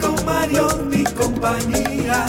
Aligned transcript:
con 0.00 0.24
Mario 0.24 0.68
y 0.90 1.04
compañía. 1.04 2.26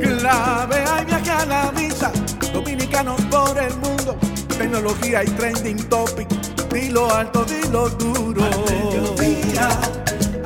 Clave 0.00 0.84
hay 0.90 1.04
viaje 1.04 1.30
a 1.30 1.46
la 1.46 1.70
vista, 1.70 2.12
dominicanos 2.52 3.20
por 3.30 3.58
el 3.58 3.74
mundo 3.76 4.16
tecnología 4.58 5.24
y 5.24 5.26
trending 5.30 5.82
topic. 5.88 6.28
Dilo 6.72 7.12
alto, 7.12 7.44
dilo 7.44 7.88
duro. 7.90 8.44
Al 8.44 8.60
mediodía, 8.70 9.68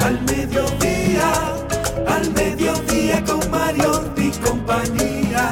al 0.01 0.21
mediodía, 0.23 1.33
al 2.07 2.33
mediodía 2.33 3.25
con 3.25 3.51
Mario 3.51 4.05
y 4.17 4.31
compañía. 4.31 5.49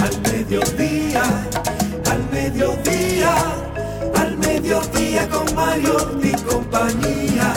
Al 0.00 0.20
mediodía, 0.22 1.22
al 2.10 2.30
mediodía, 2.30 3.34
al 4.16 4.38
mediodía 4.38 5.28
con 5.28 5.54
Mario 5.54 5.96
y 6.22 6.32
compañía. 6.42 7.54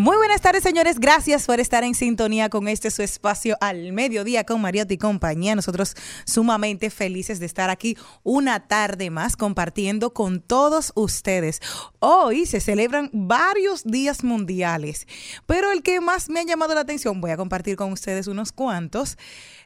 Muy 0.00 0.16
buenas 0.16 0.40
tardes, 0.40 0.62
señores. 0.62 0.98
Gracias 0.98 1.44
por 1.44 1.60
estar 1.60 1.84
en 1.84 1.94
sintonía 1.94 2.48
con 2.48 2.68
este 2.68 2.90
su 2.90 3.02
espacio 3.02 3.58
al 3.60 3.92
mediodía 3.92 4.44
con 4.44 4.58
Mariotti 4.62 4.94
y 4.94 4.96
compañía. 4.96 5.54
Nosotros 5.54 5.94
sumamente 6.24 6.88
felices 6.88 7.38
de 7.38 7.44
estar 7.44 7.68
aquí 7.68 7.98
una 8.22 8.66
tarde 8.66 9.10
más 9.10 9.36
compartiendo 9.36 10.14
con 10.14 10.40
todos 10.40 10.92
ustedes. 10.94 11.60
Hoy 11.98 12.46
se 12.46 12.60
celebran 12.60 13.10
varios 13.12 13.84
días 13.84 14.24
mundiales, 14.24 15.06
pero 15.44 15.70
el 15.70 15.82
que 15.82 16.00
más 16.00 16.30
me 16.30 16.40
ha 16.40 16.44
llamado 16.44 16.74
la 16.74 16.80
atención, 16.80 17.20
voy 17.20 17.32
a 17.32 17.36
compartir 17.36 17.76
con 17.76 17.92
ustedes 17.92 18.26
unos 18.26 18.52
cuantos, 18.52 19.18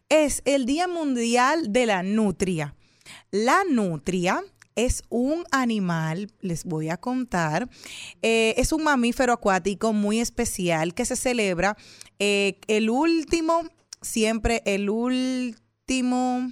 es 0.09 0.43
el 0.47 0.67
Día 0.67 0.89
Mundial 0.89 1.73
de 1.73 1.87
la 1.87 2.03
Nutria. 2.03 2.75
La 3.31 3.63
nutria 3.69 4.43
es 4.77 5.03
un 5.09 5.45
animal, 5.51 6.31
les 6.41 6.65
voy 6.65 6.89
a 6.89 6.97
contar, 6.97 7.69
eh, 8.23 8.55
es 8.57 8.73
un 8.73 8.85
mamífero 8.85 9.33
acuático 9.33 9.93
muy 9.93 10.21
especial 10.21 10.95
que 10.95 11.05
se 11.05 11.17
celebra 11.17 11.77
eh, 12.19 12.59
el 12.67 12.91
último, 12.91 13.63
siempre 14.01 14.63
el 14.65 14.91
último 14.91 16.51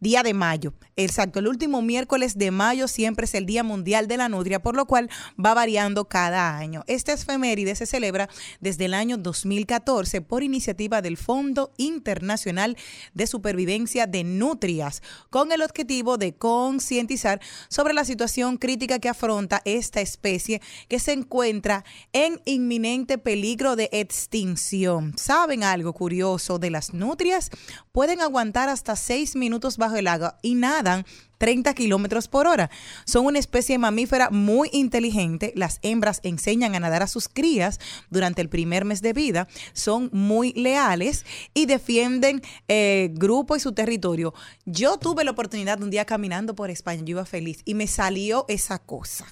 día 0.00 0.22
de 0.22 0.34
mayo. 0.34 0.72
Exacto, 0.96 1.38
el 1.38 1.48
último 1.48 1.80
miércoles 1.80 2.36
de 2.36 2.50
mayo 2.50 2.88
siempre 2.88 3.24
es 3.24 3.34
el 3.34 3.46
Día 3.46 3.62
Mundial 3.62 4.06
de 4.06 4.16
la 4.16 4.28
Nutria, 4.28 4.60
por 4.60 4.76
lo 4.76 4.86
cual 4.86 5.08
va 5.42 5.54
variando 5.54 6.06
cada 6.06 6.58
año. 6.58 6.84
Esta 6.86 7.12
efeméride 7.12 7.74
se 7.74 7.86
celebra 7.86 8.28
desde 8.60 8.86
el 8.86 8.94
año 8.94 9.16
2014 9.16 10.20
por 10.20 10.42
iniciativa 10.42 11.00
del 11.00 11.16
Fondo 11.16 11.72
Internacional 11.78 12.76
de 13.14 13.26
Supervivencia 13.26 14.06
de 14.06 14.24
Nutrias, 14.24 15.02
con 15.30 15.52
el 15.52 15.62
objetivo 15.62 16.18
de 16.18 16.34
concientizar 16.34 17.40
sobre 17.68 17.94
la 17.94 18.04
situación 18.04 18.56
crítica 18.56 18.98
que 18.98 19.08
afronta 19.08 19.62
esta 19.64 20.00
especie 20.00 20.60
que 20.88 20.98
se 20.98 21.12
encuentra 21.12 21.84
en 22.12 22.40
inminente 22.44 23.16
peligro 23.18 23.76
de 23.76 23.88
extinción. 23.92 25.16
¿Saben 25.16 25.62
algo 25.64 25.92
curioso 25.92 26.58
de 26.58 26.70
las 26.70 26.92
nutrias? 26.92 27.50
Pueden 27.92 28.20
aguantar 28.20 28.68
hasta 28.68 28.96
seis 28.96 29.34
minutos 29.34 29.76
bajo 29.76 29.89
el 29.96 30.06
agua 30.06 30.38
y 30.42 30.54
nadan 30.54 31.04
30 31.38 31.72
kilómetros 31.72 32.28
por 32.28 32.46
hora. 32.46 32.70
Son 33.06 33.24
una 33.24 33.38
especie 33.38 33.78
mamífera 33.78 34.28
muy 34.28 34.68
inteligente. 34.72 35.52
Las 35.56 35.78
hembras 35.82 36.20
enseñan 36.22 36.74
a 36.74 36.80
nadar 36.80 37.02
a 37.02 37.06
sus 37.06 37.28
crías 37.28 37.80
durante 38.10 38.42
el 38.42 38.50
primer 38.50 38.84
mes 38.84 39.00
de 39.00 39.14
vida. 39.14 39.48
Son 39.72 40.10
muy 40.12 40.52
leales 40.52 41.24
y 41.54 41.64
defienden 41.64 42.42
eh, 42.68 43.08
grupo 43.14 43.56
y 43.56 43.60
su 43.60 43.72
territorio. 43.72 44.34
Yo 44.66 44.98
tuve 44.98 45.24
la 45.24 45.30
oportunidad 45.30 45.78
de 45.78 45.84
un 45.84 45.90
día 45.90 46.04
caminando 46.04 46.54
por 46.54 46.68
España, 46.70 47.02
yo 47.04 47.12
iba 47.12 47.24
feliz 47.24 47.62
y 47.64 47.72
me 47.72 47.86
salió 47.86 48.44
esa 48.48 48.78
cosa. 48.78 49.26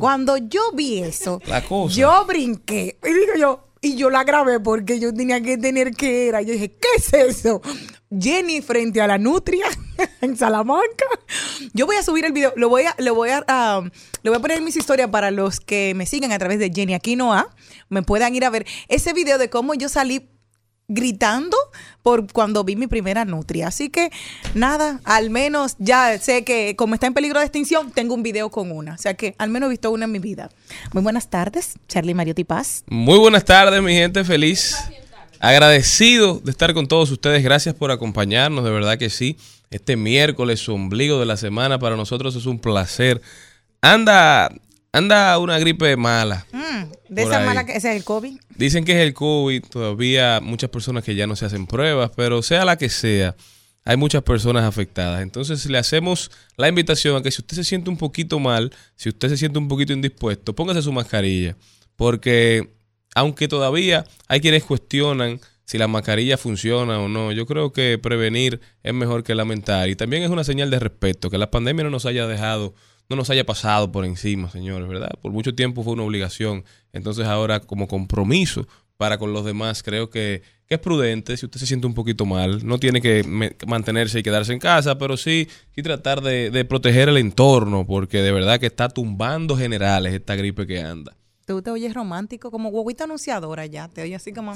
Cuando 0.00 0.36
yo 0.38 0.72
vi 0.72 0.98
eso, 0.98 1.40
La 1.46 1.62
cosa. 1.62 1.94
yo 1.94 2.24
brinqué 2.26 2.98
y 3.02 3.12
digo 3.12 3.32
yo, 3.38 3.67
y 3.80 3.96
yo 3.96 4.10
la 4.10 4.24
grabé 4.24 4.60
porque 4.60 4.98
yo 4.98 5.12
tenía 5.12 5.40
que 5.40 5.58
tener 5.58 5.92
que 5.92 6.28
era. 6.28 6.42
Yo 6.42 6.52
dije, 6.52 6.72
¿qué 6.72 6.88
es 6.96 7.12
eso? 7.12 7.60
Jenny 8.10 8.62
frente 8.62 9.00
a 9.00 9.06
la 9.06 9.18
nutria 9.18 9.66
en 10.20 10.36
Salamanca. 10.36 11.06
Yo 11.74 11.86
voy 11.86 11.96
a 11.96 12.02
subir 12.02 12.24
el 12.24 12.32
video, 12.32 12.52
lo 12.56 12.68
voy 12.68 12.84
a, 12.84 12.94
lo 12.98 13.14
voy 13.14 13.30
a, 13.30 13.44
ah, 13.48 13.82
lo 14.22 14.30
voy 14.30 14.38
a 14.38 14.40
poner 14.40 14.58
en 14.58 14.64
mis 14.64 14.76
historias 14.76 15.08
para 15.10 15.30
los 15.30 15.60
que 15.60 15.92
me 15.94 16.06
sigan 16.06 16.32
a 16.32 16.38
través 16.38 16.58
de 16.58 16.70
Jenny 16.74 16.94
Aquinoa, 16.94 17.54
me 17.88 18.02
puedan 18.02 18.34
ir 18.34 18.44
a 18.44 18.50
ver 18.50 18.66
ese 18.88 19.12
video 19.12 19.38
de 19.38 19.50
cómo 19.50 19.74
yo 19.74 19.88
salí 19.88 20.30
gritando 20.88 21.56
por 22.02 22.32
cuando 22.32 22.64
vi 22.64 22.74
mi 22.74 22.86
primera 22.86 23.24
nutria. 23.26 23.68
Así 23.68 23.90
que 23.90 24.10
nada, 24.54 25.00
al 25.04 25.30
menos 25.30 25.76
ya 25.78 26.18
sé 26.18 26.44
que 26.44 26.74
como 26.76 26.94
está 26.94 27.06
en 27.06 27.14
peligro 27.14 27.38
de 27.38 27.44
extinción, 27.44 27.92
tengo 27.92 28.14
un 28.14 28.22
video 28.22 28.50
con 28.50 28.72
una. 28.72 28.94
O 28.94 28.98
sea 28.98 29.14
que 29.14 29.34
al 29.38 29.50
menos 29.50 29.68
he 29.68 29.70
visto 29.70 29.90
una 29.90 30.06
en 30.06 30.12
mi 30.12 30.18
vida. 30.18 30.50
Muy 30.92 31.02
buenas 31.02 31.28
tardes, 31.28 31.74
Charlie 31.86 32.14
Mariotti 32.14 32.44
Paz. 32.44 32.84
Muy 32.88 33.18
buenas 33.18 33.44
tardes, 33.44 33.82
mi 33.82 33.92
gente 33.92 34.24
feliz. 34.24 34.76
Agradecido 35.40 36.40
de 36.42 36.50
estar 36.50 36.74
con 36.74 36.88
todos 36.88 37.10
ustedes. 37.10 37.44
Gracias 37.44 37.74
por 37.74 37.90
acompañarnos, 37.90 38.64
de 38.64 38.70
verdad 38.70 38.98
que 38.98 39.10
sí. 39.10 39.36
Este 39.70 39.96
miércoles, 39.96 40.66
ombligo 40.68 41.20
de 41.20 41.26
la 41.26 41.36
semana, 41.36 41.78
para 41.78 41.94
nosotros 41.94 42.34
es 42.34 42.46
un 42.46 42.58
placer. 42.58 43.20
Anda, 43.82 44.50
anda 44.98 45.38
una 45.38 45.58
gripe 45.58 45.96
mala. 45.96 46.46
Mm, 46.52 46.92
de 47.08 47.22
esa 47.22 47.38
ahí. 47.38 47.46
mala 47.46 47.64
que 47.64 47.76
es 47.76 47.84
el 47.84 48.04
COVID. 48.04 48.38
Dicen 48.56 48.84
que 48.84 48.92
es 48.92 48.98
el 48.98 49.14
COVID, 49.14 49.64
todavía 49.64 50.40
muchas 50.42 50.70
personas 50.70 51.04
que 51.04 51.14
ya 51.14 51.26
no 51.26 51.36
se 51.36 51.46
hacen 51.46 51.66
pruebas, 51.66 52.10
pero 52.16 52.42
sea 52.42 52.64
la 52.64 52.76
que 52.76 52.88
sea, 52.88 53.34
hay 53.84 53.96
muchas 53.96 54.22
personas 54.22 54.64
afectadas. 54.64 55.22
Entonces 55.22 55.64
le 55.66 55.78
hacemos 55.78 56.30
la 56.56 56.68
invitación 56.68 57.16
a 57.16 57.22
que 57.22 57.30
si 57.30 57.40
usted 57.40 57.56
se 57.56 57.64
siente 57.64 57.88
un 57.88 57.96
poquito 57.96 58.38
mal, 58.38 58.72
si 58.96 59.08
usted 59.08 59.28
se 59.30 59.36
siente 59.36 59.58
un 59.58 59.68
poquito 59.68 59.92
indispuesto, 59.92 60.54
póngase 60.54 60.82
su 60.82 60.92
mascarilla. 60.92 61.56
Porque 61.96 62.68
aunque 63.14 63.48
todavía 63.48 64.04
hay 64.28 64.40
quienes 64.40 64.64
cuestionan 64.64 65.40
si 65.64 65.76
la 65.76 65.88
mascarilla 65.88 66.38
funciona 66.38 66.98
o 66.98 67.08
no, 67.08 67.30
yo 67.32 67.44
creo 67.44 67.72
que 67.72 67.98
prevenir 67.98 68.60
es 68.82 68.94
mejor 68.94 69.22
que 69.22 69.34
lamentar. 69.34 69.88
Y 69.88 69.96
también 69.96 70.22
es 70.22 70.30
una 70.30 70.44
señal 70.44 70.70
de 70.70 70.78
respeto, 70.78 71.30
que 71.30 71.36
la 71.36 71.50
pandemia 71.50 71.84
no 71.84 71.90
nos 71.90 72.06
haya 72.06 72.26
dejado, 72.26 72.74
no 73.08 73.16
nos 73.16 73.30
haya 73.30 73.44
pasado 73.44 73.90
por 73.90 74.04
encima, 74.04 74.50
señores, 74.50 74.88
¿verdad? 74.88 75.10
Por 75.20 75.32
mucho 75.32 75.54
tiempo 75.54 75.82
fue 75.82 75.94
una 75.94 76.02
obligación. 76.02 76.64
Entonces 76.92 77.26
ahora 77.26 77.60
como 77.60 77.88
compromiso 77.88 78.66
para 78.96 79.18
con 79.18 79.32
los 79.32 79.44
demás, 79.44 79.82
creo 79.82 80.10
que, 80.10 80.42
es 80.68 80.78
prudente, 80.80 81.36
si 81.38 81.46
usted 81.46 81.60
se 81.60 81.66
siente 81.66 81.86
un 81.86 81.94
poquito 81.94 82.26
mal, 82.26 82.66
no 82.66 82.78
tiene 82.78 83.00
que 83.00 83.24
mantenerse 83.66 84.18
y 84.18 84.22
quedarse 84.22 84.52
en 84.52 84.58
casa, 84.58 84.98
pero 84.98 85.16
sí, 85.16 85.48
sí 85.74 85.82
tratar 85.82 86.20
de, 86.20 86.50
de 86.50 86.64
proteger 86.66 87.08
el 87.08 87.16
entorno, 87.16 87.86
porque 87.86 88.20
de 88.20 88.32
verdad 88.32 88.60
que 88.60 88.66
está 88.66 88.90
tumbando 88.90 89.56
generales 89.56 90.12
esta 90.12 90.34
gripe 90.34 90.66
que 90.66 90.82
anda. 90.82 91.16
Tú 91.48 91.62
te 91.62 91.70
oyes 91.70 91.94
romántico, 91.94 92.50
como 92.50 92.68
guaguita 92.68 93.04
anunciadora 93.04 93.64
ya. 93.64 93.88
Te 93.88 94.02
oyes 94.02 94.20
así 94.20 94.34
como. 94.34 94.54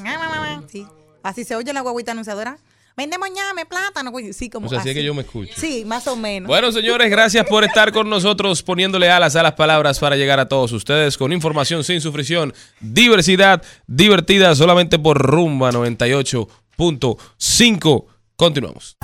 Sí. 0.69 0.87
Así 1.23 1.43
se 1.43 1.57
oye 1.57 1.73
la 1.73 1.81
guaguita 1.81 2.13
anunciadora. 2.13 2.59
Vendemos 2.97 3.29
ñame, 3.31 3.67
plátano. 3.67 4.13
Sí, 4.33 4.51
como 4.51 4.67
o 4.67 4.71
sea, 4.71 4.81
así. 4.81 4.95
que 4.95 5.03
yo 5.03 5.15
me 5.15 5.23
escucho. 5.23 5.53
Sí, 5.57 5.85
más 5.85 6.07
o 6.07 6.15
menos. 6.17 6.49
Bueno, 6.49 6.71
señores, 6.73 7.11
gracias 7.11 7.47
por 7.47 7.65
estar 7.65 7.93
con 7.93 8.09
nosotros, 8.11 8.63
poniéndole 8.63 9.11
alas 9.11 9.37
a 9.37 9.43
las 9.43 9.53
palabras 9.53 9.99
para 9.99 10.17
llegar 10.17 10.41
a 10.41 10.49
todos 10.49 10.73
ustedes 10.73 11.17
con 11.17 11.33
información 11.33 11.85
sin 11.85 12.01
sufrición, 12.01 12.53
diversidad 12.81 13.63
divertida 13.87 14.55
solamente 14.55 14.99
por 14.99 15.19
Rumba 15.19 15.71
98.5. 15.73 18.07
Continuamos. 18.37 18.97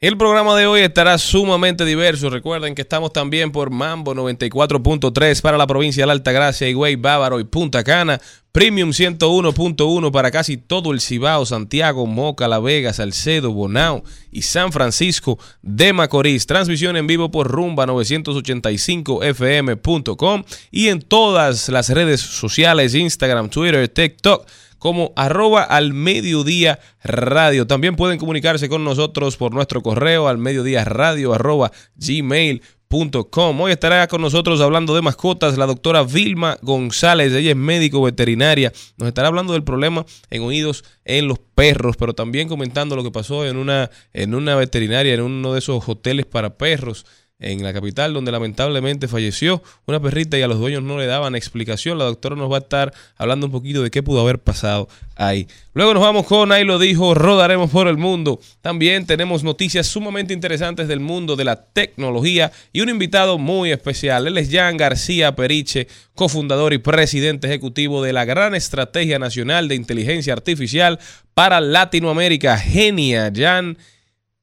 El 0.00 0.16
programa 0.16 0.54
de 0.54 0.68
hoy 0.68 0.82
estará 0.82 1.18
sumamente 1.18 1.84
diverso. 1.84 2.30
Recuerden 2.30 2.76
que 2.76 2.82
estamos 2.82 3.12
también 3.12 3.50
por 3.50 3.70
Mambo 3.70 4.14
94.3 4.14 5.42
para 5.42 5.58
la 5.58 5.66
provincia 5.66 6.06
de 6.06 6.12
Alta 6.12 6.30
Gracia, 6.30 6.68
Higüey, 6.68 6.94
Bávaro 6.94 7.40
y 7.40 7.44
Punta 7.44 7.82
Cana. 7.82 8.20
Premium 8.52 8.90
101.1 8.90 10.12
para 10.12 10.30
casi 10.30 10.56
todo 10.56 10.92
el 10.92 11.00
Cibao, 11.00 11.44
Santiago, 11.46 12.06
Moca, 12.06 12.46
La 12.46 12.60
Vega, 12.60 12.92
Salcedo, 12.92 13.50
Bonao 13.50 14.04
y 14.30 14.42
San 14.42 14.70
Francisco 14.70 15.36
de 15.62 15.92
Macorís. 15.92 16.46
Transmisión 16.46 16.96
en 16.96 17.08
vivo 17.08 17.32
por 17.32 17.52
rumba985fm.com 17.52 20.44
y 20.70 20.90
en 20.90 21.02
todas 21.02 21.68
las 21.70 21.88
redes 21.88 22.20
sociales, 22.20 22.94
Instagram, 22.94 23.48
Twitter, 23.48 23.88
TikTok 23.88 24.46
como 24.78 25.12
arroba 25.16 25.62
al 25.62 25.92
mediodía 25.92 26.78
radio. 27.02 27.66
También 27.66 27.96
pueden 27.96 28.18
comunicarse 28.18 28.68
con 28.68 28.84
nosotros 28.84 29.36
por 29.36 29.52
nuestro 29.52 29.82
correo 29.82 30.28
al 30.28 30.38
mediodía 30.38 30.84
radio 30.84 31.34
arroba 31.34 31.70
gmail.com. 31.96 33.60
Hoy 33.60 33.72
estará 33.72 34.06
con 34.08 34.22
nosotros 34.22 34.60
hablando 34.60 34.94
de 34.94 35.02
mascotas 35.02 35.58
la 35.58 35.66
doctora 35.66 36.02
Vilma 36.02 36.58
González. 36.62 37.32
Ella 37.32 37.50
es 37.50 37.56
médico 37.56 38.02
veterinaria. 38.02 38.72
Nos 38.96 39.08
estará 39.08 39.28
hablando 39.28 39.52
del 39.52 39.64
problema 39.64 40.04
en 40.30 40.42
oídos 40.42 40.84
en 41.04 41.28
los 41.28 41.38
perros, 41.38 41.96
pero 41.96 42.14
también 42.14 42.48
comentando 42.48 42.96
lo 42.96 43.02
que 43.02 43.10
pasó 43.10 43.46
en 43.46 43.56
una, 43.56 43.90
en 44.12 44.34
una 44.34 44.54
veterinaria, 44.56 45.14
en 45.14 45.22
uno 45.22 45.52
de 45.52 45.58
esos 45.58 45.88
hoteles 45.88 46.26
para 46.26 46.56
perros 46.56 47.04
en 47.40 47.62
la 47.62 47.72
capital, 47.72 48.12
donde 48.12 48.32
lamentablemente 48.32 49.06
falleció 49.06 49.62
una 49.86 50.00
perrita 50.00 50.36
y 50.36 50.42
a 50.42 50.48
los 50.48 50.58
dueños 50.58 50.82
no 50.82 50.98
le 50.98 51.06
daban 51.06 51.36
explicación. 51.36 51.96
La 51.96 52.04
doctora 52.04 52.34
nos 52.34 52.50
va 52.50 52.56
a 52.56 52.60
estar 52.60 52.92
hablando 53.16 53.46
un 53.46 53.52
poquito 53.52 53.82
de 53.82 53.92
qué 53.92 54.02
pudo 54.02 54.20
haber 54.20 54.40
pasado 54.40 54.88
ahí. 55.14 55.46
Luego 55.72 55.94
nos 55.94 56.02
vamos 56.02 56.26
con, 56.26 56.50
ahí 56.50 56.64
lo 56.64 56.80
dijo, 56.80 57.14
rodaremos 57.14 57.70
por 57.70 57.86
el 57.86 57.96
mundo. 57.96 58.40
También 58.60 59.06
tenemos 59.06 59.44
noticias 59.44 59.86
sumamente 59.86 60.34
interesantes 60.34 60.88
del 60.88 60.98
mundo 60.98 61.36
de 61.36 61.44
la 61.44 61.62
tecnología 61.62 62.50
y 62.72 62.80
un 62.80 62.88
invitado 62.88 63.38
muy 63.38 63.70
especial. 63.70 64.26
Él 64.26 64.36
es 64.36 64.50
Jan 64.50 64.76
García 64.76 65.36
Periche, 65.36 65.86
cofundador 66.16 66.72
y 66.72 66.78
presidente 66.78 67.46
ejecutivo 67.46 68.02
de 68.02 68.12
la 68.12 68.24
Gran 68.24 68.56
Estrategia 68.56 69.20
Nacional 69.20 69.68
de 69.68 69.76
Inteligencia 69.76 70.32
Artificial 70.32 70.98
para 71.34 71.60
Latinoamérica, 71.60 72.58
Genia. 72.58 73.30
Jan 73.32 73.78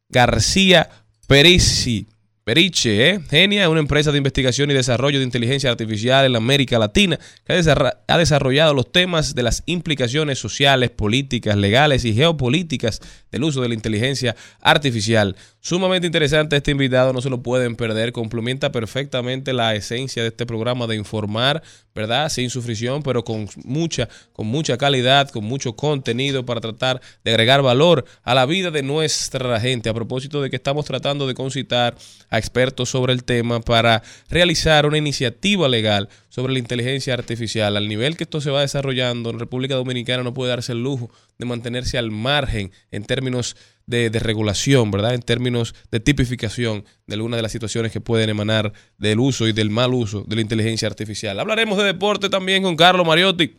García 0.08 0.90
Perici. 1.28 2.08
Periche, 2.46 3.10
¿eh? 3.10 3.20
Genia 3.28 3.70
una 3.70 3.80
empresa 3.80 4.12
de 4.12 4.20
investigación 4.20 4.70
y 4.70 4.76
desarrollo 4.76 5.18
de 5.18 5.26
inteligencia 5.26 5.72
artificial 5.72 6.28
en 6.28 6.36
América 6.36 6.78
Latina 6.78 7.20
que 7.44 7.54
ha 7.54 8.18
desarrollado 8.20 8.76
los 8.76 8.92
temas 8.92 9.34
de 9.34 9.42
las 9.42 9.64
implicaciones 9.66 10.38
sociales, 10.38 10.92
políticas, 10.92 11.58
legales 11.58 12.06
y 12.06 12.14
geopolíticas 12.14 13.02
del 13.32 13.46
uso 13.46 13.64
de 13.64 13.70
la 13.70 13.74
inteligencia 13.74 14.36
artificial. 14.62 15.36
Sumamente 15.68 16.06
interesante 16.06 16.58
este 16.58 16.70
invitado, 16.70 17.12
no 17.12 17.24
se 17.24 17.30
lo 17.32 17.42
pueden 17.42 17.76
perder, 17.76 18.12
complementa 18.12 18.72
perfectamente 18.72 19.52
la 19.52 19.74
esencia 19.74 20.22
de 20.22 20.28
este 20.28 20.46
programa 20.46 20.86
de 20.86 20.96
informar, 20.96 21.64
¿verdad? 21.96 22.30
Sin 22.30 22.52
sufrición, 22.52 23.02
pero 23.02 23.24
con 23.24 23.50
mucha, 23.64 24.08
con 24.32 24.46
mucha 24.46 24.78
calidad, 24.78 25.28
con 25.32 25.44
mucho 25.44 25.76
contenido 25.76 26.46
para 26.46 26.62
tratar 26.62 27.02
de 27.24 27.32
agregar 27.32 27.64
valor 27.64 28.06
a 28.22 28.36
la 28.36 28.46
vida 28.46 28.70
de 28.70 28.84
nuestra 28.84 29.60
gente. 29.60 29.90
A 29.90 29.96
propósito 29.96 30.40
de 30.40 30.52
que 30.52 30.58
estamos 30.58 30.86
tratando 30.86 31.26
de 31.26 31.34
concitar 31.34 31.96
a 32.30 32.38
expertos 32.38 32.90
sobre 32.90 33.14
el 33.14 33.24
tema 33.24 33.60
para 33.60 34.04
realizar 34.30 34.86
una 34.86 35.00
iniciativa 35.00 35.68
legal 35.68 36.10
sobre 36.30 36.54
la 36.54 36.60
inteligencia 36.60 37.16
artificial. 37.16 37.76
Al 37.76 37.88
nivel 37.88 38.18
que 38.18 38.26
esto 38.26 38.40
se 38.40 38.52
va 38.52 38.62
desarrollando 38.62 39.32
en 39.32 39.40
República 39.40 39.74
Dominicana 39.74 40.22
no 40.22 40.36
puede 40.36 40.52
darse 40.52 40.74
el 40.74 40.84
lujo 40.84 41.10
de 41.40 41.46
mantenerse 41.46 41.98
al 41.98 42.12
margen 42.12 42.72
en 42.92 43.04
términos 43.04 43.56
de, 43.88 44.10
regulación, 44.20 44.92
¿verdad? 44.92 45.14
En 45.14 45.22
términos 45.22 45.76
de 45.92 46.00
tipificación 46.00 46.86
de 47.08 47.16
algunas 47.16 47.38
de 47.38 47.44
las 47.44 47.52
situaciones 47.52 47.92
que 47.92 48.02
pueden 48.02 48.30
emanar 48.30 48.74
del 48.98 49.20
uso 49.20 49.48
y 49.48 49.54
del 49.54 49.70
mal 49.70 49.94
uso 49.94 50.24
de 50.28 50.36
la 50.36 50.42
inteligencia 50.42 50.88
artificial. 50.88 51.40
Hablaremos 51.40 51.78
de 51.78 51.84
deporte 51.84 52.30
también 52.30 52.64
con 52.64 52.76
Carlos 52.76 53.06
Mariotti. 53.06 53.56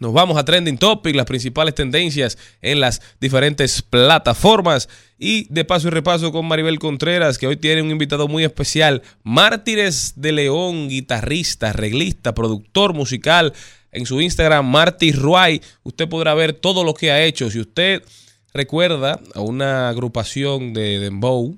Nos 0.00 0.12
vamos 0.12 0.36
a 0.36 0.44
Trending 0.44 0.78
Topic, 0.78 1.14
las 1.14 1.26
principales 1.26 1.74
tendencias 1.74 2.36
en 2.60 2.80
las 2.80 3.00
diferentes 3.20 3.82
plataformas. 3.82 4.88
Y 5.16 5.46
de 5.52 5.64
paso 5.64 5.88
y 5.88 5.90
repaso 5.92 6.32
con 6.32 6.46
Maribel 6.46 6.80
Contreras, 6.80 7.38
que 7.38 7.46
hoy 7.46 7.56
tiene 7.56 7.82
un 7.82 7.90
invitado 7.90 8.26
muy 8.26 8.42
especial. 8.42 9.02
Mártires 9.22 10.14
de 10.16 10.32
León, 10.32 10.88
guitarrista, 10.88 11.70
arreglista, 11.70 12.34
productor 12.34 12.94
musical. 12.94 13.52
En 13.92 14.06
su 14.06 14.20
Instagram, 14.20 14.68
Marty 14.68 15.12
Ruay, 15.12 15.60
usted 15.84 16.08
podrá 16.08 16.34
ver 16.34 16.54
todo 16.54 16.82
lo 16.82 16.94
que 16.94 17.12
ha 17.12 17.22
hecho. 17.22 17.50
Si 17.50 17.60
usted 17.60 18.02
recuerda 18.54 19.20
a 19.34 19.40
una 19.40 19.88
agrupación 19.88 20.72
de 20.72 20.98
Dembow 20.98 21.56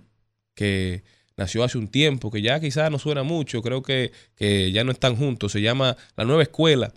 que 0.55 1.03
nació 1.37 1.65
hace 1.65 1.79
un 1.79 1.89
tiempo, 1.89 2.31
que 2.31 2.43
ya 2.43 2.61
quizás 2.61 2.91
no 2.91 2.99
suena 2.99 3.23
mucho, 3.23 3.63
creo 3.63 3.83
que, 3.83 4.13
que 4.37 4.71
ya 4.73 4.85
no 4.85 4.93
están 4.93 5.17
juntos, 5.17 5.53
se 5.53 5.63
llama 5.63 5.97
La 6.17 6.25
Nueva 6.25 6.43
Escuela 6.43 6.93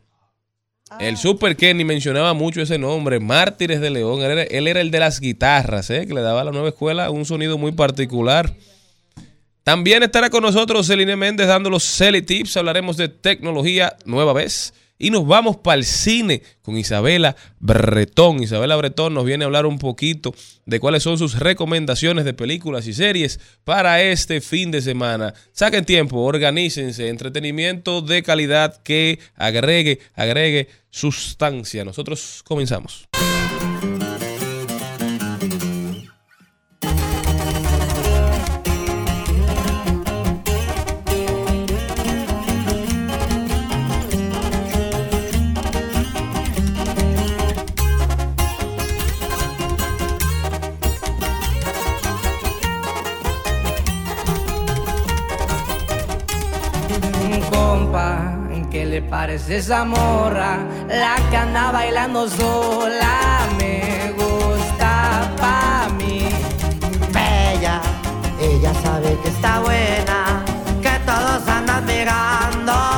el 0.99 1.15
ah. 1.15 1.17
Super 1.17 1.55
Kenny 1.57 1.83
mencionaba 1.83 2.33
mucho 2.33 2.61
ese 2.61 2.77
nombre, 2.77 3.19
Mártires 3.19 3.81
de 3.81 3.89
León. 3.89 4.21
Él 4.21 4.67
era, 4.67 4.81
el 4.81 4.91
de 4.91 4.99
las 4.99 5.19
guitarras, 5.19 5.89
¿eh? 5.89 6.07
que 6.07 6.13
le 6.13 6.21
daba 6.21 6.41
a 6.41 6.43
la 6.45 6.51
nueva 6.51 6.69
escuela 6.69 7.09
un 7.09 7.25
sonido 7.25 7.57
muy 7.57 7.73
particular. 7.73 8.53
También 9.63 10.01
estará 10.03 10.29
con 10.29 10.43
nosotros 10.43 10.87
Celine 10.87 11.17
Méndez 11.17 11.47
dando 11.47 11.69
los 11.69 11.83
Celi 11.83 12.21
Tips. 12.21 12.55
Hablaremos 12.55 12.95
de 12.95 13.09
tecnología 13.09 13.97
nueva 14.05 14.31
vez. 14.31 14.73
Y 14.99 15.11
nos 15.11 15.27
vamos 15.27 15.57
para 15.57 15.77
el 15.77 15.85
cine 15.85 16.41
con 16.61 16.77
Isabela 16.77 17.35
Bretón. 17.59 18.41
Isabela 18.41 18.75
Bretón 18.75 19.13
nos 19.13 19.25
viene 19.25 19.43
a 19.43 19.47
hablar 19.47 19.65
un 19.65 19.77
poquito 19.77 20.33
de 20.65 20.79
cuáles 20.79 21.03
son 21.03 21.17
sus 21.17 21.39
recomendaciones 21.39 22.25
de 22.25 22.33
películas 22.33 22.87
y 22.87 22.93
series 22.93 23.39
para 23.63 24.01
este 24.01 24.41
fin 24.41 24.71
de 24.71 24.81
semana. 24.81 25.33
Saquen 25.51 25.85
tiempo, 25.85 26.17
organícense, 26.17 27.09
entretenimiento 27.09 28.01
de 28.01 28.23
calidad 28.23 28.81
que 28.81 29.19
agregue, 29.35 29.99
agregue 30.15 30.67
sustancia. 30.89 31.85
Nosotros 31.85 32.41
comenzamos. 32.43 33.07
Parece 59.47 59.57
esa 59.57 59.85
morra, 59.85 60.57
la 60.89 61.15
que 61.29 61.37
anda 61.37 61.71
bailando 61.71 62.27
sola. 62.29 63.47
Me 63.57 64.13
gusta 64.17 65.31
pa' 65.37 65.87
mí. 65.97 66.27
Bella, 67.13 67.81
ella 68.39 68.73
sabe 68.83 69.17
que 69.23 69.29
está 69.29 69.59
buena, 69.59 70.43
que 70.81 70.99
todos 71.05 71.47
andan 71.47 71.85
mirándola 71.85 72.96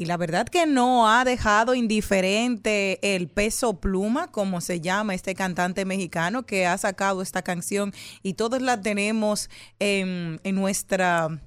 Y 0.00 0.04
la 0.04 0.16
verdad 0.16 0.46
que 0.46 0.64
no 0.64 1.10
ha 1.10 1.24
dejado 1.24 1.74
indiferente 1.74 3.00
el 3.16 3.26
peso 3.28 3.80
pluma, 3.80 4.30
como 4.30 4.60
se 4.60 4.80
llama 4.80 5.12
este 5.12 5.34
cantante 5.34 5.84
mexicano 5.84 6.46
que 6.46 6.66
ha 6.66 6.78
sacado 6.78 7.20
esta 7.20 7.42
canción 7.42 7.92
y 8.22 8.34
todos 8.34 8.62
la 8.62 8.80
tenemos 8.80 9.50
en, 9.80 10.38
nuestra... 10.54 11.40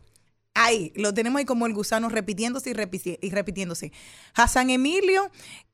Ahí, 0.53 0.91
lo 0.97 1.13
tenemos 1.13 1.39
ahí 1.39 1.45
como 1.45 1.65
el 1.65 1.73
gusano 1.73 2.09
repitiéndose 2.09 2.71
y, 2.71 3.25
y 3.25 3.29
repitiéndose. 3.29 3.93
Hassan 4.33 4.69
Emilio 4.69 5.31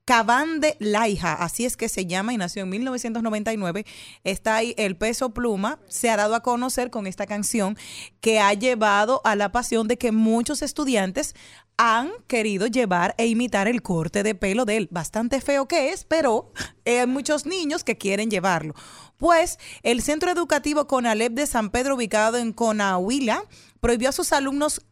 Cabande 0.07 0.77
Laija, 0.79 1.33
así 1.33 1.65
es 1.65 1.75
que 1.75 1.89
se 1.89 2.05
llama 2.05 2.31
y 2.31 2.37
nació 2.37 2.63
en 2.63 2.69
1999. 2.69 3.85
Está 4.23 4.55
ahí 4.55 4.73
el 4.77 4.95
peso 4.95 5.31
pluma, 5.31 5.81
se 5.89 6.09
ha 6.09 6.15
dado 6.15 6.33
a 6.33 6.43
conocer 6.43 6.89
con 6.89 7.07
esta 7.07 7.25
canción 7.25 7.77
que 8.21 8.39
ha 8.39 8.53
llevado 8.53 9.19
a 9.25 9.35
la 9.35 9.51
pasión 9.51 9.89
de 9.89 9.97
que 9.97 10.13
muchos 10.13 10.61
estudiantes 10.61 11.35
han 11.75 12.09
querido 12.27 12.67
llevar 12.67 13.15
e 13.17 13.27
imitar 13.27 13.67
el 13.67 13.81
corte 13.81 14.23
de 14.23 14.33
pelo 14.33 14.63
de 14.63 14.77
él. 14.77 14.87
Bastante 14.91 15.41
feo 15.41 15.67
que 15.67 15.89
es, 15.89 16.05
pero 16.05 16.53
hay 16.85 17.05
muchos 17.05 17.45
niños 17.45 17.83
que 17.83 17.97
quieren 17.97 18.31
llevarlo. 18.31 18.75
Pues 19.17 19.59
el 19.83 20.01
Centro 20.01 20.31
Educativo 20.31 20.87
Conalep 20.87 21.33
de 21.33 21.47
San 21.47 21.69
Pedro, 21.69 21.95
ubicado 21.95 22.37
en 22.37 22.53
Conahuila, 22.53 23.43
prohibió 23.81 24.07
a 24.07 24.13
sus 24.13 24.31
alumnos 24.31 24.85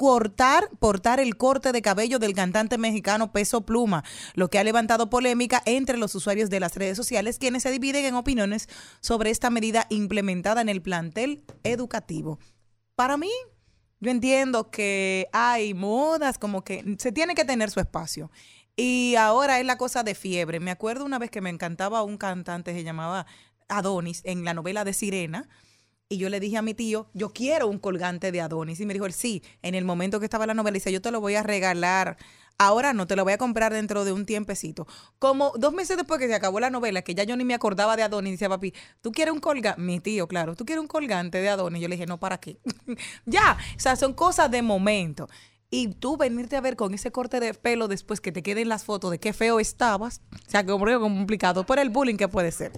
cortar, 0.00 0.70
portar 0.78 1.20
el 1.20 1.36
corte 1.36 1.72
de 1.72 1.82
cabello 1.82 2.18
del 2.18 2.32
cantante 2.32 2.78
mexicano 2.78 3.32
Peso 3.32 3.66
Pluma, 3.66 4.02
lo 4.32 4.48
que 4.48 4.58
ha 4.58 4.64
levantado 4.64 5.10
polémica 5.10 5.62
entre 5.66 5.98
los 5.98 6.14
usuarios 6.14 6.48
de 6.48 6.58
las 6.58 6.74
redes 6.74 6.96
sociales, 6.96 7.38
quienes 7.38 7.64
se 7.64 7.70
dividen 7.70 8.06
en 8.06 8.14
opiniones 8.14 8.66
sobre 9.00 9.28
esta 9.28 9.50
medida 9.50 9.86
implementada 9.90 10.62
en 10.62 10.70
el 10.70 10.80
plantel 10.80 11.44
educativo. 11.64 12.38
Para 12.94 13.18
mí, 13.18 13.30
yo 14.00 14.10
entiendo 14.10 14.70
que 14.70 15.28
hay 15.34 15.74
modas, 15.74 16.38
como 16.38 16.64
que 16.64 16.96
se 16.98 17.12
tiene 17.12 17.34
que 17.34 17.44
tener 17.44 17.70
su 17.70 17.80
espacio. 17.80 18.30
Y 18.76 19.16
ahora 19.16 19.60
es 19.60 19.66
la 19.66 19.76
cosa 19.76 20.02
de 20.02 20.14
fiebre. 20.14 20.60
Me 20.60 20.70
acuerdo 20.70 21.04
una 21.04 21.18
vez 21.18 21.30
que 21.30 21.42
me 21.42 21.50
encantaba 21.50 22.02
un 22.04 22.16
cantante, 22.16 22.72
se 22.72 22.84
llamaba 22.84 23.26
Adonis, 23.68 24.22
en 24.24 24.46
la 24.46 24.54
novela 24.54 24.82
de 24.84 24.94
Sirena. 24.94 25.50
Y 26.12 26.18
yo 26.18 26.28
le 26.28 26.40
dije 26.40 26.56
a 26.56 26.62
mi 26.62 26.74
tío, 26.74 27.06
yo 27.14 27.32
quiero 27.32 27.68
un 27.68 27.78
colgante 27.78 28.32
de 28.32 28.40
Adonis. 28.40 28.80
Y 28.80 28.84
me 28.84 28.94
dijo 28.94 29.06
él, 29.06 29.12
sí, 29.12 29.44
en 29.62 29.76
el 29.76 29.84
momento 29.84 30.18
que 30.18 30.26
estaba 30.26 30.44
la 30.44 30.54
novela, 30.54 30.74
dice, 30.74 30.90
yo 30.90 31.00
te 31.00 31.12
lo 31.12 31.20
voy 31.20 31.36
a 31.36 31.44
regalar. 31.44 32.16
Ahora 32.58 32.92
no, 32.92 33.06
te 33.06 33.14
lo 33.14 33.22
voy 33.22 33.32
a 33.32 33.38
comprar 33.38 33.72
dentro 33.72 34.04
de 34.04 34.10
un 34.10 34.26
tiempecito. 34.26 34.88
Como 35.20 35.52
dos 35.56 35.72
meses 35.72 35.96
después 35.96 36.18
que 36.18 36.26
se 36.26 36.34
acabó 36.34 36.58
la 36.58 36.68
novela, 36.68 37.02
que 37.02 37.14
ya 37.14 37.22
yo 37.22 37.36
ni 37.36 37.44
me 37.44 37.54
acordaba 37.54 37.94
de 37.94 38.02
Adonis, 38.02 38.32
decía 38.32 38.48
papi, 38.48 38.74
¿tú 39.00 39.12
quieres 39.12 39.32
un 39.32 39.38
colgante? 39.38 39.80
Mi 39.80 40.00
tío, 40.00 40.26
claro, 40.26 40.56
¿tú 40.56 40.64
quieres 40.64 40.82
un 40.82 40.88
colgante 40.88 41.38
de 41.38 41.48
Adonis? 41.48 41.80
Yo 41.80 41.86
le 41.86 41.94
dije, 41.94 42.06
no, 42.06 42.18
¿para 42.18 42.38
qué? 42.38 42.58
ya, 43.24 43.56
o 43.76 43.80
sea, 43.80 43.94
son 43.94 44.12
cosas 44.12 44.50
de 44.50 44.62
momento. 44.62 45.28
Y 45.70 45.94
tú 45.94 46.16
venirte 46.16 46.56
a 46.56 46.60
ver 46.60 46.74
con 46.74 46.92
ese 46.92 47.12
corte 47.12 47.38
de 47.38 47.54
pelo 47.54 47.86
después 47.86 48.20
que 48.20 48.32
te 48.32 48.42
queden 48.42 48.68
las 48.68 48.82
fotos 48.82 49.12
de 49.12 49.20
qué 49.20 49.32
feo 49.32 49.60
estabas, 49.60 50.22
o 50.32 50.50
sea, 50.50 50.66
como 50.66 50.84
complicado 50.98 51.64
por 51.64 51.78
el 51.78 51.90
bullying 51.90 52.16
que 52.16 52.26
puede 52.26 52.50
ser. 52.50 52.72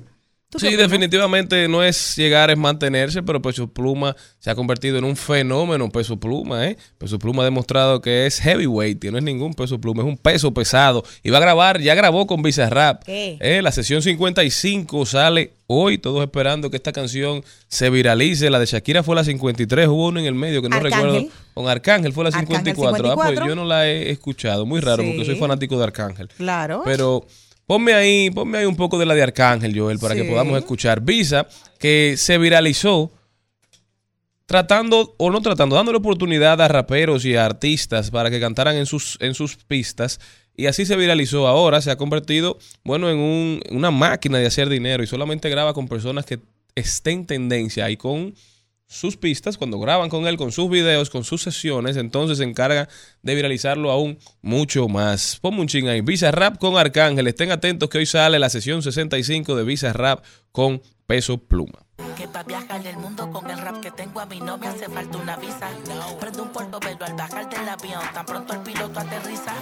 ¿Tú 0.52 0.58
qué 0.58 0.66
Sí, 0.68 0.74
opinas? 0.74 0.90
definitivamente 0.90 1.66
no 1.66 1.82
es 1.82 2.14
llegar, 2.14 2.50
es 2.50 2.58
mantenerse, 2.58 3.22
pero 3.22 3.40
Peso 3.40 3.68
Pluma 3.68 4.14
se 4.38 4.50
ha 4.50 4.54
convertido 4.54 4.98
en 4.98 5.04
un 5.04 5.16
fenómeno, 5.16 5.88
Peso 5.88 6.20
Pluma, 6.20 6.68
¿eh? 6.68 6.76
Peso 6.98 7.18
Pluma 7.18 7.40
ha 7.40 7.46
demostrado 7.46 8.02
que 8.02 8.26
es 8.26 8.38
heavyweight, 8.38 9.00
que 9.00 9.10
no 9.10 9.16
es 9.16 9.24
ningún 9.24 9.54
peso 9.54 9.80
pluma, 9.80 10.02
es 10.02 10.08
un 10.08 10.18
peso 10.18 10.52
pesado. 10.52 11.04
Y 11.22 11.30
va 11.30 11.38
a 11.38 11.40
grabar, 11.40 11.80
ya 11.80 11.94
grabó 11.94 12.26
con 12.26 12.42
Bizarrap. 12.42 13.02
¿eh? 13.06 13.60
La 13.62 13.72
sesión 13.72 14.02
55 14.02 15.06
sale 15.06 15.54
hoy, 15.68 15.96
todos 15.96 16.22
esperando 16.22 16.68
que 16.70 16.76
esta 16.76 16.92
canción 16.92 17.42
se 17.68 17.88
viralice. 17.88 18.50
La 18.50 18.58
de 18.58 18.66
Shakira 18.66 19.02
fue 19.02 19.16
la 19.16 19.24
53, 19.24 19.88
hubo 19.88 20.08
una 20.08 20.20
en 20.20 20.26
el 20.26 20.34
medio 20.34 20.60
que 20.60 20.68
no 20.68 20.76
Arcángel. 20.76 21.02
recuerdo. 21.12 21.28
Con 21.54 21.68
Arcángel 21.68 22.12
fue 22.12 22.24
la 22.24 22.28
Arcángel 22.28 22.56
54. 22.56 23.10
Ah, 23.10 23.14
pues 23.14 23.26
54. 23.28 23.48
yo 23.48 23.54
no 23.54 23.64
la 23.64 23.88
he 23.88 24.10
escuchado, 24.10 24.66
muy 24.66 24.80
raro, 24.80 25.02
Sí. 25.02 25.08
porque 25.12 25.24
soy 25.24 25.36
fanático 25.36 25.78
de 25.78 25.84
Arcángel. 25.84 26.28
Claro. 26.36 26.82
Pero 26.84 27.26
ponme 27.72 27.94
ahí, 27.94 28.30
ponme 28.30 28.58
ahí 28.58 28.66
un 28.66 28.76
poco 28.76 28.98
de 28.98 29.06
la 29.06 29.14
de 29.14 29.22
Arcángel, 29.22 29.74
Joel, 29.74 29.98
para 29.98 30.14
que 30.14 30.24
podamos 30.24 30.58
escuchar. 30.58 31.00
Visa, 31.00 31.48
que 31.78 32.16
se 32.18 32.36
viralizó 32.36 33.10
tratando, 34.44 35.14
o 35.16 35.30
no 35.30 35.40
tratando, 35.40 35.74
dándole 35.76 35.96
oportunidad 35.96 36.60
a 36.60 36.68
raperos 36.68 37.24
y 37.24 37.34
a 37.34 37.46
artistas 37.46 38.10
para 38.10 38.30
que 38.30 38.40
cantaran 38.40 38.76
en 38.76 38.84
sus, 38.84 39.16
en 39.20 39.32
sus 39.32 39.56
pistas. 39.56 40.20
Y 40.54 40.66
así 40.66 40.84
se 40.84 40.96
viralizó 40.96 41.48
ahora, 41.48 41.80
se 41.80 41.90
ha 41.90 41.96
convertido, 41.96 42.58
bueno, 42.84 43.08
en 43.10 43.16
un- 43.16 43.62
una 43.70 43.90
máquina 43.90 44.36
de 44.38 44.46
hacer 44.46 44.68
dinero 44.68 45.02
y 45.02 45.06
solamente 45.06 45.48
graba 45.48 45.72
con 45.72 45.88
personas 45.88 46.26
que 46.26 46.40
estén 46.74 47.20
en 47.20 47.26
tendencia 47.26 47.88
y 47.88 47.96
con 47.96 48.34
sus 48.92 49.16
pistas, 49.16 49.56
cuando 49.56 49.78
graban 49.78 50.08
con 50.08 50.26
él, 50.26 50.36
con 50.36 50.52
sus 50.52 50.70
videos, 50.70 51.10
con 51.10 51.24
sus 51.24 51.42
sesiones, 51.42 51.96
entonces 51.96 52.38
se 52.38 52.44
encarga 52.44 52.88
de 53.22 53.34
viralizarlo 53.34 53.90
aún 53.90 54.18
mucho 54.42 54.88
más. 54.88 55.38
Ponme 55.40 55.60
un 55.60 55.66
ching 55.66 55.88
ahí. 55.88 56.00
Visa 56.02 56.30
Rap 56.30 56.58
con 56.58 56.76
Arcángel. 56.76 57.26
Estén 57.26 57.50
atentos 57.50 57.88
que 57.88 57.98
hoy 57.98 58.06
sale 58.06 58.38
la 58.38 58.50
sesión 58.50 58.82
65 58.82 59.56
de 59.56 59.64
Visa 59.64 59.92
Rap 59.92 60.24
con 60.52 60.82
Peso 61.06 61.38
Pluma. 61.38 61.86
Que 62.16 62.28
pa' 62.28 62.42
viajar 62.42 62.86
el 62.86 62.96
mundo 62.96 63.30
con 63.30 63.50
el 63.50 63.58
rap 63.58 63.80
que 63.80 63.90
tengo 63.90 64.20
a 64.20 64.26
mí 64.26 64.40
no 64.40 64.58
me 64.58 64.68
hace 64.68 64.88
falta 64.88 65.18
una 65.18 65.36
visa. 65.36 65.68
Prendo 66.20 66.42
un 66.42 66.50
portobelo 66.50 67.04
al 67.04 67.14
bajar 67.14 67.48
del 67.48 67.68
avión, 67.68 68.02
tan 68.12 68.26
pronto 68.26 68.52
el 68.52 68.60
piloto 68.60 69.00
aterriza. 69.00 69.52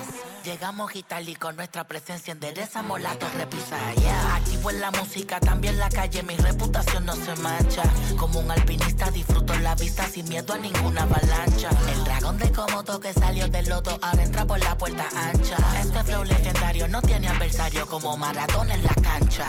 Llegamos 0.44 0.94
Italia 0.96 1.32
y 1.32 1.36
con 1.36 1.54
nuestra 1.56 1.84
presencia 1.84 2.32
enderezamos 2.32 3.00
la 3.00 3.14
torre 3.16 3.46
pisa. 3.46 3.76
Yeah. 3.94 4.36
Activo 4.36 4.70
en 4.70 4.80
la 4.80 4.90
música, 4.90 5.38
también 5.38 5.78
la 5.78 5.88
calle, 5.90 6.22
mi 6.22 6.36
reputación 6.36 7.04
no 7.04 7.14
se 7.14 7.36
mancha. 7.36 7.82
Como 8.16 8.40
un 8.40 8.50
alpinista 8.50 9.10
disfruto 9.10 9.54
la 9.58 9.74
vista 9.74 10.06
sin 10.06 10.28
miedo 10.28 10.54
a 10.54 10.58
ninguna 10.58 11.02
avalancha. 11.02 11.70
El 11.92 12.04
dragón 12.04 12.38
de 12.38 12.50
Komodo 12.52 13.00
que 13.00 13.12
salió 13.12 13.48
del 13.48 13.68
loto 13.68 13.98
ahora 14.02 14.22
entra 14.22 14.44
por 14.46 14.58
la 14.58 14.76
puerta 14.76 15.06
ancha. 15.14 15.56
Este 15.80 16.04
flow 16.04 16.24
legendario 16.24 16.88
no 16.88 17.02
tiene 17.02 17.28
adversario 17.28 17.86
como 17.86 18.16
Maradona 18.16 18.74
en 18.74 18.84
la 18.84 18.94
cancha. 18.94 19.46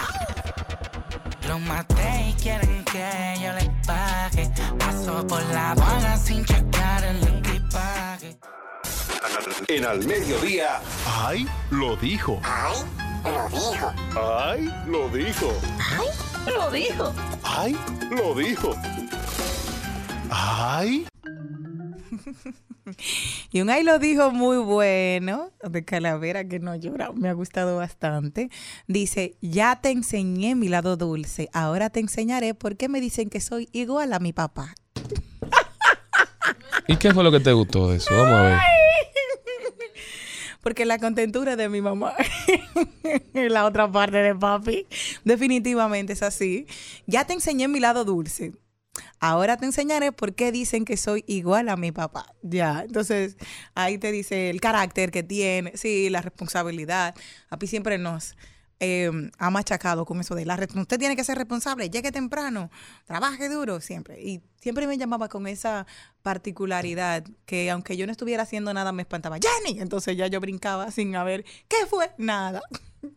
Lo 1.52 1.60
maté 1.60 2.30
y 2.30 2.34
quieren 2.42 2.82
que 2.86 3.36
yo 3.44 3.52
le 3.52 3.70
pague. 3.86 4.50
Paso 4.80 5.28
por 5.28 5.44
la 5.48 5.72
aduana 5.72 6.16
sin 6.16 6.46
checar 6.46 7.04
el 7.04 7.22
equipaje. 7.28 8.38
En 9.68 9.84
al 9.84 10.00
mediodía, 10.06 10.80
¡Ay! 11.06 11.46
Lo 11.70 11.98
dijo. 11.98 12.40
¡Ay! 12.46 12.78
Lo 13.26 13.50
dijo. 13.50 13.94
¡Ay! 14.16 14.74
Lo 14.88 15.10
dijo. 15.10 15.54
Lo 16.46 16.72
dijo. 16.72 17.14
¡Ay! 17.44 17.78
Lo 18.12 18.34
dijo. 18.34 18.74
¡Ay! 20.30 21.06
Y 23.52 23.62
un 23.62 23.70
ahí 23.70 23.84
lo 23.84 24.00
dijo 24.00 24.32
muy 24.32 24.58
bueno, 24.58 25.52
de 25.62 25.84
Calavera 25.84 26.46
que 26.46 26.60
no 26.60 26.76
llora, 26.76 27.12
me 27.12 27.30
ha 27.30 27.34
gustado 27.34 27.78
bastante. 27.78 28.50
Dice, 28.88 29.36
ya 29.42 29.80
te 29.82 29.92
enseñé 29.92 30.56
mi 30.56 30.70
lado 30.70 30.98
dulce, 30.98 31.50
ahora 31.54 31.90
te 31.90 32.00
enseñaré 32.00 32.54
por 32.54 32.78
qué 32.78 32.90
me 32.90 33.02
dicen 33.02 33.30
que 33.30 33.42
soy 33.42 33.70
igual 33.72 34.14
a 34.14 34.20
mi 34.20 34.34
papá. 34.34 34.74
¿Y 36.88 36.98
qué 36.98 37.14
fue 37.14 37.24
lo 37.24 37.32
que 37.32 37.40
te 37.40 37.52
gustó 37.52 37.90
de 37.90 37.98
eso? 37.98 38.16
Vamos 38.16 38.34
a 38.34 38.42
ver. 38.44 38.58
Porque 40.62 40.86
la 40.86 41.00
contentura 41.00 41.56
de 41.56 41.70
mi 41.70 41.82
mamá 41.82 42.14
la 43.34 43.66
otra 43.66 43.92
parte 43.92 44.18
de 44.18 44.36
papi. 44.36 44.88
Definitivamente 45.24 46.14
es 46.14 46.24
así. 46.24 46.68
Ya 47.08 47.26
te 47.26 47.34
enseñé 47.34 47.68
mi 47.68 47.80
lado 47.80 48.06
dulce. 48.06 48.54
Ahora 49.22 49.56
te 49.56 49.66
enseñaré 49.66 50.12
por 50.12 50.34
qué 50.34 50.52
dicen 50.52 50.84
que 50.84 50.98
soy 50.98 51.24
igual 51.28 51.70
a 51.70 51.78
mi 51.78 51.92
papá. 51.92 52.34
Ya, 52.42 52.82
entonces 52.82 53.38
ahí 53.76 54.00
te 54.00 54.12
dice 54.12 54.50
el 54.50 54.60
carácter 54.60 55.12
que 55.12 55.22
tiene, 55.22 55.78
sí, 55.78 56.10
la 56.10 56.22
responsabilidad. 56.24 57.14
Papi 57.48 57.68
siempre 57.68 58.00
nos 58.00 58.36
eh, 58.80 59.12
ha 59.38 59.52
machacado 59.52 60.06
con 60.06 60.20
eso 60.22 60.34
de 60.34 60.46
la. 60.46 60.56
Usted 60.56 60.98
tiene 60.98 61.16
que 61.16 61.24
ser 61.24 61.38
responsable, 61.38 61.92
llegue 61.92 62.12
temprano, 62.12 62.72
trabaje 63.06 63.48
duro 63.48 63.80
siempre. 63.80 64.20
Y 64.20 64.42
siempre 64.60 64.88
me 64.88 64.98
llamaba 64.98 65.30
con 65.30 65.46
esa 65.46 65.86
particularidad 66.24 67.24
que 67.46 67.70
aunque 67.70 67.96
yo 67.98 68.08
no 68.08 68.12
estuviera 68.12 68.42
haciendo 68.42 68.74
nada 68.74 68.92
me 68.92 69.04
espantaba. 69.04 69.38
Jenny, 69.38 69.80
entonces 69.80 70.18
ya 70.18 70.26
yo 70.26 70.40
brincaba 70.40 70.90
sin 70.90 71.16
haber, 71.16 71.46
¿qué 71.68 71.86
fue? 71.88 72.12
Nada. 72.18 72.62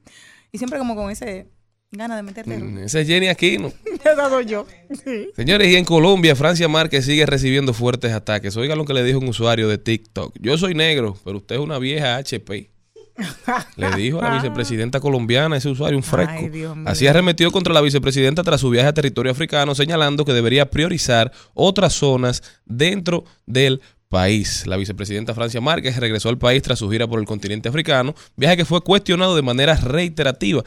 Y 0.52 0.58
siempre 0.58 0.78
como 0.78 0.94
con 0.94 1.11
ese 1.11 1.49
gana 1.96 2.16
de 2.16 2.22
meterle. 2.22 2.58
Mm, 2.58 2.78
Esa 2.78 3.00
es 3.00 3.06
Jenny 3.06 3.28
Aquino. 3.28 3.72
Esa 4.04 4.28
soy 4.28 4.46
yo. 4.46 4.66
Sí. 5.04 5.30
Señores, 5.36 5.68
y 5.68 5.76
en 5.76 5.84
Colombia, 5.84 6.36
Francia 6.36 6.68
Márquez 6.68 7.04
sigue 7.04 7.26
recibiendo 7.26 7.72
fuertes 7.72 8.12
ataques. 8.12 8.56
Oigan 8.56 8.78
lo 8.78 8.84
que 8.84 8.94
le 8.94 9.02
dijo 9.04 9.18
un 9.18 9.28
usuario 9.28 9.68
de 9.68 9.78
TikTok. 9.78 10.34
Yo 10.40 10.58
soy 10.58 10.74
negro, 10.74 11.16
pero 11.24 11.38
usted 11.38 11.56
es 11.56 11.60
una 11.60 11.78
vieja 11.78 12.16
HP. 12.16 12.70
Le 13.76 13.90
dijo 13.96 14.20
a 14.20 14.28
la 14.28 14.34
vicepresidenta 14.34 14.98
colombiana, 14.98 15.56
ese 15.56 15.68
usuario, 15.68 15.96
un 15.96 16.02
fresco. 16.02 16.50
Así 16.84 17.06
arremetió 17.06 17.52
contra 17.52 17.72
la 17.72 17.80
vicepresidenta 17.80 18.42
tras 18.42 18.60
su 18.60 18.70
viaje 18.70 18.88
a 18.88 18.92
territorio 18.92 19.30
africano, 19.30 19.74
señalando 19.74 20.24
que 20.24 20.32
debería 20.32 20.68
priorizar 20.68 21.30
otras 21.54 21.92
zonas 21.92 22.42
dentro 22.64 23.24
del 23.46 23.80
país. 24.08 24.66
La 24.66 24.76
vicepresidenta 24.76 25.34
Francia 25.34 25.60
Márquez 25.60 25.96
regresó 25.96 26.28
al 26.28 26.38
país 26.38 26.62
tras 26.62 26.78
su 26.78 26.90
gira 26.90 27.06
por 27.06 27.20
el 27.20 27.26
continente 27.26 27.68
africano, 27.68 28.14
viaje 28.36 28.56
que 28.58 28.64
fue 28.64 28.80
cuestionado 28.80 29.36
de 29.36 29.42
manera 29.42 29.76
reiterativa. 29.76 30.62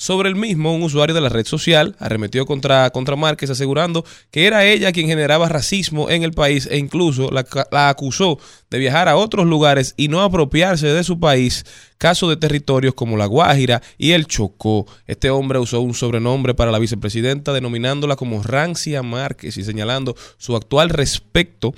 Sobre 0.00 0.28
el 0.28 0.36
mismo, 0.36 0.72
un 0.72 0.84
usuario 0.84 1.12
de 1.12 1.20
la 1.20 1.28
red 1.28 1.44
social 1.44 1.96
arremetió 1.98 2.46
contra, 2.46 2.88
contra 2.90 3.16
Márquez 3.16 3.50
asegurando 3.50 4.04
que 4.30 4.46
era 4.46 4.64
ella 4.64 4.92
quien 4.92 5.08
generaba 5.08 5.48
racismo 5.48 6.08
en 6.08 6.22
el 6.22 6.30
país 6.30 6.68
e 6.70 6.78
incluso 6.78 7.32
la, 7.32 7.44
la 7.72 7.88
acusó 7.88 8.38
de 8.70 8.78
viajar 8.78 9.08
a 9.08 9.16
otros 9.16 9.44
lugares 9.46 9.94
y 9.96 10.06
no 10.06 10.22
apropiarse 10.22 10.86
de 10.86 11.02
su 11.02 11.18
país, 11.18 11.66
caso 11.98 12.30
de 12.30 12.36
territorios 12.36 12.94
como 12.94 13.16
La 13.16 13.26
Guajira 13.26 13.82
y 13.98 14.12
el 14.12 14.26
Chocó. 14.26 14.86
Este 15.08 15.30
hombre 15.30 15.58
usó 15.58 15.80
un 15.80 15.94
sobrenombre 15.94 16.54
para 16.54 16.70
la 16.70 16.78
vicepresidenta 16.78 17.52
denominándola 17.52 18.14
como 18.14 18.40
Rancia 18.44 19.02
Márquez 19.02 19.56
y 19.56 19.64
señalando 19.64 20.14
su 20.36 20.54
actual 20.54 20.90
respecto, 20.90 21.74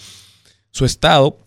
su 0.71 0.85
estado 0.85 1.39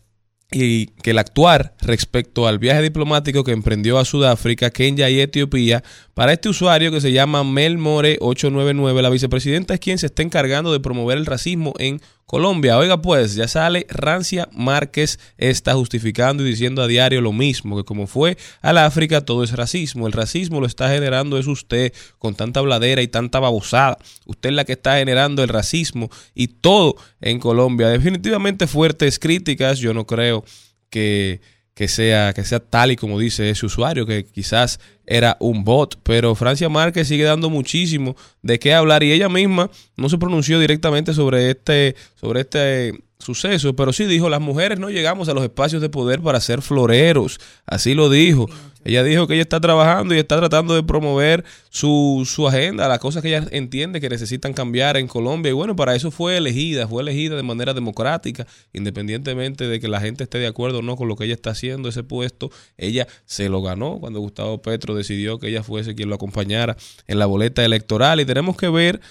y 0.53 0.87
que 1.01 1.11
el 1.11 1.17
actuar 1.17 1.75
respecto 1.81 2.47
al 2.47 2.59
viaje 2.59 2.81
diplomático 2.81 3.43
que 3.43 3.51
emprendió 3.51 3.97
a 3.97 4.05
Sudáfrica, 4.05 4.69
Kenia 4.69 5.09
y 5.09 5.19
Etiopía, 5.19 5.83
para 6.13 6.33
este 6.33 6.49
usuario 6.49 6.91
que 6.91 7.01
se 7.01 7.11
llama 7.11 7.43
Melmore 7.43 8.17
899, 8.21 9.01
la 9.01 9.09
vicepresidenta 9.09 9.73
es 9.73 9.79
quien 9.79 9.97
se 9.97 10.05
está 10.05 10.21
encargando 10.21 10.71
de 10.71 10.79
promover 10.79 11.17
el 11.17 11.25
racismo 11.25 11.73
en 11.79 12.01
Colombia. 12.25 12.77
Oiga 12.77 13.01
pues, 13.01 13.35
ya 13.35 13.47
sale 13.47 13.85
Rancia 13.89 14.49
Márquez 14.51 15.19
está 15.37 15.73
justificando 15.73 16.43
y 16.43 16.49
diciendo 16.49 16.81
a 16.81 16.87
diario 16.87 17.21
lo 17.21 17.33
mismo, 17.33 17.77
que 17.77 17.83
como 17.83 18.07
fue 18.07 18.37
al 18.61 18.77
África 18.77 19.21
todo 19.21 19.43
es 19.43 19.51
racismo. 19.51 20.07
El 20.07 20.13
racismo 20.13 20.59
lo 20.59 20.65
está 20.65 20.89
generando 20.89 21.37
es 21.37 21.47
usted 21.47 21.93
con 22.19 22.35
tanta 22.35 22.61
bladera 22.61 23.01
y 23.01 23.07
tanta 23.07 23.39
babosada. 23.39 23.97
Usted 24.25 24.49
es 24.49 24.55
la 24.55 24.65
que 24.65 24.73
está 24.73 24.97
generando 24.97 25.43
el 25.43 25.49
racismo 25.49 26.09
y 26.33 26.47
todo 26.47 26.95
en 27.21 27.39
Colombia. 27.39 27.89
Definitivamente 27.89 28.67
fuertes 28.67 29.19
críticas, 29.19 29.79
yo 29.79 29.93
no 29.93 30.05
creo 30.05 30.43
que, 30.89 31.41
que, 31.73 31.87
sea, 31.87 32.33
que 32.33 32.43
sea 32.43 32.59
tal 32.59 32.91
y 32.91 32.95
como 32.95 33.19
dice 33.19 33.49
ese 33.49 33.65
usuario, 33.65 34.05
que 34.05 34.25
quizás 34.25 34.79
era 35.05 35.37
un 35.39 35.63
bot, 35.63 35.99
pero 36.03 36.35
Francia 36.35 36.69
Márquez 36.69 37.07
sigue 37.07 37.23
dando 37.23 37.49
muchísimo 37.49 38.15
de 38.41 38.59
qué 38.59 38.73
hablar 38.73 39.03
y 39.03 39.11
ella 39.11 39.29
misma 39.29 39.69
no 39.97 40.09
se 40.09 40.17
pronunció 40.17 40.59
directamente 40.59 41.13
sobre 41.13 41.49
este, 41.49 41.95
sobre 42.15 42.41
este 42.41 43.03
suceso, 43.19 43.75
pero 43.75 43.91
sí 43.93 44.05
dijo, 44.05 44.29
las 44.29 44.41
mujeres 44.41 44.79
no 44.79 44.89
llegamos 44.89 45.29
a 45.29 45.33
los 45.33 45.43
espacios 45.43 45.81
de 45.81 45.89
poder 45.89 46.21
para 46.21 46.39
ser 46.39 46.61
floreros, 46.61 47.39
así 47.65 47.93
lo 47.93 48.09
dijo. 48.09 48.49
Ella 48.83 49.03
dijo 49.03 49.27
que 49.27 49.33
ella 49.33 49.43
está 49.43 49.59
trabajando 49.59 50.13
y 50.13 50.19
está 50.19 50.37
tratando 50.37 50.75
de 50.75 50.83
promover 50.83 51.43
su, 51.69 52.23
su 52.25 52.47
agenda, 52.47 52.87
las 52.87 52.99
cosas 52.99 53.21
que 53.21 53.29
ella 53.29 53.47
entiende 53.51 54.01
que 54.01 54.09
necesitan 54.09 54.53
cambiar 54.53 54.97
en 54.97 55.07
Colombia. 55.07 55.49
Y 55.49 55.53
bueno, 55.53 55.75
para 55.75 55.95
eso 55.95 56.11
fue 56.11 56.37
elegida, 56.37 56.87
fue 56.87 57.01
elegida 57.01 57.35
de 57.35 57.43
manera 57.43 57.73
democrática, 57.73 58.47
independientemente 58.73 59.67
de 59.67 59.79
que 59.79 59.87
la 59.87 60.01
gente 60.01 60.23
esté 60.23 60.37
de 60.37 60.47
acuerdo 60.47 60.79
o 60.79 60.81
no 60.81 60.95
con 60.95 61.07
lo 61.07 61.15
que 61.15 61.25
ella 61.25 61.33
está 61.33 61.51
haciendo, 61.51 61.89
ese 61.89 62.03
puesto, 62.03 62.51
ella 62.77 63.07
se 63.25 63.49
lo 63.49 63.61
ganó 63.61 63.99
cuando 63.99 64.19
Gustavo 64.19 64.61
Petro 64.61 64.95
decidió 64.95 65.39
que 65.39 65.47
ella 65.47 65.63
fuese 65.63 65.95
quien 65.95 66.09
lo 66.09 66.15
acompañara 66.15 66.77
en 67.07 67.19
la 67.19 67.25
boleta 67.25 67.63
electoral. 67.63 68.19
Y 68.19 68.25
tenemos 68.25 68.57
que 68.57 68.69
ver 68.69 69.01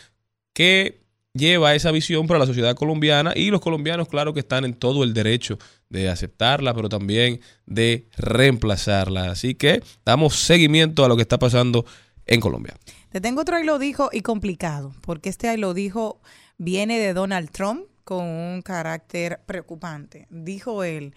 qué 0.52 1.01
lleva 1.34 1.74
esa 1.74 1.90
visión 1.90 2.26
para 2.26 2.40
la 2.40 2.46
sociedad 2.46 2.74
colombiana 2.74 3.32
y 3.34 3.50
los 3.50 3.60
colombianos, 3.60 4.08
claro 4.08 4.34
que 4.34 4.40
están 4.40 4.64
en 4.64 4.74
todo 4.74 5.02
el 5.02 5.14
derecho 5.14 5.58
de 5.88 6.08
aceptarla, 6.08 6.74
pero 6.74 6.88
también 6.88 7.40
de 7.66 8.08
reemplazarla. 8.16 9.30
Así 9.30 9.54
que 9.54 9.82
damos 10.04 10.36
seguimiento 10.36 11.04
a 11.04 11.08
lo 11.08 11.16
que 11.16 11.22
está 11.22 11.38
pasando 11.38 11.84
en 12.26 12.40
Colombia. 12.40 12.74
Te 13.10 13.20
tengo 13.20 13.42
otro 13.42 13.56
ahí 13.56 13.64
lo 13.64 13.78
dijo 13.78 14.10
y 14.12 14.22
complicado, 14.22 14.94
porque 15.02 15.28
este 15.28 15.48
ahí 15.48 15.56
lo 15.56 15.74
dijo 15.74 16.20
viene 16.58 16.98
de 16.98 17.12
Donald 17.12 17.50
Trump 17.50 17.86
con 18.04 18.24
un 18.24 18.62
carácter 18.62 19.40
preocupante. 19.46 20.26
Dijo 20.30 20.84
él, 20.84 21.14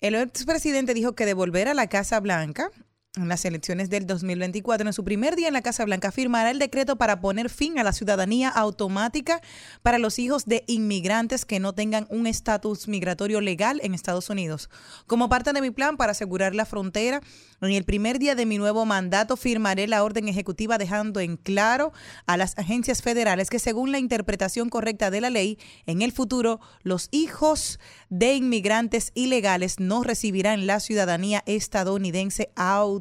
el 0.00 0.14
expresidente 0.14 0.94
dijo 0.94 1.14
que 1.14 1.26
devolver 1.26 1.68
a 1.68 1.74
la 1.74 1.86
Casa 1.88 2.20
Blanca 2.20 2.70
en 3.16 3.28
las 3.28 3.44
elecciones 3.44 3.90
del 3.90 4.06
2024, 4.06 4.88
en 4.88 4.92
su 4.92 5.04
primer 5.04 5.36
día 5.36 5.46
en 5.46 5.54
la 5.54 5.62
Casa 5.62 5.84
Blanca, 5.84 6.10
firmará 6.10 6.50
el 6.50 6.58
decreto 6.58 6.96
para 6.96 7.20
poner 7.20 7.48
fin 7.48 7.78
a 7.78 7.84
la 7.84 7.92
ciudadanía 7.92 8.48
automática 8.48 9.40
para 9.82 9.98
los 9.98 10.18
hijos 10.18 10.46
de 10.46 10.64
inmigrantes 10.66 11.44
que 11.44 11.60
no 11.60 11.74
tengan 11.74 12.06
un 12.10 12.26
estatus 12.26 12.88
migratorio 12.88 13.40
legal 13.40 13.80
en 13.84 13.94
Estados 13.94 14.30
Unidos. 14.30 14.68
Como 15.06 15.28
parte 15.28 15.52
de 15.52 15.60
mi 15.60 15.70
plan 15.70 15.96
para 15.96 16.10
asegurar 16.10 16.56
la 16.56 16.66
frontera, 16.66 17.20
en 17.60 17.70
el 17.70 17.84
primer 17.84 18.18
día 18.18 18.34
de 18.34 18.46
mi 18.46 18.58
nuevo 18.58 18.84
mandato 18.84 19.36
firmaré 19.36 19.86
la 19.86 20.02
orden 20.02 20.28
ejecutiva 20.28 20.76
dejando 20.76 21.20
en 21.20 21.36
claro 21.36 21.92
a 22.26 22.36
las 22.36 22.58
agencias 22.58 23.00
federales 23.00 23.48
que 23.48 23.60
según 23.60 23.92
la 23.92 24.00
interpretación 24.00 24.68
correcta 24.68 25.10
de 25.12 25.20
la 25.20 25.30
ley, 25.30 25.58
en 25.86 26.02
el 26.02 26.10
futuro 26.10 26.60
los 26.82 27.08
hijos 27.12 27.78
de 28.10 28.34
inmigrantes 28.34 29.12
ilegales 29.14 29.78
no 29.78 30.02
recibirán 30.02 30.66
la 30.66 30.80
ciudadanía 30.80 31.44
estadounidense 31.46 32.50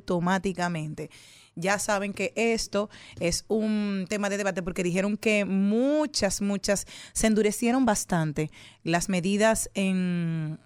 automáticamente. 0.04 1.10
Ya 1.56 1.80
saben 1.80 2.14
que 2.14 2.34
esto 2.36 2.90
es 3.20 3.46
un 3.48 4.06
tema 4.10 4.30
de 4.30 4.38
debate 4.38 4.64
porque 4.64 4.84
dijeron 4.84 5.18
que 5.18 5.46
muchas, 5.46 6.42
muchas 6.42 6.86
se 7.14 7.28
endurecieron 7.28 7.86
bastante 7.86 8.50
las 8.84 9.08
medidas 9.08 9.70
en 9.76 10.60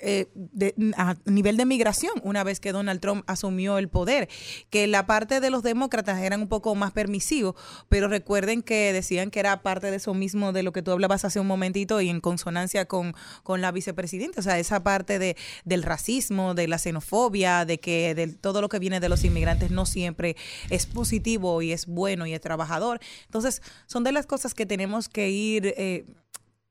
eh, 0.00 0.26
de, 0.34 0.74
a 0.96 1.16
nivel 1.24 1.56
de 1.56 1.64
migración 1.64 2.12
una 2.22 2.44
vez 2.44 2.60
que 2.60 2.72
Donald 2.72 3.00
Trump 3.00 3.24
asumió 3.26 3.78
el 3.78 3.88
poder, 3.88 4.28
que 4.70 4.86
la 4.86 5.06
parte 5.06 5.40
de 5.40 5.50
los 5.50 5.62
demócratas 5.62 6.20
eran 6.20 6.42
un 6.42 6.48
poco 6.48 6.74
más 6.74 6.92
permisivos, 6.92 7.54
pero 7.88 8.08
recuerden 8.08 8.62
que 8.62 8.92
decían 8.92 9.30
que 9.30 9.40
era 9.40 9.62
parte 9.62 9.90
de 9.90 9.96
eso 9.96 10.14
mismo 10.14 10.52
de 10.52 10.62
lo 10.62 10.72
que 10.72 10.82
tú 10.82 10.90
hablabas 10.90 11.24
hace 11.24 11.40
un 11.40 11.46
momentito 11.46 12.00
y 12.00 12.08
en 12.08 12.20
consonancia 12.20 12.86
con, 12.86 13.14
con 13.42 13.60
la 13.60 13.72
vicepresidenta, 13.72 14.40
o 14.40 14.42
sea, 14.42 14.58
esa 14.58 14.82
parte 14.82 15.18
de, 15.18 15.36
del 15.64 15.82
racismo, 15.82 16.54
de 16.54 16.68
la 16.68 16.78
xenofobia, 16.78 17.64
de 17.64 17.78
que 17.80 18.14
de 18.14 18.28
todo 18.28 18.60
lo 18.60 18.68
que 18.68 18.78
viene 18.78 19.00
de 19.00 19.08
los 19.08 19.24
inmigrantes 19.24 19.70
no 19.70 19.86
siempre 19.86 20.36
es 20.70 20.86
positivo 20.86 21.62
y 21.62 21.72
es 21.72 21.86
bueno 21.86 22.26
y 22.26 22.34
es 22.34 22.40
trabajador. 22.40 23.00
Entonces, 23.24 23.62
son 23.86 24.04
de 24.04 24.12
las 24.12 24.26
cosas 24.26 24.54
que 24.54 24.66
tenemos 24.66 25.08
que 25.08 25.30
ir... 25.30 25.74
Eh, 25.76 26.04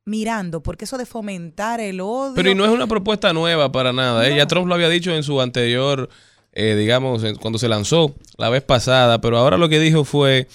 mirando, 0.08 0.63
porque 0.63 0.86
eso 0.86 0.98
de 0.98 1.06
fomentar 1.06 1.80
el 1.80 2.02
odio. 2.02 2.34
Pero 2.36 2.50
y 2.50 2.56
no 2.56 2.65
es 2.65 2.72
una 2.72 2.88
propuesta 2.88 3.34
nueva 3.34 3.72
para 3.72 3.93
nada. 3.93 4.26
¿eh? 4.26 4.32
No. 4.32 4.38
Ya 4.38 4.48
Trump 4.48 4.67
lo 4.67 4.74
había 4.74 4.89
dicho 4.89 5.12
en 5.13 5.22
su 5.22 5.39
anterior, 5.41 6.10
eh, 6.54 6.76
digamos, 6.76 7.24
en- 7.24 7.36
cuando 7.36 7.60
se 7.60 7.67
lanzó 7.70 8.15
la 8.38 8.50
vez 8.50 8.63
pasada, 8.63 9.22
pero 9.22 9.38
ahora 9.38 9.58
lo 9.58 9.70
que 9.70 9.80
dijo 9.80 10.04
fue, 10.06 10.48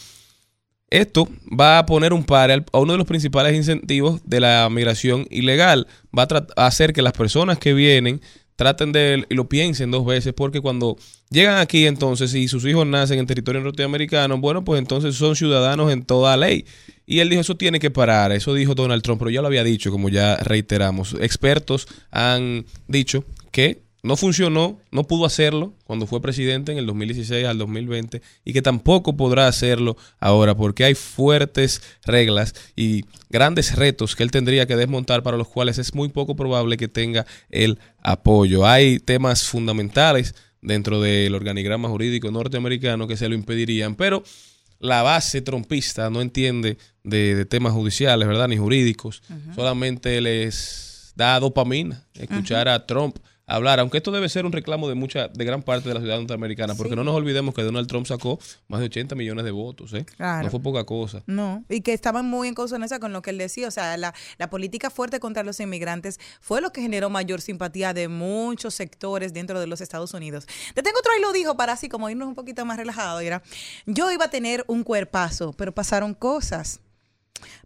esto 0.90 1.26
va 1.58 1.78
a 1.78 1.86
poner 1.86 2.12
un 2.12 2.24
par 2.24 2.50
a 2.50 2.78
uno 2.78 2.92
de 2.92 2.98
los 2.98 3.06
principales 3.06 3.54
incentivos 3.54 4.20
de 4.24 4.40
la 4.40 4.68
migración 4.70 5.26
ilegal. 5.30 5.86
Va 6.16 6.26
a 6.56 6.66
hacer 6.66 6.92
que 6.92 7.00
las 7.02 7.12
personas 7.14 7.58
que 7.58 7.72
vienen 7.72 8.20
traten 8.62 8.92
de 8.92 9.27
y 9.29 9.35
lo 9.35 9.48
piensen 9.48 9.90
dos 9.90 10.07
veces 10.07 10.33
porque 10.33 10.61
cuando 10.61 10.96
llegan 11.31 11.59
aquí 11.59 11.87
entonces 11.87 12.33
y 12.35 12.46
sus 12.46 12.64
hijos 12.64 12.87
nacen 12.87 13.18
en 13.18 13.27
territorio 13.27 13.61
norteamericano, 13.61 14.38
bueno, 14.38 14.64
pues 14.64 14.79
entonces 14.79 15.16
son 15.16 15.35
ciudadanos 15.35 15.92
en 15.92 16.05
toda 16.05 16.37
ley. 16.37 16.64
Y 17.05 17.18
él 17.18 17.29
dijo, 17.29 17.40
eso 17.40 17.57
tiene 17.57 17.81
que 17.81 17.90
parar, 17.90 18.31
eso 18.31 18.55
dijo 18.55 18.77
Donald 18.77 19.03
Trump, 19.03 19.18
pero 19.18 19.31
ya 19.31 19.40
lo 19.40 19.48
había 19.48 19.64
dicho, 19.64 19.90
como 19.90 20.09
ya 20.09 20.37
reiteramos. 20.37 21.16
Expertos 21.20 21.88
han 22.12 22.64
dicho 22.87 23.25
que 23.51 23.81
no 24.02 24.16
funcionó, 24.16 24.80
no 24.90 25.04
pudo 25.04 25.26
hacerlo 25.26 25.74
cuando 25.84 26.08
fue 26.08 26.20
presidente 26.20 26.72
en 26.72 26.78
el 26.78 26.86
2016 26.86 27.46
al 27.46 27.56
2020 27.58 28.20
y 28.44 28.52
que 28.52 28.60
tampoco 28.60 29.16
podrá 29.16 29.46
hacerlo 29.46 29.96
ahora 30.18 30.56
porque 30.56 30.84
hay 30.84 30.94
fuertes 30.96 31.82
reglas 32.04 32.54
y 32.74 33.04
grandes 33.30 33.76
retos 33.76 34.16
que 34.16 34.24
él 34.24 34.32
tendría 34.32 34.66
que 34.66 34.74
desmontar 34.74 35.22
para 35.22 35.36
los 35.36 35.46
cuales 35.46 35.78
es 35.78 35.94
muy 35.94 36.08
poco 36.08 36.34
probable 36.34 36.76
que 36.76 36.88
tenga 36.88 37.26
el 37.48 37.78
apoyo. 38.02 38.66
Hay 38.66 38.98
temas 38.98 39.44
fundamentales 39.44 40.34
dentro 40.60 41.00
del 41.00 41.34
organigrama 41.36 41.88
jurídico 41.88 42.30
norteamericano 42.32 43.06
que 43.06 43.16
se 43.16 43.28
lo 43.28 43.36
impedirían, 43.36 43.94
pero 43.94 44.24
la 44.80 45.02
base 45.02 45.42
trompista 45.42 46.10
no 46.10 46.20
entiende 46.20 46.76
de, 47.04 47.36
de 47.36 47.44
temas 47.44 47.72
judiciales, 47.72 48.26
¿verdad? 48.26 48.48
Ni 48.48 48.56
jurídicos. 48.56 49.22
Solamente 49.54 50.20
les 50.20 51.12
da 51.14 51.38
dopamina 51.38 52.04
escuchar 52.14 52.68
a 52.68 52.84
Trump 52.84 53.16
hablar, 53.46 53.81
aunque 53.81 53.98
esto 53.98 54.11
debe 54.12 54.28
ser 54.28 54.46
un 54.46 54.52
reclamo 54.52 54.88
de 54.88 54.94
mucha, 54.94 55.28
de 55.28 55.44
gran 55.44 55.62
parte 55.62 55.88
de 55.88 55.94
la 55.94 56.00
ciudad 56.00 56.16
norteamericana, 56.18 56.74
porque 56.74 56.90
Sí. 56.90 56.96
no 56.96 57.05
nos 57.05 57.14
olvidemos 57.14 57.55
que 57.55 57.62
Donald 57.62 57.87
Trump 57.88 58.07
sacó 58.07 58.38
más 58.68 58.81
de 58.81 58.87
80 58.87 59.14
millones 59.14 59.44
de 59.44 59.50
votos, 59.50 59.92
¿eh? 59.94 60.05
Claro. 60.05 60.44
No 60.44 60.50
fue 60.50 60.61
poca 60.61 60.85
cosa. 60.85 61.22
No, 61.26 61.64
y 61.68 61.81
que 61.83 61.92
estaban 61.92 62.24
muy 62.26 62.48
en 62.48 62.55
consonancia 62.55 62.98
con 63.00 63.12
lo 63.12 63.20
que 63.20 63.31
él 63.31 63.38
decía. 63.38 63.68
O 63.68 63.70
sea, 63.70 63.96
la, 63.96 64.14
la 64.38 64.48
política 64.48 64.90
fuerte 64.90 65.20
contra 65.20 65.42
los 65.42 65.59
inmigrantes 65.61 66.18
fue 66.40 66.61
lo 66.61 66.72
que 66.72 66.81
generó 66.83 67.11
mayor 67.11 67.40
simpatía 67.40 67.92
de 67.92 68.09
muchos 68.09 68.74
sectores 68.74 69.33
dentro 69.35 69.59
de 69.61 69.66
los 69.66 69.81
Estados 69.81 70.14
Unidos. 70.14 70.46
Te 70.74 70.83
tengo 70.83 70.98
otro 70.98 71.12
ahí 71.12 71.20
lo 71.20 71.33
dijo 71.33 71.57
para 71.57 71.72
así 71.72 71.88
como 71.88 72.09
irnos 72.09 72.28
un 72.28 72.35
poquito 72.35 72.64
más 72.64 72.76
relajado. 72.76 73.20
y 73.22 73.26
Era, 73.26 73.42
yo 73.87 74.11
iba 74.12 74.26
a 74.26 74.31
tener 74.31 74.64
un 74.68 74.83
cuerpazo, 74.85 75.52
pero 75.52 75.72
pasaron 75.74 76.14
cosas. 76.14 76.81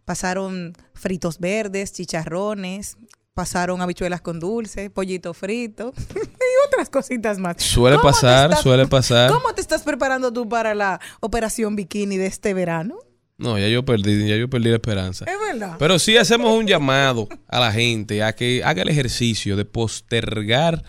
Pasaron 0.05 0.73
fritos 0.93 1.39
verdes, 1.39 1.93
chicharrones, 1.93 2.97
pasaron 3.37 3.83
habichuelas 3.83 4.19
con 4.21 4.39
dulce, 4.39 4.89
pollito 4.89 5.31
frito 5.35 5.93
y 6.15 6.67
otras 6.67 6.89
cositas 6.89 7.37
más. 7.37 7.61
Suele 7.61 7.97
¿Cómo 7.97 8.09
te 8.09 8.13
pasar, 8.15 8.49
estás- 8.49 8.63
suele 8.63 8.87
pasar. 8.87 9.29
¿Cómo 9.31 9.53
te 9.53 9.61
estás 9.61 9.83
preparando 9.83 10.33
tú 10.33 10.49
para 10.49 10.73
la 10.73 10.99
operación 11.19 11.75
bikini 11.75 12.17
de 12.17 12.25
este 12.25 12.55
verano? 12.55 12.97
No, 13.37 13.59
ya 13.59 13.67
yo 13.67 13.85
perdí, 13.85 14.27
ya 14.27 14.37
yo 14.37 14.49
perdí 14.49 14.69
la 14.69 14.77
esperanza. 14.77 15.25
Es 15.25 15.37
verdad. 15.53 15.75
Pero 15.77 15.99
sí 15.99 16.17
hacemos 16.17 16.51
un 16.57 16.65
llamado 16.65 17.27
a 17.47 17.59
la 17.59 17.71
gente 17.71 18.23
a 18.23 18.33
que 18.33 18.63
haga 18.63 18.81
el 18.81 18.89
ejercicio 18.89 19.55
de 19.55 19.65
postergar 19.65 20.83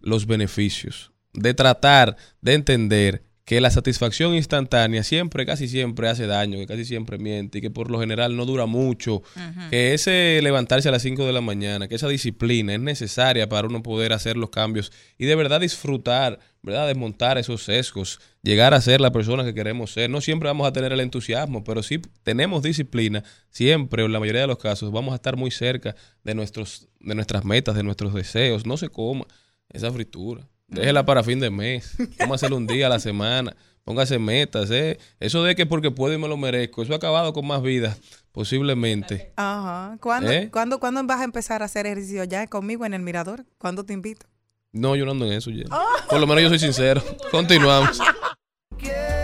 los 0.00 0.26
beneficios, 0.26 1.12
de 1.32 1.54
tratar 1.54 2.16
de 2.40 2.54
entender 2.54 3.22
que 3.44 3.60
la 3.60 3.70
satisfacción 3.70 4.34
instantánea 4.34 5.02
siempre, 5.02 5.44
casi 5.44 5.68
siempre 5.68 6.08
hace 6.08 6.26
daño, 6.26 6.58
que 6.58 6.66
casi 6.66 6.84
siempre 6.86 7.18
miente 7.18 7.58
y 7.58 7.60
que 7.60 7.70
por 7.70 7.90
lo 7.90 8.00
general 8.00 8.36
no 8.36 8.46
dura 8.46 8.64
mucho, 8.64 9.22
que 9.68 9.92
ese 9.92 10.40
levantarse 10.42 10.88
a 10.88 10.92
las 10.92 11.02
5 11.02 11.26
de 11.26 11.32
la 11.32 11.42
mañana, 11.42 11.86
que 11.86 11.94
esa 11.94 12.08
disciplina 12.08 12.72
es 12.72 12.80
necesaria 12.80 13.46
para 13.46 13.68
uno 13.68 13.82
poder 13.82 14.14
hacer 14.14 14.38
los 14.38 14.48
cambios 14.48 14.92
y 15.18 15.26
de 15.26 15.34
verdad 15.34 15.60
disfrutar, 15.60 16.38
¿verdad? 16.62 16.86
Desmontar 16.86 17.36
esos 17.36 17.62
sesgos, 17.62 18.18
llegar 18.42 18.72
a 18.72 18.80
ser 18.80 19.02
la 19.02 19.12
persona 19.12 19.44
que 19.44 19.52
queremos 19.52 19.92
ser. 19.92 20.08
No 20.08 20.22
siempre 20.22 20.48
vamos 20.48 20.66
a 20.66 20.72
tener 20.72 20.92
el 20.92 21.00
entusiasmo, 21.00 21.64
pero 21.64 21.82
si 21.82 21.98
tenemos 22.22 22.62
disciplina, 22.62 23.24
siempre 23.50 24.02
o 24.02 24.06
en 24.06 24.12
la 24.12 24.20
mayoría 24.20 24.40
de 24.40 24.46
los 24.46 24.58
casos 24.58 24.90
vamos 24.90 25.12
a 25.12 25.16
estar 25.16 25.36
muy 25.36 25.50
cerca 25.50 25.94
de, 26.22 26.34
nuestros, 26.34 26.88
de 26.98 27.14
nuestras 27.14 27.44
metas, 27.44 27.74
de 27.74 27.82
nuestros 27.82 28.14
deseos. 28.14 28.64
No 28.64 28.78
se 28.78 28.88
coma 28.88 29.26
esa 29.68 29.92
fritura. 29.92 30.48
Déjela 30.66 31.04
para 31.04 31.22
fin 31.22 31.40
de 31.40 31.50
mes. 31.50 31.96
Cómaselo 32.18 32.56
un 32.56 32.66
día 32.66 32.86
a 32.86 32.90
la 32.90 32.98
semana. 32.98 33.54
Póngase 33.84 34.18
metas, 34.18 34.70
¿eh? 34.70 34.98
Eso 35.20 35.44
de 35.44 35.54
que 35.54 35.66
porque 35.66 35.90
puedo 35.90 36.14
y 36.14 36.18
me 36.18 36.26
lo 36.26 36.38
merezco, 36.38 36.82
eso 36.82 36.94
ha 36.94 36.96
acabado 36.96 37.34
con 37.34 37.46
más 37.46 37.62
vidas, 37.62 38.00
posiblemente. 38.32 39.34
Ajá. 39.36 39.98
¿Cuándo, 40.00 40.30
¿Eh? 40.30 40.48
¿cuándo, 40.50 40.80
cuándo 40.80 41.04
vas 41.04 41.20
a 41.20 41.24
empezar 41.24 41.60
a 41.60 41.66
hacer 41.66 41.84
ejercicio 41.84 42.24
ya 42.24 42.46
conmigo 42.46 42.86
en 42.86 42.94
el 42.94 43.02
mirador? 43.02 43.44
¿Cuándo 43.58 43.84
te 43.84 43.92
invito? 43.92 44.26
No, 44.72 44.96
yo 44.96 45.04
no 45.04 45.10
ando 45.10 45.26
en 45.26 45.34
eso 45.34 45.50
ya. 45.50 45.64
Por 46.08 46.18
lo 46.18 46.26
menos 46.26 46.42
yo 46.42 46.48
soy 46.48 46.58
sincero. 46.58 47.02
Continuamos. 47.30 47.98
Quiero 48.78 49.23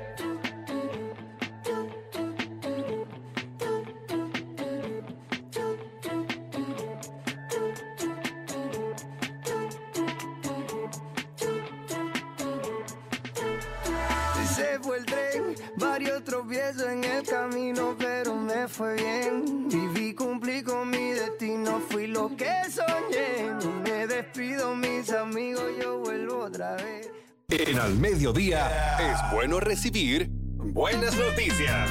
En 16.79 17.03
el 17.03 17.23
camino, 17.23 17.95
pero 17.97 18.35
me 18.35 18.67
fue 18.67 18.95
bien. 18.95 19.67
Viví, 19.67 20.13
cumplí 20.13 20.63
con 20.63 20.89
mi 20.89 21.11
destino, 21.11 21.81
fui 21.89 22.07
lo 22.07 22.29
que 22.35 22.51
soñé. 22.69 23.53
Me 23.83 24.07
despido, 24.07 24.75
mis 24.75 25.11
amigos, 25.11 25.63
yo 25.81 25.99
vuelvo 25.99 26.45
otra 26.45 26.75
vez. 26.75 27.11
En 27.49 27.79
al 27.79 27.95
mediodía 27.95 28.97
es 28.99 29.33
bueno 29.33 29.59
recibir 29.59 30.27
buenas 30.29 31.15
noticias. 31.17 31.89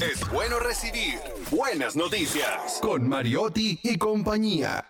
Es 0.00 0.28
bueno 0.30 0.58
recibir 0.58 1.20
buenas 1.50 1.94
noticias. 1.94 2.78
Con 2.80 3.08
Mariotti 3.08 3.78
y 3.82 3.96
compañía. 3.96 4.84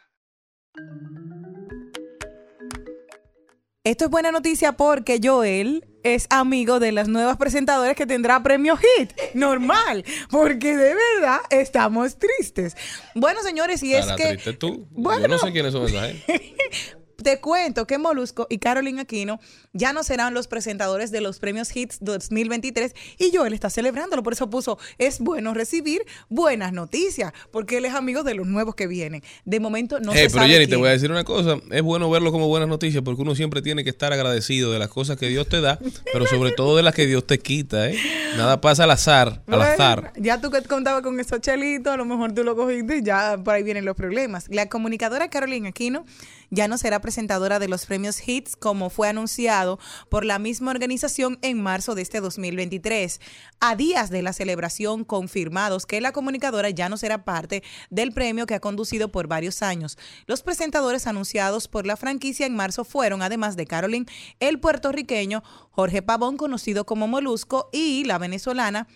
Esto 3.89 4.05
es 4.05 4.11
buena 4.11 4.31
noticia 4.31 4.73
porque 4.73 5.19
Joel 5.23 5.89
es 6.03 6.27
amigo 6.29 6.79
de 6.79 6.93
las 6.93 7.09
nuevas 7.09 7.39
presentadoras 7.39 7.97
que 7.97 8.05
tendrá 8.05 8.43
premio 8.43 8.77
Hit. 8.77 9.13
Normal, 9.33 10.05
porque 10.31 10.77
de 10.77 10.95
verdad 10.95 11.41
estamos 11.49 12.19
tristes. 12.19 12.77
Bueno, 13.15 13.43
señores, 13.43 13.83
y 13.83 13.95
es 13.95 14.05
que 14.13 14.29
triste 14.29 14.53
tú. 14.53 14.87
Yo 14.95 15.29
no 15.29 15.39
sé 15.39 15.53
quiénes 15.53 15.73
son 15.73 15.87
esa 15.87 16.03
gente. 16.03 16.55
te 17.23 17.41
cuento 17.41 17.87
que 17.87 17.99
Molusco 17.99 18.47
y 18.49 18.59
Carolina 18.59 19.03
Aquino 19.03 19.41
ya 19.73 19.93
no 19.93 20.03
serán 20.05 20.35
los 20.35 20.47
presentadores 20.47 21.11
de 21.11 21.21
los 21.21 21.41
premios 21.41 21.75
Hits 21.75 21.99
2023 22.01 22.95
y 23.19 23.37
Joel 23.37 23.53
está 23.53 23.71
celebrándolo. 23.71 24.23
Por 24.23 24.35
eso 24.35 24.49
puso, 24.49 24.79
es 24.99 25.19
bueno 25.19 25.53
recibir 25.53 26.03
buenas 26.29 26.73
noticias, 26.73 27.33
porque 27.51 27.79
él 27.79 27.87
es 27.87 27.95
amigo 27.95 28.23
de 28.23 28.35
los 28.35 28.47
nuevos 28.47 28.75
que 28.77 28.87
vienen. 28.87 29.23
De 29.45 29.59
momento 29.59 29.99
no 29.99 30.13
Hey, 30.13 30.25
se 30.25 30.27
pero 30.31 30.43
sabe 30.43 30.53
Jenny, 30.53 30.67
te 30.69 30.77
voy 30.77 30.89
a 30.89 30.93
decir 30.93 31.11
una 31.11 31.25
cosa. 31.25 31.59
Es 31.71 31.83
bueno 31.83 32.09
verlo 32.09 32.31
como 32.31 32.47
buenas 32.47 32.69
noticias 32.69 33.03
porque 33.03 33.23
uno 33.23 33.35
siempre 33.35 33.63
tiene 33.63 33.83
que 33.83 33.91
estar 33.91 34.13
agradecido 34.13 34.71
de 34.71 34.79
las 34.79 34.89
cosas 34.89 35.17
que 35.17 35.29
Dios 35.29 35.49
te 35.49 35.61
da, 35.61 35.79
pero 36.13 36.27
sobre 36.27 36.53
todo 36.53 36.77
de 36.77 36.85
las 36.85 36.95
que 36.95 37.07
Dios 37.07 37.27
te 37.27 37.39
quita, 37.39 37.91
¿eh? 37.91 37.99
Nada 38.37 38.61
pasa 38.61 38.85
al 38.85 38.93
azar, 38.93 39.43
al 39.49 39.63
azar. 39.63 40.13
Ya 40.17 40.41
tú 40.41 40.51
que 40.51 40.63
contabas 40.63 41.03
con 41.03 41.19
esos 41.19 41.41
chelitos, 41.41 41.93
a 41.93 41.97
lo 41.97 42.05
mejor 42.05 42.33
tú 42.33 42.45
lo 42.45 42.55
cogiste 42.55 42.99
y 42.99 43.03
ya 43.03 43.39
por 43.43 43.55
ahí 43.55 43.65
vienen 43.65 43.85
los 43.85 43.97
problemas. 43.97 44.47
La 44.49 44.69
comunicadora 44.69 45.29
Carolina 45.29 45.71
Aquino 45.71 46.05
ya 46.51 46.69
no 46.69 46.79
será 46.79 47.01
presentadora 47.01 47.59
de 47.59 47.69
los 47.69 47.87
premios 47.87 48.27
Hits 48.27 48.57
como 48.57 48.91
fue 48.91 49.09
anunciado 49.09 49.79
por 50.09 50.25
la 50.25 50.39
misma 50.39 50.71
organización 50.71 51.39
en 51.43 51.63
marzo 51.63 51.95
de 51.95 52.03
este 52.03 52.21
2023. 52.21 53.21
A 53.61 53.77
días 53.77 54.11
de 54.11 54.23
la 54.23 54.33
celebración 54.33 55.05
confirmados 55.05 55.87
que 55.87 56.01
la 56.01 56.13
comunicadora 56.13 56.71
ya 56.71 56.89
no 56.89 56.97
será 56.97 57.25
parte 57.25 57.63
del 57.91 58.13
premio 58.13 58.47
que 58.47 58.55
ha 58.55 58.61
conducido 58.61 59.11
por 59.11 59.27
varios 59.27 59.63
años. 59.63 59.99
Los 60.27 60.43
presentadores 60.43 61.07
anunciados 61.07 61.69
por 61.69 61.87
la 61.87 61.97
franquicia 61.97 62.47
en 62.47 62.57
marzo 62.57 62.85
fueron, 62.85 63.23
además 63.23 63.57
de 63.57 63.67
Carolyn, 63.67 64.07
el 64.41 64.61
puertorriqueño 64.61 65.43
Jorge 65.71 66.03
Pavón, 66.03 66.37
conocido 66.37 66.87
como 66.87 67.09
Molusco, 67.09 67.69
y 67.73 68.05
la 68.05 68.19
venezolana 68.19 68.89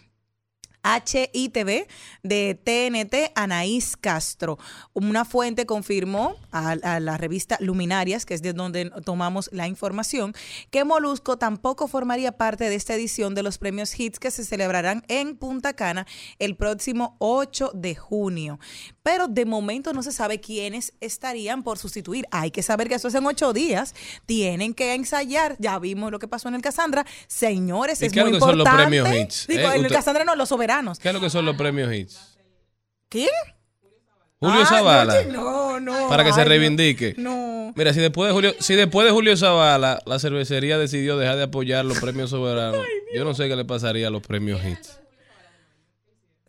HITV 0.85 1.87
de 2.23 2.55
TNT, 2.55 3.33
Anaís 3.35 3.97
Castro. 3.97 4.59
Una 4.93 5.25
fuente 5.25 5.67
confirmó 5.67 6.37
a, 6.51 6.71
a 6.71 7.01
la 7.01 7.17
revista 7.17 7.57
Luminarias, 7.61 8.27
que 8.27 8.35
es 8.35 8.43
de 8.43 8.53
donde 8.53 8.91
tomamos 9.05 9.49
la 9.53 9.69
información, 9.69 10.35
que 10.71 10.85
Molusco 10.85 11.39
tampoco 11.39 11.89
formaría 11.89 12.33
parte 12.33 12.69
de 12.69 12.75
esta 12.75 12.95
edición 12.95 13.35
de 13.35 13.43
los 13.43 13.59
premios 13.59 13.99
Hits 13.99 14.19
que 14.19 14.31
se 14.31 14.45
celebrarán 14.45 15.05
en 15.09 15.37
Punta 15.37 15.73
Cana 15.73 16.07
el 16.39 16.57
próximo 16.57 17.17
8 17.19 17.73
de 17.75 17.95
junio. 17.95 18.59
Pero 19.03 19.27
de 19.27 19.45
momento 19.45 19.93
no 19.93 20.03
se 20.03 20.13
sabe 20.13 20.41
quiénes 20.41 20.93
estarían 21.01 21.63
por 21.65 21.77
sustituir. 21.79 22.25
Hay 22.31 22.51
que 22.53 22.63
saber 22.63 22.89
que 22.89 22.95
eso 22.95 23.09
es 23.09 23.15
en 23.15 23.27
ocho 23.27 23.53
días. 23.53 23.95
Tienen 24.27 24.75
que 24.75 24.95
ensayar. 24.95 25.57
Ya 25.59 25.79
vimos 25.81 26.13
lo 26.13 26.19
que 26.21 26.29
pasó 26.29 26.49
en 26.49 26.55
el 26.55 26.63
Cassandra. 26.63 27.05
Señores, 27.27 28.01
¿Y 28.01 28.07
es 28.07 28.13
qué 28.13 28.21
es 28.21 28.27
lo 28.27 28.33
que 28.33 28.39
son 28.41 28.59
los 28.59 28.69
premios 28.69 29.09
Hits? 29.13 29.47
Digo, 29.49 29.61
Eh, 29.61 29.65
en 29.65 29.73
el 29.73 29.81
usted- 29.83 29.97
Cassandra 29.97 30.25
no, 30.25 30.37
los 30.37 30.49
soberanos. 30.49 30.99
¿Qué 31.01 31.09
es 31.09 31.15
lo 31.15 31.21
que 31.21 31.31
son 31.31 31.45
los 31.45 31.57
premios 31.57 31.93
hits? 31.93 32.39
¿Quién? 33.09 33.29
Julio 34.39 34.61
Ah, 34.63 34.67
Zavala. 34.67 35.23
No, 35.25 35.79
no. 35.81 36.09
Para 36.09 36.25
que 36.25 36.33
se 36.33 36.41
ay, 36.41 36.49
reivindique. 36.49 37.15
No. 37.17 37.73
Mira, 37.77 37.93
si 37.95 38.01
después 38.01 38.29
de 38.29 38.33
Julio, 38.35 38.55
si 38.59 38.75
después 38.75 39.07
de 39.07 39.13
Julio 39.13 39.37
Zavala 39.37 40.01
la 40.05 40.19
cervecería 40.19 40.79
decidió 40.79 41.17
dejar 41.17 41.37
de 41.37 41.45
apoyar 41.45 41.85
los 41.85 41.99
premios 42.01 42.31
soberanos, 42.31 42.85
yo 43.15 43.25
no 43.25 43.35
sé 43.35 43.49
qué 43.49 43.57
le 43.57 43.65
pasaría 43.65 44.09
a 44.09 44.11
los 44.11 44.23
premios 44.23 44.61
hits. 44.65 44.99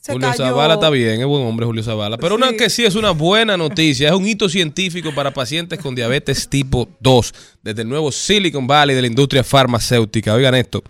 Se 0.04 0.12
Julio 0.12 0.28
cayó. 0.32 0.44
Zavala 0.44 0.74
está 0.74 0.90
bien, 0.90 1.22
es 1.22 1.26
buen 1.26 1.46
hombre 1.46 1.66
Julio 1.66 1.82
Zavala. 1.82 2.18
Pero 2.18 2.36
una 2.36 2.50
Sí. 2.50 2.58
que 2.58 2.70
sí 2.70 2.84
es 2.84 2.96
una 2.96 3.12
buena 3.12 3.56
noticia, 3.56 4.10
es 4.10 4.14
un 4.14 4.28
hito 4.28 4.50
científico 4.50 5.16
para 5.16 5.32
pacientes 5.32 5.80
con 5.80 5.96
diabetes 5.96 6.50
tipo 6.50 6.90
2, 7.00 7.34
desde 7.62 7.84
el 7.84 7.88
nuevo 7.88 8.12
Silicon 8.12 8.68
Valley 8.68 8.98
de 8.98 9.02
la 9.02 9.08
industria 9.08 9.46
farmacéutica. 9.46 10.34
Oigan 10.34 10.56
esto. 10.56 10.84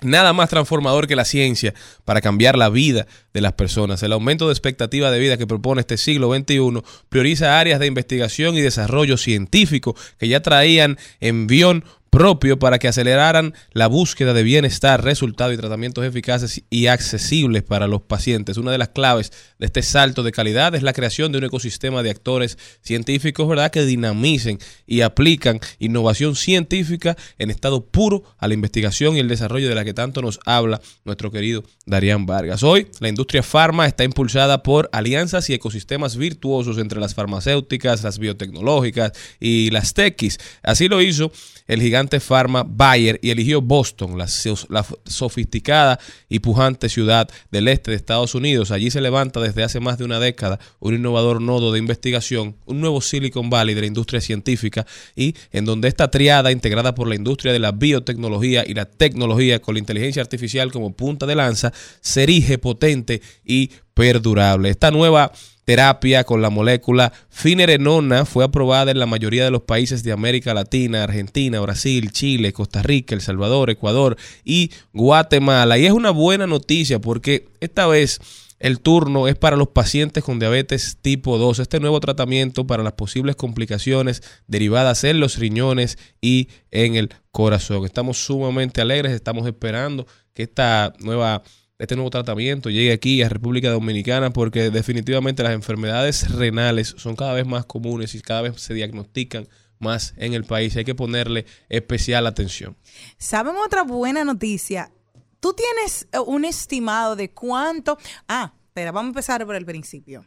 Nada 0.00 0.32
más 0.32 0.50
transformador 0.50 1.06
que 1.06 1.14
la 1.14 1.24
ciencia 1.24 1.72
para 2.04 2.20
cambiar 2.20 2.58
la 2.58 2.68
vida 2.68 3.06
de 3.32 3.40
las 3.40 3.52
personas. 3.52 4.02
El 4.02 4.12
aumento 4.12 4.48
de 4.48 4.52
expectativa 4.52 5.12
de 5.12 5.20
vida 5.20 5.36
que 5.36 5.46
propone 5.46 5.82
este 5.82 5.96
siglo 5.96 6.34
XXI 6.34 6.82
prioriza 7.08 7.60
áreas 7.60 7.78
de 7.78 7.86
investigación 7.86 8.56
y 8.56 8.60
desarrollo 8.60 9.16
científico 9.16 9.94
que 10.18 10.26
ya 10.26 10.40
traían 10.42 10.98
envión 11.20 11.84
propio 12.12 12.58
para 12.58 12.78
que 12.78 12.88
aceleraran 12.88 13.54
la 13.72 13.86
búsqueda 13.86 14.34
de 14.34 14.42
bienestar, 14.42 15.02
resultados 15.02 15.54
y 15.54 15.56
tratamientos 15.56 16.04
eficaces 16.04 16.62
y 16.68 16.88
accesibles 16.88 17.62
para 17.62 17.86
los 17.86 18.02
pacientes. 18.02 18.58
Una 18.58 18.70
de 18.70 18.76
las 18.76 18.90
claves 18.90 19.32
de 19.58 19.64
este 19.64 19.80
salto 19.80 20.22
de 20.22 20.30
calidad 20.30 20.74
es 20.74 20.82
la 20.82 20.92
creación 20.92 21.32
de 21.32 21.38
un 21.38 21.44
ecosistema 21.44 22.02
de 22.02 22.10
actores 22.10 22.58
científicos, 22.82 23.48
¿verdad?, 23.48 23.70
que 23.70 23.86
dinamicen 23.86 24.58
y 24.86 25.00
aplican 25.00 25.58
innovación 25.78 26.36
científica 26.36 27.16
en 27.38 27.50
estado 27.50 27.86
puro 27.86 28.24
a 28.36 28.46
la 28.46 28.52
investigación 28.52 29.16
y 29.16 29.20
el 29.20 29.28
desarrollo 29.28 29.70
de 29.70 29.74
la 29.74 29.82
que 29.82 29.94
tanto 29.94 30.20
nos 30.20 30.38
habla 30.44 30.82
nuestro 31.06 31.30
querido 31.30 31.64
Darían 31.86 32.26
Vargas. 32.26 32.62
Hoy, 32.62 32.88
la 33.00 33.08
industria 33.08 33.42
farma 33.42 33.86
está 33.86 34.04
impulsada 34.04 34.62
por 34.62 34.90
alianzas 34.92 35.48
y 35.48 35.54
ecosistemas 35.54 36.18
virtuosos 36.18 36.76
entre 36.76 37.00
las 37.00 37.14
farmacéuticas, 37.14 38.02
las 38.02 38.18
biotecnológicas 38.18 39.12
y 39.40 39.70
las 39.70 39.94
techis. 39.94 40.38
Así 40.62 40.88
lo 40.88 41.00
hizo 41.00 41.32
el 41.66 41.80
gigante 41.80 42.01
farma 42.20 42.64
Bayer 42.66 43.18
y 43.22 43.30
eligió 43.30 43.60
Boston, 43.60 44.18
la, 44.18 44.26
la, 44.68 44.86
sofisticada 45.04 45.98
y 46.28 46.40
pujante 46.40 46.88
ciudad 46.88 47.28
del 47.50 47.68
este 47.68 47.90
de 47.90 47.96
Estados 47.96 48.34
Unidos. 48.34 48.70
Allí 48.70 48.90
se 48.90 49.00
levanta 49.00 49.40
desde 49.40 49.62
hace 49.62 49.80
más 49.80 49.98
de 49.98 50.04
una 50.04 50.20
década 50.20 50.58
un 50.80 50.94
innovador 50.94 51.40
nodo 51.40 51.72
de 51.72 51.78
investigación, 51.78 52.56
un 52.66 52.80
nuevo 52.80 53.00
Silicon 53.00 53.50
Valley 53.50 53.74
de 53.74 53.82
la 53.82 53.86
industria 53.86 54.20
científica 54.20 54.86
y 55.16 55.34
en 55.50 55.64
donde 55.64 55.88
esta 55.88 56.10
triada 56.10 56.52
integrada 56.52 56.94
por 56.94 57.08
la 57.08 57.14
industria 57.14 57.52
de 57.52 57.58
la 57.58 57.72
biotecnología 57.72 58.64
y 58.66 58.74
la 58.74 58.86
tecnología 58.86 59.60
con 59.60 59.74
la 59.74 59.80
inteligencia 59.80 60.22
artificial 60.22 60.72
como 60.72 60.94
punta 60.94 61.26
de 61.26 61.34
lanza 61.34 61.72
se 62.00 62.22
erige 62.22 62.58
potente 62.58 63.22
y 63.44 63.70
perdurable. 63.94 64.70
Esta 64.70 64.90
nueva 64.90 65.32
terapia 65.72 66.24
con 66.24 66.42
la 66.42 66.50
molécula 66.50 67.14
finerenona 67.30 68.26
fue 68.26 68.44
aprobada 68.44 68.90
en 68.90 68.98
la 68.98 69.06
mayoría 69.06 69.42
de 69.42 69.50
los 69.50 69.62
países 69.62 70.02
de 70.02 70.12
América 70.12 70.52
Latina, 70.52 71.02
Argentina, 71.02 71.60
Brasil, 71.60 72.12
Chile, 72.12 72.52
Costa 72.52 72.82
Rica, 72.82 73.14
El 73.14 73.22
Salvador, 73.22 73.70
Ecuador 73.70 74.18
y 74.44 74.70
Guatemala. 74.92 75.78
Y 75.78 75.86
es 75.86 75.92
una 75.92 76.10
buena 76.10 76.46
noticia 76.46 77.00
porque 77.00 77.48
esta 77.60 77.86
vez 77.86 78.20
el 78.58 78.80
turno 78.80 79.28
es 79.28 79.34
para 79.34 79.56
los 79.56 79.68
pacientes 79.68 80.22
con 80.22 80.38
diabetes 80.38 80.98
tipo 81.00 81.38
2. 81.38 81.60
Este 81.60 81.80
nuevo 81.80 82.00
tratamiento 82.00 82.66
para 82.66 82.82
las 82.82 82.92
posibles 82.92 83.34
complicaciones 83.34 84.22
derivadas 84.46 85.04
en 85.04 85.20
los 85.20 85.38
riñones 85.38 85.96
y 86.20 86.48
en 86.70 86.96
el 86.96 87.14
corazón. 87.30 87.86
Estamos 87.86 88.18
sumamente 88.18 88.82
alegres, 88.82 89.12
estamos 89.12 89.46
esperando 89.46 90.06
que 90.34 90.42
esta 90.42 90.92
nueva 90.98 91.42
este 91.82 91.96
nuevo 91.96 92.10
tratamiento 92.10 92.70
llegue 92.70 92.92
aquí 92.92 93.22
a 93.22 93.28
República 93.28 93.68
Dominicana 93.70 94.32
porque 94.32 94.70
definitivamente 94.70 95.42
las 95.42 95.52
enfermedades 95.52 96.30
renales 96.30 96.94
son 96.96 97.16
cada 97.16 97.32
vez 97.32 97.44
más 97.44 97.66
comunes 97.66 98.14
y 98.14 98.20
cada 98.20 98.42
vez 98.42 98.60
se 98.60 98.72
diagnostican 98.72 99.48
más 99.80 100.14
en 100.16 100.32
el 100.32 100.44
país. 100.44 100.76
Hay 100.76 100.84
que 100.84 100.94
ponerle 100.94 101.44
especial 101.68 102.28
atención. 102.28 102.76
¿Saben 103.18 103.56
otra 103.56 103.82
buena 103.82 104.22
noticia? 104.22 104.92
Tú 105.40 105.54
tienes 105.54 106.06
eh, 106.12 106.20
un 106.20 106.44
estimado 106.44 107.16
de 107.16 107.32
cuánto... 107.32 107.98
Ah, 108.28 108.54
espera, 108.68 108.92
vamos 108.92 109.08
a 109.08 109.10
empezar 109.10 109.44
por 109.44 109.56
el 109.56 109.66
principio. 109.66 110.24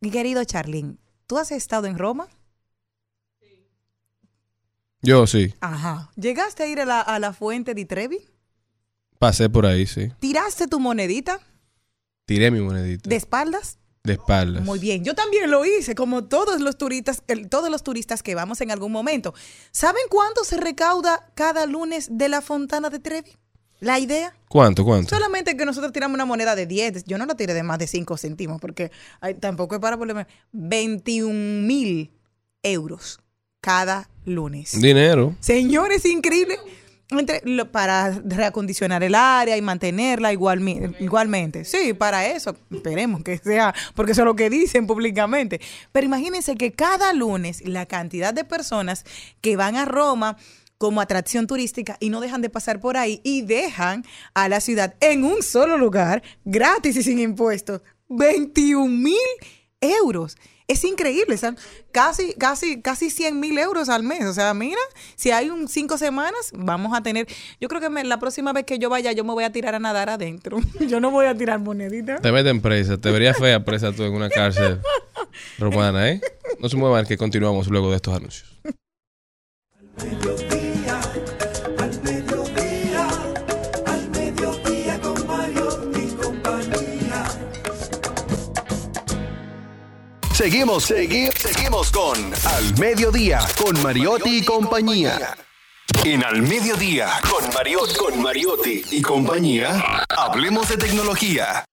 Mi 0.00 0.10
querido 0.10 0.42
Charlín, 0.44 0.98
¿tú 1.26 1.36
has 1.36 1.52
estado 1.52 1.88
en 1.88 1.98
Roma? 1.98 2.26
Yo 5.02 5.26
sí. 5.26 5.52
Ajá. 5.60 6.10
¿Llegaste 6.16 6.62
a 6.62 6.68
ir 6.68 6.80
a 6.80 6.86
la, 6.86 7.02
a 7.02 7.18
la 7.18 7.34
fuente 7.34 7.74
de 7.74 7.84
Trevi? 7.84 8.26
Pasé 9.18 9.50
por 9.50 9.66
ahí, 9.66 9.86
sí. 9.86 10.12
¿Tiraste 10.20 10.68
tu 10.68 10.78
monedita? 10.78 11.40
Tiré 12.24 12.50
mi 12.50 12.60
monedita. 12.60 13.08
¿De 13.08 13.16
espaldas? 13.16 13.78
De 14.04 14.12
espaldas. 14.12 14.64
Muy 14.64 14.78
bien, 14.78 15.04
yo 15.04 15.14
también 15.14 15.50
lo 15.50 15.64
hice, 15.64 15.94
como 15.94 16.24
todos 16.24 16.60
los 16.60 16.78
turistas, 16.78 17.22
el, 17.26 17.48
todos 17.48 17.68
los 17.70 17.82
turistas 17.82 18.22
que 18.22 18.34
vamos 18.34 18.60
en 18.60 18.70
algún 18.70 18.92
momento. 18.92 19.34
¿Saben 19.72 20.02
cuánto 20.08 20.44
se 20.44 20.56
recauda 20.56 21.30
cada 21.34 21.66
lunes 21.66 22.08
de 22.12 22.28
la 22.28 22.40
Fontana 22.40 22.90
de 22.90 23.00
Trevi? 23.00 23.32
¿La 23.80 23.98
idea? 23.98 24.34
¿Cuánto, 24.48 24.84
cuánto? 24.84 25.14
Solamente 25.14 25.56
que 25.56 25.64
nosotros 25.64 25.92
tiramos 25.92 26.14
una 26.14 26.24
moneda 26.24 26.54
de 26.54 26.66
10. 26.66 27.04
Yo 27.04 27.18
no 27.18 27.26
la 27.26 27.36
tiré 27.36 27.54
de 27.54 27.62
más 27.62 27.78
de 27.78 27.86
5 27.86 28.16
céntimos 28.16 28.60
porque 28.60 28.90
ay, 29.20 29.34
tampoco 29.34 29.76
es 29.76 29.80
para 29.80 29.96
problemas. 29.96 30.26
21 30.52 31.66
mil 31.66 32.10
euros 32.62 33.20
cada 33.60 34.10
lunes. 34.24 34.80
Dinero. 34.80 35.36
Señores, 35.40 36.04
increíble 36.06 36.58
entre, 37.10 37.40
lo, 37.44 37.72
para 37.72 38.10
reacondicionar 38.24 39.02
el 39.02 39.14
área 39.14 39.56
y 39.56 39.62
mantenerla 39.62 40.32
igual, 40.32 40.60
igualmente. 41.00 41.64
Sí, 41.64 41.94
para 41.94 42.26
eso, 42.26 42.56
esperemos 42.70 43.22
que 43.22 43.38
sea, 43.38 43.74
porque 43.94 44.12
eso 44.12 44.22
es 44.22 44.26
lo 44.26 44.36
que 44.36 44.50
dicen 44.50 44.86
públicamente. 44.86 45.60
Pero 45.92 46.06
imagínense 46.06 46.56
que 46.56 46.72
cada 46.72 47.12
lunes 47.12 47.66
la 47.66 47.86
cantidad 47.86 48.34
de 48.34 48.44
personas 48.44 49.04
que 49.40 49.56
van 49.56 49.76
a 49.76 49.84
Roma 49.84 50.36
como 50.76 51.00
atracción 51.00 51.46
turística 51.46 51.96
y 51.98 52.10
no 52.10 52.20
dejan 52.20 52.40
de 52.40 52.50
pasar 52.50 52.80
por 52.80 52.96
ahí 52.96 53.20
y 53.24 53.42
dejan 53.42 54.04
a 54.34 54.48
la 54.48 54.60
ciudad 54.60 54.94
en 55.00 55.24
un 55.24 55.42
solo 55.42 55.76
lugar, 55.76 56.22
gratis 56.44 56.96
y 56.96 57.02
sin 57.02 57.18
impuestos, 57.18 57.82
21 58.08 58.86
mil 58.86 59.16
euros. 59.80 60.36
Es 60.68 60.84
increíble, 60.84 61.38
son 61.38 61.56
casi, 61.92 62.34
casi, 62.34 62.82
casi 62.82 63.08
100 63.08 63.40
mil 63.40 63.56
euros 63.58 63.88
al 63.88 64.02
mes. 64.02 64.26
O 64.26 64.34
sea, 64.34 64.52
mira, 64.52 64.78
si 65.16 65.30
hay 65.30 65.48
un 65.48 65.66
cinco 65.66 65.96
semanas, 65.96 66.52
vamos 66.52 66.94
a 66.94 67.02
tener. 67.02 67.26
Yo 67.58 67.68
creo 67.68 67.80
que 67.80 67.88
me, 67.88 68.04
la 68.04 68.18
próxima 68.18 68.52
vez 68.52 68.66
que 68.66 68.78
yo 68.78 68.90
vaya, 68.90 69.12
yo 69.12 69.24
me 69.24 69.32
voy 69.32 69.44
a 69.44 69.50
tirar 69.50 69.74
a 69.74 69.78
nadar 69.78 70.10
adentro. 70.10 70.58
yo 70.86 71.00
no 71.00 71.10
voy 71.10 71.24
a 71.24 71.34
tirar 71.34 71.58
moneditas. 71.58 72.20
Te 72.20 72.32
meten 72.32 72.60
presa, 72.60 72.98
te 72.98 73.10
verías 73.10 73.38
fea 73.38 73.64
presa 73.64 73.92
tú 73.92 74.04
en 74.04 74.12
una 74.12 74.28
cárcel 74.28 74.80
romana, 75.58 76.10
¿eh? 76.10 76.20
No 76.60 76.68
se 76.68 76.76
muevan, 76.76 77.06
que 77.06 77.16
continuamos 77.16 77.68
luego 77.68 77.88
de 77.88 77.96
estos 77.96 78.14
anuncios. 78.14 78.58
Seguimos, 90.38 90.84
seguimos, 90.84 91.34
seguimos 91.34 91.90
con 91.90 92.16
Al 92.16 92.78
Mediodía, 92.78 93.40
con 93.60 93.82
Mariotti 93.82 94.38
y 94.38 94.44
compañía. 94.44 95.36
En 96.04 96.24
Al 96.24 96.42
Mediodía, 96.42 97.08
con 97.28 97.52
Mariotti, 97.52 97.96
con 97.96 98.22
Mariotti 98.22 98.84
y 98.92 99.02
compañía, 99.02 100.04
hablemos 100.08 100.68
de 100.68 100.76
tecnología. 100.76 101.64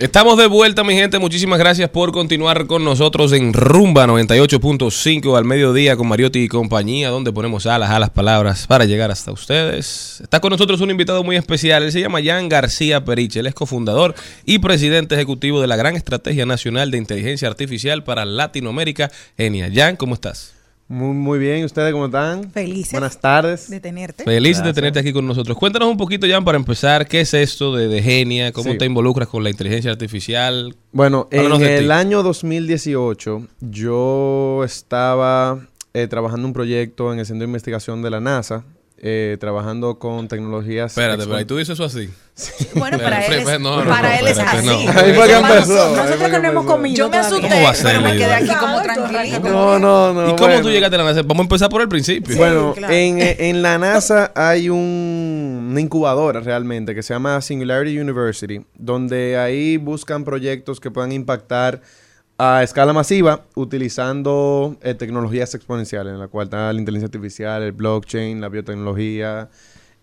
Estamos 0.00 0.36
de 0.36 0.48
vuelta, 0.48 0.82
mi 0.82 0.94
gente. 0.94 1.20
Muchísimas 1.20 1.56
gracias 1.56 1.88
por 1.88 2.10
continuar 2.10 2.66
con 2.66 2.84
nosotros 2.84 3.32
en 3.32 3.52
Rumba 3.52 4.06
98.5 4.08 5.38
al 5.38 5.44
mediodía 5.44 5.96
con 5.96 6.08
Mariotti 6.08 6.40
y 6.40 6.48
compañía, 6.48 7.10
donde 7.10 7.32
ponemos 7.32 7.64
alas 7.66 7.90
a 7.90 8.00
las 8.00 8.10
palabras 8.10 8.66
para 8.66 8.86
llegar 8.86 9.12
hasta 9.12 9.30
ustedes. 9.30 10.20
Está 10.20 10.40
con 10.40 10.50
nosotros 10.50 10.80
un 10.80 10.90
invitado 10.90 11.22
muy 11.22 11.36
especial. 11.36 11.84
Él 11.84 11.92
se 11.92 12.00
llama 12.00 12.18
Jan 12.24 12.48
García 12.48 13.04
Periche. 13.04 13.38
Él 13.38 13.46
es 13.46 13.54
cofundador 13.54 14.16
y 14.44 14.58
presidente 14.58 15.14
ejecutivo 15.14 15.60
de 15.60 15.68
la 15.68 15.76
Gran 15.76 15.94
Estrategia 15.94 16.44
Nacional 16.44 16.90
de 16.90 16.98
Inteligencia 16.98 17.46
Artificial 17.46 18.02
para 18.02 18.24
Latinoamérica, 18.24 19.12
Enia. 19.38 19.70
Jan, 19.72 19.94
¿cómo 19.94 20.14
estás? 20.14 20.53
Muy, 20.86 21.14
muy 21.14 21.38
bien, 21.38 21.64
¿ustedes 21.64 21.92
cómo 21.92 22.06
están? 22.06 22.50
Felices. 22.50 22.92
Buenas 22.92 23.18
tardes. 23.18 23.70
De 23.70 23.80
tenerte. 23.80 24.22
Feliz 24.22 24.62
de 24.62 24.72
tenerte 24.74 24.98
aquí 25.00 25.14
con 25.14 25.26
nosotros. 25.26 25.56
Cuéntanos 25.56 25.88
un 25.88 25.96
poquito, 25.96 26.26
Jan, 26.28 26.44
para 26.44 26.56
empezar, 26.58 27.08
¿qué 27.08 27.22
es 27.22 27.32
esto 27.32 27.74
de, 27.74 27.88
de 27.88 28.02
Genia? 28.02 28.52
¿Cómo 28.52 28.72
Sí. 28.72 28.78
te 28.78 28.84
involucras 28.84 29.28
con 29.28 29.42
la 29.42 29.48
inteligencia 29.50 29.90
artificial? 29.90 30.76
Bueno, 30.92 31.26
en 31.30 31.40
Háblanos 31.40 31.62
el 31.62 31.86
ti. 31.86 31.90
año 31.90 32.22
2018 32.22 33.46
yo 33.62 34.62
estaba 34.62 35.58
eh, 35.94 36.06
trabajando 36.06 36.46
un 36.46 36.52
proyecto 36.52 37.12
en 37.14 37.18
el 37.18 37.24
Centro 37.26 37.40
de 37.46 37.48
Investigación 37.50 38.02
de 38.02 38.10
la 38.10 38.20
NASA, 38.20 38.64
eh, 38.98 39.36
trabajando 39.40 39.98
con 39.98 40.28
tecnologías... 40.28 40.92
Espérate, 40.92 41.24
pero 41.24 41.36
ahí 41.36 41.44
tú 41.44 41.56
dices 41.56 41.74
eso 41.74 41.84
así. 41.84 42.08
Bueno, 42.74 42.98
para 42.98 43.24
él 43.26 43.32
es, 43.34 43.60
no, 43.60 43.84
no, 43.84 43.90
para 43.90 44.08
no, 44.08 44.14
él 44.18 44.26
es 44.26 44.38
así. 44.38 44.66
no. 44.66 44.72
Ahí 44.72 45.12
fue 45.14 45.26
que 45.26 45.34
empezó, 45.36 45.94
nosotros. 45.96 46.30
que 46.30 46.38
no 46.40 46.48
hemos 46.48 46.66
comido 46.66 46.96
Yo 46.96 47.08
me 47.10 47.18
asusté, 47.18 47.48
¿Cómo 47.48 47.62
va 47.62 47.70
a 47.70 47.74
ser, 47.74 47.86
pero 47.86 48.00
me 48.00 48.12
quedé 48.16 48.34
aquí 48.34 48.46
como 48.58 48.80
Exacto, 48.80 49.02
tranquilita. 49.04 49.38
No, 49.48 49.78
no, 49.78 50.12
no. 50.12 50.22
¿Y 50.24 50.32
cómo 50.32 50.38
bueno. 50.48 50.62
tú 50.62 50.70
llegaste 50.70 50.96
a 50.96 50.98
la 50.98 51.04
NASA? 51.04 51.22
Vamos 51.22 51.40
a 51.40 51.42
empezar 51.42 51.68
por 51.68 51.80
el 51.82 51.88
principio. 51.88 52.36
Bueno, 52.36 52.72
claro. 52.74 52.92
en, 52.92 53.20
eh, 53.20 53.36
en 53.50 53.62
la 53.62 53.78
NASA 53.78 54.32
hay 54.34 54.68
un- 54.68 55.68
una 55.70 55.80
incubadora 55.80 56.40
realmente 56.40 56.94
que 56.94 57.02
se 57.02 57.14
llama 57.14 57.40
Singularity 57.40 57.98
University, 58.00 58.62
donde 58.76 59.36
ahí 59.38 59.76
buscan 59.76 60.24
proyectos 60.24 60.80
que 60.80 60.90
puedan 60.90 61.12
impactar 61.12 61.82
a 62.36 62.62
escala 62.62 62.92
masiva 62.92 63.44
utilizando 63.54 64.76
eh, 64.82 64.94
tecnologías 64.94 65.54
exponenciales, 65.54 66.12
en 66.12 66.18
la 66.18 66.28
cual 66.28 66.46
está 66.46 66.72
la 66.72 66.78
inteligencia 66.78 67.06
artificial, 67.06 67.62
el 67.62 67.72
blockchain, 67.72 68.40
la 68.40 68.48
biotecnología 68.48 69.48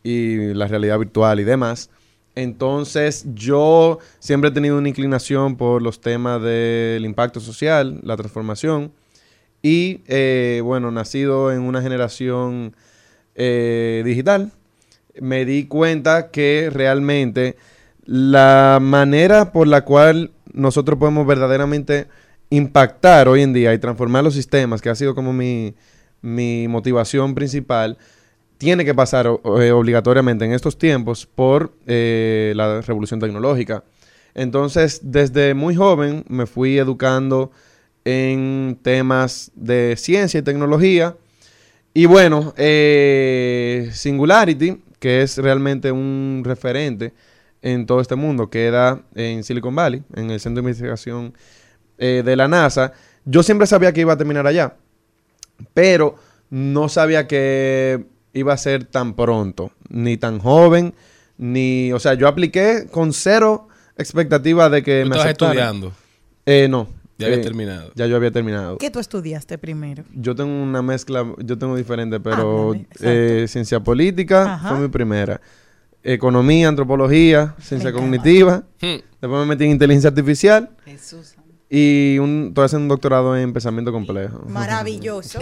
y 0.03 0.53
la 0.53 0.67
realidad 0.67 0.97
virtual 0.97 1.39
y 1.39 1.43
demás. 1.43 1.89
Entonces, 2.35 3.25
yo 3.33 3.99
siempre 4.19 4.49
he 4.49 4.53
tenido 4.53 4.77
una 4.77 4.87
inclinación 4.87 5.57
por 5.57 5.81
los 5.81 5.99
temas 5.99 6.41
del 6.41 7.03
impacto 7.03 7.41
social, 7.41 7.99
la 8.03 8.15
transformación. 8.15 8.93
Y 9.61 10.01
eh, 10.07 10.61
bueno, 10.63 10.91
nacido 10.91 11.51
en 11.51 11.61
una 11.61 11.81
generación 11.81 12.73
eh, 13.35 14.01
digital, 14.05 14.51
me 15.19 15.43
di 15.43 15.65
cuenta 15.65 16.31
que 16.31 16.69
realmente 16.71 17.57
la 18.05 18.79
manera 18.81 19.51
por 19.51 19.67
la 19.67 19.83
cual 19.83 20.31
nosotros 20.53 20.97
podemos 20.97 21.27
verdaderamente 21.27 22.07
impactar 22.51 23.29
hoy 23.29 23.41
en 23.41 23.53
día 23.53 23.73
y 23.73 23.79
transformar 23.79 24.23
los 24.23 24.35
sistemas, 24.35 24.81
que 24.81 24.89
ha 24.89 24.95
sido 24.95 25.15
como 25.15 25.33
mi, 25.33 25.73
motivación 26.21 27.33
principal, 27.33 27.97
tiene 28.59 28.85
que 28.85 28.93
pasar 28.93 29.25
eh, 29.25 29.71
obligatoriamente 29.71 30.45
en 30.45 30.51
estos 30.51 30.77
tiempos 30.77 31.25
por 31.25 31.73
eh, 31.87 32.53
la 32.55 32.81
revolución 32.81 33.19
tecnológica. 33.19 33.83
Entonces, 34.35 34.99
desde 35.01 35.55
muy 35.55 35.75
joven 35.75 36.23
me 36.27 36.45
fui 36.45 36.77
educando 36.77 37.51
en 38.05 38.77
temas 38.83 39.51
de 39.55 39.95
ciencia 39.97 40.39
y 40.39 40.43
tecnología. 40.43 41.15
Y 41.93 42.05
bueno, 42.05 42.53
eh, 42.57 43.89
Singularity, 43.93 44.81
que 44.99 45.21
es 45.21 45.37
realmente 45.37 45.91
un 45.91 46.43
referente 46.45 47.13
en 47.61 47.85
todo 47.85 48.01
este 48.01 48.15
mundo, 48.15 48.49
queda 48.49 49.01
en 49.15 49.43
Silicon 49.43 49.75
Valley, 49.75 50.03
en 50.15 50.31
el 50.31 50.39
centro 50.39 50.61
de 50.61 50.69
investigación 50.69 51.33
eh, 52.01 52.21
de 52.25 52.35
la 52.35 52.47
NASA. 52.49 52.91
Yo 53.23 53.43
siempre 53.43 53.65
sabía 53.67 53.93
que 53.93 54.01
iba 54.01 54.11
a 54.13 54.17
terminar 54.17 54.45
allá, 54.47 54.75
pero 55.73 56.15
no 56.49 56.89
sabía 56.89 57.27
que 57.27 58.05
iba 58.33 58.51
a 58.53 58.57
ser 58.57 58.85
tan 58.85 59.13
pronto, 59.13 59.71
ni 59.89 60.17
tan 60.17 60.39
joven, 60.39 60.93
ni, 61.37 61.93
o 61.93 61.99
sea, 61.99 62.15
yo 62.15 62.27
apliqué 62.27 62.87
con 62.91 63.13
cero 63.13 63.67
expectativa 63.97 64.69
de 64.69 64.83
que 64.83 65.03
¿Tú 65.03 65.09
me 65.09 65.15
estabas 65.15 65.31
estudiando? 65.31 65.93
Eh, 66.45 66.67
no. 66.69 66.87
Ya 67.17 67.27
había 67.27 67.37
Eh, 67.37 67.43
terminado. 67.43 67.91
Ya 67.93 68.07
yo 68.07 68.15
había 68.15 68.31
terminado. 68.31 68.77
¿Qué 68.79 68.89
tú 68.89 68.99
estudiaste 68.99 69.59
primero? 69.59 70.03
Yo 70.15 70.33
tengo 70.35 70.51
una 70.63 70.81
mezcla, 70.81 71.23
yo 71.37 71.55
tengo 71.57 71.75
diferente, 71.75 72.19
pero 72.19 72.73
exacto. 72.73 73.03
eh, 73.03 73.45
ciencia 73.47 73.79
política 73.79 74.55
Ajá. 74.55 74.69
fue 74.69 74.79
mi 74.79 74.87
primera. 74.87 75.39
Economía, 76.03 76.67
antropología, 76.67 77.53
ciencia 77.61 77.91
cognitiva. 77.93 78.63
Hmm. 78.81 79.01
Después 79.21 79.39
me 79.41 79.45
metí 79.45 79.65
en 79.65 79.71
inteligencia 79.71 80.07
artificial 80.09 80.71
Jesús. 80.83 81.35
Y 81.73 82.19
un, 82.19 82.47
estoy 82.49 82.65
haciendo 82.65 82.83
un 82.83 82.89
doctorado 82.89 83.37
en 83.37 83.53
pensamiento 83.53 83.93
complejo. 83.93 84.43
Maravilloso. 84.47 85.39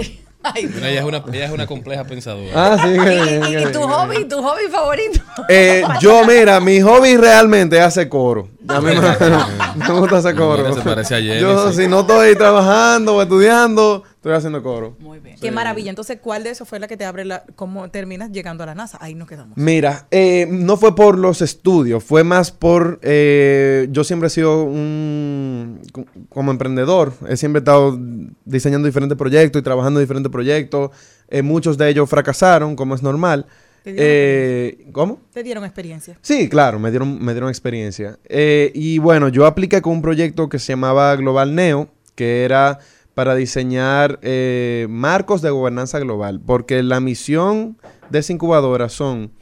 Mira, 0.74 0.90
ella 0.90 1.00
es 1.02 1.06
una, 1.06 1.24
ella 1.34 1.46
es 1.46 1.52
una 1.52 1.68
compleja 1.68 2.06
pensadora. 2.06 2.52
Ah, 2.56 2.78
sí. 2.82 2.98
qué 2.98 3.66
y, 3.68 3.72
tu 3.74 3.82
hobby, 3.82 4.26
tu 4.26 4.42
hobby 4.42 4.72
favorito. 4.72 5.20
Eh, 5.50 5.84
yo, 6.00 6.24
mira, 6.26 6.62
mi 6.62 6.80
hobby 6.80 7.18
realmente 7.18 7.78
es 7.78 7.84
hacer 7.84 8.08
coro. 8.08 8.48
A 8.68 8.80
mí 8.80 8.92
me, 8.96 8.96
me 9.88 10.00
gusta 10.00 10.18
hacer 10.18 10.36
coro. 10.36 10.64
Mira, 10.64 10.76
se 10.76 10.82
parece 10.82 11.16
a 11.16 11.20
Jenny, 11.20 11.42
Yo, 11.42 11.72
sí. 11.72 11.82
si 11.82 11.88
no 11.90 12.02
estoy 12.02 12.36
trabajando 12.36 13.16
o 13.16 13.22
estudiando, 13.22 14.04
estoy 14.20 14.34
haciendo 14.34 14.62
coro. 14.62 14.98
Muy 15.00 15.20
bien. 15.20 15.38
Qué 15.40 15.50
maravilla. 15.50 15.90
Entonces, 15.90 16.20
¿cuál 16.22 16.44
de 16.44 16.50
esos 16.50 16.68
fue 16.68 16.78
la 16.80 16.88
que 16.90 16.98
te 16.98 17.06
abre 17.06 17.24
la, 17.24 17.46
cómo 17.56 17.90
terminas 17.90 18.32
llegando 18.32 18.64
a 18.64 18.68
la 18.68 18.76
NASA? 18.76 18.98
Ahí 19.02 19.16
nos 19.16 19.30
quedamos. 19.30 19.58
Mira, 19.58 20.08
eh, 20.12 20.46
no 20.50 20.76
fue 20.76 20.94
por 20.94 21.18
los 21.18 21.42
estudios, 21.42 22.04
fue 22.04 22.26
más 22.26 22.52
por... 22.52 23.00
eh, 23.02 23.88
yo 23.92 24.04
siempre 24.04 24.28
he 24.28 24.30
sido 24.30 24.64
un... 24.64 25.80
co- 25.94 26.06
como 26.28 26.52
emprendedor, 26.52 27.14
he 27.30 27.38
siempre 27.38 27.60
estado 27.60 27.98
diseñando 28.44 28.86
diferentes 28.88 29.18
proyectos 29.18 29.62
y 29.62 29.64
trabajando 29.64 30.00
en 30.02 30.04
diferentes 30.06 30.32
proyectos. 30.32 30.92
Eh, 31.30 31.42
muchos 31.42 31.78
de 31.78 31.90
ellos 31.90 32.10
fracasaron, 32.10 32.76
como 32.76 32.96
es 32.96 33.02
normal. 33.04 33.46
Te 33.84 33.94
Eh, 33.98 34.88
¿Cómo? 34.92 35.22
Te 35.32 35.44
dieron 35.44 35.64
experiencia. 35.64 36.18
Sí, 36.22 36.50
claro, 36.50 36.78
me 36.80 36.90
dieron, 36.90 37.24
me 37.24 37.32
dieron 37.32 37.48
experiencia. 37.50 38.20
Eh, 38.26 38.72
y 38.76 38.98
bueno, 38.98 39.30
yo 39.30 39.46
apliqué 39.46 39.82
con 39.82 39.94
un 39.94 40.02
proyecto 40.02 40.50
que 40.50 40.60
se 40.60 40.74
llamaba 40.74 41.16
Global 41.16 41.56
Neo, 41.56 41.88
que 42.16 42.44
era 42.44 42.80
para 43.20 43.36
diseñar 43.36 44.18
eh, 44.22 44.88
marcos 44.90 45.42
de 45.42 45.50
gobernanza 45.50 46.00
global, 46.00 46.40
porque 46.40 46.82
la 46.84 47.02
misión 47.02 47.76
de 48.10 48.20
esa 48.20 48.32
incubadora 48.32 48.88
son 48.88 49.34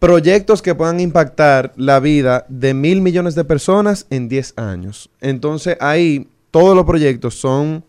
proyectos 0.00 0.60
que 0.60 0.74
puedan 0.74 0.98
impactar 0.98 1.72
la 1.76 2.00
vida 2.00 2.46
de 2.48 2.74
mil 2.74 3.00
millones 3.00 3.36
de 3.36 3.44
personas 3.44 4.08
en 4.10 4.28
10 4.28 4.54
años. 4.56 5.08
Entonces 5.20 5.76
ahí 5.78 6.26
todos 6.50 6.74
los 6.74 6.84
proyectos 6.84 7.36
son 7.36 7.84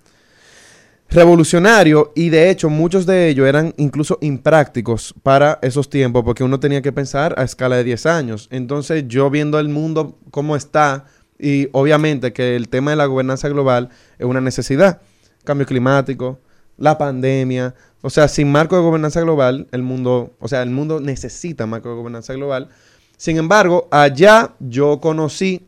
revolucionarios 1.09 2.09
y 2.13 2.29
de 2.29 2.51
hecho 2.51 2.69
muchos 2.69 3.07
de 3.07 3.29
ellos 3.29 3.47
eran 3.47 3.73
incluso 3.77 4.19
imprácticos 4.21 5.15
para 5.23 5.57
esos 5.63 5.89
tiempos 5.89 6.23
porque 6.23 6.43
uno 6.43 6.59
tenía 6.59 6.83
que 6.83 6.91
pensar 6.91 7.33
a 7.39 7.43
escala 7.43 7.77
de 7.77 7.85
10 7.85 8.05
años. 8.05 8.47
Entonces 8.51 9.05
yo 9.07 9.31
viendo 9.31 9.57
el 9.57 9.69
mundo 9.69 10.19
como 10.29 10.55
está 10.55 11.05
y 11.39 11.69
obviamente 11.71 12.33
que 12.33 12.55
el 12.55 12.67
tema 12.67 12.91
de 12.91 12.97
la 12.97 13.05
gobernanza 13.05 13.47
global 13.49 13.89
es 14.17 14.25
una 14.25 14.41
necesidad. 14.41 15.01
Cambio 15.45 15.65
climático, 15.65 16.39
la 16.77 16.97
pandemia, 16.97 17.73
o 18.01 18.09
sea, 18.09 18.27
sin 18.27 18.51
marco 18.51 18.75
de 18.75 18.81
gobernanza 18.81 19.21
global, 19.21 19.67
el 19.71 19.83
mundo, 19.83 20.33
o 20.39 20.47
sea, 20.47 20.61
el 20.61 20.69
mundo 20.69 20.99
necesita 20.99 21.65
marco 21.65 21.89
de 21.89 21.95
gobernanza 21.95 22.33
global. 22.33 22.69
Sin 23.17 23.37
embargo, 23.37 23.87
allá 23.91 24.53
yo 24.59 24.99
conocí 24.99 25.65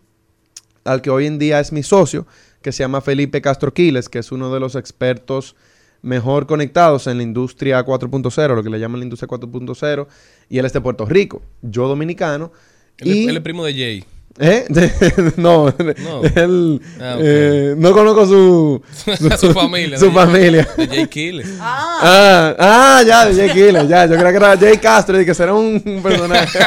al 0.84 1.02
que 1.02 1.10
hoy 1.10 1.26
en 1.26 1.40
día 1.40 1.60
es 1.60 1.72
mi 1.72 1.84
socio, 1.84 2.28
que 2.62 2.72
se 2.72 2.84
llama 2.84 3.02
Felipe 3.02 3.42
Castro 3.42 3.74
Quiles, 3.74 4.10
que 4.10 4.20
es 4.20 4.32
uno 4.32 4.54
de 4.54 4.60
los 4.60 4.76
expertos 4.76 5.56
mejor 6.02 6.48
conectados 6.48 7.08
en 7.08 7.18
la 7.18 7.24
industria 7.24 7.86
4.0, 7.86 8.56
lo 8.56 8.64
que 8.64 8.70
le 8.70 8.80
llaman 8.80 9.00
la 9.00 9.06
industria 9.06 9.28
4.0, 9.28 10.08
y 10.50 10.58
él 10.58 10.66
es 10.66 10.74
de 10.74 10.82
Puerto 10.82 11.06
Rico, 11.06 11.42
yo 11.62 11.88
dominicano. 11.88 12.52
Él, 12.98 13.08
y, 13.08 13.24
es, 13.24 13.30
él 13.30 13.38
es 13.38 13.44
primo 13.44 13.66
de 13.66 13.74
Jay. 13.74 14.06
¿Eh? 14.40 14.66
no, 15.38 15.66
No. 15.66 16.22
él, 16.36 16.82
Ah, 17.00 17.18
eh, 17.20 17.76
no 17.78 17.92
conozco 17.92 18.26
su, 18.26 18.82
Su 19.40 19.54
familia, 19.54 19.98
Su 20.00 20.06
de 20.06 20.12
Jay- 20.12 20.26
familia. 20.26 20.68
De 20.78 20.88
Jay 20.88 21.08
Kiles. 21.08 21.48
Ah, 21.60 22.56
ah, 22.58 23.04
ya, 23.06 23.26
de 23.26 23.36
Jay 23.36 23.50
Killer, 23.52 23.88
ya. 23.88 24.06
Yo 24.08 24.16
creo 24.16 24.32
que 24.32 24.38
era 24.38 24.58
Jay 24.58 24.78
Castro 24.78 25.20
y 25.22 25.26
que 25.26 25.34
será 25.34 25.54
un, 25.54 25.82
un 25.86 26.02
personaje. 26.02 26.60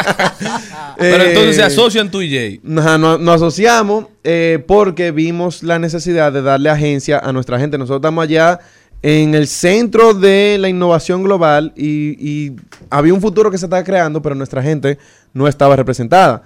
Pero 0.98 1.24
Eh, 1.24 1.28
entonces 1.30 1.56
se 1.56 1.62
asocian 1.62 2.10
tú 2.10 2.20
y 2.22 2.30
Jay. 2.30 2.60
Ajá, 2.78 2.98
no- 2.98 3.18
nos 3.18 3.36
asociamos 3.36 4.06
eh, 4.22 4.62
porque 4.66 5.10
vimos 5.10 5.62
la 5.62 5.78
necesidad 5.78 6.32
de 6.32 6.42
darle 6.42 6.70
agencia 6.70 7.18
a 7.18 7.32
nuestra 7.32 7.58
gente. 7.58 7.78
Nosotros 7.78 7.98
estamos 7.98 8.22
allá 8.24 8.60
en 9.02 9.34
el 9.34 9.48
centro 9.48 10.14
de 10.14 10.56
la 10.58 10.68
innovación 10.68 11.22
global 11.24 11.72
y, 11.76 12.16
y 12.46 12.52
había 12.90 13.12
un 13.12 13.20
futuro 13.20 13.50
que 13.50 13.58
se 13.58 13.66
estaba 13.66 13.82
creando, 13.84 14.22
pero 14.22 14.34
nuestra 14.34 14.62
gente 14.62 14.98
no 15.32 15.48
estaba 15.48 15.74
representada. 15.76 16.42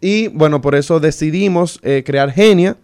Y 0.00 0.28
bueno, 0.28 0.60
por 0.60 0.74
eso 0.74 1.00
decidimos 1.00 1.78
eh, 1.82 2.02
crear 2.04 2.32
Genia, 2.32 2.76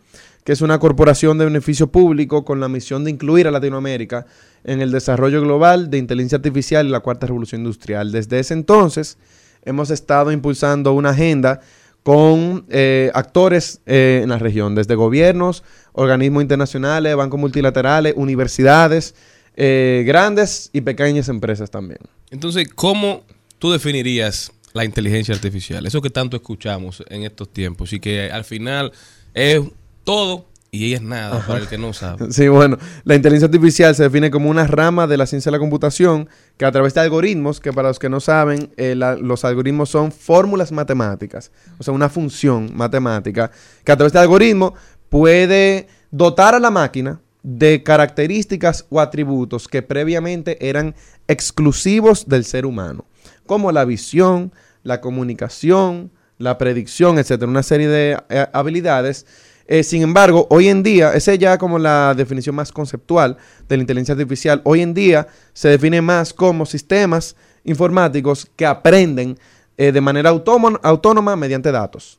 que 0.45 0.53
es 0.53 0.61
una 0.61 0.79
corporación 0.79 1.39
de 1.39 1.47
beneficio 1.47 1.89
público 1.89 2.45
con 2.45 2.61
la 2.61 2.69
misión 2.69 3.05
de 3.05 3.11
incluir 3.11 3.49
a 3.49 3.51
Latinoamérica 3.51 4.27
en 4.65 4.81
el 4.81 4.93
desarrollo 4.93 5.41
global 5.41 5.91
de 5.91 5.99
inteligencia 5.99 6.37
artificial 6.37 6.87
y 6.87 6.91
la 6.91 7.01
cuarta 7.01 7.27
revolución 7.27 7.63
industrial. 7.63 8.13
Desde 8.13 8.39
ese 8.39 8.55
entonces 8.55 9.19
hemos 9.65 9.91
estado 9.91 10.31
impulsando 10.31 10.93
una 10.93 11.11
agenda 11.11 11.61
con 12.03 12.67
eh, 12.69 13.11
actores 13.15 13.81
eh, 13.87 14.21
en 14.23 14.29
la 14.29 14.39
región, 14.39 14.77
desde 14.77 14.95
gobiernos, 14.95 15.65
organismos 15.93 16.43
internacionales, 16.43 17.17
bancos 17.17 17.41
multilaterales, 17.41 18.15
universidades, 18.17 19.15
grandes 19.57 20.69
y 20.75 20.83
pequeñas 20.83 21.31
empresas 21.31 21.71
también. 21.71 22.01
Entonces, 22.31 22.69
¿cómo 22.69 23.25
tú 23.59 23.73
definirías 23.73 24.53
la 24.77 24.85
inteligencia 24.85 25.35
artificial? 25.35 25.85
Eso 25.87 26.01
que 26.03 26.11
tanto 26.11 26.37
escuchamos 26.37 27.03
en 27.09 27.25
estos 27.25 27.49
tiempos 27.53 27.93
y 27.93 28.01
que 28.01 28.31
al 28.31 28.45
final 28.45 28.93
es 29.35 29.61
todo 30.05 30.47
y 30.71 30.93
es 30.93 31.01
nada 31.01 31.43
para 31.47 31.61
el 31.61 31.69
que 31.69 31.79
no 31.79 31.93
sabe. 31.95 32.27
Sí, 32.33 32.49
bueno, 32.49 32.77
la 33.05 33.15
inteligencia 33.15 33.47
artificial 33.47 33.95
se 33.95 34.03
define 34.03 34.31
como 34.31 34.51
una 34.51 34.67
rama 34.67 35.07
de 35.07 35.17
la 35.17 35.25
ciencia 35.27 35.51
de 35.51 35.57
la 35.57 35.59
computación 35.61 36.29
que 36.59 36.67
a 36.67 36.73
través 36.73 36.93
de 36.93 37.01
algoritmos, 37.01 37.61
que 37.61 37.73
para 37.73 37.89
los 37.89 37.99
que 37.99 38.09
no 38.11 38.21
saben, 38.21 38.71
eh, 38.77 38.95
la- 38.95 39.17
los 39.17 39.45
algoritmos 39.47 39.89
son 39.89 40.13
fórmulas 40.13 40.73
matemáticas, 40.73 41.51
o 41.79 41.83
sea, 41.83 41.95
una 41.95 42.09
función 42.11 42.71
matemática 42.75 43.51
que 43.85 43.93
a 43.93 43.97
través 43.97 44.13
de 44.13 44.19
algoritmos 44.19 44.73
puede 45.09 45.87
dotar 46.11 46.55
a 46.55 46.61
la 46.61 46.71
máquina 46.71 47.21
de 47.43 47.83
características 47.85 48.85
o 48.91 49.01
atributos 49.01 49.69
que 49.69 49.81
previamente 49.81 50.69
eran 50.69 50.95
exclusivos 51.29 52.27
del 52.29 52.45
ser 52.45 52.67
humano, 52.67 53.07
como 53.47 53.71
la 53.73 53.85
visión, 53.85 54.53
la 54.87 55.01
comunicación, 55.01 56.11
la 56.39 56.57
predicción, 56.59 57.19
etcétera, 57.19 57.51
una 57.51 57.63
serie 57.63 57.89
de 57.89 58.17
eh, 58.29 58.47
habilidades. 58.53 59.27
Eh, 59.69 59.83
sin 59.83 60.03
embargo, 60.03 60.47
hoy 60.51 60.69
en 60.69 60.83
día, 60.83 61.13
esa 61.15 61.33
es 61.33 61.39
ya 61.41 61.59
como 61.59 61.79
la 61.79 62.15
definición 62.15 62.55
más 62.55 62.71
conceptual 62.71 63.37
de 63.69 63.77
la 63.77 63.83
inteligencia 63.83 64.13
artificial. 64.13 64.61
Hoy 64.65 64.81
en 64.81 64.95
día 64.95 65.27
se 65.53 65.69
define 65.69 66.01
más 66.01 66.33
como 66.33 66.65
sistemas 66.67 67.35
informáticos 67.65 68.47
que 68.55 68.65
aprenden 68.65 69.37
eh, 69.77 69.91
de 69.91 70.01
manera 70.01 70.31
autómon- 70.31 70.79
autónoma 70.83 71.35
mediante 71.35 71.73
datos. 71.73 72.19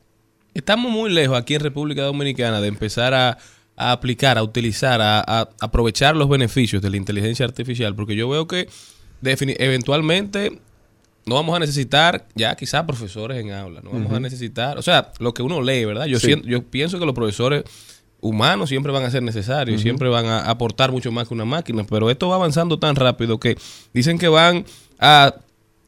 Estamos 0.52 0.92
muy 0.92 1.10
lejos 1.10 1.38
aquí 1.38 1.54
en 1.54 1.60
República 1.60 2.02
Dominicana 2.02 2.60
de 2.60 2.68
empezar 2.68 3.14
a, 3.14 3.38
aplicar, 3.76 4.36
a 4.36 4.42
utilizar, 4.42 5.00
a, 5.00 5.20
a 5.20 5.48
aprovechar 5.60 6.16
los 6.16 6.28
beneficios 6.28 6.82
de 6.82 6.90
la 6.90 6.96
inteligencia 6.96 7.46
artificial, 7.46 7.94
porque 7.94 8.14
yo 8.14 8.28
veo 8.28 8.46
que 8.46 8.68
eventualmente 9.22 10.60
no 11.28 11.34
vamos 11.36 11.54
a 11.56 11.60
necesitar 11.60 12.26
ya 12.34 12.54
quizás 12.56 12.84
profesores 12.84 13.38
en 13.38 13.52
aula, 13.52 13.80
no 13.82 13.90
vamos 13.90 14.12
a 14.12 14.20
necesitar, 14.20 14.78
o 14.78 14.82
sea, 14.82 15.12
lo 15.20 15.32
que 15.34 15.42
uno 15.42 15.60
lee, 15.62 15.84
¿verdad? 15.84 16.06
Yo, 16.06 16.18
Sí. 16.18 16.26
siento- 16.26 16.48
yo 16.48 16.62
pienso 16.62 16.98
que 16.98 17.06
los 17.06 17.14
profesores 17.14 17.64
humanos 18.20 18.68
siempre 18.70 18.90
van 18.90 19.04
a 19.04 19.10
ser 19.10 19.22
necesarios, 19.22 19.76
Ujú. 19.76 19.82
siempre 19.82 20.08
van 20.08 20.26
a 20.26 20.40
aportar 20.50 20.90
mucho 20.90 21.12
más 21.12 21.28
que 21.28 21.34
una 21.34 21.44
máquina, 21.44 21.84
pero 21.88 22.10
esto 22.10 22.28
va 22.28 22.34
avanzando 22.36 22.78
tan 22.78 22.96
rápido 22.96 23.38
que 23.38 23.56
dicen 23.94 24.18
que 24.18 24.26
van 24.28 24.64
a 24.98 25.34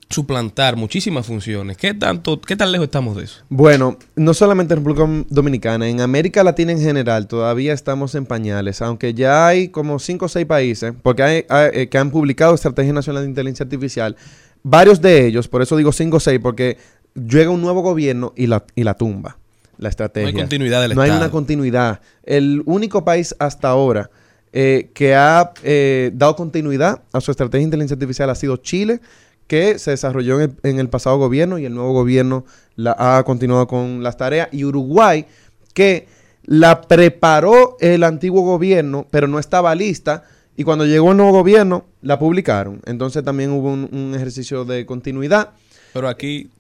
suplantar 0.09 0.74
muchísimas 0.76 1.24
funciones. 1.26 1.76
¿Qué 1.76 1.95
tanto, 1.95 2.41
qué 2.41 2.57
tan 2.57 2.72
lejos 2.72 2.86
estamos 2.86 3.16
de 3.16 3.24
eso? 3.24 3.43
Bueno, 3.49 3.97
no 4.16 4.34
solamente 4.34 4.74
en 4.74 4.80
República 4.84 5.24
Dominicana, 5.28 5.88
en 5.88 6.01
América 6.01 6.43
Latina 6.43 6.72
en 6.72 6.80
general 6.80 7.28
todavía 7.28 7.72
estamos 7.72 8.16
en 8.16 8.26
pañales, 8.26 8.82
aunque 8.82 9.14
ya 9.14 9.47
hay 9.47 9.68
como 9.68 10.01
cinco 10.01 10.24
o 10.24 10.28
seis 10.28 10.47
países, 10.47 10.95
porque 11.03 11.22
hay, 11.22 11.45
hay, 11.49 11.70
eh, 11.74 11.88
que 11.88 11.99
han 11.99 12.11
publicado 12.11 12.55
Estrategia 12.57 12.93
Nacional 12.93 13.22
de 13.22 13.28
Inteligencia 13.28 13.62
Artificial, 13.64 14.16
varios 14.63 15.01
de 15.01 15.27
ellos, 15.27 15.49
por 15.49 15.63
eso 15.63 15.77
digo 15.77 15.93
cinco 15.93 16.19
o 16.19 16.21
seis, 16.21 16.41
porque 16.43 16.79
llega 17.15 17.51
un 17.51 17.61
nuevo 17.61 17.83
gobierno 17.83 18.33
y 18.37 18.47
la, 18.47 18.65
y 18.75 18.85
la 18.85 18.95
tumba, 18.95 19.39
la 19.79 19.89
estrategia. 19.89 20.31
No 20.33 20.39
hay 20.39 20.43
continuidad 20.43 20.83
del 20.83 20.95
No 20.95 21.03
hay 21.03 21.11
una 21.11 21.31
continuidad. 21.31 22.01
El 22.23 22.63
único 22.67 23.05
país 23.05 23.35
hasta 23.39 23.69
ahora 23.69 24.11
eh, 24.53 24.91
que 24.95 25.15
ha 25.15 25.53
eh, 25.63 26.11
dado 26.15 26.37
continuidad 26.37 27.03
a 27.13 27.21
su 27.21 27.31
estrategia 27.31 27.61
de 27.61 27.65
inteligencia 27.65 27.95
artificial 27.95 28.31
ha 28.31 28.35
sido 28.35 28.57
Chile, 28.57 29.01
que 29.47 29.79
se 29.79 29.93
desarrolló 29.93 30.41
en 30.41 30.51
el, 30.51 30.71
en 30.71 30.79
el 30.79 30.89
pasado 30.89 31.19
gobierno 31.19 31.59
y 31.59 31.65
el 31.65 31.75
nuevo 31.75 31.93
gobierno 31.93 32.45
la, 32.77 32.97
ha 32.99 33.23
continuado 33.25 33.67
con 33.67 34.03
las 34.03 34.17
tareas, 34.17 34.49
y 34.53 34.65
Uruguay, 34.65 35.27
que 35.75 36.07
la 36.45 36.83
preparó 36.83 37.77
el 37.81 38.03
antiguo 38.03 38.43
gobierno, 38.43 39.07
pero 39.11 39.29
no 39.29 39.39
estaba 39.39 39.75
lista, 39.75 40.25
y 40.57 40.64
cuando 40.64 40.84
llegó 40.84 41.11
el 41.12 41.16
nuevo 41.16 41.32
gobierno, 41.32 41.86
la 42.03 42.18
publicaron. 42.18 42.80
Entonces 42.86 43.24
también 43.24 43.51
hubo 43.51 43.72
un, 43.72 43.88
un 43.92 44.14
ejercicio 44.14 44.64
de 44.64 44.86
continuidad. 44.86 45.51
Pero 45.92 46.09
aquí 46.09 46.51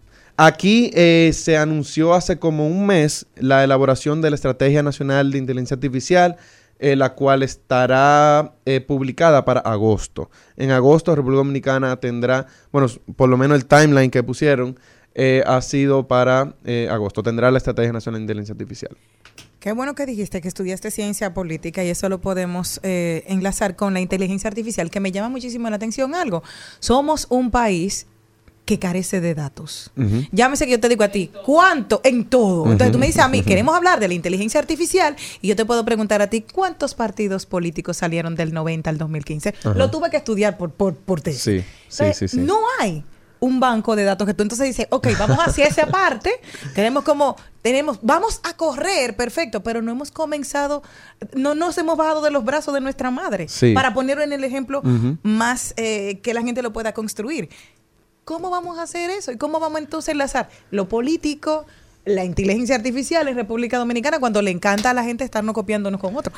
Aquí 0.42 0.90
eh, 0.94 1.32
se 1.34 1.58
anunció 1.58 2.14
hace 2.14 2.38
como 2.38 2.66
un 2.66 2.86
mes 2.86 3.26
la 3.36 3.62
elaboración 3.62 4.22
de 4.22 4.30
la 4.30 4.36
Estrategia 4.36 4.82
Nacional 4.82 5.30
de 5.30 5.36
Inteligencia 5.36 5.74
Artificial, 5.74 6.38
eh, 6.78 6.96
la 6.96 7.12
cual 7.12 7.42
estará 7.42 8.54
eh, 8.64 8.80
publicada 8.80 9.44
para 9.44 9.60
agosto. 9.60 10.30
En 10.56 10.70
agosto 10.70 11.14
República 11.14 11.40
Dominicana 11.40 11.94
tendrá, 11.96 12.46
bueno, 12.72 12.86
por 13.16 13.28
lo 13.28 13.36
menos 13.36 13.58
el 13.58 13.66
timeline 13.66 14.10
que 14.10 14.22
pusieron 14.22 14.80
eh, 15.14 15.42
ha 15.46 15.60
sido 15.60 16.08
para 16.08 16.54
agosto. 16.90 17.22
Tendrá 17.22 17.50
la 17.50 17.58
Estrategia 17.58 17.92
Nacional 17.92 18.20
de 18.20 18.22
Inteligencia 18.22 18.54
Artificial. 18.54 18.96
Qué 19.60 19.72
bueno 19.72 19.94
que 19.94 20.06
dijiste 20.06 20.40
que 20.40 20.48
estudiaste 20.48 20.90
ciencia 20.90 21.34
política 21.34 21.84
y 21.84 21.90
eso 21.90 22.08
lo 22.08 22.18
podemos 22.22 22.80
eh, 22.82 23.24
enlazar 23.26 23.76
con 23.76 23.92
la 23.92 24.00
inteligencia 24.00 24.48
artificial, 24.48 24.90
que 24.90 25.00
me 25.00 25.12
llama 25.12 25.28
muchísimo 25.28 25.68
la 25.68 25.76
atención 25.76 26.14
algo. 26.14 26.42
Somos 26.78 27.26
un 27.28 27.50
país 27.50 28.06
que 28.64 28.78
carece 28.78 29.20
de 29.20 29.34
datos. 29.34 29.90
Llámese 30.32 30.64
que 30.64 30.72
yo 30.72 30.80
te 30.80 30.88
digo 30.88 31.04
a 31.04 31.08
ti, 31.08 31.30
¿cuánto? 31.44 32.00
En 32.04 32.24
todo. 32.24 32.70
Entonces 32.70 32.92
tú 32.92 32.98
me 32.98 33.06
dices 33.06 33.20
a 33.20 33.28
mí, 33.28 33.42
queremos 33.42 33.74
hablar 33.74 34.00
de 34.00 34.08
la 34.08 34.14
inteligencia 34.14 34.60
artificial 34.60 35.16
y 35.42 35.48
yo 35.48 35.56
te 35.56 35.64
puedo 35.64 35.84
preguntar 35.84 36.22
a 36.22 36.30
ti, 36.30 36.42
¿cuántos 36.42 36.94
partidos 36.94 37.44
políticos 37.44 37.98
salieron 37.98 38.36
del 38.36 38.54
90 38.54 38.88
al 38.88 38.96
2015? 38.96 39.54
Ajá. 39.58 39.74
Lo 39.74 39.90
tuve 39.90 40.08
que 40.08 40.16
estudiar 40.16 40.56
por, 40.56 40.70
por, 40.70 40.94
por 40.94 41.20
tesis. 41.20 41.42
Sí, 41.42 41.64
sí, 41.88 42.14
sí, 42.14 42.28
sí. 42.28 42.36
No 42.38 42.60
hay 42.78 43.04
un 43.40 43.58
banco 43.58 43.96
de 43.96 44.04
datos 44.04 44.26
que 44.26 44.34
tú 44.34 44.42
entonces 44.42 44.66
dices, 44.66 44.86
ok, 44.90 45.08
vamos 45.18 45.38
hacia 45.38 45.66
esa 45.66 45.86
parte, 45.90 46.30
queremos 46.74 47.04
como, 47.04 47.36
tenemos, 47.62 47.98
vamos 48.02 48.40
a 48.42 48.54
correr, 48.56 49.16
perfecto, 49.16 49.62
pero 49.62 49.82
no 49.82 49.90
hemos 49.92 50.10
comenzado, 50.10 50.82
no 51.34 51.54
nos 51.54 51.76
hemos 51.78 51.96
bajado 51.96 52.22
de 52.22 52.30
los 52.30 52.44
brazos 52.44 52.74
de 52.74 52.80
nuestra 52.80 53.10
madre, 53.10 53.48
Sí. 53.48 53.72
para 53.74 53.94
ponerlo 53.94 54.22
en 54.22 54.32
el 54.32 54.44
ejemplo 54.44 54.82
más 55.22 55.74
eh, 55.76 56.20
que 56.22 56.34
la 56.34 56.42
gente 56.42 56.62
lo 56.62 56.72
pueda 56.72 56.92
construir. 56.92 57.48
¿Cómo 58.24 58.50
vamos 58.50 58.78
a 58.78 58.82
hacer 58.82 59.10
eso? 59.10 59.32
¿Y 59.32 59.36
cómo 59.38 59.58
vamos 59.58 59.80
entonces 59.80 60.10
a 60.10 60.12
enlazar 60.12 60.48
lo 60.70 60.88
político, 60.88 61.66
la 62.04 62.24
inteligencia 62.24 62.76
artificial 62.76 63.26
en 63.28 63.34
República 63.36 63.78
Dominicana 63.78 64.20
cuando 64.20 64.40
le 64.42 64.50
encanta 64.50 64.90
a 64.90 64.94
la 64.94 65.02
gente 65.02 65.24
estarnos 65.24 65.54
copiándonos 65.54 66.00
con 66.00 66.14
otros? 66.16 66.34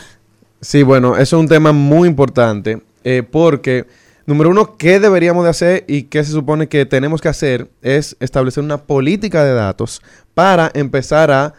Sí, 0.60 0.82
bueno, 0.84 1.16
eso 1.16 1.36
es 1.36 1.40
un 1.40 1.48
tema 1.48 1.72
muy 1.72 2.08
importante 2.08 2.80
eh, 3.04 3.22
porque, 3.28 3.86
número 4.26 4.50
uno, 4.50 4.76
¿qué 4.76 5.00
deberíamos 5.00 5.44
de 5.44 5.50
hacer 5.50 5.84
y 5.88 6.04
qué 6.04 6.22
se 6.24 6.32
supone 6.32 6.68
que 6.68 6.86
tenemos 6.86 7.20
que 7.20 7.28
hacer? 7.28 7.68
Es 7.82 8.16
establecer 8.20 8.62
una 8.62 8.78
política 8.78 9.44
de 9.44 9.54
datos 9.54 10.00
para 10.34 10.70
empezar 10.74 11.30
a 11.30 11.54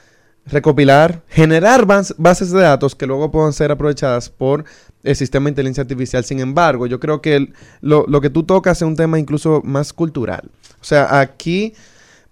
recopilar, 0.45 1.22
generar 1.30 1.86
bas- 1.86 2.14
bases 2.18 2.51
de 2.51 2.61
datos 2.61 2.95
que 2.95 3.07
luego 3.07 3.32
puedan 3.32 3.53
ser 3.53 3.72
aprovechadas 3.72 4.30
por 4.30 4.66
el 5.03 5.16
sistema 5.16 5.45
de 5.45 5.49
inteligencia 5.51 5.82
artificial. 5.82 6.24
Sin 6.26 6.39
embargo, 6.39 6.86
yo 6.88 6.99
creo 6.99 7.22
que 7.22 7.36
el- 7.38 7.53
lo, 7.82 8.05
lo 8.07 8.20
que 8.22 8.30
tú 8.30 8.43
tocas 8.43 8.78
es 8.78 8.88
un 8.88 8.95
tema 8.95 9.20
incluso 9.20 9.61
más 9.64 9.93
cultural. 9.93 10.49
O 10.82 10.84
sea, 10.84 11.20
aquí 11.20 11.74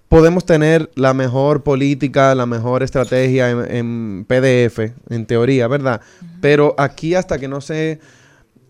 podemos 0.09 0.45
tener 0.45 0.91
la 0.95 1.13
mejor 1.13 1.63
política, 1.63 2.35
la 2.35 2.45
mejor 2.45 2.83
estrategia 2.83 3.49
en, 3.49 3.75
en 3.75 4.25
PDF, 4.27 4.93
en 5.09 5.25
teoría, 5.25 5.67
¿verdad? 5.69 6.01
Pero 6.41 6.75
aquí 6.77 7.15
hasta 7.15 7.39
que 7.39 7.47
no 7.47 7.61
se 7.61 7.99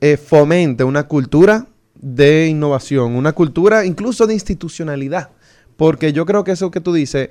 eh, 0.01 0.17
fomente 0.17 0.83
una 0.83 1.03
cultura 1.03 1.67
de 1.93 2.47
innovación, 2.47 3.15
una 3.15 3.33
cultura 3.33 3.85
incluso 3.85 4.25
de 4.25 4.33
institucionalidad, 4.33 5.29
porque 5.77 6.11
yo 6.11 6.25
creo 6.25 6.43
que 6.43 6.51
eso 6.51 6.71
que 6.71 6.81
tú 6.81 6.91
dices 6.91 7.29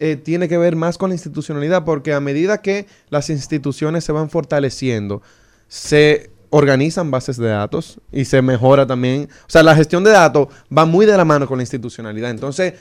eh, 0.00 0.16
tiene 0.16 0.48
que 0.48 0.58
ver 0.58 0.76
más 0.76 0.98
con 0.98 1.10
la 1.10 1.14
institucionalidad, 1.14 1.84
porque 1.84 2.12
a 2.12 2.20
medida 2.20 2.60
que 2.60 2.86
las 3.08 3.30
instituciones 3.30 4.04
se 4.04 4.12
van 4.12 4.30
fortaleciendo, 4.30 5.22
se 5.68 6.30
organizan 6.50 7.10
bases 7.10 7.36
de 7.36 7.48
datos 7.48 8.00
y 8.10 8.24
se 8.24 8.42
mejora 8.42 8.86
también, 8.86 9.28
o 9.42 9.50
sea, 9.50 9.62
la 9.62 9.76
gestión 9.76 10.02
de 10.02 10.10
datos 10.10 10.48
va 10.76 10.86
muy 10.86 11.06
de 11.06 11.16
la 11.16 11.24
mano 11.24 11.46
con 11.46 11.58
la 11.58 11.62
institucionalidad. 11.62 12.30
Entonces, 12.30 12.74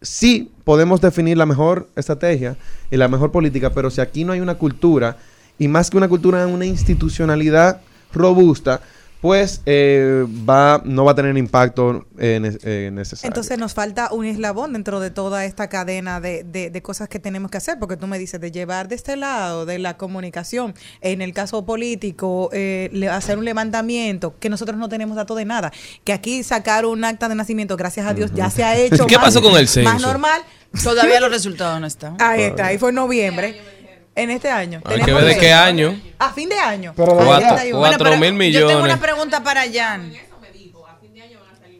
sí 0.00 0.50
podemos 0.64 1.00
definir 1.00 1.36
la 1.36 1.46
mejor 1.46 1.88
estrategia 1.96 2.56
y 2.90 2.96
la 2.96 3.08
mejor 3.08 3.32
política, 3.32 3.70
pero 3.70 3.90
si 3.90 4.00
aquí 4.00 4.24
no 4.24 4.32
hay 4.32 4.40
una 4.40 4.54
cultura, 4.56 5.18
y 5.58 5.68
más 5.68 5.90
que 5.90 5.96
una 5.96 6.08
cultura, 6.08 6.46
una 6.46 6.64
institucionalidad 6.64 7.82
robusta, 8.12 8.80
pues 9.20 9.62
eh, 9.66 10.24
va, 10.48 10.80
no 10.84 11.04
va 11.04 11.10
a 11.10 11.14
tener 11.16 11.36
impacto 11.36 12.06
eh, 12.18 12.38
ne- 12.40 12.56
eh, 12.62 12.90
necesario. 12.92 13.26
Entonces 13.28 13.58
nos 13.58 13.74
falta 13.74 14.12
un 14.12 14.24
eslabón 14.24 14.74
dentro 14.74 15.00
de 15.00 15.10
toda 15.10 15.44
esta 15.44 15.68
cadena 15.68 16.20
de, 16.20 16.44
de- 16.44 16.70
de 16.70 16.82
cosas 16.82 17.08
que 17.08 17.18
tenemos 17.18 17.50
que 17.50 17.56
hacer, 17.58 17.80
porque 17.80 17.96
tú 17.96 18.06
me 18.06 18.16
dices 18.16 18.40
de 18.40 18.52
llevar 18.52 18.86
de 18.86 18.94
este 18.94 19.16
lado, 19.16 19.66
de 19.66 19.80
la 19.80 19.96
comunicación, 19.96 20.72
en 21.00 21.20
el 21.20 21.32
caso 21.32 21.66
político, 21.66 22.48
eh, 22.52 22.90
le- 22.92 23.08
hacer 23.08 23.38
un 23.38 23.44
levantamiento, 23.44 24.36
que 24.38 24.48
nosotros 24.50 24.78
no 24.78 24.88
tenemos 24.88 25.16
datos 25.16 25.36
de 25.36 25.44
nada, 25.46 25.72
que 26.04 26.12
aquí 26.12 26.44
sacar 26.44 26.86
un 26.86 27.02
acta 27.04 27.28
de 27.28 27.34
nacimiento, 27.34 27.76
gracias 27.76 28.06
a 28.06 28.14
Dios, 28.14 28.30
ya 28.34 28.50
se 28.50 28.62
ha 28.62 28.76
hecho 28.76 29.04
¿Qué 29.06 29.16
más- 29.16 29.24
pasó 29.24 29.42
con 29.42 29.56
el 29.56 29.68
más 29.84 30.00
normal. 30.00 30.42
Todavía 30.84 31.18
los 31.18 31.30
resultados 31.32 31.80
no 31.80 31.86
están. 31.88 32.16
Ahí 32.20 32.42
está, 32.42 32.66
ahí 32.66 32.78
fue 32.78 32.90
en 32.90 32.94
noviembre. 32.96 33.77
En 34.22 34.30
este 34.30 34.50
año. 34.50 34.80
Hay 34.84 35.00
que 35.02 35.12
ver 35.12 35.24
de 35.24 35.38
qué 35.38 35.52
año. 35.52 36.00
A 36.18 36.32
fin 36.32 36.48
de 36.48 36.58
año. 36.58 36.92
Pero 36.96 37.16
Cuatro- 37.16 38.16
mil 38.18 38.52
Yo 38.52 38.66
tengo 38.66 38.80
millones. 38.80 38.84
una 38.84 39.00
pregunta 39.00 39.42
para 39.42 39.62
Jan. 39.72 40.12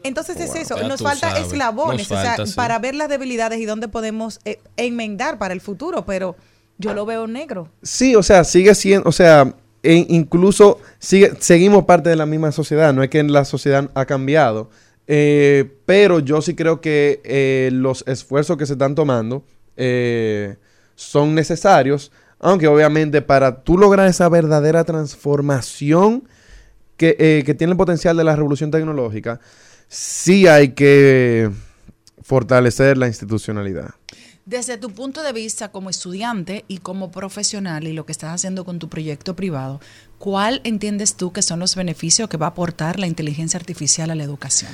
Entonces 0.01 0.39
es 0.39 0.55
eso, 0.55 0.81
nos 0.87 1.01
falta 1.01 1.29
sabes, 1.31 1.47
eslabones, 1.47 2.09
nos 2.09 2.17
o 2.17 2.21
sea, 2.21 2.29
falta, 2.35 2.45
sí. 2.47 2.53
para 2.55 2.79
ver 2.79 2.95
las 2.95 3.09
debilidades 3.09 3.59
y 3.59 3.65
dónde 3.65 3.89
podemos 3.89 4.39
eh, 4.45 4.59
enmendar 4.77 5.37
para 5.37 5.53
el 5.53 5.59
futuro, 5.59 6.05
pero 6.05 6.37
yo 6.77 6.93
lo 6.93 7.05
veo 7.05 7.27
negro. 7.27 7.69
Sí, 7.83 8.15
o 8.15 8.23
sea, 8.23 8.45
sigue 8.45 8.73
siendo, 8.75 9.09
o 9.09 9.11
sea, 9.11 9.53
e- 9.83 10.05
incluso 10.07 10.79
sigue, 10.99 11.33
seguimos 11.39 11.83
parte 11.83 12.09
de 12.09 12.15
la 12.15 12.25
misma 12.25 12.53
sociedad, 12.53 12.93
no 12.93 13.03
es 13.03 13.09
que 13.09 13.21
la 13.23 13.43
sociedad 13.43 13.89
ha 13.93 14.05
cambiado, 14.05 14.69
eh, 15.05 15.69
pero 15.85 16.19
yo 16.21 16.41
sí 16.41 16.55
creo 16.55 16.79
que 16.79 17.19
eh, 17.25 17.69
los 17.73 18.05
esfuerzos 18.07 18.55
que 18.55 18.65
se 18.65 18.73
están 18.73 18.95
tomando 18.95 19.43
eh, 19.75 20.55
son 20.95 21.35
necesarios, 21.35 22.11
aunque 22.39 22.67
obviamente 22.67 23.21
para 23.21 23.61
tú 23.61 23.77
lograr 23.77 24.07
esa 24.07 24.29
verdadera 24.29 24.83
transformación 24.83 26.23
que, 26.97 27.15
eh, 27.19 27.43
que 27.45 27.53
tiene 27.53 27.71
el 27.71 27.77
potencial 27.77 28.17
de 28.17 28.23
la 28.23 28.35
revolución 28.35 28.71
tecnológica, 28.71 29.39
sí 29.87 30.47
hay 30.47 30.69
que 30.69 31.49
fortalecer 32.21 32.97
la 32.97 33.07
institucionalidad. 33.07 33.89
Desde 34.45 34.77
tu 34.77 34.89
punto 34.89 35.21
de 35.21 35.31
vista 35.31 35.67
como 35.69 35.91
estudiante 35.91 36.65
y 36.67 36.79
como 36.79 37.11
profesional 37.11 37.85
y 37.85 37.93
lo 37.93 38.05
que 38.07 38.11
estás 38.11 38.33
haciendo 38.33 38.65
con 38.65 38.79
tu 38.79 38.89
proyecto 38.89 39.35
privado, 39.35 39.79
¿cuál 40.17 40.61
entiendes 40.63 41.13
tú 41.15 41.31
que 41.31 41.43
son 41.43 41.59
los 41.59 41.75
beneficios 41.75 42.27
que 42.29 42.37
va 42.37 42.47
a 42.47 42.49
aportar 42.49 42.97
la 42.97 43.05
inteligencia 43.05 43.59
artificial 43.59 44.09
a 44.09 44.15
la 44.15 44.23
educación? 44.23 44.71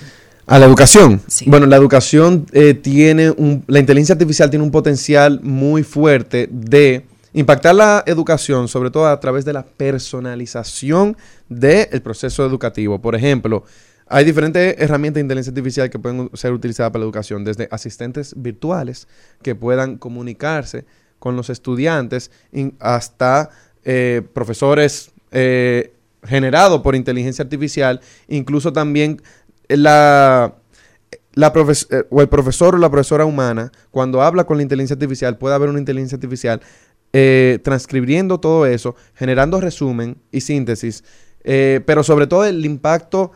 A 0.47 0.59
la 0.59 0.65
educación. 0.65 1.21
Sí. 1.27 1.45
Bueno, 1.49 1.65
la 1.65 1.75
educación 1.75 2.45
eh, 2.53 2.73
tiene 2.73 3.31
un, 3.31 3.65
la 3.67 3.79
inteligencia 3.79 4.13
artificial 4.13 4.49
tiene 4.49 4.63
un 4.63 4.71
potencial 4.71 5.41
muy 5.41 5.83
fuerte 5.83 6.47
de 6.49 7.05
impactar 7.35 7.75
la 7.75 8.01
educación, 8.05 8.69
sobre 8.69 8.89
todo 8.89 9.07
a 9.07 9.19
través 9.19 9.43
de 9.43 9.51
la 9.51 9.65
personalización 9.65 11.17
del 11.49 12.01
proceso 12.01 12.45
educativo. 12.45 13.01
Por 13.01 13.13
ejemplo, 13.13 13.65
hay 14.07 14.23
diferentes 14.23 14.75
herramientas 14.79 15.15
de 15.15 15.21
inteligencia 15.21 15.51
artificial 15.51 15.89
que 15.89 15.99
pueden 15.99 16.29
ser 16.33 16.53
utilizadas 16.53 16.91
para 16.91 17.01
la 17.01 17.05
educación, 17.05 17.43
desde 17.43 17.67
asistentes 17.71 18.33
virtuales 18.37 19.09
que 19.41 19.53
puedan 19.53 19.97
comunicarse 19.97 20.85
con 21.19 21.35
los 21.35 21.49
estudiantes 21.49 22.31
hasta 22.79 23.49
eh, 23.83 24.21
profesores 24.33 25.11
eh, 25.31 25.93
generados 26.23 26.81
por 26.81 26.95
inteligencia 26.95 27.43
artificial, 27.43 27.99
incluso 28.29 28.71
también 28.71 29.21
la, 29.67 30.55
la 31.33 31.47
eh, 31.47 32.03
o 32.09 32.21
el 32.21 32.29
profesor 32.29 32.75
o 32.75 32.77
la 32.77 32.89
profesora 32.89 33.25
humana, 33.25 33.73
cuando 33.91 34.21
habla 34.21 34.45
con 34.45 34.55
la 34.55 34.63
inteligencia 34.63 34.93
artificial, 34.93 35.37
puede 35.37 35.55
haber 35.55 35.67
una 35.69 35.79
inteligencia 35.79 36.15
artificial 36.15 36.61
eh, 37.17 37.59
transcribiendo 37.63 38.41
todo 38.41 38.65
eso, 38.65 38.97
generando 39.13 39.61
resumen 39.61 40.17
y 40.33 40.41
síntesis, 40.41 41.05
eh, 41.45 41.79
pero 41.85 42.03
sobre 42.03 42.27
todo 42.27 42.43
el 42.43 42.65
impacto 42.65 43.31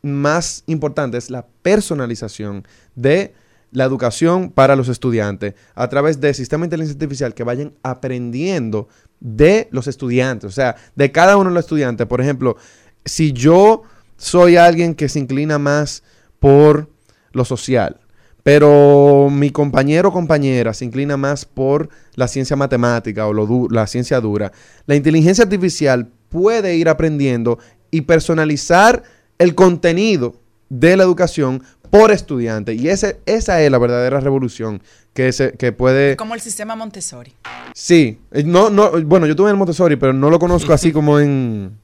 más 0.00 0.64
importante 0.64 1.18
es 1.18 1.28
la 1.28 1.46
personalización 1.60 2.66
de 2.94 3.34
la 3.72 3.84
educación 3.84 4.50
para 4.50 4.74
los 4.74 4.88
estudiantes 4.88 5.52
a 5.74 5.86
través 5.90 6.22
de 6.22 6.32
sistemas 6.32 6.62
de 6.62 6.76
inteligencia 6.76 6.94
artificial 6.94 7.34
que 7.34 7.44
vayan 7.44 7.74
aprendiendo 7.82 8.88
de 9.20 9.68
los 9.70 9.86
estudiantes, 9.86 10.48
o 10.48 10.52
sea, 10.52 10.76
de 10.96 11.12
cada 11.12 11.36
uno 11.36 11.50
de 11.50 11.54
los 11.56 11.64
estudiantes. 11.64 12.06
Por 12.06 12.22
ejemplo, 12.22 12.56
si 13.04 13.34
yo 13.34 13.82
soy 14.16 14.56
alguien 14.56 14.94
que 14.94 15.10
se 15.10 15.18
inclina 15.18 15.58
más 15.58 16.02
por 16.38 16.88
lo 17.32 17.44
social, 17.44 18.00
pero 18.42 19.28
mi 19.30 19.50
compañero 19.50 20.08
o 20.08 20.12
compañera 20.12 20.72
se 20.74 20.84
inclina 20.84 21.16
más 21.16 21.44
por 21.44 21.88
la 22.14 22.28
ciencia 22.28 22.56
matemática 22.56 23.26
o 23.26 23.32
lo 23.32 23.68
la 23.70 23.86
ciencia 23.86 24.20
dura, 24.20 24.52
la 24.86 24.96
inteligencia 24.96 25.44
artificial 25.44 26.08
puede 26.28 26.76
ir 26.76 26.88
aprendiendo 26.88 27.58
y 27.90 28.02
personalizar 28.02 29.02
el 29.38 29.54
contenido 29.54 30.36
de 30.68 30.96
la 30.96 31.02
educación 31.02 31.62
por 31.90 32.12
estudiante. 32.12 32.74
Y 32.74 32.88
ese, 32.88 33.20
esa 33.26 33.60
es 33.60 33.70
la 33.70 33.78
verdadera 33.78 34.20
revolución 34.20 34.80
que, 35.12 35.32
se, 35.32 35.52
que 35.52 35.72
puede... 35.72 36.16
Como 36.16 36.34
el 36.34 36.40
sistema 36.40 36.76
Montessori. 36.76 37.34
Sí, 37.74 38.20
eh, 38.30 38.44
no, 38.44 38.70
no, 38.70 38.92
bueno, 39.02 39.26
yo 39.26 39.34
tuve 39.34 39.48
en 39.48 39.54
el 39.54 39.58
Montessori, 39.58 39.96
pero 39.96 40.12
no 40.12 40.30
lo 40.30 40.38
conozco 40.38 40.72
así 40.72 40.92
como 40.92 41.18
en, 41.18 41.76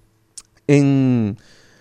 en, 0.69 1.37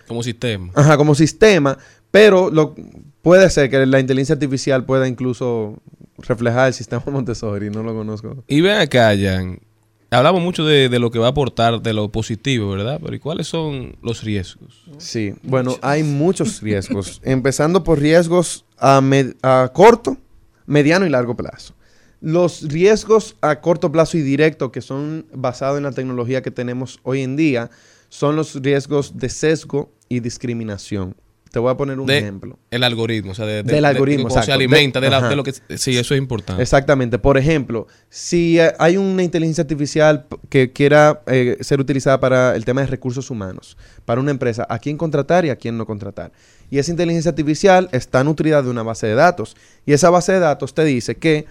Como 0.08 0.22
sistema. 0.24 0.72
ajá, 0.74 0.96
como 0.96 1.14
sistema, 1.14 1.78
pero 2.10 2.50
lo, 2.50 2.74
puede 3.22 3.50
ser 3.50 3.70
que 3.70 3.84
la 3.86 4.00
inteligencia 4.00 4.34
artificial 4.34 4.84
pueda 4.84 5.06
incluso 5.08 5.76
reflejar 6.18 6.68
el 6.68 6.74
sistema 6.74 7.02
Montessori, 7.10 7.70
no 7.70 7.82
lo 7.82 7.94
conozco. 7.94 8.44
Y 8.46 8.60
ven 8.60 8.78
acá, 8.78 9.12
Jan. 9.18 9.60
Hablamos 10.08 10.40
mucho 10.40 10.64
de, 10.64 10.88
de 10.88 10.98
lo 11.00 11.10
que 11.10 11.18
va 11.18 11.26
a 11.26 11.30
aportar, 11.30 11.82
de 11.82 11.92
lo 11.92 12.10
positivo, 12.12 12.70
¿verdad? 12.70 13.00
Pero 13.02 13.16
¿y 13.16 13.18
cuáles 13.18 13.48
son 13.48 13.96
los 14.02 14.22
riesgos? 14.22 14.84
Sí, 14.98 15.34
bueno, 15.42 15.76
hay 15.82 16.04
muchos 16.04 16.62
riesgos, 16.62 17.20
empezando 17.24 17.82
por 17.82 17.98
riesgos 17.98 18.64
a, 18.78 19.00
med- 19.00 19.34
a 19.42 19.70
corto, 19.74 20.16
mediano 20.64 21.06
y 21.06 21.10
largo 21.10 21.34
plazo. 21.36 21.74
Los 22.20 22.62
riesgos 22.68 23.34
a 23.42 23.60
corto 23.60 23.90
plazo 23.90 24.16
y 24.16 24.22
directo 24.22 24.70
que 24.70 24.80
son 24.80 25.26
basados 25.34 25.76
en 25.78 25.82
la 25.84 25.92
tecnología 25.92 26.40
que 26.40 26.52
tenemos 26.52 27.00
hoy 27.02 27.22
en 27.22 27.34
día 27.36 27.68
son 28.08 28.36
los 28.36 28.54
riesgos 28.62 29.18
de 29.18 29.28
sesgo 29.28 29.90
y 30.08 30.20
discriminación. 30.20 31.16
Te 31.56 31.60
voy 31.60 31.70
a 31.72 31.76
poner 31.78 31.98
un 31.98 32.06
De 32.06 32.18
ejemplo. 32.18 32.58
El 32.70 32.84
algoritmo, 32.84 33.32
o 33.32 33.34
sea, 33.34 33.46
de, 33.46 33.62
de- 33.62 33.72
Del 33.72 33.80
de- 33.80 33.88
algoritmo, 33.88 34.28
cómo 34.28 34.42
se 34.42 34.52
alimenta, 34.52 35.00
de, 35.00 35.08
la- 35.08 35.34
lo 35.34 35.42
que... 35.42 35.54
Sí, 35.78 35.96
eso 35.96 36.12
es 36.12 36.18
importante. 36.18 36.60
Exactamente. 36.62 37.18
Por 37.18 37.38
ejemplo, 37.38 37.86
si 38.10 38.58
hay 38.78 38.98
una 38.98 39.22
inteligencia 39.22 39.62
artificial 39.62 40.26
que 40.50 40.70
quiera 40.74 41.22
eh, 41.26 41.56
ser 41.62 41.80
utilizada 41.80 42.20
para 42.20 42.54
el 42.56 42.66
tema 42.66 42.82
de 42.82 42.88
recursos 42.88 43.30
humanos, 43.30 43.78
para 44.04 44.20
una 44.20 44.32
empresa, 44.32 44.66
a 44.68 44.78
quién 44.78 44.98
contratar 44.98 45.46
y 45.46 45.48
a 45.48 45.56
quién 45.56 45.78
no 45.78 45.86
contratar. 45.86 46.30
Y 46.70 46.76
esa 46.76 46.90
inteligencia 46.90 47.30
artificial 47.30 47.88
está 47.92 48.22
nutrida 48.22 48.60
de 48.60 48.68
una 48.68 48.82
base 48.82 49.06
de 49.06 49.14
datos. 49.14 49.56
Y 49.86 49.94
esa 49.94 50.10
base 50.10 50.32
de 50.32 50.40
datos 50.40 50.74
te 50.74 50.84
dice 50.84 51.14
que 51.14 51.46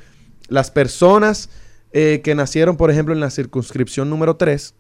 las 0.50 0.70
personas 0.70 1.50
eh, 1.94 2.22
que 2.24 2.36
nacieron, 2.36 2.78
por 2.78 2.92
ejemplo, 2.92 3.12
en 3.16 3.22
la 3.22 3.32
circunscripción 3.32 4.08
número 4.08 4.36
3, 4.36 4.76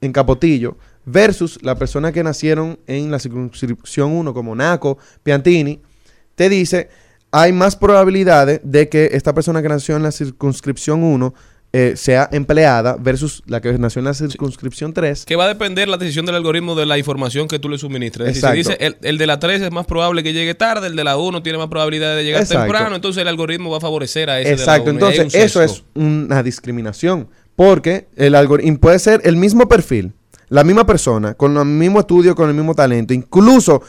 en 0.00 0.10
Capotillo, 0.10 0.76
versus 1.04 1.58
la 1.62 1.76
persona 1.76 2.12
que 2.12 2.22
nacieron 2.22 2.78
en 2.86 3.10
la 3.10 3.18
circunscripción 3.18 4.12
1, 4.12 4.34
como 4.34 4.54
Naco, 4.54 4.98
Piantini, 5.22 5.80
te 6.34 6.48
dice, 6.48 6.88
hay 7.30 7.52
más 7.52 7.76
probabilidades 7.76 8.60
de 8.64 8.88
que 8.88 9.10
esta 9.12 9.34
persona 9.34 9.62
que 9.62 9.68
nació 9.68 9.96
en 9.96 10.02
la 10.02 10.12
circunscripción 10.12 11.02
1 11.02 11.34
eh, 11.76 11.94
sea 11.96 12.28
empleada 12.30 12.96
versus 13.00 13.42
la 13.46 13.60
que 13.60 13.72
nació 13.78 13.98
en 13.98 14.04
la 14.04 14.14
circunscripción 14.14 14.92
3. 14.92 15.24
Que 15.24 15.34
va 15.34 15.46
a 15.46 15.48
depender 15.48 15.88
la 15.88 15.96
decisión 15.96 16.24
del 16.24 16.36
algoritmo 16.36 16.76
de 16.76 16.86
la 16.86 16.98
información 16.98 17.48
que 17.48 17.58
tú 17.58 17.68
le 17.68 17.78
suministres. 17.78 18.28
Es 18.28 18.34
decir, 18.40 18.50
si 18.54 18.60
Exacto. 18.60 18.84
dice 18.84 18.96
el, 19.02 19.08
el 19.10 19.18
de 19.18 19.26
la 19.26 19.40
3 19.40 19.62
es 19.62 19.72
más 19.72 19.84
probable 19.84 20.22
que 20.22 20.32
llegue 20.32 20.54
tarde, 20.54 20.86
el 20.86 20.94
de 20.94 21.02
la 21.02 21.16
1 21.16 21.42
tiene 21.42 21.58
más 21.58 21.66
probabilidad 21.66 22.14
de 22.14 22.22
llegar 22.22 22.42
Exacto. 22.42 22.62
temprano, 22.62 22.94
entonces 22.94 23.20
el 23.20 23.26
algoritmo 23.26 23.70
va 23.70 23.78
a 23.78 23.80
favorecer 23.80 24.30
a 24.30 24.40
ese 24.40 24.52
Exacto, 24.52 24.92
de 24.92 25.00
la 25.00 25.06
1. 25.06 25.14
entonces 25.14 25.42
eso 25.42 25.62
es 25.62 25.82
una 25.94 26.44
discriminación, 26.44 27.28
porque 27.56 28.06
el 28.14 28.36
algoritmo 28.36 28.78
puede 28.78 29.00
ser 29.00 29.22
el 29.24 29.36
mismo 29.36 29.66
perfil, 29.66 30.12
la 30.48 30.64
misma 30.64 30.86
persona, 30.86 31.34
con 31.34 31.56
el 31.56 31.64
mismo 31.64 32.00
estudio, 32.00 32.34
con 32.34 32.48
el 32.48 32.54
mismo 32.54 32.74
talento, 32.74 33.14
incluso 33.14 33.82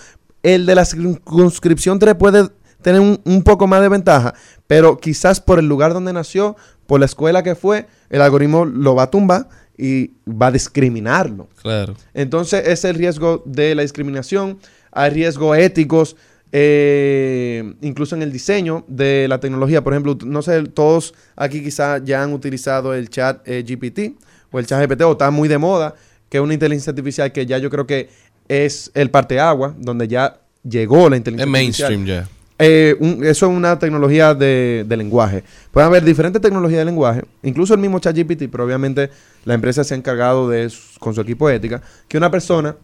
el 0.44 0.66
de 0.66 0.76
la 0.76 0.86
circunscripción 0.86 2.00
3 2.00 2.16
puede 2.16 2.50
tener 2.82 3.02
un, 3.02 3.20
un 3.24 3.44
poco 3.44 3.68
más 3.68 3.82
de 3.82 3.90
ventaja, 3.90 4.34
pero 4.68 4.98
quizás 4.98 5.42
por 5.42 5.60
el 5.60 5.68
lugar 5.68 5.94
donde 5.94 6.14
nació, 6.14 6.56
por 6.88 7.00
la 7.00 7.08
escuela 7.08 7.44
que 7.44 7.56
fue, 7.56 7.88
el 8.10 8.22
algoritmo 8.22 8.66
lo 8.66 8.96
va 8.96 9.04
a 9.04 9.10
tumbar 9.10 9.50
y 9.78 10.12
va 10.28 10.48
a 10.48 10.52
discriminarlo. 10.52 11.48
Claro. 11.62 11.96
Entonces, 12.14 12.62
ese 12.62 12.72
es 12.72 12.86
el 12.86 12.96
riesgo 12.96 13.44
de 13.46 13.76
la 13.76 13.82
discriminación. 13.82 14.60
Hay 14.92 15.10
riesgos 15.12 15.58
éticos, 15.58 16.16
eh, 16.52 17.74
incluso 17.82 18.16
en 18.16 18.22
el 18.22 18.32
diseño 18.32 18.86
de 18.88 19.28
la 19.28 19.40
tecnología. 19.40 19.84
Por 19.84 19.94
ejemplo, 19.94 20.18
no 20.26 20.42
sé, 20.42 20.64
todos 20.64 21.14
aquí 21.36 21.62
quizás 21.64 22.02
ya 22.06 22.24
han 22.24 22.34
utilizado 22.34 22.94
el 22.94 23.10
chat 23.10 23.42
eh, 23.46 23.64
GPT 23.68 24.18
o 24.52 24.60
el 24.60 24.66
chat 24.66 24.82
GPT, 24.82 25.02
o 25.02 25.14
está 25.14 25.32
muy 25.32 25.50
de 25.50 25.58
moda, 25.58 25.96
que 26.36 26.40
es 26.40 26.44
una 26.44 26.54
inteligencia 26.54 26.92
artificial 26.92 27.32
que 27.32 27.46
ya 27.46 27.58
yo 27.60 27.70
creo 27.70 27.88
que 27.88 28.10
es 28.50 28.92
el 28.94 29.10
parteagua, 29.10 29.74
donde 29.80 30.06
ya 30.10 30.38
llegó 30.68 31.10
la 31.10 31.16
inteligencia 31.16 31.46
Es 31.46 31.50
mainstream 31.50 31.92
artificial. 32.02 32.26
ya. 32.26 32.30
Eh, 32.60 32.96
un- 33.00 33.24
eso 33.24 33.46
es 33.46 33.52
una 33.58 33.80
tecnología 33.80 34.34
de, 34.34 34.84
de 34.86 34.98
lenguaje. 34.98 35.46
Pueden 35.72 35.88
haber 35.88 36.04
diferentes 36.04 36.42
tecnologías 36.42 36.80
de 36.80 36.86
lenguaje, 36.86 37.24
incluso 37.42 37.74
el 37.74 37.80
mismo 37.80 38.00
ChatGPT, 38.00 38.50
pero 38.52 38.66
obviamente 38.66 39.10
la 39.46 39.54
empresa 39.54 39.86
se 39.86 39.94
ha 39.94 39.98
encargado 39.98 40.50
de, 40.50 40.70
su- 40.70 41.00
con 41.00 41.16
su 41.16 41.22
equipo 41.22 41.48
de 41.48 41.56
ética, 41.56 41.82
que 42.10 42.18
una 42.18 42.30
persona 42.30 42.76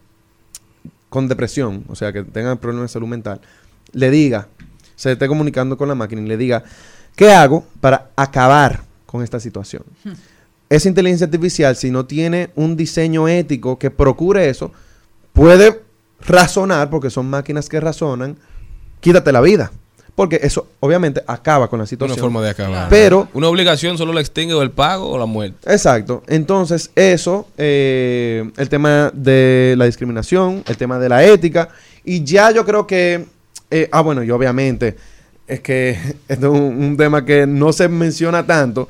con 1.10 1.28
depresión, 1.28 1.84
o 1.89 1.95
sea, 1.95 2.14
que 2.14 2.24
tenga 2.24 2.56
problemas 2.56 2.89
de 2.89 2.93
salud 2.93 3.08
mental, 3.10 3.41
le 3.91 4.10
diga, 4.12 4.47
se 4.95 5.12
esté 5.12 5.28
comunicando 5.28 5.76
con 5.78 5.89
la 5.89 5.95
máquina 5.95 6.22
y 6.22 6.26
le 6.26 6.38
diga, 6.38 6.64
¿qué 7.18 7.32
hago 7.34 7.66
para 7.82 8.12
acabar 8.16 8.82
con 9.06 9.22
esta 9.22 9.41
situación? 9.41 9.84
Esa 10.72 10.88
inteligencia 10.88 11.26
artificial, 11.26 11.76
si 11.76 11.92
no 11.92 12.06
tiene 12.06 12.50
un 12.56 12.78
diseño 12.78 13.28
ético 13.28 13.78
que 13.78 13.92
procure 13.92 14.48
eso, 14.48 14.72
puede 15.34 15.82
razonar, 16.26 16.90
porque 16.90 17.10
son 17.10 17.30
máquinas 17.30 17.68
que 17.68 17.78
razonan, 17.82 18.38
quítate 19.02 19.34
la 19.34 19.42
vida. 19.42 19.70
Porque 20.16 20.40
eso 20.42 20.68
obviamente 20.80 21.22
acaba 21.28 21.70
con 21.70 21.80
la 21.80 21.84
Una 21.84 21.88
situación. 21.88 22.20
forma 22.20 22.42
de 22.42 22.52
acabar. 22.52 22.88
Pero 22.90 23.28
Una 23.34 23.50
obligación 23.50 23.98
solo 23.98 24.14
la 24.14 24.22
extingue 24.22 24.54
o 24.54 24.62
el 24.62 24.72
pago 24.72 25.10
o 25.10 25.18
la 25.18 25.26
muerte. 25.26 25.58
Exacto. 25.70 26.24
Entonces, 26.28 26.90
eso, 26.96 27.50
eh, 27.58 28.50
el 28.56 28.70
tema 28.70 29.12
de 29.14 29.76
la 29.78 29.84
discriminación, 29.84 30.64
el 30.68 30.78
tema 30.78 31.00
de 31.00 31.10
la 31.10 31.26
ética, 31.26 31.68
y 32.06 32.24
ya 32.24 32.50
yo 32.52 32.64
creo 32.64 32.88
que, 32.88 33.26
eh, 33.72 33.90
ah, 33.92 34.00
bueno, 34.00 34.24
y 34.24 34.32
obviamente, 34.32 34.96
es 35.48 35.60
que 35.60 35.98
esto 36.30 36.54
es 36.54 36.62
un, 36.62 36.82
un 36.82 36.96
tema 36.96 37.26
que 37.26 37.46
no 37.46 37.74
se 37.74 37.90
menciona 37.90 38.48
tanto, 38.48 38.88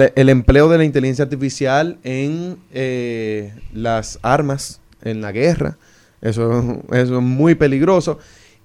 el 0.00 0.28
empleo 0.28 0.68
de 0.68 0.78
la 0.78 0.84
inteligencia 0.84 1.24
artificial 1.24 1.98
en 2.02 2.58
eh, 2.72 3.54
las 3.72 4.18
armas, 4.22 4.80
en 5.02 5.20
la 5.20 5.32
guerra, 5.32 5.76
eso, 6.20 6.82
eso 6.90 7.16
es 7.16 7.22
muy 7.22 7.54
peligroso. 7.54 8.18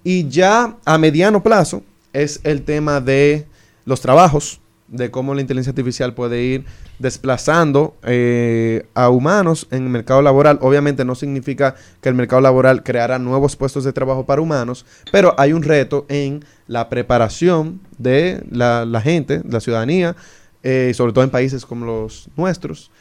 Y 0.03 0.27
ya 0.29 0.77
a 0.85 0.97
mediano 0.97 1.43
plazo 1.43 1.83
es 2.13 2.39
el 2.43 2.63
tema 2.63 3.01
de 3.01 3.45
los 3.85 4.01
trabajos, 4.01 4.59
de 4.87 5.09
cómo 5.09 5.33
la 5.33 5.41
inteligencia 5.41 5.71
artificial 5.71 6.13
puede 6.13 6.43
ir 6.43 6.65
desplazando 6.99 7.95
eh, 8.03 8.85
a 8.93 9.09
humanos 9.09 9.67
en 9.71 9.83
el 9.83 9.89
mercado 9.89 10.21
laboral. 10.21 10.59
Obviamente 10.61 11.05
no 11.05 11.15
significa 11.15 11.75
que 12.01 12.09
el 12.09 12.15
mercado 12.15 12.41
laboral 12.41 12.83
creará 12.83 13.17
nuevos 13.17 13.55
puestos 13.55 13.85
de 13.85 13.93
trabajo 13.93 14.25
para 14.25 14.41
humanos, 14.41 14.85
pero 15.11 15.33
hay 15.37 15.53
un 15.53 15.63
reto 15.63 16.05
en 16.09 16.43
la 16.67 16.89
preparación 16.89 17.79
de 17.97 18.43
la, 18.49 18.85
la 18.85 19.01
gente, 19.01 19.41
la 19.47 19.61
ciudadanía, 19.61 20.15
eh, 20.63 20.91
sobre 20.95 21.13
todo 21.13 21.23
en 21.23 21.29
países 21.29 21.65
como 21.65 21.85
los 21.85 22.29
nuestros. 22.35 22.91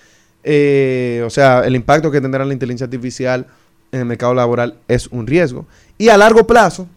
Eh, 0.43 1.23
o 1.27 1.31
sea, 1.31 1.61
el 1.61 1.77
impacto 1.77 2.11
que 2.11 2.21
tendrá 2.21 2.45
la 2.45 2.53
inteligencia 2.53 2.87
artificial 2.87 3.47
en 3.93 4.01
el 4.01 4.07
mercado 4.07 4.35
laboral 4.35 4.77
es 4.89 5.07
un 5.09 5.27
riesgo. 5.27 5.67
Y 5.99 6.09
a 6.09 6.17
largo 6.17 6.47
plazo, 6.47 6.89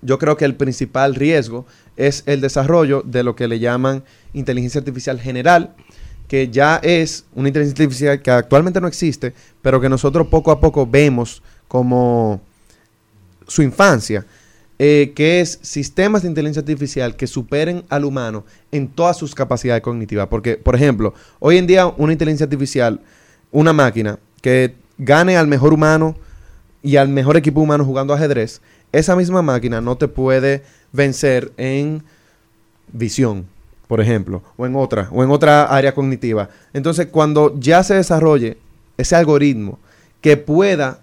yo 0.00 0.18
creo 0.18 0.36
que 0.36 0.44
el 0.44 0.54
principal 0.54 1.14
riesgo 1.14 1.66
es 1.96 2.22
el 2.26 2.40
desarrollo 2.40 3.02
de 3.02 3.22
lo 3.22 3.36
que 3.36 3.48
le 3.48 3.58
llaman 3.58 4.04
inteligencia 4.32 4.80
artificial 4.80 5.20
general, 5.20 5.74
que 6.28 6.48
ya 6.48 6.76
es 6.82 7.24
una 7.34 7.48
inteligencia 7.48 7.84
artificial 7.84 8.22
que 8.22 8.30
actualmente 8.30 8.80
no 8.80 8.88
existe, 8.88 9.34
pero 9.62 9.80
que 9.80 9.88
nosotros 9.88 10.26
poco 10.28 10.50
a 10.50 10.60
poco 10.60 10.86
vemos 10.86 11.42
como 11.68 12.40
su 13.46 13.62
infancia, 13.62 14.24
eh, 14.78 15.12
que 15.14 15.40
es 15.40 15.60
sistemas 15.62 16.22
de 16.22 16.28
inteligencia 16.28 16.60
artificial 16.60 17.14
que 17.14 17.26
superen 17.26 17.84
al 17.88 18.04
humano 18.04 18.44
en 18.72 18.88
todas 18.88 19.16
sus 19.16 19.34
capacidades 19.34 19.82
cognitivas. 19.82 20.26
Porque, 20.28 20.56
por 20.56 20.74
ejemplo, 20.74 21.14
hoy 21.38 21.58
en 21.58 21.66
día 21.66 21.86
una 21.86 22.12
inteligencia 22.12 22.44
artificial, 22.44 23.00
una 23.52 23.72
máquina 23.72 24.18
que 24.42 24.74
gane 24.98 25.36
al 25.36 25.46
mejor 25.46 25.72
humano 25.72 26.16
y 26.82 26.96
al 26.96 27.08
mejor 27.08 27.36
equipo 27.36 27.60
humano 27.60 27.84
jugando 27.84 28.14
ajedrez, 28.14 28.60
esa 28.90 29.16
misma 29.16 29.42
máquina 29.42 29.80
no 29.80 29.96
te 29.96 30.08
puede 30.08 30.62
vencer 30.92 31.52
en 31.56 32.02
visión, 32.92 33.46
por 33.88 34.00
ejemplo, 34.00 34.42
o 34.56 34.66
en 34.66 34.76
otra, 34.76 35.08
o 35.12 35.22
en 35.22 35.30
otra 35.30 35.64
área 35.64 35.94
cognitiva. 35.94 36.48
Entonces, 36.72 37.08
cuando 37.10 37.58
ya 37.58 37.82
se 37.82 37.94
desarrolle 37.94 38.58
ese 38.96 39.16
algoritmo 39.16 39.78
que 40.20 40.36
pueda 40.36 41.00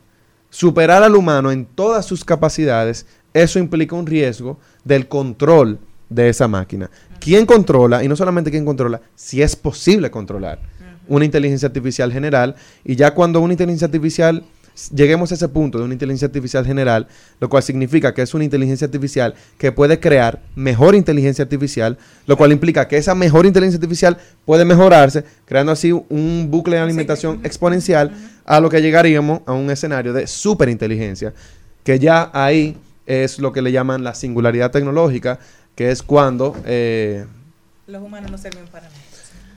superar 0.49 1.03
al 1.03 1.15
humano 1.15 1.51
en 1.51 1.65
todas 1.65 2.05
sus 2.05 2.23
capacidades, 2.23 3.05
eso 3.33 3.59
implica 3.59 3.95
un 3.95 4.05
riesgo 4.05 4.59
del 4.83 5.07
control 5.07 5.79
de 6.09 6.29
esa 6.29 6.47
máquina. 6.47 6.89
¿Quién 7.19 7.45
controla? 7.45 8.03
Y 8.03 8.07
no 8.07 8.15
solamente 8.15 8.51
quién 8.51 8.65
controla, 8.65 9.01
si 9.15 9.41
es 9.41 9.55
posible 9.55 10.11
controlar 10.11 10.59
una 11.07 11.25
inteligencia 11.25 11.67
artificial 11.67 12.11
general. 12.11 12.55
Y 12.83 12.95
ya 12.95 13.13
cuando 13.13 13.41
una 13.41 13.53
inteligencia 13.53 13.85
artificial, 13.85 14.43
lleguemos 14.93 15.31
a 15.31 15.35
ese 15.35 15.47
punto 15.49 15.77
de 15.77 15.83
una 15.83 15.93
inteligencia 15.93 16.27
artificial 16.27 16.65
general, 16.65 17.07
lo 17.39 17.49
cual 17.49 17.63
significa 17.63 18.13
que 18.13 18.21
es 18.21 18.33
una 18.33 18.43
inteligencia 18.43 18.85
artificial 18.85 19.35
que 19.57 19.71
puede 19.71 19.99
crear 19.99 20.41
mejor 20.55 20.95
inteligencia 20.95 21.43
artificial, 21.43 21.97
lo 22.25 22.37
cual 22.37 22.51
implica 22.51 22.87
que 22.87 22.97
esa 22.97 23.13
mejor 23.13 23.45
inteligencia 23.45 23.77
artificial 23.77 24.17
puede 24.45 24.65
mejorarse, 24.65 25.23
creando 25.45 25.71
así 25.71 25.91
un 25.91 26.47
bucle 26.49 26.77
de 26.77 26.81
alimentación 26.81 27.41
exponencial 27.43 28.11
a 28.45 28.59
lo 28.59 28.69
que 28.69 28.81
llegaríamos 28.81 29.41
a 29.45 29.53
un 29.53 29.69
escenario 29.69 30.13
de 30.13 30.27
superinteligencia, 30.27 31.33
que 31.83 31.99
ya 31.99 32.29
ahí 32.33 32.77
es 33.23 33.39
lo 33.39 33.51
que 33.51 33.61
le 33.61 33.71
llaman 33.71 34.03
la 34.03 34.13
singularidad 34.15 34.71
tecnológica, 34.71 35.39
que 35.75 35.91
es 35.91 36.01
cuando... 36.03 36.55
eh, 36.65 37.25
Los 37.87 38.01
humanos 38.01 38.31
no 38.31 38.37
sirven 38.37 38.65
para 38.71 38.85
nada. 38.87 38.95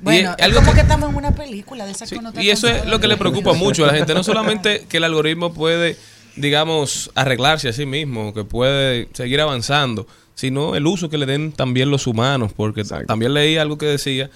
Bueno, 0.01 0.31
Y 0.37 0.41
es 0.41 0.45
algo 0.47 0.61
como 0.61 0.75
que- 0.75 0.81
estamos 0.81 1.09
en 1.11 1.17
una 1.17 1.35
película 1.35 1.87
de 1.87 1.93
esas 1.93 2.09
Sí, 2.09 2.19
y 2.41 2.51
eso 2.51 2.69
es 2.69 2.85
lo 2.87 3.01
que 3.01 3.09
le 3.09 3.17
preocupa 3.17 3.53
mucho 3.55 3.85
a 3.85 3.87
la 3.89 3.95
gente. 3.95 4.13
No 4.13 4.23
solamente 4.25 4.87
que 4.89 4.97
el 4.99 5.05
algoritmo 5.05 5.55
puede, 5.55 5.97
digamos, 6.37 7.11
arreglarse 7.15 7.69
a 7.69 7.73
sí 7.73 7.87
mismo, 7.87 8.35
que 8.35 8.45
puede 8.45 9.09
seguir 9.15 9.41
avanzando, 9.41 10.07
sino 10.35 10.75
el 10.75 10.87
uso 10.87 11.09
que 11.09 11.17
le 11.17 11.27
den 11.27 11.53
también 11.53 11.91
los 11.91 12.07
humanos. 12.07 12.53
Porque 12.55 12.83
Exacto. 12.83 13.07
también 13.07 13.33
leí 13.35 13.57
algo 13.57 13.79
que 13.79 13.87
decía 13.87 14.31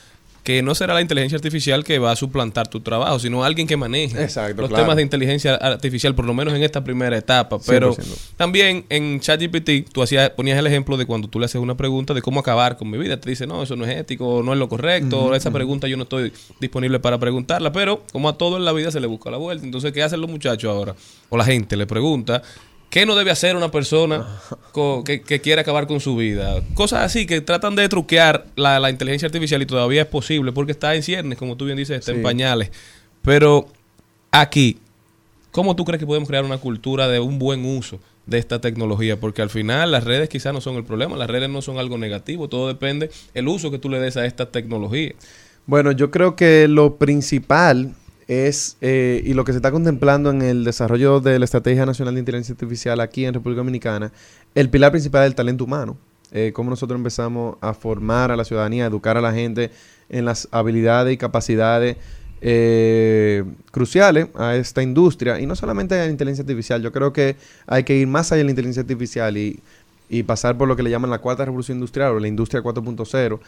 que 0.49 0.63
no 0.63 0.75
será 0.75 0.95
la 0.95 1.03
inteligencia 1.03 1.37
artificial 1.37 1.85
que 1.85 1.99
va 1.99 2.11
a 2.11 2.17
suplantar 2.17 2.69
tu 2.69 2.81
trabajo, 2.81 3.19
sino 3.19 3.45
alguien 3.45 3.67
que 3.67 3.77
maneje 3.77 4.23
Exacto, 4.23 4.63
los 4.63 4.71
claro. 4.71 4.85
temas 4.85 4.97
de 4.97 5.03
inteligencia 5.03 5.57
artificial, 5.57 6.15
por 6.15 6.25
lo 6.25 6.33
menos 6.33 6.55
en 6.55 6.63
esta 6.63 6.83
primera 6.83 7.19
etapa. 7.19 7.59
Pero 7.67 7.95
100%. 7.95 8.17
también 8.39 8.87
en 8.89 9.21
ChatGPT 9.21 9.93
tú 9.93 10.03
hacías, 10.03 10.31
ponías 10.31 10.59
el 10.59 10.67
ejemplo 10.67 10.97
de 10.97 11.05
cuando 11.05 11.29
tú 11.29 11.39
le 11.39 11.45
haces 11.45 11.61
una 11.61 11.77
pregunta 11.77 12.15
de 12.15 12.23
cómo 12.23 12.41
acabar 12.41 12.79
con 12.79 12.89
mi 12.89 12.97
vida. 12.97 13.21
Te 13.21 13.29
dice, 13.29 13.47
no, 13.47 13.63
eso 13.63 13.77
no 13.77 13.85
es 13.85 13.95
ético, 13.95 14.41
no 14.43 14.55
es 14.55 14.59
lo 14.59 14.71
correcto, 14.71 15.35
esa 15.35 15.51
pregunta 15.51 15.87
yo 15.87 15.99
no 15.99 16.05
estoy 16.05 16.33
disponible 16.61 16.99
para 16.99 17.19
preguntarla. 17.19 17.71
Pero 17.71 18.05
como 18.11 18.31
a 18.31 18.39
todo 18.39 18.57
en 18.57 18.65
la 18.65 18.73
vida 18.73 18.91
se 18.91 19.01
le 19.01 19.07
busca 19.07 19.31
la 19.31 19.37
vuelta. 19.37 19.67
Entonces, 19.67 19.93
¿qué 19.93 20.03
hacen 20.03 20.23
los 20.23 20.31
muchachos 20.31 20.75
ahora? 20.75 20.95
O 21.29 21.37
la 21.37 21.45
gente 21.45 21.77
le 21.77 21.87
pregunta. 21.87 22.43
¿Qué 22.91 23.05
no 23.05 23.15
debe 23.17 23.31
hacer 23.31 23.57
una 23.57 23.71
persona 23.71 24.27
que, 25.05 25.23
que 25.23 25.41
quiere 25.41 25.61
acabar 25.61 25.87
con 25.87 26.01
su 26.01 26.17
vida? 26.17 26.63
Cosas 26.75 27.05
así 27.05 27.27
que 27.27 27.41
tratan 27.41 27.77
de 27.77 27.89
truquear 27.89 28.47
la, 28.57 28.81
la 28.81 28.91
inteligencia 28.91 29.27
artificial 29.27 29.61
y 29.63 29.67
todavía 29.67 30.03
es 30.03 30.09
posible 30.09 30.53
porque 30.53 30.73
está 30.73 30.95
en 30.95 31.03
ciernes, 31.03 31.39
como 31.39 31.57
tú 31.57 31.67
bien 31.67 31.77
dices, 31.77 31.99
está 31.99 32.13
en 32.13 32.23
pañales. 32.23 32.71
Pero 33.23 33.69
aquí, 34.31 34.79
¿Cómo 35.51 35.75
tú 35.75 35.85
crees 35.85 35.99
que 35.99 36.07
podemos 36.07 36.29
crear 36.29 36.45
una 36.45 36.59
cultura 36.59 37.09
de 37.09 37.21
un 37.21 37.39
buen 37.39 37.65
uso 37.65 37.99
de 38.27 38.39
esta 38.39 38.61
tecnología? 38.61 39.19
Porque 39.19 39.43
al 39.43 39.51
final 39.51 39.91
las 39.91 40.05
redes 40.05 40.29
quizás 40.29 40.53
no 40.53 40.61
son 40.61 40.77
el 40.77 40.85
problema, 40.85 41.17
las 41.17 41.29
redes 41.29 41.49
no 41.49 41.63
son 41.63 41.79
algo 41.79 41.97
negativo, 41.97 42.49
todo 42.49 42.69
depende 42.69 43.11
el 43.35 43.49
uso 43.49 43.71
que 43.71 43.79
tú 43.79 43.89
le 43.89 43.99
des 43.99 44.17
a 44.17 44.27
esta 44.27 44.51
tecnología. 44.51 45.15
Bueno, 45.67 45.93
yo 45.93 46.11
creo 46.11 46.37
que 46.37 46.69
lo 46.69 46.97
principal 46.97 47.95
es, 48.29 48.77
eh, 48.81 49.23
y 49.25 49.33
lo 49.33 49.45
que 49.45 49.53
se 49.53 49.59
está 49.59 49.73
contemplando 49.73 50.31
en 50.31 50.43
el 50.43 50.65
desarrollo 50.65 51.21
de 51.21 51.39
la 51.39 51.45
Estrategia 51.45 51.85
Nacional 51.87 52.15
de 52.15 52.21
Inteligencia 52.21 52.53
Artificial 52.53 53.01
aquí 53.01 53.25
en 53.25 53.35
República 53.35 53.59
Dominicana, 53.59 54.13
el 54.55 54.71
pilar 54.71 54.93
principal 54.93 55.23
es 55.25 55.29
el 55.29 55.35
talento 55.35 55.65
humano. 55.65 55.97
Eh, 56.31 56.53
cómo 56.55 56.69
nosotros 56.69 56.99
empezamos 56.99 57.57
a 57.63 57.73
formar 57.73 58.31
a 58.31 58.37
la 58.37 58.45
ciudadanía, 58.45 58.85
a 58.85 58.89
educar 58.89 59.17
a 59.17 59.23
la 59.23 59.33
gente 59.33 59.71
en 60.11 60.27
las 60.27 60.47
habilidades 60.51 61.15
y 61.15 61.17
capacidades 61.17 61.97
eh, 62.43 63.45
cruciales 63.71 64.29
a 64.35 64.57
esta 64.57 64.83
industria. 64.83 65.41
Y 65.41 65.47
no 65.47 65.57
solamente 65.57 65.99
a 65.99 66.05
la 66.05 66.11
inteligencia 66.11 66.43
artificial, 66.43 66.83
yo 66.83 66.93
creo 66.93 67.13
que 67.13 67.37
hay 67.67 67.83
que 67.85 67.97
ir 67.97 68.07
más 68.07 68.31
allá 68.31 68.41
de 68.41 68.45
la 68.45 68.51
inteligencia 68.51 68.83
artificial 68.83 69.37
y, 69.39 69.59
y 70.09 70.23
pasar 70.23 70.57
por 70.57 70.69
lo 70.69 70.77
que 70.77 70.83
le 70.83 70.91
llaman 70.91 71.11
la 71.11 71.19
cuarta 71.19 71.45
revolución 71.45 71.79
industrial 71.79 72.13
o 72.13 72.21
la 72.21 72.29
industria 72.29 72.63
4.0, 72.63 73.41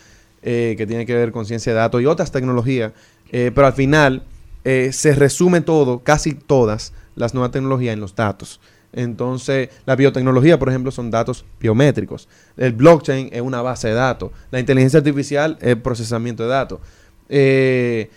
eh, 0.43 0.75
que 0.77 0.87
tiene 0.87 1.07
que 1.07 1.15
ver 1.15 1.33
con 1.33 1.47
ciencia 1.47 1.73
de 1.73 1.79
datos 1.79 2.01
y 2.03 2.07
otras 2.07 2.33
tecnologías. 2.33 2.93
Eh, 3.33 3.51
pero 3.55 3.67
al 3.67 3.73
final 3.73 4.23
eh, 4.65 4.91
se 4.93 5.15
resume 5.15 5.61
todo, 5.61 6.01
casi 6.01 6.35
todas 6.35 6.93
las 7.15 7.35
nuevas 7.35 7.53
tecnologías 7.53 7.95
en 7.95 8.01
los 8.01 8.15
datos. 8.15 8.61
Entonces, 8.93 9.69
la 9.87 9.95
biotecnología, 9.95 10.59
por 10.59 10.69
ejemplo, 10.69 10.91
son 10.91 11.11
datos 11.11 11.45
biométricos. 11.61 12.29
El 12.57 12.73
blockchain 12.73 13.31
es 13.33 13.41
una 13.41 13.63
base 13.63 13.89
de 13.89 13.95
datos. 13.95 14.33
La 14.51 14.59
inteligencia 14.59 14.99
artificial 14.99 15.57
es 15.61 15.77
procesamiento 15.77 16.43
de 16.43 16.49
datos. 16.49 16.81
Eh, 17.29 18.11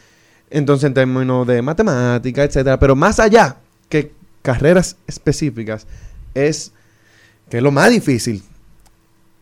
entonces, 0.49 0.87
en 0.87 0.93
términos 0.93 1.45
de 1.45 1.61
matemática, 1.61 2.43
etcétera. 2.43 2.79
Pero 2.79 2.95
más 2.95 3.19
allá 3.19 3.57
que 3.87 4.11
carreras 4.41 4.97
específicas, 5.07 5.85
es 6.33 6.71
que 7.49 7.57
es 7.57 7.63
lo 7.63 7.71
más 7.71 7.91
difícil. 7.91 8.43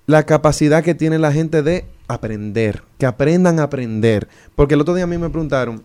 La 0.07 0.25
capacidad 0.25 0.83
que 0.83 0.95
tiene 0.95 1.17
la 1.17 1.31
gente 1.31 1.63
de 1.63 1.85
aprender. 2.09 2.83
Que 2.97 3.05
aprendan 3.05 3.59
a 3.59 3.63
aprender. 3.63 4.27
Porque 4.55 4.73
el 4.73 4.81
otro 4.81 4.93
día 4.93 5.05
a 5.05 5.07
mí 5.07 5.17
me 5.17 5.29
preguntaron, 5.29 5.83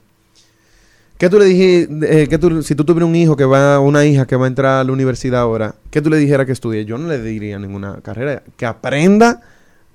¿Qué 1.18 1.30
tú 1.30 1.38
le 1.38 1.46
dijiste, 1.46 2.22
eh, 2.22 2.28
que 2.28 2.36
tú, 2.38 2.62
si 2.62 2.74
tú 2.74 2.84
tuvieras 2.84 3.08
un 3.08 3.16
hijo 3.16 3.36
que 3.36 3.44
va, 3.46 3.80
una 3.80 4.04
hija 4.04 4.26
que 4.26 4.36
va 4.36 4.44
a 4.44 4.48
entrar 4.48 4.80
a 4.80 4.84
la 4.84 4.92
universidad 4.92 5.40
ahora, 5.40 5.74
¿qué 5.90 6.02
tú 6.02 6.10
le 6.10 6.18
dijeras 6.18 6.44
que 6.46 6.52
estudie? 6.52 6.84
Yo 6.84 6.98
no 6.98 7.08
le 7.08 7.20
diría 7.22 7.58
ninguna 7.58 8.00
carrera, 8.02 8.42
que 8.56 8.66
aprenda 8.66 9.40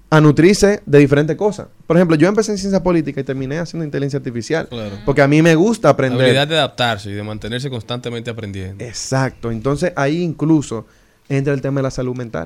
a 0.09 0.19
nutrirse 0.19 0.81
de 0.85 0.97
diferentes 0.99 1.35
cosas. 1.37 1.67
Por 1.85 1.95
ejemplo, 1.95 2.15
yo 2.17 2.27
empecé 2.27 2.51
en 2.51 2.57
ciencia 2.57 2.81
política 2.81 3.21
y 3.21 3.23
terminé 3.23 3.59
haciendo 3.59 3.85
inteligencia 3.85 4.17
artificial, 4.17 4.67
Claro. 4.67 4.95
porque 5.05 5.21
a 5.21 5.27
mí 5.27 5.41
me 5.43 5.53
gusta 5.55 5.89
La 5.89 5.91
aprender. 5.93 6.21
habilidad 6.21 6.47
de 6.47 6.57
adaptarse 6.57 7.11
y 7.11 7.13
de 7.13 7.23
mantenerse 7.23 7.69
constantemente 7.69 8.29
aprendiendo. 8.31 8.83
Exacto. 8.83 9.51
Entonces 9.51 9.93
ahí 9.95 10.21
incluso 10.23 10.85
entra 11.29 11.53
el 11.53 11.61
tema 11.61 11.79
de 11.79 11.83
la 11.83 11.91
salud 11.91 12.15
mental. 12.15 12.45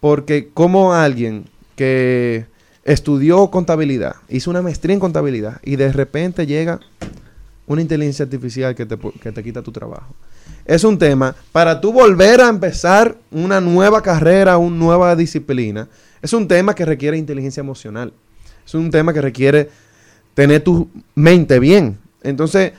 Porque 0.00 0.50
como 0.52 0.92
alguien 0.92 1.44
que 1.76 2.46
estudió 2.84 3.48
contabilidad, 3.50 4.16
hizo 4.28 4.50
una 4.50 4.60
maestría 4.60 4.92
en 4.94 5.00
contabilidad 5.00 5.60
y 5.64 5.76
de 5.76 5.90
repente 5.92 6.46
llega 6.46 6.80
una 7.66 7.82
inteligencia 7.82 8.24
artificial 8.24 8.74
que 8.74 8.86
te, 8.86 8.96
que 8.98 9.32
te 9.32 9.42
quita 9.42 9.62
tu 9.62 9.72
trabajo. 9.72 10.14
Es 10.64 10.84
un 10.84 10.98
tema 10.98 11.34
para 11.52 11.80
tú 11.80 11.92
volver 11.92 12.40
a 12.40 12.48
empezar 12.48 13.16
una 13.30 13.60
nueva 13.60 14.02
carrera, 14.02 14.56
una 14.56 14.76
nueva 14.76 15.16
disciplina. 15.16 15.88
Es 16.22 16.32
un 16.32 16.48
tema 16.48 16.74
que 16.74 16.84
requiere 16.84 17.16
inteligencia 17.16 17.60
emocional. 17.60 18.12
Es 18.64 18.74
un 18.74 18.90
tema 18.90 19.12
que 19.12 19.20
requiere 19.20 19.68
tener 20.34 20.62
tu 20.62 20.88
mente 21.14 21.58
bien. 21.58 21.98
Entonces, 22.22 22.72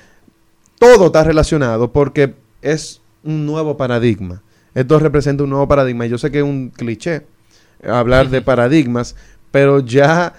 todo 0.80 1.08
está 1.08 1.24
relacionado 1.24 1.92
porque 1.92 2.36
es 2.62 3.02
un 3.24 3.46
nuevo 3.46 3.78
paradigma. 3.78 4.42
Esto 4.74 5.00
representa 5.00 5.44
un 5.44 5.50
nuevo 5.50 5.68
paradigma. 5.68 6.06
Yo 6.06 6.18
sé 6.18 6.30
que 6.30 6.40
es 6.40 6.44
un 6.44 6.70
cliché 6.70 7.26
hablar 7.84 8.30
de 8.30 8.42
paradigmas, 8.42 9.16
pero 9.52 9.80
ya 9.80 10.34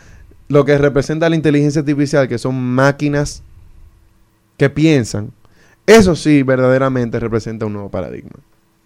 lo 0.49 0.65
que 0.65 0.79
representa 0.79 1.29
la 1.29 1.37
inteligencia 1.37 1.81
artificial, 1.81 2.29
que 2.29 2.39
son 2.39 2.61
máquinas 2.61 3.43
que 4.59 4.69
piensan, 4.69 5.33
eso 5.87 6.15
sí 6.15 6.43
verdaderamente 6.43 7.19
representa 7.19 7.65
un 7.65 7.73
nuevo 7.73 7.91
paradigma. 7.91 8.33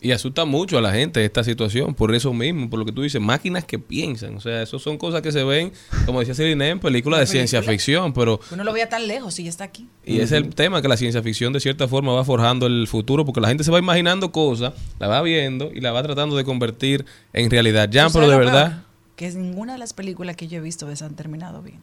Y 0.01 0.11
asusta 0.11 0.45
mucho 0.45 0.79
a 0.79 0.81
la 0.81 0.93
gente 0.93 1.25
esta 1.25 1.45
situación, 1.45 1.95
por 1.95 2.13
eso 2.13 2.33
mismo, 2.33 2.69
por 2.69 2.81
lo 2.81 2.85
que 2.85 2.91
tú 2.91 3.03
dices, 3.03 3.21
máquinas 3.21 3.65
que 3.65 3.79
piensan. 3.79 4.35
O 4.35 4.41
sea, 4.41 4.63
eso 4.63 4.81
son 4.81 4.99
cosas 4.99 5.23
que 5.23 5.31
se 5.31 5.45
ven, 5.45 5.73
como 6.07 6.19
decía 6.19 6.35
Celine, 6.35 6.71
en 6.71 6.81
películas 6.81 7.21
de 7.21 7.27
ciencia 7.27 7.63
ficción, 7.63 8.13
pero 8.13 8.41
Uno 8.51 8.65
lo 8.65 8.73
veía 8.73 8.89
tan 8.89 9.07
lejos 9.07 9.39
y 9.39 9.45
ya 9.45 9.51
está 9.51 9.63
aquí. 9.63 9.87
Y 10.05 10.19
es 10.19 10.33
el 10.33 10.57
tema, 10.57 10.83
que 10.83 10.89
la 10.89 10.97
ciencia 10.97 11.23
ficción 11.23 11.53
de 11.53 11.61
cierta 11.61 11.87
forma 11.87 12.13
va 12.13 12.25
forjando 12.25 12.67
el 12.67 12.89
futuro, 12.89 13.25
porque 13.25 13.41
la 13.41 13.47
gente 13.47 13.63
se 13.63 13.71
va 13.71 13.79
imaginando 13.79 14.33
cosas, 14.33 14.75
la 14.99 15.07
va 15.07 15.23
viendo 15.23 15.71
y 15.73 15.81
la 15.81 15.93
va 15.93 16.03
tratando 16.03 16.37
de 16.37 16.43
convertir 16.43 17.07
en 17.33 17.49
realidad. 17.49 17.89
Ya, 17.89 18.09
¿Tú 18.09 18.15
pero 18.15 18.29
de 18.29 18.37
verdad? 18.37 18.83
Que 19.15 19.31
ninguna 19.31 19.75
de 19.75 19.79
las 19.79 19.93
películas 19.93 20.35
que 20.35 20.49
yo 20.49 20.59
he 20.59 20.61
visto 20.61 20.95
se 20.97 21.05
han 21.05 21.15
terminado 21.15 21.63
bien. 21.63 21.79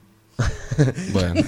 bueno, 1.14 1.42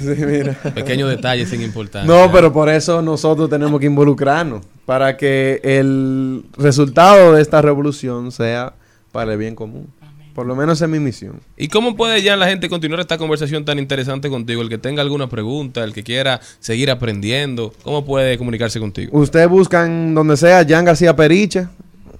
pequeños 0.73 1.09
detalles 1.09 1.49
sin 1.49 1.61
importancia. 1.61 2.11
No, 2.11 2.31
pero 2.31 2.51
por 2.51 2.69
eso 2.69 3.01
nosotros 3.01 3.49
tenemos 3.49 3.79
que 3.79 3.85
involucrarnos, 3.85 4.61
para 4.85 5.17
que 5.17 5.61
el 5.63 6.43
resultado 6.57 7.33
de 7.33 7.41
esta 7.41 7.61
revolución 7.61 8.31
sea 8.31 8.73
para 9.11 9.33
el 9.33 9.39
bien 9.39 9.55
común. 9.55 9.87
Por 10.33 10.45
lo 10.45 10.55
menos 10.55 10.77
esa 10.77 10.85
es 10.85 10.91
mi 10.91 10.99
misión. 10.99 11.41
¿Y 11.57 11.67
cómo 11.67 11.97
puede 11.97 12.21
ya 12.21 12.37
la 12.37 12.47
gente 12.47 12.69
continuar 12.69 13.01
esta 13.01 13.17
conversación 13.17 13.65
tan 13.65 13.79
interesante 13.79 14.29
contigo? 14.29 14.61
El 14.61 14.69
que 14.69 14.77
tenga 14.77 15.01
alguna 15.01 15.27
pregunta, 15.27 15.83
el 15.83 15.93
que 15.93 16.03
quiera 16.03 16.39
seguir 16.59 16.89
aprendiendo, 16.89 17.73
¿cómo 17.83 18.05
puede 18.05 18.37
comunicarse 18.37 18.79
contigo? 18.79 19.17
Ustedes 19.17 19.49
buscan 19.49 20.13
donde 20.13 20.37
sea 20.37 20.65
Jan 20.67 20.85
García 20.85 21.15
Periche, 21.15 21.67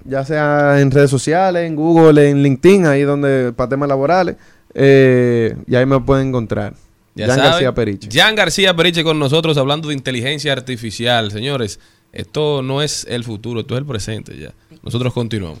ya 0.04 0.24
sea 0.24 0.80
en 0.80 0.90
redes 0.90 1.10
sociales, 1.10 1.66
en 1.66 1.74
Google, 1.74 2.28
en 2.28 2.42
LinkedIn, 2.42 2.86
ahí 2.86 3.02
donde 3.02 3.52
para 3.52 3.70
temas 3.70 3.88
laborales, 3.88 4.36
eh, 4.74 5.56
y 5.66 5.74
ahí 5.74 5.86
me 5.86 6.00
pueden 6.00 6.28
encontrar. 6.28 6.74
Ya 7.14 7.26
Jan 7.26 7.36
saben, 7.36 7.50
García 7.50 7.74
Periche. 7.74 8.08
Jan 8.10 8.34
García 8.34 8.74
Periche 8.74 9.04
con 9.04 9.18
nosotros 9.18 9.56
hablando 9.58 9.88
de 9.88 9.94
inteligencia 9.94 10.52
artificial. 10.52 11.30
Señores, 11.30 11.78
esto 12.12 12.62
no 12.62 12.82
es 12.82 13.06
el 13.08 13.24
futuro, 13.24 13.60
esto 13.60 13.74
es 13.74 13.80
el 13.80 13.86
presente 13.86 14.38
ya. 14.38 14.52
Nosotros 14.82 15.12
continuamos. 15.12 15.60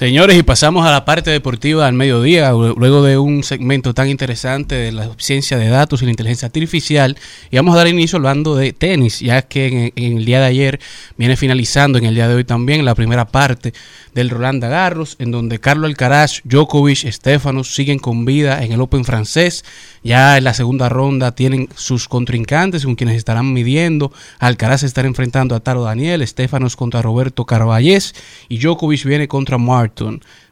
Señores, 0.00 0.38
y 0.38 0.42
pasamos 0.42 0.86
a 0.86 0.90
la 0.90 1.04
parte 1.04 1.30
deportiva 1.30 1.86
al 1.86 1.92
mediodía, 1.92 2.52
luego 2.52 3.02
de 3.02 3.18
un 3.18 3.44
segmento 3.44 3.92
tan 3.92 4.08
interesante 4.08 4.74
de 4.74 4.92
la 4.92 5.10
ciencia 5.18 5.58
de 5.58 5.68
datos 5.68 6.00
y 6.00 6.06
la 6.06 6.12
inteligencia 6.12 6.46
artificial. 6.46 7.18
Y 7.50 7.56
vamos 7.56 7.74
a 7.74 7.76
dar 7.76 7.86
inicio 7.86 8.16
hablando 8.16 8.56
de 8.56 8.72
tenis, 8.72 9.20
ya 9.20 9.42
que 9.42 9.92
en, 9.94 10.16
el 10.16 10.24
día 10.24 10.40
de 10.40 10.46
ayer 10.46 10.80
viene 11.18 11.36
finalizando, 11.36 11.98
en 11.98 12.06
el 12.06 12.14
día 12.14 12.28
de 12.28 12.34
hoy 12.34 12.44
también, 12.44 12.82
la 12.86 12.94
primera 12.94 13.26
parte 13.26 13.74
del 14.14 14.30
Roland 14.30 14.62
Garros, 14.62 15.16
en 15.18 15.32
donde 15.32 15.60
Carlos 15.60 15.90
Alcaraz, 15.90 16.40
Djokovic, 16.44 17.10
Stefanos 17.12 17.74
siguen 17.74 17.98
con 17.98 18.24
vida 18.24 18.64
en 18.64 18.72
el 18.72 18.80
Open 18.80 19.04
francés. 19.04 19.66
Ya 20.02 20.38
en 20.38 20.44
la 20.44 20.54
segunda 20.54 20.88
ronda 20.88 21.34
tienen 21.34 21.68
sus 21.74 22.08
contrincantes 22.08 22.86
con 22.86 22.94
quienes 22.94 23.16
estarán 23.16 23.52
midiendo. 23.52 24.12
Alcaraz 24.38 24.82
estará 24.82 25.06
enfrentando 25.06 25.54
a 25.54 25.60
Taro 25.60 25.82
Daniel, 25.82 26.26
Stefanos 26.26 26.74
contra 26.74 27.02
Roberto 27.02 27.44
Carballés 27.44 28.14
y 28.48 28.58
Djokovic 28.58 29.04
viene 29.04 29.28
contra 29.28 29.58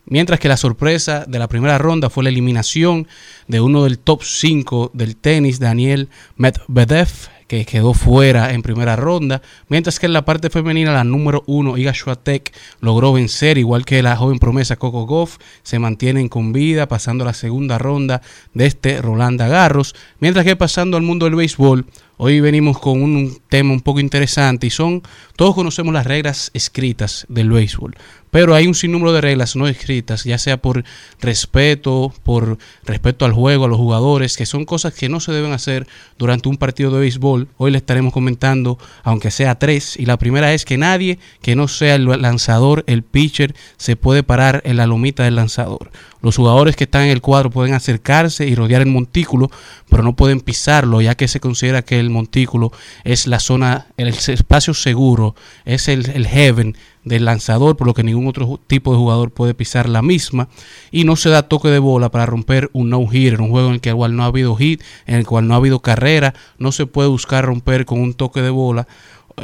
Mientras 0.07 0.41
que 0.41 0.49
la 0.49 0.57
sorpresa 0.57 1.25
de 1.27 1.39
la 1.39 1.49
primera 1.49 1.79
ronda 1.79 2.09
fue 2.11 2.25
la 2.25 2.31
eliminación 2.31 3.07
de 3.47 3.61
uno 3.61 3.85
del 3.85 3.99
top 3.99 4.23
5 4.23 4.93
del 4.95 5.17
tenis, 5.17 5.61
Daniel 5.61 6.09
Medvedev, 6.37 7.09
que 7.49 7.65
quedó 7.65 7.95
fuera 7.95 8.53
en 8.53 8.63
primera 8.63 8.95
ronda, 8.95 9.41
mientras 9.69 9.99
que 9.99 10.07
en 10.07 10.13
la 10.13 10.25
parte 10.25 10.51
femenina 10.51 10.93
la 10.93 11.03
número 11.03 11.43
uno, 11.47 11.79
Iga 11.79 11.95
Swiatek, 11.95 12.55
logró 12.81 13.15
vencer, 13.15 13.57
igual 13.57 13.87
que 13.87 14.03
la 14.03 14.17
joven 14.17 14.39
promesa 14.39 14.77
Coco 14.77 15.07
Goff, 15.07 15.39
se 15.63 15.79
mantienen 15.79 16.29
con 16.29 16.53
vida 16.53 16.89
pasando 16.89 17.25
la 17.25 17.33
segunda 17.33 17.79
ronda 17.79 18.21
de 18.53 18.67
este 18.67 19.01
Roland 19.01 19.41
Garros, 19.41 19.95
mientras 20.21 20.45
que 20.45 20.57
pasando 20.57 20.99
al 20.99 21.03
mundo 21.03 21.25
del 21.25 21.37
béisbol, 21.37 21.87
Hoy 22.21 22.41
venimos 22.41 22.81
con 22.81 23.01
un 23.01 23.39
tema 23.49 23.73
un 23.73 23.81
poco 23.81 24.01
interesante 24.01 24.67
y 24.67 24.71
son, 24.71 25.03
todos 25.37 25.55
conocemos 25.55 25.95
las 25.95 26.07
reglas 26.07 26.51
escritas 26.55 27.27
del 27.29 27.51
béisbol, 27.51 27.97
pero 28.31 28.55
hay 28.55 28.67
un 28.67 28.75
sinnúmero 28.75 29.13
de 29.13 29.21
reglas 29.21 29.57
no 29.57 29.67
escritas, 29.69 30.25
ya 30.25 30.39
sea 30.39 30.59
por 30.59 30.85
respeto, 31.21 32.13
por 32.25 32.59
respeto 32.85 33.25
al 33.25 33.33
juego, 33.33 33.65
a 33.65 33.69
los 33.69 33.79
jugadores, 33.79 34.37
que 34.37 34.47
son 34.47 34.65
cosas 34.65 34.93
que 34.93 35.09
no 35.09 35.21
se 35.21 35.33
deben 35.33 35.53
hacer 35.53 35.87
durante 36.19 36.49
un 36.49 36.57
partido 36.57 36.91
de 36.91 37.01
béisbol. 37.01 37.49
Hoy 37.57 37.71
le 37.71 37.79
estaremos 37.79 38.13
comentando, 38.13 38.79
aunque 39.03 39.31
sea 39.31 39.59
tres, 39.59 39.97
y 39.99 40.05
la 40.05 40.19
primera 40.19 40.53
es 40.53 40.65
que 40.65 40.77
nadie 40.77 41.19
que 41.41 41.57
no 41.57 41.69
sea 41.69 41.95
el 41.95 42.07
lanzador, 42.21 42.85
el 42.87 43.03
pitcher, 43.03 43.55
se 43.77 43.97
puede 43.97 44.23
parar 44.23 44.63
en 44.65 44.77
la 44.77 44.87
lomita 44.87 45.25
del 45.25 45.37
lanzador. 45.37 45.91
Los 46.21 46.37
jugadores 46.37 46.75
que 46.75 46.85
están 46.85 47.05
en 47.05 47.11
el 47.11 47.21
cuadro 47.21 47.51
pueden 47.51 47.75
acercarse 47.75 48.47
y 48.47 48.55
rodear 48.55 48.83
el 48.83 48.89
montículo, 48.89 49.51
pero 49.89 50.03
no 50.03 50.17
pueden 50.17 50.41
pisarlo, 50.41 51.01
ya 51.01 51.15
que 51.15 51.29
se 51.29 51.41
considera 51.41 51.83
que 51.83 52.01
el 52.01 52.11
montículo 52.11 52.73
es 53.05 53.27
la 53.27 53.38
zona, 53.39 53.87
el 53.97 54.09
espacio 54.09 54.75
seguro, 54.75 55.35
es 55.65 55.89
el, 55.89 56.09
el 56.11 56.27
heaven 56.27 56.77
del 57.05 57.25
lanzador, 57.25 57.77
por 57.77 57.87
lo 57.87 57.95
que 57.95 58.03
ningún 58.03 58.27
otro 58.27 58.61
tipo 58.67 58.93
de 58.93 58.99
jugador 58.99 59.31
puede 59.31 59.55
pisar 59.55 59.89
la 59.89 60.03
misma. 60.03 60.49
Y 60.91 61.05
no 61.05 61.17
se 61.17 61.31
da 61.31 61.49
toque 61.49 61.69
de 61.69 61.79
bola 61.79 62.11
para 62.11 62.27
romper 62.27 62.71
un 62.73 62.91
no-hitter, 62.91 63.41
un 63.41 63.51
juego 63.51 63.69
en 63.69 63.81
el 63.83 63.95
cual 63.95 64.17
no 64.17 64.23
ha 64.23 64.27
habido 64.27 64.55
hit, 64.57 64.83
en 65.07 65.17
el 65.17 65.27
cual 65.27 65.49
no 65.49 65.55
ha 65.55 65.59
habido 65.59 65.81
carrera. 65.81 66.35
No 66.59 66.73
se 66.73 66.87
puede 66.87 67.09
buscar 67.09 67.45
romper 67.45 67.85
con 67.85 68.01
un 68.01 68.15
toque 68.15 68.43
de 68.43 68.51
bola 68.51 68.87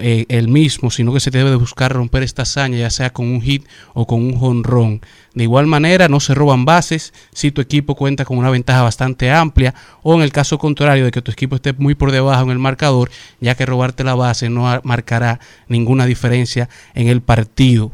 eh, 0.01 0.27
el 0.29 0.49
mismo, 0.49 0.91
sino 0.91 1.13
que 1.13 1.21
se 1.21 1.31
debe 1.31 1.51
de 1.51 1.57
buscar 1.57 1.93
romper 1.93 2.23
esta 2.23 2.43
hazaña, 2.43 2.79
ya 2.79 2.91
sea 2.91 3.13
con 3.13 3.27
un 3.27 3.41
hit 3.41 3.67
o 3.93 4.07
con 4.07 4.23
un 4.23 4.37
jonrón. 4.37 5.01
De 5.35 5.45
igual 5.45 5.67
manera, 5.67 6.09
no 6.09 6.21
se 6.21 6.35
roban 6.35 6.65
bases 6.65 7.13
si 7.33 7.51
tu 7.51 7.61
equipo 7.61 7.95
cuenta 7.95 8.25
con 8.25 8.39
una 8.39 8.51
ventaja 8.51 8.83
bastante 8.83 9.31
amplia 9.31 9.75
o 10.03 10.15
en 10.15 10.23
el 10.23 10.33
caso 10.33 10.59
contrario 10.59 11.05
de 11.05 11.11
que 11.11 11.23
tu 11.23 11.33
equipo 11.33 11.57
esté 11.57 11.73
muy 11.73 11.95
por 11.95 12.13
debajo 12.13 12.45
en 12.45 12.51
el 12.51 12.59
marcador, 12.59 13.11
ya 13.41 13.55
que 13.55 13.67
robarte 13.67 14.05
la 14.05 14.15
base 14.15 14.49
no 14.49 14.81
marcará 14.85 15.41
ninguna 15.69 16.07
diferencia 16.07 16.69
en 16.95 17.09
el 17.09 17.21
partido. 17.21 17.91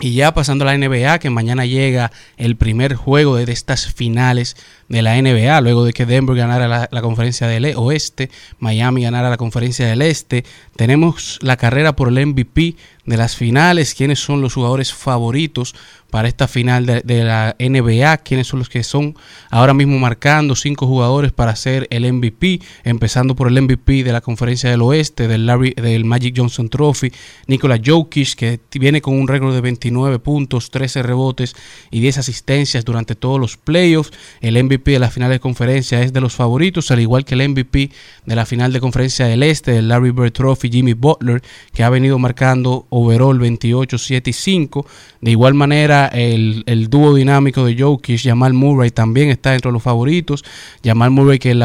Y 0.00 0.14
ya 0.14 0.32
pasando 0.32 0.66
a 0.66 0.74
la 0.74 0.78
NBA, 0.78 1.18
que 1.18 1.28
mañana 1.28 1.66
llega 1.66 2.10
el 2.38 2.56
primer 2.56 2.94
juego 2.94 3.36
de 3.36 3.52
estas 3.52 3.92
finales 3.92 4.56
de 4.88 5.02
la 5.02 5.20
NBA, 5.20 5.60
luego 5.60 5.84
de 5.84 5.92
que 5.92 6.06
Denver 6.06 6.34
ganara 6.34 6.88
la, 6.90 7.02
conferencia 7.02 7.46
del 7.46 7.66
e, 7.66 7.76
oeste, 7.76 8.30
Miami 8.58 9.02
ganara 9.02 9.28
la 9.28 9.36
conferencia 9.36 9.86
del 9.86 10.00
este, 10.00 10.44
tenemos 10.76 11.38
la 11.42 11.58
carrera 11.58 11.96
por 11.96 12.08
el 12.08 12.26
MVP 12.26 12.76
de 13.04 13.16
las 13.18 13.36
finales, 13.36 13.94
quiénes 13.94 14.20
son 14.20 14.40
los 14.40 14.54
jugadores 14.54 14.94
favoritos 14.94 15.74
para 16.10 16.28
esta 16.28 16.48
final 16.48 16.86
de, 16.86 17.24
la 17.24 17.56
NBA, 17.58 18.18
quiénes 18.18 18.48
son 18.48 18.58
los 18.58 18.68
que 18.68 18.82
son 18.82 19.14
ahora 19.50 19.74
mismo 19.74 19.98
marcando 19.98 20.54
cinco 20.54 20.86
jugadores 20.86 21.32
para 21.32 21.54
ser 21.56 21.86
el 21.90 22.10
MVP, 22.12 22.60
empezando 22.84 23.34
por 23.34 23.48
el 23.48 23.60
MVP 23.60 24.04
de 24.04 24.12
la 24.12 24.20
conferencia 24.20 24.70
del 24.70 24.82
oeste, 24.82 25.28
del, 25.28 25.46
del 25.76 26.04
Magic 26.04 26.34
Johnson 26.36 26.68
Trophy, 26.68 27.12
Nikola 27.46 27.80
Jokic, 27.84 28.34
que 28.34 28.60
viene 28.72 29.00
con 29.00 29.18
un 29.18 29.28
récord 29.28 29.54
de 29.54 29.60
29 29.60 30.18
puntos, 30.18 30.70
13 30.70 31.02
rebotes 31.02 31.54
y 31.90 32.00
10 32.00 32.18
asistencias 32.18 32.84
durante 32.84 33.14
todos 33.14 33.40
los 33.40 33.56
playoffs, 33.56 34.12
el 34.40 34.62
MVP 34.62 34.92
de 34.92 34.98
la 34.98 35.10
final 35.10 35.30
de 35.30 35.40
conferencia 35.40 36.02
es 36.02 36.12
de 36.12 36.20
los 36.20 36.34
favoritos, 36.34 36.90
al 36.90 37.00
igual 37.00 37.24
que 37.24 37.34
el 37.34 37.48
MVP 37.48 37.90
de 38.26 38.36
la 38.36 38.46
final 38.46 38.72
de 38.72 38.80
conferencia 38.80 39.26
del 39.26 39.42
este, 39.42 39.78
el 39.78 39.88
Larry 39.88 40.10
Bird 40.10 40.32
Trophy, 40.32 40.70
Jimmy 40.70 40.94
Butler, 40.94 41.42
que 41.72 41.82
ha 41.82 41.90
venido 41.90 42.18
marcando 42.18 42.86
overall 42.90 43.38
28, 43.38 43.98
7 43.98 44.30
y 44.30 44.32
5, 44.32 44.86
de 45.20 45.30
igual 45.30 45.54
manera 45.54 45.99
el, 46.06 46.88
dúo 46.88 47.14
dinámico 47.14 47.64
de 47.64 47.76
Jokic, 47.78 48.20
Jamal 48.22 48.52
Murray 48.52 48.90
también 48.90 49.30
está 49.30 49.54
entre 49.54 49.72
los 49.72 49.82
favoritos. 49.82 50.44
Jamal 50.84 51.10
Murray 51.10 51.38
que 51.38 51.50
en 51.50 51.58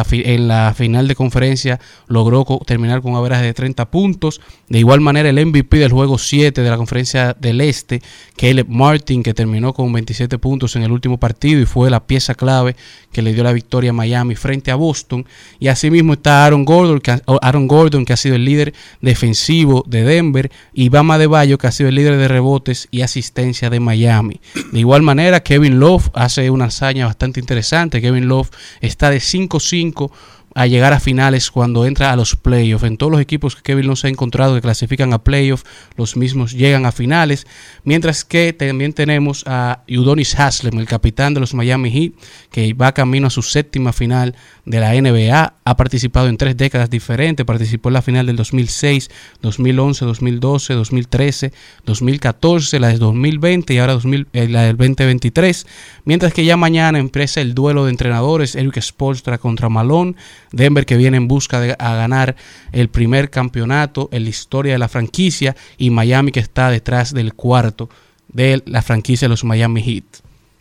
la, 0.47 0.73
final 0.73 1.07
de 1.07 1.15
conferencia 1.15 1.79
logró 2.07 2.45
terminar 2.65 3.01
con 3.01 3.13
un 3.13 3.29
de 3.29 3.53
30 3.53 3.89
puntos. 3.89 4.41
De 4.69 4.79
igual 4.79 5.01
manera 5.01 5.29
el 5.29 5.45
MVP 5.45 5.77
del 5.77 5.91
juego 5.91 6.17
7 6.17 6.61
de 6.61 6.69
la 6.69 6.77
conferencia 6.77 7.35
del 7.39 7.61
Este, 7.61 8.01
Caleb 8.35 8.67
Martin, 8.69 9.23
que 9.23 9.33
terminó 9.33 9.73
con 9.73 9.91
27 9.91 10.37
puntos 10.37 10.75
en 10.75 10.83
el 10.83 10.91
último 10.91 11.17
partido 11.17 11.61
y 11.61 11.65
fue 11.65 11.89
la 11.89 12.05
pieza 12.05 12.35
clave 12.35 12.75
que 13.11 13.21
le 13.21 13.33
dio 13.33 13.43
la 13.43 13.53
victoria 13.53 13.91
a 13.91 13.93
Miami 13.93 14.35
frente 14.35 14.71
a 14.71 14.75
Boston. 14.75 15.25
Y 15.59 15.67
asimismo 15.67 16.13
está 16.13 16.45
Aaron 16.45 16.65
Gordon, 16.65 16.99
que, 16.99 17.21
Aaron 17.41 17.67
Gordon, 17.67 18.05
que 18.05 18.13
ha 18.13 18.17
sido 18.17 18.35
el 18.35 18.45
líder 18.45 18.73
defensivo 19.01 19.83
de 19.87 20.03
Denver, 20.03 20.51
y 20.73 20.89
Bama 20.89 21.17
de 21.17 21.27
Bayo, 21.27 21.57
que 21.57 21.67
ha 21.67 21.71
sido 21.71 21.89
el 21.89 21.95
líder 21.95 22.17
de 22.17 22.27
rebotes 22.27 22.87
y 22.91 23.01
asistencia 23.01 23.69
de 23.69 23.79
Miami. 23.79 24.24
De 24.29 24.79
igual 24.79 25.01
manera, 25.01 25.41
Kevin 25.41 25.79
Love 25.79 26.09
hace 26.13 26.49
una 26.49 26.65
hazaña 26.65 27.05
bastante 27.05 27.39
interesante. 27.39 28.01
Kevin 28.01 28.27
Love 28.27 28.49
está 28.81 29.09
de 29.09 29.17
5-5 29.17 30.11
a 30.55 30.67
llegar 30.67 30.93
a 30.93 31.01
finales 31.01 31.51
cuando 31.51 31.85
entra 31.85 32.13
a 32.13 32.15
los 32.15 32.37
playoffs. 32.37 32.85
En 32.85 32.95
todos 32.95 33.11
los 33.11 33.19
equipos 33.19 33.57
que 33.57 33.61
Kevin 33.61 33.87
no 33.87 33.97
se 33.97 34.07
ha 34.07 34.09
encontrado 34.09 34.55
que 34.55 34.61
clasifican 34.61 35.11
a 35.11 35.21
playoffs, 35.21 35.65
los 35.97 36.15
mismos 36.15 36.53
llegan 36.53 36.85
a 36.85 36.93
finales. 36.93 37.45
Mientras 37.83 38.23
que 38.23 38.53
también 38.53 38.93
tenemos 38.93 39.43
a 39.47 39.83
Udonis 39.89 40.39
Haslem, 40.39 40.79
el 40.79 40.87
capitán 40.87 41.33
de 41.33 41.41
los 41.41 41.53
Miami 41.53 41.91
Heat, 41.91 42.13
que 42.51 42.73
va 42.73 42.93
camino 42.93 43.27
a 43.27 43.29
su 43.29 43.41
séptima 43.41 43.91
final 43.91 44.33
de 44.63 44.79
la 44.79 44.93
NBA. 44.93 45.55
Ha 45.65 45.77
participado 45.77 46.29
en 46.29 46.37
tres 46.37 46.55
décadas 46.55 46.89
diferentes. 46.89 47.45
Participó 47.45 47.89
en 47.89 47.93
la 47.93 48.01
final 48.01 48.25
del 48.25 48.37
2006, 48.37 49.09
2011, 49.41 50.05
2012, 50.05 50.73
2013, 50.73 51.53
2014, 51.85 52.79
la 52.79 52.87
de 52.87 52.97
2020 52.97 53.73
y 53.73 53.77
ahora 53.79 53.99
eh, 54.31 54.47
la 54.47 54.61
del 54.63 54.77
2023. 54.77 55.67
Mientras 56.05 56.33
que 56.33 56.45
ya 56.45 56.55
mañana 56.55 56.97
empieza 56.97 57.41
el 57.41 57.53
duelo 57.53 57.83
de 57.83 57.91
entrenadores, 57.91 58.55
Eric 58.55 58.79
Spolstra 58.79 59.37
contra 59.37 59.67
Malone. 59.67 60.15
Denver 60.55 60.85
que 60.85 60.95
viene 60.95 61.17
en 61.17 61.27
busca 61.27 61.59
de 61.59 61.75
a 61.77 61.95
ganar 61.95 62.37
el 62.71 62.87
primer 62.87 63.29
campeonato 63.29 64.07
en 64.13 64.23
la 64.23 64.29
historia 64.29 64.71
de 64.71 64.79
la 64.79 64.87
franquicia 64.87 65.55
y 65.77 65.89
Miami 65.89 66.31
que 66.31 66.39
está 66.39 66.69
detrás 66.69 67.13
del 67.13 67.33
cuarto 67.33 67.89
de 68.29 68.63
la 68.65 68.81
franquicia 68.81 69.25
de 69.25 69.29
los 69.29 69.43
Miami 69.43 69.83
Heat. 69.83 70.05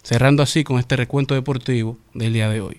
Cerrando 0.03 0.43
así 0.43 0.65
con 0.65 0.81
este 0.81 0.97
recuento 0.97 1.35
deportivo 1.35 1.97
del 2.13 2.33
día 2.33 2.49
de 2.49 2.61
hoy. 2.61 2.79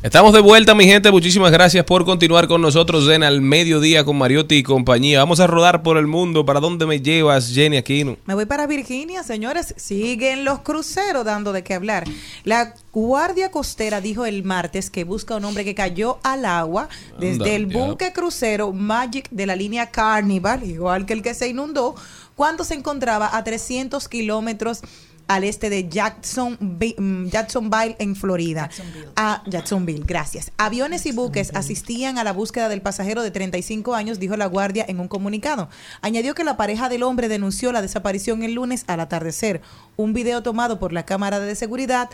Estamos 0.00 0.32
de 0.32 0.40
vuelta, 0.40 0.76
mi 0.76 0.84
gente. 0.84 1.10
Muchísimas 1.10 1.50
gracias 1.50 1.84
por 1.84 2.04
continuar 2.04 2.46
con 2.46 2.62
nosotros 2.62 3.08
en 3.08 3.24
Al 3.24 3.40
Mediodía 3.40 4.04
con 4.04 4.16
Mariotti 4.16 4.54
y 4.54 4.62
compañía. 4.62 5.18
Vamos 5.18 5.40
a 5.40 5.48
rodar 5.48 5.82
por 5.82 5.96
el 5.96 6.06
mundo. 6.06 6.46
¿Para 6.46 6.60
dónde 6.60 6.86
me 6.86 7.00
llevas, 7.00 7.50
Jenny 7.52 7.78
Aquino? 7.78 8.16
Me 8.24 8.34
voy 8.34 8.46
para 8.46 8.68
Virginia, 8.68 9.24
señores. 9.24 9.74
Siguen 9.76 10.44
los 10.44 10.60
cruceros 10.60 11.24
dando 11.24 11.52
de 11.52 11.64
qué 11.64 11.74
hablar. 11.74 12.04
La 12.44 12.76
Guardia 12.92 13.50
Costera 13.50 14.00
dijo 14.00 14.24
el 14.24 14.44
martes 14.44 14.88
que 14.88 15.02
busca 15.02 15.34
a 15.34 15.38
un 15.38 15.46
hombre 15.46 15.64
que 15.64 15.74
cayó 15.74 16.20
al 16.22 16.44
agua 16.44 16.88
desde 17.18 17.42
Anda, 17.42 17.50
el 17.50 17.66
buque 17.66 18.12
crucero 18.12 18.72
Magic 18.72 19.28
de 19.30 19.46
la 19.46 19.56
línea 19.56 19.90
Carnival, 19.90 20.62
igual 20.62 21.06
que 21.06 21.14
el 21.14 21.22
que 21.22 21.34
se 21.34 21.48
inundó, 21.48 21.96
cuando 22.36 22.62
se 22.62 22.74
encontraba 22.74 23.36
a 23.36 23.42
300 23.42 24.08
kilómetros 24.08 24.82
al 25.28 25.44
este 25.44 25.70
de 25.70 25.88
Jackson, 25.88 26.58
mm, 26.60 27.26
Jacksonville, 27.28 27.96
en 27.98 28.16
Florida. 28.16 28.70
A 29.14 29.42
Jacksonville, 29.46 30.02
gracias. 30.04 30.50
Aviones 30.56 31.06
y 31.06 31.12
buques 31.12 31.54
asistían 31.54 32.18
a 32.18 32.24
la 32.24 32.32
búsqueda 32.32 32.68
del 32.68 32.82
pasajero 32.82 33.22
de 33.22 33.30
35 33.30 33.94
años, 33.94 34.18
dijo 34.18 34.36
la 34.36 34.46
guardia 34.46 34.84
en 34.88 35.00
un 35.00 35.08
comunicado. 35.08 35.68
Añadió 36.00 36.34
que 36.34 36.44
la 36.44 36.56
pareja 36.56 36.88
del 36.88 37.02
hombre 37.02 37.28
denunció 37.28 37.72
la 37.72 37.82
desaparición 37.82 38.42
el 38.42 38.54
lunes 38.54 38.84
al 38.86 39.00
atardecer. 39.00 39.60
Un 39.96 40.14
video 40.14 40.42
tomado 40.42 40.78
por 40.78 40.92
la 40.92 41.04
cámara 41.04 41.38
de 41.40 41.54
seguridad 41.54 42.08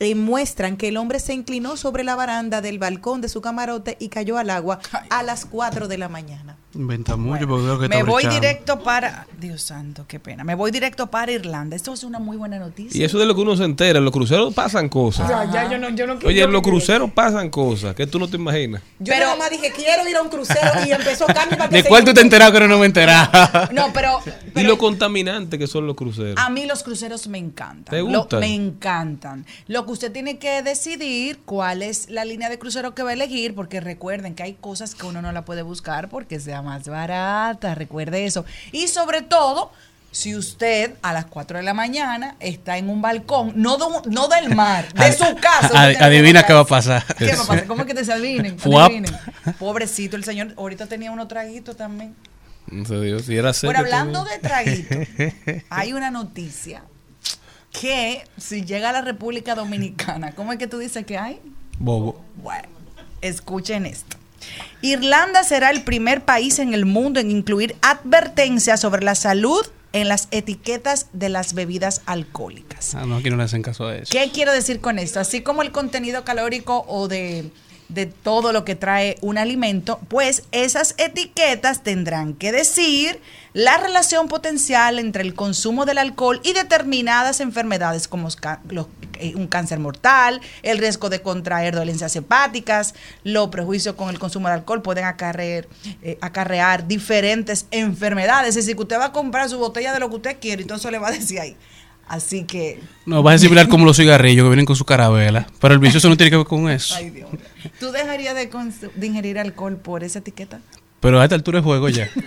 eh, 0.00 0.14
muestran 0.14 0.76
que 0.76 0.88
el 0.88 0.96
hombre 0.96 1.20
se 1.20 1.32
inclinó 1.34 1.76
sobre 1.76 2.04
la 2.04 2.14
baranda 2.16 2.60
del 2.60 2.78
balcón 2.78 3.20
de 3.20 3.28
su 3.28 3.40
camarote 3.40 3.96
y 4.00 4.08
cayó 4.08 4.38
al 4.38 4.50
agua 4.50 4.78
a 5.10 5.22
las 5.22 5.44
4 5.46 5.88
de 5.88 5.98
la 5.98 6.08
mañana. 6.08 6.56
Inventa 6.74 7.16
mucho 7.16 7.48
porque 7.48 7.64
veo 7.64 7.78
que 7.78 7.88
Me 7.88 8.02
voy 8.02 8.24
brechando. 8.24 8.34
directo 8.34 8.80
para. 8.80 9.26
Dios 9.40 9.62
santo, 9.62 10.04
qué 10.06 10.20
pena. 10.20 10.44
Me 10.44 10.54
voy 10.54 10.70
directo 10.70 11.06
para 11.06 11.32
Irlanda. 11.32 11.74
Esto 11.74 11.94
es 11.94 12.04
una 12.04 12.18
muy 12.18 12.36
buena 12.36 12.58
noticia. 12.58 13.00
Y 13.00 13.02
eso 13.02 13.18
de 13.18 13.24
lo 13.24 13.34
que 13.34 13.40
uno 13.40 13.56
se 13.56 13.64
entera. 13.64 13.98
En 13.98 14.04
los 14.04 14.12
cruceros 14.12 14.52
pasan 14.52 14.90
cosas. 14.90 15.26
Ya, 15.26 15.50
ya, 15.50 15.70
yo 15.70 15.78
no, 15.78 15.88
yo 15.88 16.06
no 16.06 16.18
Oye, 16.26 16.40
yo 16.40 16.44
en 16.44 16.52
los 16.52 16.60
cruceros 16.60 17.10
pasan 17.12 17.48
cosas 17.48 17.94
que 17.94 18.06
tú 18.06 18.18
no 18.18 18.28
te 18.28 18.36
imaginas. 18.36 18.82
Yo 18.98 19.14
nada 19.18 19.36
más 19.36 19.48
dije, 19.48 19.72
quiero 19.74 20.06
ir 20.06 20.16
a 20.16 20.20
un 20.22 20.28
crucero 20.28 20.70
y 20.86 20.92
empezó 20.92 21.24
Carnival. 21.34 21.70
que 21.70 21.76
¿De 21.82 21.84
cuál 21.88 22.04
tú 22.04 22.12
te 22.12 22.20
enterado 22.20 22.52
que 22.52 22.68
no 22.68 22.78
me 22.78 22.84
enteraba? 22.84 23.70
No, 23.72 23.90
pero 23.94 24.20
Y 24.54 24.60
lo 24.64 24.76
contaminante 24.76 25.58
que 25.58 25.66
son 25.66 25.86
los 25.86 25.96
cruceros. 25.96 26.34
a 26.36 26.50
mí 26.50 26.66
los 26.66 26.82
cruceros 26.82 27.26
me 27.28 27.38
encantan. 27.38 27.94
¿Te 27.94 28.02
Lo- 28.02 28.18
gustan? 28.20 28.40
me 28.40 28.54
encantan. 28.54 29.46
Lo 29.66 29.85
que 29.86 29.92
usted 29.92 30.12
tiene 30.12 30.38
que 30.38 30.62
decidir 30.62 31.40
cuál 31.44 31.82
es 31.82 32.10
la 32.10 32.24
línea 32.24 32.48
de 32.50 32.58
crucero 32.58 32.94
que 32.94 33.02
va 33.02 33.10
a 33.10 33.12
elegir, 33.14 33.54
porque 33.54 33.80
recuerden 33.80 34.34
que 34.34 34.42
hay 34.42 34.54
cosas 34.54 34.94
que 34.94 35.06
uno 35.06 35.22
no 35.22 35.32
la 35.32 35.44
puede 35.44 35.62
buscar 35.62 36.08
porque 36.08 36.38
sea 36.40 36.60
más 36.62 36.86
barata. 36.88 37.74
Recuerde 37.74 38.24
eso. 38.26 38.44
Y 38.72 38.88
sobre 38.88 39.22
todo. 39.22 39.72
Si 40.12 40.34
usted 40.34 40.94
a 41.02 41.12
las 41.12 41.26
4 41.26 41.58
de 41.58 41.62
la 41.62 41.74
mañana 41.74 42.36
está 42.40 42.78
en 42.78 42.88
un 42.88 43.02
balcón, 43.02 43.52
no, 43.56 43.76
de 43.76 43.84
un- 43.84 44.14
no 44.14 44.28
del 44.28 44.54
mar, 44.54 44.90
de 44.94 45.12
su 45.12 45.34
casa. 45.36 45.68
Ad- 45.74 45.96
adivina 46.00 46.42
qué 46.46 46.54
va 46.54 46.60
a 46.60 46.64
pasar. 46.66 47.04
¿Qué 47.18 47.26
va 47.26 47.42
a 47.42 47.46
pasar? 47.46 47.66
¿Cómo 47.66 47.82
es 47.82 47.86
que 47.86 47.92
te 47.92 48.02
se 48.02 48.14
adivinen? 48.14 48.56
Adivinen. 48.64 49.14
Pobrecito 49.58 50.16
el 50.16 50.24
señor. 50.24 50.54
Ahorita 50.56 50.86
tenía 50.86 51.10
unos 51.10 51.28
traguitos 51.28 51.76
también. 51.76 52.14
No 52.68 52.86
sé 52.86 52.98
Dios, 52.98 53.26
si 53.26 53.36
era 53.36 53.52
serio. 53.52 53.74
Bueno, 53.74 53.80
hablando 53.80 54.24
también. 54.24 54.40
de 54.40 54.48
traguito, 54.48 55.64
hay 55.70 55.92
una 55.92 56.10
noticia 56.10 56.82
que 57.80 58.24
si 58.36 58.64
llega 58.64 58.90
a 58.90 58.92
la 58.92 59.02
República 59.02 59.54
Dominicana, 59.54 60.32
¿cómo 60.32 60.52
es 60.52 60.58
que 60.58 60.66
tú 60.66 60.78
dices 60.78 61.04
que 61.04 61.18
hay? 61.18 61.40
Bobo. 61.78 62.22
Bueno, 62.42 62.68
escuchen 63.20 63.86
esto. 63.86 64.16
Irlanda 64.82 65.42
será 65.44 65.70
el 65.70 65.82
primer 65.82 66.24
país 66.24 66.58
en 66.58 66.74
el 66.74 66.86
mundo 66.86 67.20
en 67.20 67.30
incluir 67.30 67.76
advertencias 67.82 68.80
sobre 68.80 69.02
la 69.04 69.14
salud 69.14 69.66
en 69.92 70.08
las 70.08 70.28
etiquetas 70.30 71.06
de 71.12 71.28
las 71.28 71.54
bebidas 71.54 72.02
alcohólicas. 72.06 72.94
Ah, 72.94 73.06
no, 73.06 73.16
aquí 73.16 73.30
no 73.30 73.36
le 73.36 73.44
hacen 73.44 73.62
caso 73.62 73.86
a 73.86 73.96
eso. 73.96 74.10
¿Qué 74.10 74.30
quiero 74.32 74.52
decir 74.52 74.80
con 74.80 74.98
esto? 74.98 75.20
Así 75.20 75.40
como 75.40 75.62
el 75.62 75.72
contenido 75.72 76.24
calórico 76.24 76.84
o 76.86 77.08
de, 77.08 77.50
de 77.88 78.06
todo 78.06 78.52
lo 78.52 78.64
que 78.64 78.74
trae 78.74 79.16
un 79.20 79.38
alimento, 79.38 80.00
pues 80.08 80.44
esas 80.52 80.94
etiquetas 80.98 81.82
tendrán 81.82 82.34
que 82.34 82.52
decir 82.52 83.20
la 83.52 83.78
relación 83.78 84.28
potencial 84.28 84.98
entre 84.98 85.22
el 85.22 85.34
consumo 85.34 85.86
del 85.86 85.98
alcohol 85.98 86.40
y 86.44 86.52
determinadas 86.52 87.40
enfermedades 87.40 88.06
como 88.06 88.28
eh, 89.18 89.34
un 89.34 89.46
cáncer 89.46 89.78
mortal, 89.78 90.40
el 90.62 90.78
riesgo 90.78 91.08
de 91.08 91.22
contraer 91.22 91.74
dolencias 91.74 92.14
hepáticas, 92.16 92.94
los 93.24 93.48
prejuicios 93.48 93.94
con 93.94 94.10
el 94.10 94.18
consumo 94.18 94.48
de 94.48 94.54
alcohol 94.54 94.82
pueden 94.82 95.04
acarrear, 95.04 95.66
eh, 96.02 96.18
acarrear 96.20 96.86
diferentes 96.86 97.66
enfermedades. 97.70 98.50
Es 98.50 98.66
decir, 98.66 98.76
que 98.76 98.82
usted 98.82 98.98
va 98.98 99.06
a 99.06 99.12
comprar 99.12 99.48
su 99.48 99.58
botella 99.58 99.92
de 99.92 100.00
lo 100.00 100.10
que 100.10 100.16
usted 100.16 100.36
quiere 100.38 100.62
y 100.62 100.66
todo 100.66 100.76
eso 100.78 100.90
le 100.90 100.98
va 100.98 101.08
a 101.08 101.12
decir 101.12 101.40
ahí. 101.40 101.56
Así 102.08 102.44
que 102.44 102.80
No, 103.04 103.22
va 103.22 103.32
a 103.32 103.34
ser 103.34 103.48
similar 103.48 103.68
como 103.68 103.84
los 103.84 103.96
cigarrillos 103.96 104.44
que 104.44 104.48
vienen 104.48 104.66
con 104.66 104.76
su 104.76 104.84
carabela. 104.84 105.46
Pero 105.60 105.74
el 105.74 105.80
vicioso 105.80 106.08
no 106.08 106.16
tiene 106.16 106.30
que 106.30 106.36
ver 106.36 106.46
con 106.46 106.70
eso. 106.70 106.94
Ay, 106.96 107.10
Dios. 107.10 107.28
¿Tú 107.80 107.90
dejarías 107.90 108.34
de, 108.34 108.48
de 108.94 109.06
ingerir 109.06 109.38
alcohol 109.38 109.76
por 109.76 110.04
esa 110.04 110.20
etiqueta? 110.20 110.60
Pero 111.00 111.20
a 111.20 111.24
esta 111.24 111.34
altura 111.34 111.58
de 111.58 111.64
juego 111.64 111.88
ya. 111.88 112.08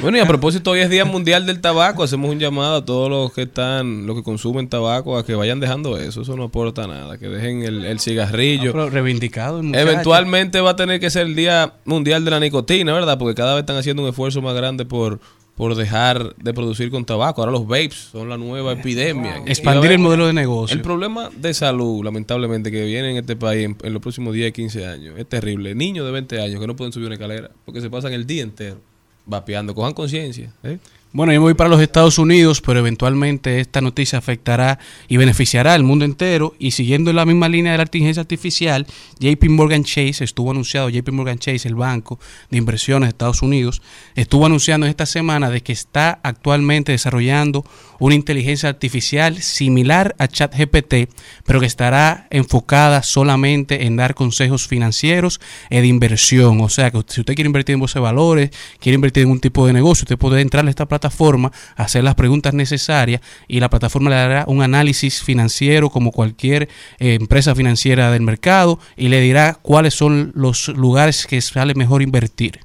Bueno, 0.00 0.16
y 0.16 0.20
a 0.20 0.26
propósito, 0.26 0.70
hoy 0.70 0.80
es 0.80 0.88
Día 0.88 1.04
Mundial 1.04 1.44
del 1.44 1.60
Tabaco. 1.60 2.02
Hacemos 2.02 2.30
un 2.30 2.38
llamado 2.38 2.76
a 2.76 2.84
todos 2.84 3.10
los 3.10 3.34
que 3.34 3.42
están, 3.42 4.06
los 4.06 4.16
que 4.16 4.22
consumen 4.22 4.68
tabaco, 4.68 5.18
a 5.18 5.26
que 5.26 5.34
vayan 5.34 5.60
dejando 5.60 5.98
eso. 5.98 6.22
Eso 6.22 6.36
no 6.36 6.44
aporta 6.44 6.86
nada. 6.86 7.18
Que 7.18 7.28
dejen 7.28 7.62
el, 7.62 7.84
el 7.84 8.00
cigarrillo. 8.00 8.70
Ah, 8.70 8.72
pero 8.72 8.90
reivindicado 8.90 9.60
el. 9.60 9.74
Eventualmente 9.74 10.60
va 10.62 10.70
a 10.70 10.76
tener 10.76 11.00
que 11.00 11.10
ser 11.10 11.26
el 11.26 11.34
Día 11.34 11.74
Mundial 11.84 12.24
de 12.24 12.30
la 12.30 12.40
Nicotina, 12.40 12.94
¿verdad? 12.94 13.18
Porque 13.18 13.34
cada 13.34 13.54
vez 13.54 13.62
están 13.62 13.76
haciendo 13.76 14.02
un 14.02 14.08
esfuerzo 14.08 14.40
más 14.40 14.54
grande 14.54 14.86
por, 14.86 15.20
por 15.56 15.74
dejar 15.74 16.34
de 16.36 16.54
producir 16.54 16.90
con 16.90 17.04
tabaco. 17.04 17.42
Ahora 17.42 17.52
los 17.52 17.66
vapes 17.66 18.08
son 18.12 18.28
la 18.28 18.38
nueva 18.38 18.72
epidemia. 18.72 19.42
Expandir 19.46 19.92
el 19.92 19.98
modelo 19.98 20.26
de 20.26 20.32
negocio. 20.32 20.74
El 20.74 20.82
problema 20.82 21.30
de 21.36 21.52
salud, 21.52 22.04
lamentablemente, 22.04 22.70
que 22.70 22.84
viene 22.84 23.10
en 23.10 23.16
este 23.18 23.36
país 23.36 23.66
en, 23.66 23.76
en 23.82 23.92
los 23.92 24.00
próximos 24.00 24.34
10, 24.34 24.52
15 24.52 24.86
años, 24.86 25.18
es 25.18 25.28
terrible. 25.28 25.74
Niños 25.74 26.06
de 26.06 26.12
20 26.12 26.40
años 26.40 26.60
que 26.60 26.66
no 26.66 26.76
pueden 26.76 26.92
subir 26.92 27.06
una 27.06 27.14
escalera 27.14 27.50
porque 27.64 27.80
se 27.80 27.90
pasan 27.90 28.12
el 28.12 28.26
día 28.26 28.42
entero 28.42 28.80
vapeando. 29.26 29.74
Cojan 29.74 29.94
conciencia. 29.94 30.52
¿eh? 30.62 30.78
Bueno, 31.12 31.32
yo 31.32 31.40
me 31.40 31.46
voy 31.46 31.54
para 31.54 31.68
los 31.68 31.80
Estados 31.80 32.18
Unidos, 32.18 32.60
pero 32.60 32.78
eventualmente 32.78 33.58
esta 33.58 33.80
noticia 33.80 34.16
afectará 34.16 34.78
y 35.08 35.16
beneficiará 35.16 35.74
al 35.74 35.82
mundo 35.82 36.04
entero. 36.04 36.54
Y 36.60 36.70
siguiendo 36.70 37.12
la 37.12 37.26
misma 37.26 37.48
línea 37.48 37.72
de 37.72 37.78
la 37.78 37.82
inteligencia 37.82 38.20
artificial, 38.20 38.86
JP 39.18 39.48
Morgan 39.48 39.82
Chase 39.82 40.22
estuvo 40.22 40.52
anunciado, 40.52 40.88
JP 40.88 41.08
Morgan 41.10 41.40
Chase, 41.40 41.66
el 41.66 41.74
banco 41.74 42.20
de 42.48 42.58
inversiones 42.58 43.08
de 43.08 43.10
Estados 43.10 43.42
Unidos, 43.42 43.82
estuvo 44.14 44.46
anunciando 44.46 44.86
esta 44.86 45.04
semana 45.04 45.50
de 45.50 45.64
que 45.64 45.72
está 45.72 46.20
actualmente 46.22 46.92
desarrollando 46.92 47.64
una 47.98 48.14
inteligencia 48.14 48.68
artificial 48.68 49.42
similar 49.42 50.14
a 50.18 50.28
ChatGPT, 50.28 51.10
pero 51.44 51.58
que 51.58 51.66
estará 51.66 52.28
enfocada 52.30 53.02
solamente 53.02 53.84
en 53.84 53.96
dar 53.96 54.14
consejos 54.14 54.68
financieros 54.68 55.40
y 55.70 55.80
de 55.80 55.86
inversión. 55.88 56.60
O 56.60 56.68
sea, 56.68 56.92
que 56.92 57.02
si 57.08 57.20
usted 57.20 57.34
quiere 57.34 57.48
invertir 57.48 57.74
en 57.74 57.80
bolsa 57.80 57.98
de 57.98 58.04
valores, 58.04 58.50
quiere 58.78 58.94
invertir 58.94 59.24
en 59.24 59.30
un 59.30 59.40
tipo 59.40 59.66
de 59.66 59.72
negocio, 59.72 60.04
usted 60.04 60.16
puede 60.16 60.40
entrar 60.40 60.64
a 60.64 60.70
esta 60.70 60.86
plataforma, 60.86 60.99
hacer 61.76 62.04
las 62.04 62.14
preguntas 62.14 62.54
necesarias 62.54 63.20
y 63.48 63.60
la 63.60 63.70
plataforma 63.70 64.10
le 64.10 64.16
dará 64.16 64.44
un 64.46 64.62
análisis 64.62 65.22
financiero 65.22 65.90
como 65.90 66.12
cualquier 66.12 66.68
eh, 66.98 67.14
empresa 67.14 67.54
financiera 67.54 68.10
del 68.10 68.22
mercado 68.22 68.78
y 68.96 69.08
le 69.08 69.20
dirá 69.20 69.58
cuáles 69.62 69.94
son 69.94 70.32
los 70.34 70.68
lugares 70.68 71.26
que 71.26 71.40
sale 71.40 71.74
mejor 71.74 72.02
invertir. 72.02 72.60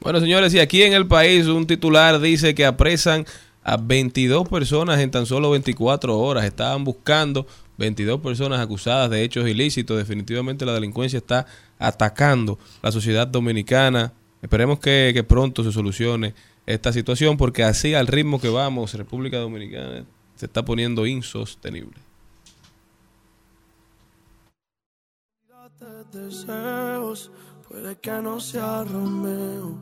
Bueno, 0.00 0.20
señores, 0.20 0.54
y 0.54 0.60
aquí 0.60 0.82
en 0.82 0.92
el 0.92 1.06
país 1.06 1.46
un 1.46 1.66
titular 1.66 2.20
dice 2.20 2.54
que 2.54 2.64
apresan 2.64 3.26
a 3.64 3.76
22 3.76 4.48
personas 4.48 5.00
en 5.00 5.10
tan 5.10 5.26
solo 5.26 5.50
24 5.50 6.16
horas. 6.18 6.44
Estaban 6.44 6.84
buscando 6.84 7.46
22 7.78 8.20
personas 8.20 8.60
acusadas 8.60 9.10
de 9.10 9.22
hechos 9.22 9.48
ilícitos. 9.48 9.98
Definitivamente 9.98 10.64
la 10.64 10.72
delincuencia 10.72 11.18
está 11.18 11.46
atacando 11.78 12.58
la 12.82 12.92
sociedad 12.92 13.26
dominicana. 13.26 14.12
Esperemos 14.40 14.78
que, 14.78 15.10
que 15.12 15.24
pronto 15.24 15.64
se 15.64 15.72
solucione 15.72 16.34
esta 16.68 16.92
situación 16.92 17.38
porque 17.38 17.64
así 17.64 17.94
al 17.94 18.06
ritmo 18.06 18.40
que 18.40 18.50
vamos, 18.50 18.92
República 18.92 19.38
Dominicana 19.38 20.04
se 20.36 20.46
está 20.46 20.64
poniendo 20.64 21.06
insostenible. 21.06 21.98
deseos, 26.12 27.30
puede 27.68 27.96
que 27.96 28.10
no 28.22 28.40
sea 28.40 28.84
Romeo, 28.84 29.78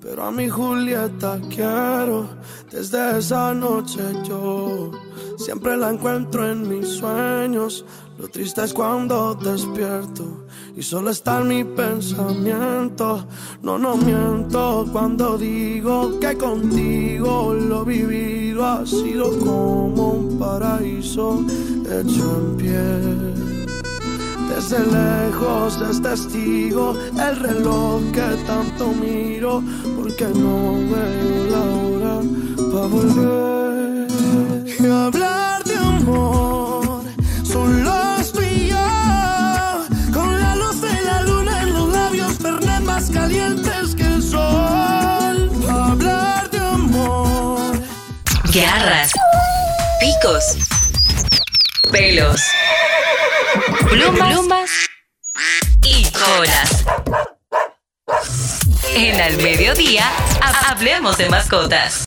pero 0.00 0.24
a 0.24 0.30
mi 0.30 0.48
Julieta 0.48 1.40
quiero. 1.48 2.28
Desde 2.70 3.18
esa 3.18 3.54
noche 3.54 4.00
yo 4.24 4.90
siempre 5.36 5.76
la 5.76 5.90
encuentro 5.90 6.48
en 6.48 6.68
mis 6.68 6.88
sueños. 6.88 7.84
Lo 8.20 8.28
triste 8.28 8.62
es 8.62 8.74
cuando 8.74 9.34
despierto 9.34 10.46
y 10.76 10.82
solo 10.82 11.08
está 11.08 11.40
en 11.40 11.48
mi 11.48 11.64
pensamiento. 11.64 13.26
No, 13.62 13.78
no 13.78 13.96
miento 13.96 14.86
cuando 14.92 15.38
digo 15.38 16.20
que 16.20 16.36
contigo 16.36 17.54
lo 17.54 17.82
vivido 17.82 18.66
ha 18.66 18.84
sido 18.84 19.38
como 19.38 20.10
un 20.10 20.38
paraíso 20.38 21.42
hecho 21.86 22.36
en 22.40 22.56
pie. 22.58 22.82
Desde 24.54 24.80
lejos 24.80 25.80
es 25.90 26.02
testigo 26.02 26.94
el 27.18 27.36
reloj 27.36 28.02
que 28.12 28.36
tanto 28.46 28.88
miro 29.00 29.62
porque 29.96 30.28
no 30.28 30.74
veo 30.74 31.46
la 31.52 31.62
hora 31.78 32.20
para 32.70 32.86
volver 32.86 34.08
y 34.78 34.86
hablar 34.86 35.49
garras, 48.80 49.12
picos, 50.00 50.56
pelos, 51.92 52.40
plumas, 53.90 54.28
plumas 54.32 54.70
y 55.84 56.04
colas. 56.10 56.84
En 58.96 59.20
Al 59.20 59.36
Mediodía, 59.36 60.04
ha- 60.40 60.70
hablemos 60.70 61.18
de 61.18 61.28
mascotas. 61.28 62.04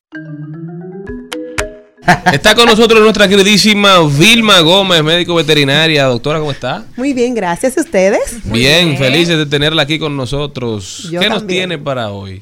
Está 2.34 2.56
con 2.56 2.66
nosotros 2.66 3.00
nuestra 3.02 3.28
queridísima 3.28 4.00
Vilma 4.08 4.60
Gómez, 4.62 5.04
médico 5.04 5.36
veterinaria. 5.36 6.06
Doctora, 6.06 6.40
¿cómo 6.40 6.52
está? 6.52 6.84
Muy 6.98 7.14
bien, 7.14 7.36
gracias 7.36 7.78
a 7.78 7.82
ustedes. 7.82 8.44
Bien, 8.46 8.98
felices 8.98 9.38
de 9.38 9.46
tenerla 9.46 9.84
aquí 9.84 10.00
con 10.00 10.18
nosotros. 10.18 11.08
Yo 11.12 11.20
¿Qué 11.22 11.30
nos 11.30 11.46
tiene 11.46 11.78
para 11.78 12.10
hoy? 12.10 12.42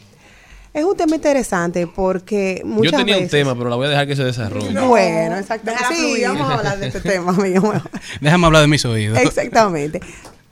Es 0.74 0.86
un 0.86 0.96
tema 0.96 1.16
interesante 1.16 1.86
porque 1.86 2.62
muchas 2.64 2.94
Yo 2.94 2.98
tenía 3.00 3.16
un 3.18 3.24
veces- 3.24 3.32
tema, 3.32 3.56
pero 3.56 3.70
la 3.70 3.76
voy 3.76 3.88
a 3.88 3.90
dejar 3.90 4.08
que 4.08 4.16
se 4.16 4.24
desarrolle. 4.24 4.80
Bueno, 4.80 5.38
exactamente. 5.38 5.86
Sí, 5.90 5.96
fluir. 5.96 6.28
vamos 6.30 6.50
a 6.50 6.54
hablar 6.60 6.80
de 6.80 6.88
este 6.88 7.00
tema, 7.10 7.32
amigo. 7.32 7.74
Déjame 8.22 8.46
hablar 8.46 8.62
de 8.62 8.68
mis 8.70 8.86
oídos. 8.86 9.18
Exactamente. 9.20 10.00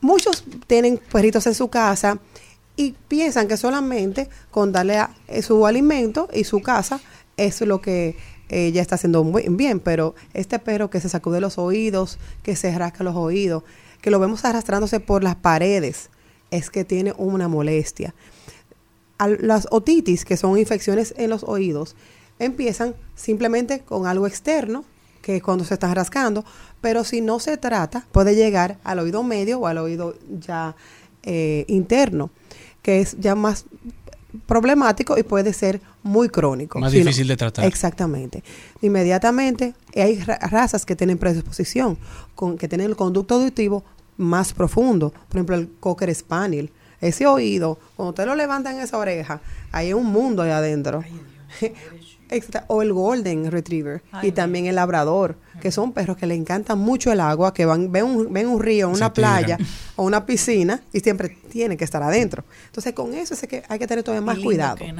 Muchos 0.02 0.44
tienen 0.66 1.00
perritos 1.10 1.46
en 1.46 1.54
su 1.54 1.68
casa 1.68 2.18
y 2.76 2.94
piensan 3.08 3.48
que 3.48 3.56
solamente 3.56 4.28
con 4.50 4.72
darle 4.72 4.98
a- 4.98 5.10
eh, 5.28 5.40
su 5.42 5.66
alimento 5.66 6.28
y 6.34 6.44
su 6.44 6.60
casa 6.60 7.00
es 7.38 7.60
lo 7.62 7.80
que 7.80 8.16
eh, 8.50 8.72
ya 8.72 8.82
está 8.82 8.96
haciendo 8.96 9.22
muy 9.24 9.44
bien, 9.48 9.78
pero 9.80 10.14
este 10.34 10.58
perro 10.58 10.90
que 10.90 11.00
se 11.00 11.08
sacude 11.08 11.40
los 11.40 11.56
oídos, 11.56 12.18
que 12.42 12.56
se 12.56 12.76
rasca 12.76 13.04
los 13.04 13.14
oídos, 13.16 13.62
que 14.02 14.10
lo 14.10 14.18
vemos 14.18 14.44
arrastrándose 14.44 14.98
por 15.00 15.22
las 15.22 15.36
paredes, 15.36 16.10
es 16.50 16.68
que 16.68 16.84
tiene 16.84 17.14
una 17.16 17.46
molestia. 17.46 18.12
Al- 19.20 19.38
las 19.42 19.68
otitis, 19.70 20.24
que 20.24 20.36
son 20.36 20.56
infecciones 20.58 21.14
en 21.16 21.30
los 21.30 21.42
oídos, 21.44 21.94
empiezan 22.38 22.94
simplemente 23.14 23.80
con 23.80 24.06
algo 24.06 24.26
externo, 24.26 24.84
que 25.22 25.36
es 25.36 25.42
cuando 25.42 25.64
se 25.64 25.74
están 25.74 25.94
rascando, 25.94 26.44
pero 26.80 27.04
si 27.04 27.20
no 27.20 27.38
se 27.38 27.56
trata, 27.58 28.06
puede 28.12 28.34
llegar 28.34 28.78
al 28.84 28.98
oído 28.98 29.22
medio 29.22 29.58
o 29.60 29.66
al 29.66 29.76
oído 29.78 30.14
ya 30.40 30.74
eh, 31.22 31.64
interno, 31.68 32.30
que 32.82 33.00
es 33.02 33.16
ya 33.20 33.34
más 33.34 33.66
problemático 34.46 35.18
y 35.18 35.22
puede 35.22 35.52
ser 35.52 35.80
muy 36.02 36.28
crónico. 36.28 36.78
Más 36.78 36.92
difícil 36.92 37.26
de 37.28 37.36
tratar. 37.36 37.64
Exactamente. 37.66 38.42
Inmediatamente 38.80 39.74
hay 39.94 40.20
ra- 40.20 40.38
razas 40.38 40.86
que 40.86 40.96
tienen 40.96 41.18
predisposición, 41.18 41.98
con, 42.34 42.56
que 42.56 42.68
tienen 42.68 42.86
el 42.88 42.96
conducto 42.96 43.34
auditivo 43.34 43.84
más 44.16 44.52
profundo. 44.52 45.10
Por 45.10 45.36
ejemplo, 45.36 45.56
el 45.56 45.68
Cocker 45.80 46.14
Spaniel. 46.14 46.70
Ese 47.00 47.26
oído, 47.26 47.78
cuando 47.96 48.10
usted 48.10 48.26
lo 48.26 48.34
levanta 48.34 48.70
en 48.70 48.80
esa 48.80 48.98
oreja, 48.98 49.40
hay 49.72 49.92
un 49.92 50.06
mundo 50.06 50.42
ahí 50.42 50.50
adentro. 50.50 51.02
Exacta- 52.30 52.64
O 52.68 52.80
el 52.82 52.92
Golden 52.92 53.50
Retriever 53.50 54.02
y 54.22 54.30
también 54.30 54.66
el 54.66 54.76
Labrador, 54.76 55.34
que 55.60 55.72
son 55.72 55.92
perros 55.92 56.16
que 56.16 56.26
le 56.26 56.36
encantan 56.36 56.78
mucho 56.78 57.10
el 57.10 57.18
agua, 57.20 57.52
que 57.52 57.66
van 57.66 57.90
ven 57.90 58.04
un, 58.04 58.32
ven 58.32 58.46
un 58.46 58.60
río, 58.62 58.88
una 58.88 59.12
playa 59.12 59.58
o 59.96 60.04
una 60.04 60.24
piscina 60.26 60.80
y 60.92 61.00
siempre 61.00 61.36
tienen 61.50 61.76
que 61.76 61.82
estar 61.84 62.00
adentro. 62.04 62.44
Entonces, 62.66 62.92
con 62.92 63.14
eso 63.14 63.34
es 63.34 63.40
que 63.48 63.64
hay 63.68 63.80
que 63.80 63.86
tener 63.88 64.04
todavía 64.04 64.24
más 64.24 64.38
cuidado. 64.44 64.76
que. 64.76 64.92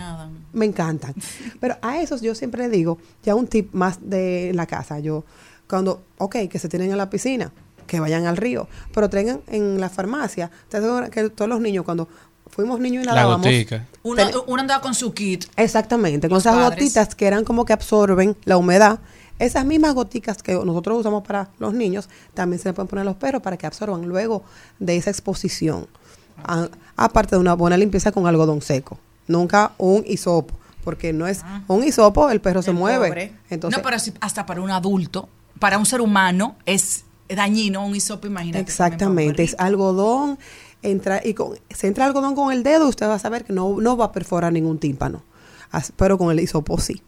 Me 0.52 0.66
encantan. 0.66 1.14
Pero 1.60 1.76
a 1.82 2.00
esos 2.00 2.20
yo 2.20 2.34
siempre 2.34 2.64
le 2.64 2.70
digo, 2.76 2.98
ya 3.22 3.36
un 3.36 3.46
tip 3.46 3.72
más 3.74 3.98
de 4.02 4.50
la 4.54 4.66
casa. 4.66 4.98
Yo, 4.98 5.24
cuando, 5.68 6.02
ok, 6.18 6.34
que 6.50 6.58
se 6.58 6.68
tienen 6.68 6.90
en 6.90 6.98
la 6.98 7.08
piscina, 7.10 7.52
que 7.90 8.00
vayan 8.00 8.26
al 8.26 8.36
río, 8.36 8.68
pero 8.94 9.10
traigan 9.10 9.40
en 9.48 9.80
la 9.80 9.88
farmacia. 9.90 10.50
Ustedes 10.64 10.84
saben 10.84 11.10
que 11.10 11.28
todos 11.30 11.48
los 11.48 11.60
niños, 11.60 11.84
cuando 11.84 12.08
fuimos 12.46 12.80
niños 12.80 13.02
y 13.02 13.06
La 13.06 13.14
nadábamos. 13.14 13.46
gotica. 13.46 13.86
Uno, 14.02 14.22
uno 14.46 14.60
andaba 14.62 14.80
con 14.80 14.94
su 14.94 15.12
kit. 15.12 15.44
Exactamente, 15.56 16.28
con 16.28 16.38
esas 16.38 16.54
padres. 16.56 16.70
gotitas 16.78 17.14
que 17.14 17.26
eran 17.26 17.44
como 17.44 17.64
que 17.64 17.72
absorben 17.72 18.36
la 18.44 18.56
humedad. 18.56 19.00
Esas 19.38 19.64
mismas 19.64 19.94
goticas 19.94 20.42
que 20.42 20.52
nosotros 20.52 21.00
usamos 21.00 21.22
para 21.26 21.48
los 21.58 21.72
niños, 21.74 22.08
también 22.34 22.60
se 22.60 22.68
le 22.68 22.72
pueden 22.74 22.88
poner 22.88 23.02
a 23.02 23.04
los 23.04 23.16
perros 23.16 23.40
para 23.42 23.56
que 23.56 23.66
absorban 23.66 24.02
luego 24.06 24.42
de 24.78 24.96
esa 24.96 25.10
exposición. 25.10 25.86
A- 26.44 26.68
aparte 26.96 27.36
de 27.36 27.40
una 27.40 27.54
buena 27.54 27.76
limpieza 27.76 28.12
con 28.12 28.26
algodón 28.26 28.60
seco. 28.62 28.98
Nunca 29.26 29.72
un 29.78 30.04
hisopo, 30.06 30.54
porque 30.84 31.12
no 31.12 31.26
es 31.26 31.40
un 31.68 31.84
hisopo, 31.84 32.30
el 32.30 32.40
perro 32.40 32.62
se 32.62 32.72
mueve. 32.72 33.08
pobre. 33.08 33.32
Entonces, 33.48 33.78
no, 33.78 33.82
pero 33.84 33.98
si- 33.98 34.12
hasta 34.20 34.44
para 34.44 34.60
un 34.60 34.70
adulto, 34.70 35.28
para 35.58 35.78
un 35.78 35.86
ser 35.86 36.00
humano, 36.00 36.56
es 36.66 37.04
dañino 37.34 37.84
un 37.84 37.94
hisopo, 37.94 38.26
imagínate. 38.26 38.60
Exactamente, 38.60 39.42
es 39.42 39.56
algodón, 39.58 40.38
entra 40.82 41.20
y 41.24 41.34
con, 41.34 41.58
se 41.70 41.86
entra 41.86 42.06
algodón 42.06 42.34
con 42.34 42.52
el 42.52 42.62
dedo, 42.62 42.88
usted 42.88 43.06
va 43.06 43.14
a 43.14 43.18
saber 43.18 43.44
que 43.44 43.52
no, 43.52 43.80
no 43.80 43.96
va 43.96 44.06
a 44.06 44.12
perforar 44.12 44.52
ningún 44.52 44.78
tímpano, 44.78 45.22
pero 45.96 46.18
con 46.18 46.30
el 46.30 46.40
hisopo 46.40 46.78
sí. 46.78 47.02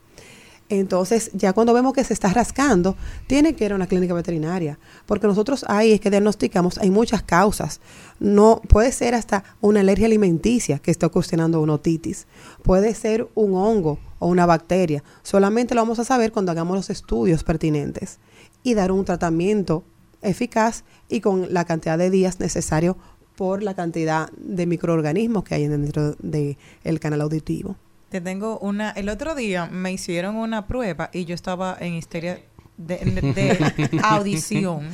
Entonces, 0.69 1.31
ya 1.35 1.53
cuando 1.53 1.75
vemos 1.75 1.93
que 1.93 2.03
se 2.03 2.15
está 2.15 2.33
rascando, 2.33 2.97
tiene 3.27 3.55
que 3.55 3.67
ir 3.67 3.73
a 3.73 3.75
una 3.75 3.87
clínica 3.87 4.15
veterinaria, 4.15 4.79
porque 5.05 5.27
nosotros 5.27 5.67
ahí 5.69 5.93
es 5.93 6.01
que 6.01 6.09
diagnosticamos, 6.09 6.79
hay 6.79 6.91
muchas 6.91 7.23
causas. 7.23 7.83
No 8.21 8.63
puede 8.71 8.91
ser 8.93 9.15
hasta 9.15 9.45
una 9.61 9.81
alergia 9.81 10.07
alimenticia 10.07 10.79
que 10.79 10.91
esté 10.91 11.05
ocasionando 11.05 11.61
una 11.61 11.75
otitis. 11.75 12.27
Puede 12.63 12.95
ser 12.95 13.29
un 13.35 13.55
hongo 13.55 13.99
o 14.19 14.29
una 14.29 14.47
bacteria. 14.47 15.05
Solamente 15.23 15.75
lo 15.75 15.83
vamos 15.83 15.99
a 15.99 16.05
saber 16.05 16.33
cuando 16.33 16.53
hagamos 16.53 16.75
los 16.75 16.89
estudios 16.89 17.45
pertinentes 17.45 18.19
y 18.63 18.73
dar 18.73 18.93
un 18.93 19.05
tratamiento 19.05 19.85
eficaz 20.23 20.85
y 21.09 21.21
con 21.21 21.53
la 21.53 21.65
cantidad 21.65 21.99
de 21.99 22.11
días 22.11 22.41
necesario 22.41 22.97
por 23.37 23.63
la 23.63 23.75
cantidad 23.75 24.31
de 24.37 24.67
microorganismos 24.67 25.45
que 25.45 25.55
hay 25.55 25.67
dentro 25.67 26.15
del 26.19 27.01
canal 27.01 27.21
auditivo. 27.21 27.77
Te 28.09 28.21
tengo 28.21 28.59
una. 28.59 28.91
El 28.91 29.09
otro 29.09 29.35
día 29.35 29.67
me 29.67 29.91
hicieron 29.93 30.37
una 30.37 30.67
prueba 30.67 31.09
y 31.13 31.25
yo 31.25 31.35
estaba 31.35 31.77
en 31.81 31.95
histeria 31.95 32.41
de, 32.77 32.97
de 32.99 34.01
audición 34.03 34.89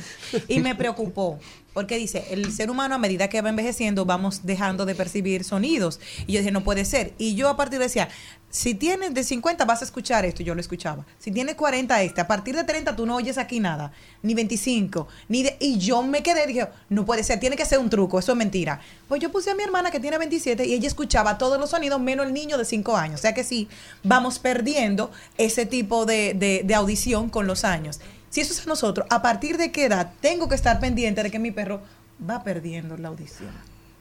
y 0.47 0.59
me 0.59 0.75
preocupó 0.75 1.39
porque 1.73 1.97
dice 1.97 2.25
el 2.31 2.51
ser 2.51 2.69
humano 2.69 2.95
a 2.95 2.97
medida 2.97 3.29
que 3.29 3.41
va 3.41 3.49
envejeciendo 3.49 4.05
vamos 4.05 4.45
dejando 4.45 4.85
de 4.85 4.95
percibir 4.95 5.43
sonidos 5.43 5.99
y 6.27 6.33
yo 6.33 6.39
dije 6.39 6.51
no 6.51 6.63
puede 6.63 6.83
ser 6.83 7.13
y 7.17 7.35
yo 7.35 7.47
a 7.47 7.55
partir 7.55 7.79
de 7.79 7.85
decía 7.85 8.09
si 8.51 8.73
tienes 8.73 9.13
de 9.13 9.23
50 9.23 9.63
vas 9.65 9.81
a 9.81 9.85
escuchar 9.85 10.25
esto 10.25 10.41
yo 10.41 10.55
lo 10.55 10.61
escuchaba. 10.61 11.05
Si 11.19 11.29
tienes 11.31 11.53
40 11.55 12.01
este 12.01 12.19
a 12.21 12.27
partir 12.27 12.55
de 12.55 12.63
30 12.63 12.95
tú 12.95 13.05
no 13.05 13.15
oyes 13.15 13.37
aquí 13.37 13.59
nada 13.59 13.91
ni 14.23 14.33
25 14.33 15.07
ni 15.27 15.43
de, 15.43 15.55
y 15.59 15.77
yo 15.77 16.01
me 16.01 16.23
quedé 16.23 16.47
dije 16.47 16.67
no 16.89 17.05
puede 17.05 17.23
ser 17.23 17.39
tiene 17.39 17.55
que 17.55 17.65
ser 17.65 17.77
un 17.77 17.89
truco 17.91 18.17
eso 18.17 18.31
es 18.31 18.37
mentira. 18.37 18.81
Pues 19.07 19.21
yo 19.21 19.31
puse 19.31 19.51
a 19.51 19.55
mi 19.55 19.61
hermana 19.63 19.91
que 19.91 19.99
tiene 19.99 20.17
27 20.17 20.65
y 20.65 20.73
ella 20.73 20.87
escuchaba 20.87 21.37
todos 21.37 21.59
los 21.59 21.69
sonidos 21.69 22.01
menos 22.01 22.25
el 22.25 22.33
niño 22.33 22.57
de 22.57 22.65
5 22.65 22.97
años. 22.97 23.19
O 23.19 23.21
sea 23.21 23.33
que 23.35 23.43
sí 23.43 23.67
vamos 24.03 24.39
perdiendo 24.39 25.11
ese 25.37 25.65
tipo 25.67 26.05
de, 26.07 26.33
de- 26.33 26.73
audición 26.75 27.29
con 27.29 27.45
los 27.45 27.63
años. 27.63 27.99
Si 28.31 28.41
eso 28.41 28.53
es 28.53 28.65
nosotros 28.65 29.05
a 29.09 29.21
partir 29.21 29.57
de 29.57 29.71
qué 29.71 29.85
edad 29.85 30.11
tengo 30.21 30.47
que 30.49 30.55
estar 30.55 30.79
pendiente 30.79 31.21
de 31.21 31.29
que 31.29 31.37
mi 31.39 31.51
perro 31.51 31.81
va 32.27 32.43
perdiendo 32.43 32.97
la 32.97 33.09
audición 33.09 33.49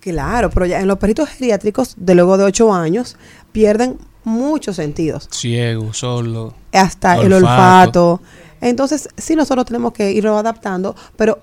Claro, 0.01 0.49
pero 0.51 0.65
ya 0.65 0.81
en 0.81 0.87
los 0.87 0.99
perritos 0.99 1.29
geriátricos 1.29 1.95
de 1.99 2.15
luego 2.15 2.39
de 2.39 2.45
8 2.45 2.73
años 2.73 3.17
pierden 3.53 3.99
muchos 4.29 4.77
sentidos, 4.77 5.29
Ciego, 5.33 5.93
solo. 5.93 6.55
hasta 6.73 7.17
el 7.17 7.33
olfato. 7.33 8.21
Entonces, 8.61 9.09
sí 9.17 9.37
nosotros 9.37 9.67
tenemos 9.67 9.93
que 9.93 10.13
irlo 10.13 10.37
adaptando, 10.37 10.95
pero 11.17 11.41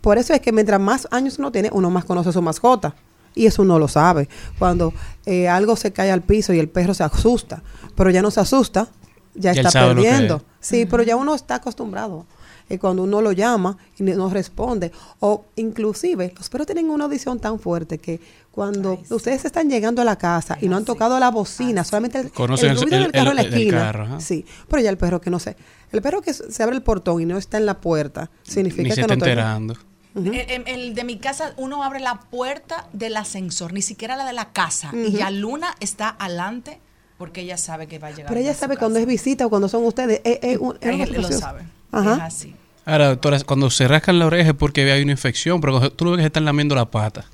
por 0.00 0.18
eso 0.18 0.32
es 0.32 0.40
que 0.40 0.52
mientras 0.52 0.80
más 0.80 1.06
años 1.10 1.38
uno 1.38 1.52
tiene, 1.52 1.70
uno 1.72 1.90
más 1.90 2.04
conoce 2.04 2.30
a 2.30 2.32
su 2.32 2.42
mascota. 2.42 2.94
Y 3.34 3.46
eso 3.46 3.62
uno 3.62 3.78
lo 3.78 3.86
sabe. 3.86 4.28
Cuando 4.58 4.92
eh, 5.24 5.48
algo 5.48 5.76
se 5.76 5.92
cae 5.92 6.10
al 6.10 6.22
piso 6.22 6.52
y 6.52 6.58
el 6.58 6.68
perro 6.68 6.94
se 6.94 7.04
asusta, 7.04 7.62
pero 7.94 8.10
ya 8.10 8.22
no 8.22 8.30
se 8.30 8.40
asusta, 8.40 8.88
ya, 9.34 9.52
está 9.52 9.70
perdiendo. 9.70 10.42
Sí, 10.58 10.86
pero 10.86 11.02
ya 11.02 11.16
uno 11.16 11.34
está 11.34 11.56
acostumbrado. 11.56 12.26
Y 12.70 12.78
cuando 12.78 13.02
uno 13.02 13.20
lo 13.20 13.32
llama 13.32 13.76
y 13.98 14.02
no 14.04 14.30
responde, 14.30 14.92
o 15.18 15.44
inclusive 15.56 16.32
los 16.38 16.48
perros 16.48 16.66
tienen 16.66 16.88
una 16.88 17.04
audición 17.04 17.40
tan 17.40 17.58
fuerte 17.58 17.98
que 17.98 18.20
cuando 18.52 19.00
ustedes 19.10 19.44
están 19.44 19.68
llegando 19.68 20.02
a 20.02 20.04
la 20.04 20.16
casa 20.16 20.56
y 20.60 20.68
no 20.68 20.76
han 20.76 20.84
tocado 20.84 21.18
la 21.18 21.30
bocina, 21.30 21.82
solamente 21.84 22.18
el, 22.18 22.30
Conocen 22.30 22.70
el 22.70 22.76
el- 22.76 22.82
ruido 22.82 22.96
el- 22.96 23.02
del 23.04 23.12
carro 23.12 23.30
en 23.30 23.36
la 23.36 23.42
esquina, 23.42 23.78
carro, 23.78 24.20
sí, 24.20 24.44
pero 24.68 24.82
ya 24.82 24.90
el 24.90 24.96
perro 24.98 25.20
que 25.20 25.30
no 25.30 25.38
sé, 25.38 25.56
el 25.92 26.00
perro 26.00 26.22
que 26.22 26.32
se 26.32 26.62
abre 26.62 26.76
el 26.76 26.82
portón 26.82 27.20
y 27.20 27.26
no 27.26 27.36
está 27.38 27.58
en 27.58 27.66
la 27.66 27.80
puerta, 27.80 28.30
significa 28.42 28.82
Ni 28.84 28.90
se 28.90 28.94
que 28.96 29.00
está 29.02 29.06
no 29.08 29.18
está- 29.18 29.30
enterando. 29.30 29.74
Ujú. 30.14 30.26
El, 30.32 30.34
el- 30.50 30.62
el 30.68 30.94
de 30.94 31.04
mi 31.04 31.18
casa, 31.18 31.54
uno 31.56 31.84
abre 31.84 32.00
la 32.00 32.20
puerta 32.20 32.86
del 32.92 33.16
ascensor, 33.16 33.72
ni 33.72 33.82
siquiera 33.82 34.16
la 34.16 34.24
de 34.26 34.32
la 34.32 34.52
casa. 34.52 34.90
Y 34.92 35.12
ya 35.12 35.30
Luna 35.30 35.74
está 35.78 36.16
adelante 36.18 36.80
porque 37.16 37.42
ella 37.42 37.56
sabe 37.56 37.86
que 37.86 37.98
va 38.00 38.08
a 38.08 38.10
llegar. 38.10 38.26
Pero 38.28 38.40
ella 38.40 38.50
a 38.50 38.54
sabe 38.54 38.74
casa. 38.74 38.80
cuando 38.80 38.98
es 38.98 39.06
visita 39.06 39.46
o 39.46 39.50
cuando 39.50 39.68
son 39.68 39.84
ustedes. 39.84 40.20
eh, 40.24 40.40
eh, 40.42 40.58
un- 40.58 40.76
una 40.82 41.06
lo 41.06 41.30
sabe. 41.30 41.62
Ajá. 41.92 42.14
Es 42.14 42.20
así. 42.22 42.54
Ahora, 42.84 43.08
doctora, 43.08 43.38
cuando 43.44 43.70
se 43.70 43.86
rascan 43.86 44.18
la 44.18 44.26
oreja 44.26 44.50
es 44.50 44.56
porque 44.56 44.90
hay 44.90 45.02
una 45.02 45.12
infección, 45.12 45.60
pero 45.60 45.90
tú 45.92 46.04
lo 46.04 46.10
ves 46.12 46.18
que 46.18 46.22
se 46.22 46.26
están 46.28 46.44
lamiendo 46.44 46.74
la 46.74 46.90
pata. 46.90 47.26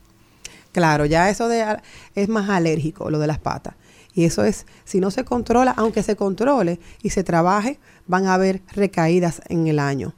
Claro, 0.72 1.06
ya 1.06 1.30
eso 1.30 1.48
de 1.48 1.64
es 2.14 2.28
más 2.28 2.50
alérgico, 2.50 3.10
lo 3.10 3.18
de 3.18 3.26
las 3.26 3.38
patas. 3.38 3.74
Y 4.12 4.24
eso 4.24 4.44
es, 4.44 4.66
si 4.84 5.00
no 5.00 5.10
se 5.10 5.24
controla, 5.24 5.72
aunque 5.76 6.02
se 6.02 6.16
controle 6.16 6.80
y 7.02 7.10
se 7.10 7.22
trabaje, 7.24 7.78
van 8.06 8.26
a 8.26 8.34
haber 8.34 8.62
recaídas 8.72 9.42
en 9.48 9.66
el 9.66 9.78
año. 9.78 10.14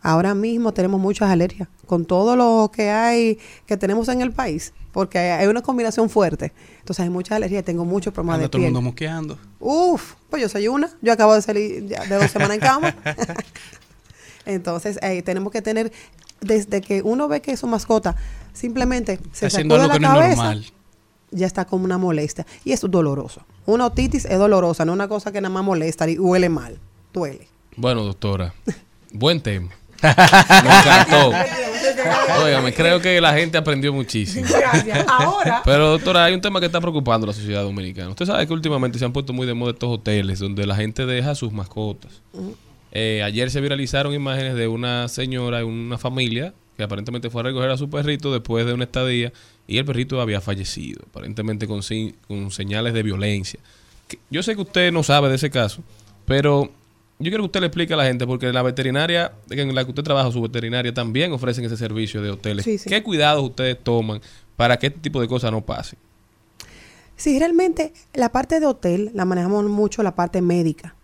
Ahora 0.00 0.34
mismo 0.34 0.72
tenemos 0.72 1.00
muchas 1.00 1.30
alergias 1.30 1.68
con 1.86 2.04
todo 2.04 2.34
lo 2.34 2.70
que 2.74 2.90
hay 2.90 3.38
que 3.66 3.76
tenemos 3.76 4.08
en 4.08 4.20
el 4.20 4.32
país, 4.32 4.72
porque 4.90 5.18
hay 5.18 5.46
una 5.46 5.62
combinación 5.62 6.10
fuerte. 6.10 6.52
Entonces 6.80 7.04
hay 7.04 7.10
muchas 7.10 7.36
alergias, 7.36 7.64
tengo 7.64 7.84
muchos 7.84 8.12
problemas 8.12 8.34
Anda 8.36 8.44
de 8.44 8.48
todo 8.48 8.58
el 8.58 8.62
piel. 8.64 8.72
mundo 8.72 8.82
mosqueando. 8.90 9.38
Uf, 9.60 10.14
pues 10.28 10.42
yo 10.42 10.48
soy 10.48 10.66
una. 10.66 10.90
Yo 11.02 11.12
acabo 11.12 11.34
de 11.34 11.42
salir 11.42 11.84
de 11.84 12.14
dos 12.16 12.30
semanas 12.30 12.54
en 12.56 12.60
cama. 12.60 12.94
Entonces, 14.46 14.98
eh, 15.02 15.22
tenemos 15.22 15.52
que 15.52 15.62
tener, 15.62 15.92
desde 16.40 16.80
que 16.80 17.02
uno 17.02 17.28
ve 17.28 17.40
que 17.40 17.56
su 17.56 17.66
mascota 17.66 18.16
simplemente 18.52 19.18
se 19.32 19.46
Está 19.46 19.58
haciendo 19.58 19.76
sacude 19.76 19.92
algo 19.92 19.92
la 19.92 19.94
que 19.94 20.00
no 20.00 20.22
es 20.22 20.36
cabeza, 20.36 20.42
normal. 20.44 20.66
ya 21.30 21.46
está 21.46 21.64
como 21.64 21.84
una 21.84 21.98
molestia. 21.98 22.46
Y 22.64 22.72
es 22.72 22.80
doloroso. 22.80 23.42
Una 23.66 23.86
otitis 23.86 24.24
es 24.24 24.38
dolorosa, 24.38 24.84
no 24.84 24.92
una 24.92 25.08
cosa 25.08 25.30
que 25.32 25.40
nada 25.40 25.54
más 25.54 25.64
molesta 25.64 26.08
y 26.10 26.18
huele 26.18 26.48
mal. 26.48 26.78
Duele. 27.12 27.46
Bueno, 27.76 28.02
doctora, 28.04 28.52
buen 29.12 29.40
tema. 29.40 29.70
Me 30.02 30.10
encantó. 30.10 31.30
Óigame, 32.44 32.74
creo 32.74 33.00
que 33.00 33.20
la 33.20 33.32
gente 33.34 33.56
aprendió 33.56 33.92
muchísimo. 33.92 34.46
Gracias. 34.50 35.06
Ahora, 35.08 35.62
Pero 35.64 35.90
doctora, 35.90 36.24
hay 36.24 36.34
un 36.34 36.40
tema 36.40 36.58
que 36.58 36.66
está 36.66 36.80
preocupando 36.80 37.24
a 37.24 37.28
la 37.28 37.32
sociedad 37.32 37.62
dominicana. 37.62 38.08
Usted 38.10 38.26
sabe 38.26 38.46
que 38.46 38.52
últimamente 38.52 38.98
se 38.98 39.04
han 39.04 39.12
puesto 39.12 39.32
muy 39.32 39.46
de 39.46 39.54
moda 39.54 39.72
estos 39.72 39.88
hoteles 39.90 40.40
donde 40.40 40.66
la 40.66 40.74
gente 40.74 41.06
deja 41.06 41.34
sus 41.36 41.52
mascotas. 41.52 42.20
Eh, 42.92 43.22
ayer 43.22 43.50
se 43.50 43.60
viralizaron 43.60 44.12
imágenes 44.12 44.54
de 44.54 44.68
una 44.68 45.08
señora 45.08 45.60
y 45.60 45.64
una 45.64 45.96
familia 45.98 46.52
que 46.76 46.82
aparentemente 46.82 47.30
fue 47.30 47.40
a 47.40 47.44
recoger 47.44 47.70
a 47.70 47.76
su 47.76 47.88
perrito 47.88 48.32
después 48.32 48.66
de 48.66 48.72
una 48.74 48.84
estadía 48.84 49.32
y 49.66 49.78
el 49.78 49.84
perrito 49.84 50.20
había 50.20 50.40
fallecido, 50.40 51.02
aparentemente 51.08 51.66
con, 51.66 51.82
señales 51.82 52.92
de 52.94 53.02
violencia. 53.02 53.60
Que- 54.08 54.18
Yo 54.30 54.42
sé 54.42 54.54
que 54.54 54.62
usted 54.62 54.92
no 54.92 55.02
sabe 55.02 55.28
de 55.28 55.36
ese 55.36 55.50
caso, 55.50 55.82
pero 56.26 56.64
yo 57.18 57.30
quiero 57.30 57.38
que 57.44 57.46
usted 57.46 57.60
le 57.60 57.66
explique 57.66 57.94
a 57.94 57.96
la 57.96 58.04
gente 58.04 58.26
porque 58.26 58.52
la 58.52 58.62
veterinaria 58.62 59.32
en 59.50 59.74
la 59.74 59.84
que 59.84 59.90
usted 59.90 60.02
trabaja, 60.02 60.30
su 60.32 60.42
veterinaria, 60.42 60.92
también 60.92 61.32
ofrecen 61.32 61.64
ese 61.64 61.76
servicio 61.76 62.20
de 62.20 62.30
hoteles. 62.30 62.64
Sí, 62.64 62.78
sí. 62.78 62.88
¿Qué 62.90 63.02
cuidados 63.02 63.42
ustedes 63.44 63.78
toman 63.82 64.20
para 64.56 64.78
que 64.78 64.88
este 64.88 64.98
tipo 65.00 65.20
de 65.20 65.28
cosas 65.28 65.50
no 65.52 65.60
pasen? 65.62 65.98
Sí, 67.16 67.38
realmente 67.38 67.92
la 68.14 68.32
parte 68.32 68.58
de 68.60 68.66
hotel 68.66 69.10
la 69.14 69.24
manejamos 69.24 69.64
mucho 69.66 70.02
la 70.02 70.14
parte 70.14 70.42
médica. 70.42 70.96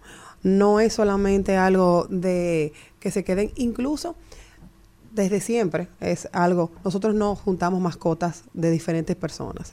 No 0.43 0.81
es 0.81 0.95
solamente 0.95 1.57
algo 1.57 2.07
de 2.09 2.73
que 3.01 3.11
se 3.11 3.25
queden, 3.25 3.53
incluso 3.57 4.17
desde 5.13 5.41
siempre 5.41 5.89
es 6.01 6.29
algo, 6.33 6.71
nosotros 6.85 7.15
no 7.15 7.35
juntamos 7.35 7.81
mascotas 7.81 8.45
de 8.55 8.71
diferentes 8.71 9.17
personas. 9.17 9.73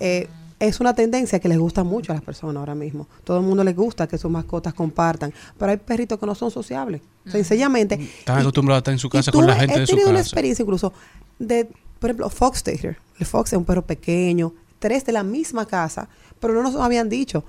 Eh, 0.00 0.28
es 0.60 0.80
una 0.80 0.94
tendencia 0.94 1.40
que 1.40 1.48
les 1.48 1.58
gusta 1.58 1.84
mucho 1.84 2.12
a 2.12 2.14
las 2.14 2.24
personas 2.24 2.56
ahora 2.56 2.74
mismo. 2.74 3.06
Todo 3.24 3.38
el 3.38 3.44
mundo 3.44 3.64
les 3.64 3.74
gusta 3.74 4.06
que 4.06 4.18
sus 4.18 4.30
mascotas 4.30 4.72
compartan, 4.72 5.32
pero 5.58 5.72
hay 5.72 5.78
perritos 5.78 6.18
que 6.18 6.26
no 6.26 6.34
son 6.34 6.50
sociables. 6.50 7.02
Sencillamente, 7.26 7.94
Están 7.94 8.38
acostumbrados 8.38 8.78
a 8.78 8.80
estar 8.80 8.92
en 8.92 8.98
su 8.98 9.08
y 9.08 9.10
casa 9.10 9.32
con 9.32 9.46
la 9.46 9.56
gente 9.56 9.74
he 9.74 9.80
de 9.80 9.86
su 9.86 9.92
tenido 9.92 10.10
una 10.10 10.20
experiencia 10.20 10.62
incluso 10.62 10.92
de, 11.38 11.68
por 11.98 12.10
ejemplo, 12.10 12.30
Fox 12.30 12.62
Terrier. 12.62 12.98
El 13.18 13.26
Fox 13.26 13.52
es 13.52 13.58
un 13.58 13.64
perro 13.64 13.82
pequeño, 13.82 14.52
tres 14.78 15.04
de 15.04 15.12
la 15.12 15.22
misma 15.22 15.66
casa, 15.66 16.08
pero 16.40 16.54
no 16.54 16.62
nos 16.62 16.76
habían 16.76 17.08
dicho 17.08 17.44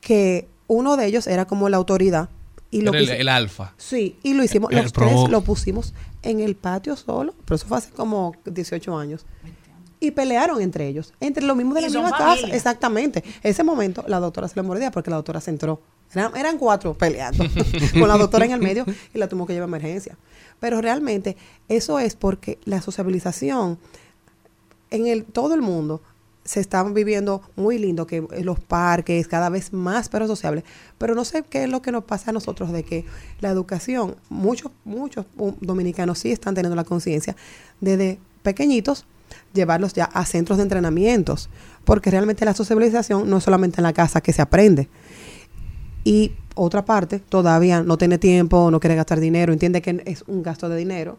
que 0.00 0.48
uno 0.66 0.96
de 0.96 1.06
ellos 1.06 1.26
era 1.26 1.46
como 1.46 1.68
la 1.68 1.76
autoridad. 1.76 2.28
Y 2.70 2.80
lo 2.82 2.90
Era 2.92 3.00
el, 3.00 3.08
el 3.10 3.28
alfa. 3.28 3.74
Sí, 3.76 4.18
y 4.22 4.34
lo 4.34 4.42
hicimos, 4.42 4.72
El 4.72 4.82
los 4.82 4.92
tres 4.92 5.28
lo 5.28 5.40
pusimos 5.42 5.94
en 6.22 6.40
el 6.40 6.56
patio 6.56 6.96
solo, 6.96 7.34
pero 7.44 7.56
eso 7.56 7.66
fue 7.66 7.78
hace 7.78 7.90
como 7.90 8.34
18 8.44 8.98
años. 8.98 9.24
Y 9.98 10.10
pelearon 10.10 10.60
entre 10.60 10.88
ellos, 10.88 11.14
entre 11.20 11.44
los 11.44 11.56
mismos 11.56 11.76
de 11.76 11.82
Y 11.82 11.88
la 11.88 12.00
misma 12.00 12.18
casa. 12.18 12.48
Exactamente. 12.48 13.24
Ese 13.42 13.64
momento 13.64 14.04
la 14.08 14.20
doctora 14.20 14.48
se 14.48 14.56
le 14.56 14.62
mordía 14.62 14.90
porque 14.90 15.10
la 15.10 15.16
doctora 15.16 15.40
se 15.40 15.50
entró. 15.50 15.80
Eran, 16.12 16.36
eran 16.36 16.58
cuatro 16.58 16.94
peleando 16.94 17.44
con 17.98 18.08
la 18.08 18.16
doctora 18.16 18.44
en 18.44 18.52
el 18.52 18.60
medio 18.60 18.84
y 19.14 19.18
la 19.18 19.28
tuvo 19.28 19.46
que 19.46 19.52
llevar 19.52 19.68
a 19.68 19.70
emergencia. 19.70 20.16
Pero 20.60 20.80
realmente 20.80 21.36
eso 21.68 21.98
es 21.98 22.14
porque 22.14 22.58
la 22.64 22.80
sociabilización 22.80 23.78
en 24.90 25.06
el, 25.06 25.24
todo 25.24 25.54
el 25.54 25.62
mundo 25.62 26.02
se 26.46 26.60
están 26.60 26.94
viviendo 26.94 27.42
muy 27.56 27.78
lindo, 27.78 28.06
que 28.06 28.26
en 28.30 28.46
los 28.46 28.58
parques, 28.60 29.28
cada 29.28 29.50
vez 29.50 29.72
más 29.72 30.08
perros 30.08 30.28
sociables. 30.28 30.64
Pero 30.96 31.14
no 31.14 31.24
sé 31.24 31.42
qué 31.42 31.64
es 31.64 31.68
lo 31.68 31.82
que 31.82 31.92
nos 31.92 32.04
pasa 32.04 32.30
a 32.30 32.32
nosotros 32.32 32.72
de 32.72 32.84
que 32.84 33.04
la 33.40 33.50
educación, 33.50 34.16
muchos, 34.30 34.72
muchos 34.84 35.26
um, 35.36 35.54
dominicanos 35.60 36.20
sí 36.20 36.32
están 36.32 36.54
teniendo 36.54 36.76
la 36.76 36.84
conciencia 36.84 37.36
desde 37.80 38.18
pequeñitos 38.42 39.04
llevarlos 39.52 39.92
ya 39.92 40.04
a 40.04 40.24
centros 40.24 40.58
de 40.58 40.62
entrenamientos, 40.62 41.50
porque 41.84 42.10
realmente 42.10 42.44
la 42.44 42.54
sociabilización 42.54 43.28
no 43.28 43.38
es 43.38 43.44
solamente 43.44 43.80
en 43.80 43.82
la 43.82 43.92
casa 43.92 44.20
que 44.20 44.32
se 44.32 44.40
aprende. 44.40 44.88
Y 46.04 46.32
otra 46.54 46.84
parte, 46.84 47.18
todavía 47.18 47.82
no 47.82 47.98
tiene 47.98 48.18
tiempo, 48.18 48.70
no 48.70 48.78
quiere 48.78 48.94
gastar 48.94 49.18
dinero, 49.18 49.52
entiende 49.52 49.82
que 49.82 50.02
es 50.06 50.22
un 50.28 50.42
gasto 50.42 50.68
de 50.68 50.76
dinero, 50.76 51.18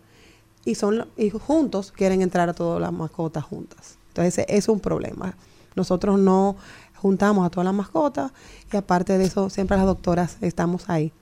y 0.63 0.75
son 0.75 1.07
y 1.17 1.29
juntos 1.29 1.91
quieren 1.91 2.21
entrar 2.21 2.49
a 2.49 2.53
todas 2.53 2.81
las 2.81 2.91
mascotas 2.93 3.43
juntas. 3.43 3.97
Entonces 4.17 4.45
ese 4.47 4.57
es 4.57 4.67
un 4.67 4.79
problema. 4.79 5.35
Nosotros 5.75 6.17
no 6.17 6.55
juntamos 6.95 7.45
a 7.45 7.51
todas 7.51 7.65
las 7.65 7.73
mascotas 7.73 8.31
y 8.73 8.75
aparte 8.75 9.17
de 9.17 9.25
eso 9.25 9.51
siempre 9.51 9.77
las 9.77 9.85
doctoras 9.85 10.37
estamos 10.41 10.89
ahí, 10.89 11.13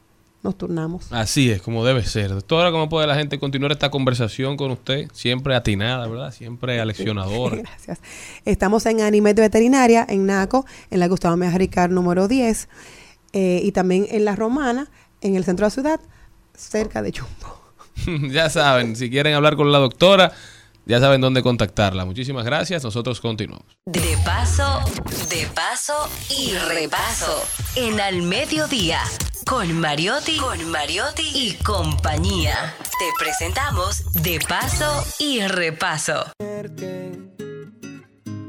nos 0.41 0.58
turnamos. 0.58 1.12
Así 1.12 1.52
es, 1.52 1.62
como 1.62 1.84
debe 1.84 2.06
ser. 2.06 2.30
Doctora, 2.30 2.72
¿cómo 2.72 2.88
puede 2.88 3.06
la 3.06 3.16
gente 3.16 3.38
continuar 3.38 3.74
esta 3.74 3.91
conversación 3.91 4.56
con 4.56 4.72
usted? 4.72 5.10
Siempre 5.12 5.56
atinada, 5.56 6.08
¿verdad? 6.08 6.32
Siempre 6.32 6.80
aleccionadora. 6.80 7.58
Gracias. 7.64 8.00
Estamos 8.46 8.86
en 8.86 9.02
Animed 9.02 9.36
Veterinaria, 9.36 10.06
en 10.08 10.26
NACO, 10.26 10.66
en 10.89 11.02
la 11.02 11.10
Gustavo 11.10 11.36
Mejía 11.36 11.58
Ricard 11.58 11.91
número 11.91 12.30
10, 12.30 12.70
eh, 13.34 13.60
y 13.62 13.74
también 13.74 14.08
en 14.10 14.24
La 14.24 14.38
Romana, 14.38 14.89
en 15.20 15.36
el 15.36 15.43
centro 15.43 15.66
de 15.66 15.68
la 15.68 15.72
ciudad, 15.72 16.00
cerca 16.56 17.02
de 17.02 17.12
Chumbo. 17.12 17.60
ya 18.32 18.50
saben, 18.50 18.96
si 18.96 19.10
quieren 19.10 19.34
hablar 19.34 19.58
con 19.58 19.74
la 19.74 19.80
doctora, 19.80 20.32
ya 20.86 20.99
saben 20.99 21.21
dónde 21.21 21.41
contactarla. 21.43 22.05
Muchísimas 22.05 22.45
gracias. 22.45 22.83
Nosotros 22.83 23.19
continuamos. 23.21 23.65
De 23.86 24.17
paso, 24.23 24.81
de 25.29 25.47
paso 25.53 26.09
y 26.29 26.53
repaso. 26.53 27.43
En 27.75 27.99
Al 27.99 28.21
Mediodía. 28.21 28.99
Con 29.45 29.79
Mariotti, 29.79 30.38
con 30.38 30.69
Mariotti 30.71 31.23
y 31.33 31.53
compañía. 31.63 32.73
Te 32.81 33.05
presentamos 33.19 34.11
De 34.23 34.39
paso 34.47 35.05
y 35.19 35.41
repaso. 35.45 36.31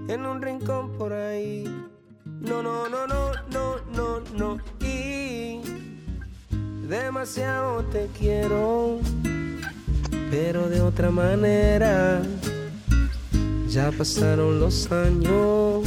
en 0.09 0.25
un 0.25 0.41
rincón 0.41 0.97
por 0.97 1.13
ahí. 1.13 1.65
No, 2.25 2.63
no, 2.63 2.89
no, 2.89 3.07
no, 3.07 3.33
no, 3.51 3.81
no, 3.93 4.21
no. 4.39 4.57
Y 4.81 5.61
demasiado 6.87 7.85
te 7.87 8.09
quiero, 8.19 9.01
pero 10.31 10.69
de 10.69 10.81
otra 10.81 11.11
manera. 11.11 12.23
Ya 13.69 13.91
pasaron 13.93 14.61
los 14.61 14.91
años. 14.91 15.87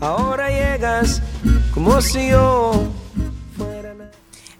Ahora 0.00 0.48
llegas 0.48 1.22
como 1.72 2.00
si 2.02 2.28
yo 2.28 2.72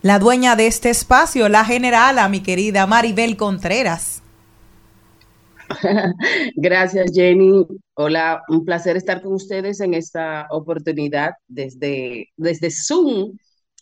La 0.02 0.18
dueña 0.18 0.56
de 0.56 0.66
este 0.66 0.90
espacio, 0.90 1.48
la 1.48 1.64
generala, 1.64 2.28
mi 2.28 2.40
querida 2.40 2.86
Maribel 2.86 3.36
Contreras. 3.36 4.22
Gracias, 6.56 7.10
Jenny. 7.14 7.66
Hola, 7.94 8.42
un 8.48 8.64
placer 8.64 8.96
estar 8.96 9.22
con 9.22 9.34
ustedes 9.34 9.80
en 9.80 9.94
esta 9.94 10.46
oportunidad 10.50 11.32
desde, 11.48 12.28
desde 12.36 12.70
Zoom. 12.70 13.36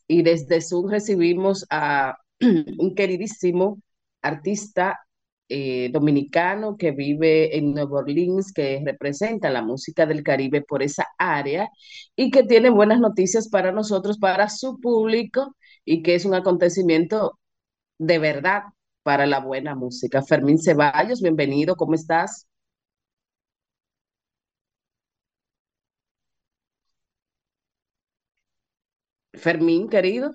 Y 0.06 0.22
desde 0.22 0.60
Zoom 0.60 0.90
recibimos 0.90 1.66
a 1.70 2.16
un 2.40 2.94
queridísimo 2.94 3.78
artista 4.22 4.98
eh, 5.48 5.90
dominicano 5.92 6.76
que 6.76 6.92
vive 6.92 7.56
en 7.58 7.74
Nueva 7.74 7.98
Orleans, 8.00 8.52
que 8.52 8.82
representa 8.84 9.50
la 9.50 9.62
música 9.62 10.06
del 10.06 10.22
Caribe 10.22 10.62
por 10.62 10.82
esa 10.82 11.06
área 11.18 11.68
y 12.16 12.30
que 12.30 12.42
tiene 12.44 12.70
buenas 12.70 13.00
noticias 13.00 13.48
para 13.48 13.72
nosotros, 13.72 14.18
para 14.18 14.48
su 14.48 14.80
público, 14.80 15.54
y 15.84 16.02
que 16.02 16.14
es 16.14 16.24
un 16.24 16.34
acontecimiento 16.34 17.38
de 17.98 18.18
verdad 18.18 18.62
para 19.02 19.26
la 19.26 19.40
buena 19.40 19.74
música. 19.74 20.22
Fermín 20.22 20.58
Ceballos, 20.62 21.22
bienvenido, 21.22 21.76
¿cómo 21.76 21.94
estás? 21.94 22.48
Fermín, 29.42 29.88
querido. 29.90 30.30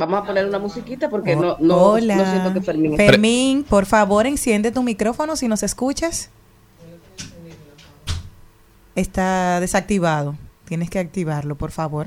Vamos 0.00 0.22
a 0.22 0.24
poner 0.24 0.46
una 0.46 0.58
musiquita 0.58 1.10
porque 1.10 1.36
no, 1.36 1.58
no, 1.60 1.76
Hola. 1.76 2.16
no 2.16 2.24
siento 2.24 2.54
que 2.54 2.62
Fermín 2.62 2.96
Fermín, 2.96 3.64
por 3.64 3.84
favor, 3.84 4.26
enciende 4.26 4.72
tu 4.72 4.82
micrófono 4.82 5.36
si 5.36 5.46
nos 5.46 5.62
escuchas. 5.62 6.30
Está 8.94 9.60
desactivado. 9.60 10.36
Tienes 10.64 10.88
que 10.88 11.00
activarlo, 11.00 11.54
por 11.56 11.70
favor. 11.70 12.06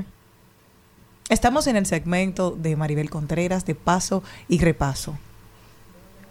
Estamos 1.30 1.68
en 1.68 1.76
el 1.76 1.86
segmento 1.86 2.50
de 2.50 2.76
Maribel 2.76 3.12
Contreras 3.12 3.64
de 3.68 3.76
paso 3.76 4.24
y 4.48 4.58
repaso. 4.58 5.16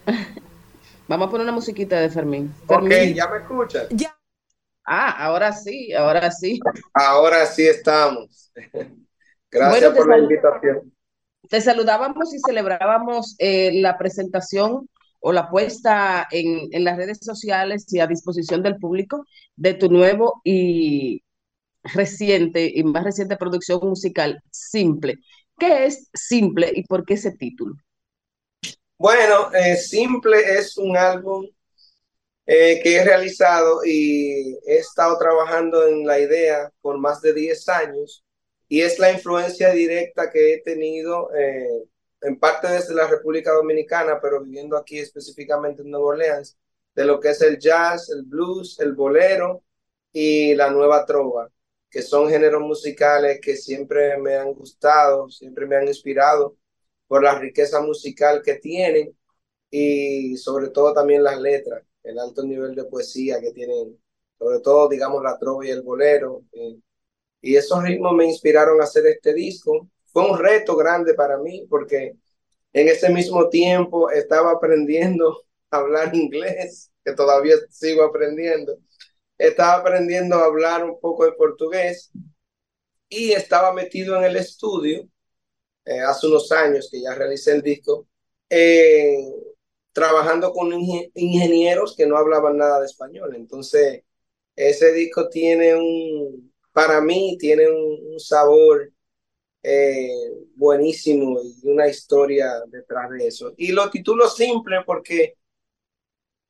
Vamos 1.06 1.28
a 1.28 1.30
poner 1.30 1.44
una 1.44 1.52
musiquita 1.54 2.00
de 2.00 2.10
Fermín. 2.10 2.52
Ok, 2.66 2.88
Fermín. 2.88 3.14
¿ya 3.14 3.28
me 3.28 3.38
escuchas? 3.38 3.86
Ah, 4.84 5.10
ahora 5.26 5.52
sí, 5.52 5.92
ahora 5.92 6.28
sí. 6.32 6.58
Ahora 6.92 7.46
sí 7.46 7.68
estamos. 7.68 8.50
Gracias 9.48 9.80
Bueno, 9.80 9.96
por 9.96 10.08
la 10.08 10.18
invitación. 10.18 10.92
Te 11.48 11.60
saludábamos 11.60 12.32
y 12.32 12.38
celebrábamos 12.38 13.34
eh, 13.38 13.72
la 13.80 13.98
presentación 13.98 14.88
o 15.20 15.32
la 15.32 15.50
puesta 15.50 16.26
en, 16.30 16.84
las 16.84 16.96
redes 16.96 17.18
sociales 17.20 17.84
y 17.92 18.00
a 18.00 18.06
disposición 18.06 18.62
del 18.62 18.76
público 18.76 19.24
de 19.56 19.74
tu 19.74 19.88
nuevo 19.88 20.40
y 20.44 21.22
reciente 21.82 22.70
y 22.72 22.84
más 22.84 23.04
reciente 23.04 23.36
producción 23.36 23.80
musical, 23.82 24.40
Simple. 24.50 25.18
¿Qué 25.58 25.86
es 25.86 26.08
Simple 26.14 26.72
y 26.74 26.84
por 26.84 27.04
qué 27.04 27.14
ese 27.14 27.32
título? 27.32 27.74
Bueno, 28.98 29.52
eh, 29.52 29.76
Simple 29.76 30.38
es 30.58 30.76
un 30.76 30.96
álbum 30.96 31.46
eh, 32.46 32.80
que 32.82 32.96
he 32.96 33.04
realizado 33.04 33.84
y 33.84 34.58
he 34.66 34.76
estado 34.76 35.18
trabajando 35.18 35.86
en 35.88 36.06
la 36.06 36.18
idea 36.20 36.70
por 36.80 36.98
más 36.98 37.20
de 37.20 37.34
10 37.34 37.68
años 37.68 38.24
y 38.72 38.80
es 38.80 38.98
la 38.98 39.12
influencia 39.12 39.70
directa 39.72 40.30
que 40.30 40.54
he 40.54 40.62
tenido 40.62 41.30
eh, 41.34 41.84
en 42.22 42.38
parte 42.38 42.68
desde 42.68 42.94
la 42.94 43.06
República 43.06 43.52
Dominicana, 43.52 44.18
pero 44.18 44.42
viviendo 44.42 44.78
aquí 44.78 44.98
específicamente 44.98 45.82
en 45.82 45.90
Nueva 45.90 46.06
Orleans, 46.06 46.56
de 46.94 47.04
lo 47.04 47.20
que 47.20 47.28
es 47.32 47.42
el 47.42 47.58
jazz, 47.58 48.08
el 48.08 48.22
blues, 48.22 48.80
el 48.80 48.94
bolero 48.94 49.62
y 50.10 50.54
la 50.54 50.70
nueva 50.70 51.04
trova, 51.04 51.50
que 51.90 52.00
son 52.00 52.30
géneros 52.30 52.62
musicales 52.62 53.40
que 53.42 53.56
siempre 53.56 54.16
me 54.16 54.36
han 54.36 54.54
gustado, 54.54 55.28
siempre 55.28 55.66
me 55.66 55.76
han 55.76 55.88
inspirado 55.88 56.56
por 57.06 57.22
la 57.22 57.38
riqueza 57.38 57.82
musical 57.82 58.40
que 58.42 58.54
tienen 58.54 59.14
y 59.70 60.34
sobre 60.38 60.70
todo 60.70 60.94
también 60.94 61.22
las 61.22 61.38
letras, 61.38 61.84
el 62.04 62.18
alto 62.18 62.42
nivel 62.42 62.74
de 62.74 62.84
poesía 62.86 63.38
que 63.38 63.52
tienen, 63.52 64.00
sobre 64.38 64.60
todo, 64.60 64.88
digamos, 64.88 65.22
la 65.22 65.38
trova 65.38 65.66
y 65.66 65.70
el 65.70 65.82
bolero. 65.82 66.42
eh, 66.52 66.78
y 67.42 67.56
esos 67.56 67.82
ritmos 67.84 68.14
me 68.14 68.26
inspiraron 68.26 68.80
a 68.82 68.84
hacer 68.84 69.06
este 69.08 69.34
disco. 69.34 69.88
Fue 70.06 70.30
un 70.30 70.38
reto 70.38 70.76
grande 70.76 71.14
para 71.14 71.38
mí 71.38 71.66
porque 71.70 72.14
en 72.72 72.88
ese 72.88 73.10
mismo 73.10 73.48
tiempo 73.48 74.10
estaba 74.10 74.52
aprendiendo 74.52 75.44
a 75.70 75.78
hablar 75.78 76.14
inglés, 76.14 76.92
que 77.04 77.12
todavía 77.14 77.56
sigo 77.70 78.04
aprendiendo. 78.04 78.78
Estaba 79.38 79.76
aprendiendo 79.80 80.36
a 80.36 80.46
hablar 80.46 80.84
un 80.84 81.00
poco 81.00 81.24
de 81.26 81.32
portugués 81.32 82.10
y 83.08 83.32
estaba 83.32 83.72
metido 83.72 84.16
en 84.16 84.24
el 84.24 84.36
estudio 84.36 85.08
eh, 85.86 86.00
hace 86.00 86.28
unos 86.28 86.50
años 86.52 86.88
que 86.90 87.02
ya 87.02 87.14
realicé 87.14 87.52
el 87.54 87.62
disco, 87.62 88.08
eh, 88.50 89.18
trabajando 89.92 90.52
con 90.52 90.70
inge- 90.72 91.10
ingenieros 91.16 91.96
que 91.96 92.06
no 92.06 92.16
hablaban 92.18 92.56
nada 92.58 92.80
de 92.80 92.86
español. 92.86 93.34
Entonces, 93.36 94.02
ese 94.56 94.92
disco 94.94 95.28
tiene 95.30 95.76
un, 95.76 96.51
para 96.72 97.00
mí, 97.00 97.36
tiene 97.38 97.68
un, 97.70 98.12
un 98.14 98.20
sabor 98.20 98.92
eh, 99.62 100.08
buenísimo 100.56 101.40
y 101.42 101.68
una 101.68 101.88
historia 101.88 102.48
detrás 102.68 103.10
de 103.10 103.28
eso. 103.28 103.54
Y 103.58 103.72
lo 103.72 103.90
titulo 103.90 104.28
simple 104.28 104.78
porque 104.86 105.36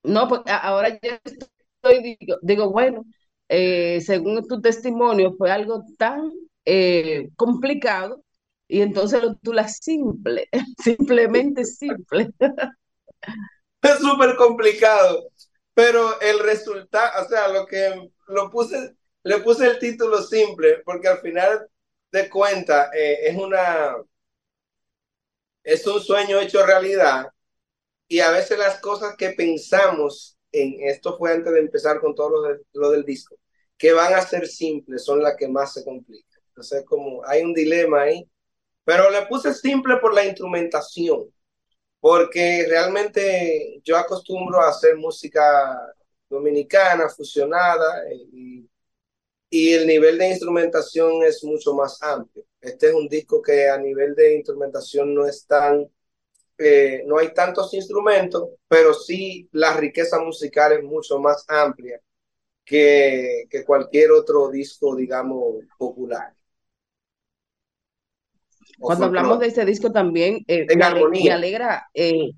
No, 0.04 0.28
pues 0.28 0.40
ahora 0.46 0.98
ya 1.00 1.20
estoy, 1.24 2.16
digo, 2.18 2.36
digo, 2.42 2.70
bueno, 2.70 3.04
eh, 3.48 4.00
según 4.00 4.46
tu 4.48 4.60
testimonio, 4.60 5.32
fue 5.36 5.50
algo 5.50 5.84
tan 5.98 6.32
eh, 6.64 7.28
complicado 7.36 8.24
y 8.68 8.80
entonces 8.80 9.22
lo 9.22 9.34
titulas 9.34 9.78
simple, 9.80 10.48
simplemente 10.82 11.64
simple. 11.64 12.30
es 13.82 13.98
súper 13.98 14.36
complicado, 14.36 15.28
pero 15.74 16.20
el 16.20 16.38
resultado, 16.40 17.24
o 17.24 17.28
sea, 17.28 17.48
lo 17.48 17.66
que 17.66 18.10
lo 18.28 18.50
puse, 18.50 18.96
le 19.24 19.38
puse 19.40 19.66
el 19.66 19.78
título 19.78 20.22
simple 20.22 20.82
porque 20.84 21.08
al 21.08 21.18
final 21.20 21.68
de 22.12 22.28
cuentas 22.30 22.90
eh, 22.94 23.18
es 23.28 23.36
una, 23.36 23.96
es 25.64 25.86
un 25.86 26.00
sueño 26.00 26.40
hecho 26.40 26.64
realidad 26.66 27.26
y 28.08 28.20
a 28.20 28.30
veces 28.30 28.58
las 28.58 28.80
cosas 28.80 29.16
que 29.16 29.30
pensamos 29.32 30.38
en 30.52 30.76
esto 30.88 31.18
fue 31.18 31.32
antes 31.32 31.52
de 31.52 31.60
empezar 31.60 32.00
con 32.00 32.14
todo 32.14 32.30
lo, 32.30 32.42
de- 32.42 32.60
lo 32.74 32.90
del 32.90 33.04
disco, 33.04 33.36
que 33.78 33.92
van 33.92 34.14
a 34.14 34.22
ser 34.22 34.46
simples, 34.48 35.04
son 35.04 35.22
las 35.22 35.36
que 35.36 35.48
más 35.48 35.74
se 35.74 35.84
complican. 35.84 36.42
Entonces, 36.48 36.84
como 36.86 37.22
hay 37.26 37.42
un 37.42 37.54
dilema 37.54 38.02
ahí, 38.02 38.28
pero 38.84 39.10
le 39.10 39.26
puse 39.26 39.54
simple 39.54 39.98
por 39.98 40.14
la 40.14 40.24
instrumentación 40.26 41.32
porque 42.00 42.66
realmente 42.68 43.80
yo 43.84 43.96
acostumbro 43.98 44.60
a 44.62 44.70
hacer 44.70 44.96
música 44.96 45.40
dominicana, 46.30 47.08
fusionada, 47.08 48.04
eh, 48.10 48.16
y, 48.32 48.70
y 49.52 49.74
el 49.74 49.86
nivel 49.88 50.18
de 50.18 50.30
instrumentación 50.30 51.24
es 51.24 51.44
mucho 51.44 51.74
más 51.74 52.02
amplio. 52.02 52.46
Este 52.60 52.88
es 52.90 52.94
un 52.94 53.08
disco 53.08 53.42
que 53.42 53.70
a 53.70 53.78
nivel 53.78 54.16
de 54.16 54.36
instrumentación 54.36 55.14
no 55.14 55.26
es 55.28 55.46
tan, 55.46 55.86
eh, 56.58 57.04
no 57.06 57.18
hay 57.18 57.34
tantos 57.34 57.74
instrumentos, 57.74 58.50
pero 58.68 58.94
sí 58.94 59.48
la 59.52 59.74
riqueza 59.76 60.20
musical 60.20 60.72
es 60.72 60.84
mucho 60.84 61.18
más 61.20 61.44
amplia 61.48 62.00
que, 62.64 63.44
que 63.50 63.64
cualquier 63.64 64.12
otro 64.12 64.50
disco, 64.50 64.96
digamos, 64.96 65.56
popular. 65.78 66.34
O 68.80 68.90
Cuando 68.92 69.06
hablamos 69.06 69.38
de 69.38 69.46
este 69.46 69.64
disco 69.64 69.92
también, 69.92 70.40
eh, 70.48 70.70
me, 70.74 70.84
ale- 70.84 71.12
armonía. 71.12 71.20
me 71.20 71.32
alegra, 71.32 71.86
eh, 71.94 72.32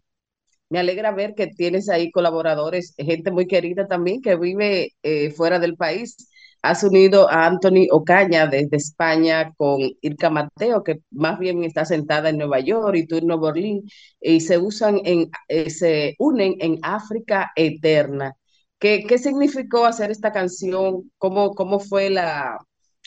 me 0.70 0.80
alegra 0.80 1.12
ver 1.12 1.34
que 1.34 1.48
tienes 1.48 1.88
ahí 1.90 2.10
colaboradores, 2.12 2.94
gente 2.98 3.30
muy 3.32 3.46
querida 3.48 3.86
también 3.88 4.22
que 4.22 4.36
vive 4.36 4.92
fuera 5.36 5.58
del 5.60 5.76
país. 5.76 6.16
Has 6.64 6.82
unido 6.82 7.30
a 7.30 7.44
Anthony 7.44 7.88
Ocaña 7.90 8.46
desde 8.46 8.78
España 8.78 9.52
con 9.58 9.82
Irka 10.00 10.30
Mateo, 10.30 10.82
que 10.82 11.00
más 11.10 11.38
bien 11.38 11.62
está 11.62 11.84
sentada 11.84 12.30
en 12.30 12.38
Nueva 12.38 12.58
York 12.60 12.96
y 12.96 13.06
tú 13.06 13.16
en 13.18 13.26
Nueva 13.26 13.48
Orleans, 13.48 13.92
y 14.18 14.40
se 14.40 14.56
usan 14.56 14.98
en, 15.04 15.30
eh, 15.48 15.68
se 15.68 16.14
unen 16.18 16.56
en 16.60 16.78
África 16.80 17.52
Eterna. 17.54 18.32
¿Qué, 18.78 19.04
qué 19.06 19.18
significó 19.18 19.84
hacer 19.84 20.10
esta 20.10 20.32
canción? 20.32 21.12
¿Cómo, 21.18 21.54
cómo 21.54 21.80
fue 21.80 22.08
la, 22.08 22.56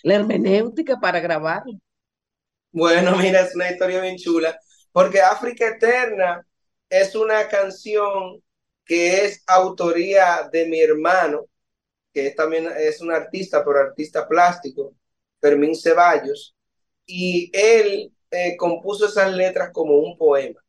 la 0.04 0.14
hermenéutica 0.14 1.00
para 1.00 1.20
grabarla? 1.20 1.80
Bueno, 2.72 3.16
mira, 3.16 3.42
es 3.42 3.56
una 3.56 3.72
historia 3.72 4.02
bien 4.02 4.18
chula, 4.18 4.56
porque 4.92 5.20
África 5.20 5.68
Eterna 5.68 6.46
es 6.92 7.16
una 7.16 7.48
canción 7.48 8.40
que 8.86 9.26
es 9.26 9.44
autoría 9.48 10.48
de 10.52 10.68
mi 10.68 10.80
hermano, 10.80 11.48
que 12.18 12.32
también 12.32 12.68
es 12.76 13.00
un 13.02 13.12
artista, 13.12 13.64
pero 13.64 13.80
artista 13.80 14.28
plástico, 14.28 14.96
Fermín 15.40 15.76
Ceballos, 15.76 16.56
y 17.06 17.52
él 17.54 18.12
eh, 18.32 18.58
compuso 18.58 19.06
esas 19.06 19.32
letras 19.34 19.70
como 19.72 20.00
un 20.00 20.18
poema. 20.18 20.60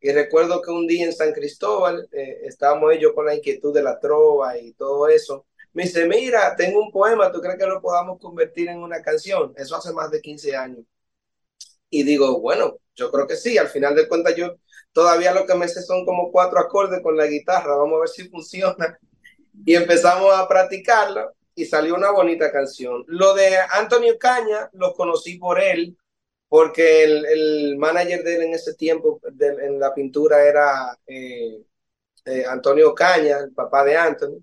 Y 0.00 0.12
recuerdo 0.12 0.60
que 0.60 0.70
un 0.70 0.86
día 0.86 1.06
en 1.06 1.14
San 1.14 1.32
Cristóbal 1.32 2.06
eh, 2.12 2.40
estábamos 2.44 2.92
ellos 2.92 3.12
con 3.14 3.26
la 3.26 3.34
inquietud 3.34 3.74
de 3.74 3.82
la 3.82 3.98
trova 3.98 4.58
y 4.58 4.74
todo 4.74 5.08
eso. 5.08 5.46
Me 5.72 5.84
dice, 5.84 6.06
mira, 6.06 6.54
tengo 6.54 6.80
un 6.82 6.90
poema, 6.92 7.32
¿tú 7.32 7.40
crees 7.40 7.58
que 7.58 7.66
lo 7.66 7.80
podamos 7.80 8.20
convertir 8.20 8.68
en 8.68 8.78
una 8.82 9.00
canción? 9.02 9.54
Eso 9.56 9.74
hace 9.76 9.92
más 9.94 10.10
de 10.10 10.20
15 10.20 10.54
años. 10.54 10.84
Y 11.90 12.02
digo, 12.02 12.40
bueno, 12.40 12.78
yo 12.94 13.10
creo 13.10 13.26
que 13.26 13.36
sí. 13.36 13.56
Al 13.58 13.68
final 13.68 13.94
de 13.94 14.06
cuentas, 14.08 14.36
yo 14.36 14.56
todavía 14.92 15.32
lo 15.32 15.46
que 15.46 15.54
me 15.54 15.68
sé 15.68 15.82
son 15.82 16.04
como 16.04 16.30
cuatro 16.30 16.58
acordes 16.60 17.00
con 17.02 17.16
la 17.16 17.26
guitarra. 17.26 17.74
Vamos 17.76 17.96
a 17.96 18.00
ver 18.00 18.08
si 18.10 18.28
funciona. 18.28 18.98
Y 19.64 19.74
empezamos 19.74 20.34
a 20.34 20.48
practicarla 20.48 21.32
y 21.54 21.64
salió 21.64 21.94
una 21.96 22.10
bonita 22.10 22.52
canción. 22.52 23.04
Lo 23.08 23.34
de 23.34 23.56
Antonio 23.72 24.18
Caña 24.18 24.70
lo 24.74 24.94
conocí 24.94 25.38
por 25.38 25.60
él, 25.60 25.96
porque 26.48 27.04
el, 27.04 27.26
el 27.26 27.76
manager 27.76 28.22
de 28.22 28.36
él 28.36 28.42
en 28.42 28.54
ese 28.54 28.74
tiempo 28.74 29.20
en 29.38 29.78
la 29.78 29.92
pintura 29.92 30.44
era 30.44 30.98
eh, 31.06 31.62
eh, 32.24 32.44
Antonio 32.46 32.94
Caña, 32.94 33.38
el 33.38 33.52
papá 33.52 33.84
de 33.84 33.96
Anthony. 33.96 34.38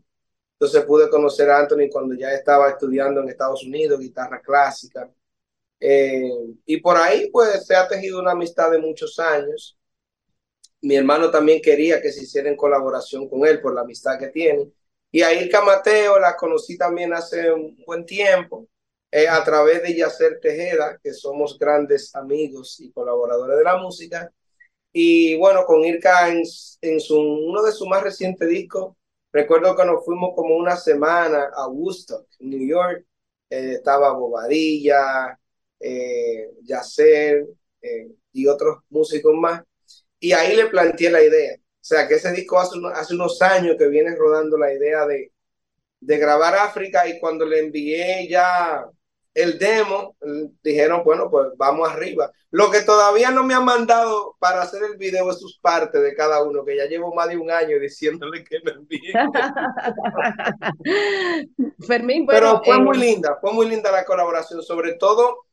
Entonces 0.53 0.83
pude 0.85 1.09
conocer 1.09 1.49
a 1.49 1.59
Anthony 1.59 1.89
cuando 1.91 2.15
ya 2.15 2.33
estaba 2.33 2.69
estudiando 2.69 3.21
en 3.21 3.29
Estados 3.29 3.63
Unidos, 3.63 3.99
guitarra 3.99 4.41
clásica. 4.41 5.09
Eh, 5.79 6.29
y 6.65 6.77
por 6.77 6.97
ahí 6.97 7.29
pues 7.31 7.65
se 7.65 7.75
ha 7.75 7.87
tejido 7.87 8.19
una 8.19 8.31
amistad 8.31 8.71
de 8.71 8.79
muchos 8.79 9.19
años. 9.19 9.77
Mi 10.81 10.95
hermano 10.95 11.31
también 11.31 11.61
quería 11.61 12.01
que 12.01 12.11
se 12.11 12.23
hiciera 12.23 12.49
en 12.49 12.55
colaboración 12.57 13.27
con 13.29 13.45
él 13.45 13.61
por 13.61 13.73
la 13.73 13.81
amistad 13.81 14.17
que 14.19 14.27
tiene. 14.27 14.71
Y 15.15 15.21
a 15.21 15.33
Ilka 15.33 15.61
Mateo 15.61 16.19
la 16.19 16.35
conocí 16.35 16.77
también 16.77 17.13
hace 17.13 17.49
un 17.49 17.81
buen 17.87 18.05
tiempo 18.05 18.67
eh, 19.09 19.29
a 19.29 19.41
través 19.45 19.81
de 19.81 19.95
Yacer 19.95 20.41
Tejeda, 20.41 20.99
que 21.01 21.13
somos 21.13 21.57
grandes 21.57 22.13
amigos 22.17 22.81
y 22.81 22.91
colaboradores 22.91 23.57
de 23.57 23.63
la 23.63 23.77
música. 23.77 24.29
Y 24.91 25.37
bueno, 25.37 25.63
con 25.63 25.85
Ilka 25.85 26.27
en, 26.27 26.43
en 26.81 26.99
su, 26.99 27.17
uno 27.17 27.63
de 27.63 27.71
sus 27.71 27.87
más 27.87 28.03
recientes 28.03 28.49
discos, 28.49 28.93
recuerdo 29.31 29.73
que 29.73 29.85
nos 29.85 30.03
fuimos 30.03 30.31
como 30.35 30.57
una 30.57 30.75
semana 30.75 31.49
a 31.55 31.69
Woodstock, 31.69 32.27
New 32.39 32.67
York. 32.67 33.05
Eh, 33.49 33.75
estaba 33.75 34.11
Bobadilla, 34.11 35.39
eh, 35.79 36.49
Yacer 36.63 37.47
eh, 37.81 38.09
y 38.33 38.47
otros 38.47 38.79
músicos 38.89 39.33
más. 39.33 39.63
Y 40.19 40.33
ahí 40.33 40.57
le 40.57 40.65
planteé 40.67 41.09
la 41.09 41.23
idea. 41.23 41.55
O 41.85 41.87
sea, 41.87 42.07
que 42.07 42.15
ese 42.15 42.31
disco 42.31 42.57
hace, 42.59 42.79
uno- 42.79 42.87
hace 42.89 43.13
unos 43.13 43.39
años 43.43 43.75
que 43.77 43.87
viene 43.87 44.15
rodando 44.15 44.57
la 44.57 44.73
idea 44.73 45.05
de, 45.05 45.31
de 45.99 46.17
grabar 46.17 46.55
África 46.55 47.07
y 47.07 47.19
cuando 47.19 47.45
le 47.45 47.59
envié 47.59 48.27
ya 48.27 48.83
el 49.35 49.59
demo, 49.59 50.15
eh, 50.21 50.49
dijeron, 50.63 51.03
bueno, 51.05 51.29
pues 51.29 51.49
vamos 51.57 51.87
arriba. 51.87 52.31
Lo 52.49 52.71
que 52.71 52.81
todavía 52.81 53.29
no 53.29 53.43
me 53.43 53.53
han 53.53 53.65
mandado 53.65 54.35
para 54.39 54.63
hacer 54.63 54.81
el 54.83 54.97
video 54.97 55.29
es 55.29 55.39
sus 55.39 55.59
partes 55.59 56.01
de 56.01 56.15
cada 56.15 56.43
uno, 56.43 56.65
que 56.65 56.75
ya 56.75 56.85
llevo 56.85 57.13
más 57.13 57.29
de 57.29 57.37
un 57.37 57.51
año 57.51 57.79
diciéndole 57.79 58.43
que 58.43 58.61
me 58.65 58.71
envíen. 58.71 59.13
Fermín, 61.87 62.25
Pero 62.25 62.47
bueno, 62.47 62.61
fue 62.65 62.77
eh, 62.77 62.79
muy 62.79 62.97
linda, 62.97 63.37
fue 63.39 63.53
muy 63.53 63.69
linda 63.69 63.91
la 63.91 64.05
colaboración, 64.05 64.63
sobre 64.63 64.95
todo 64.95 65.45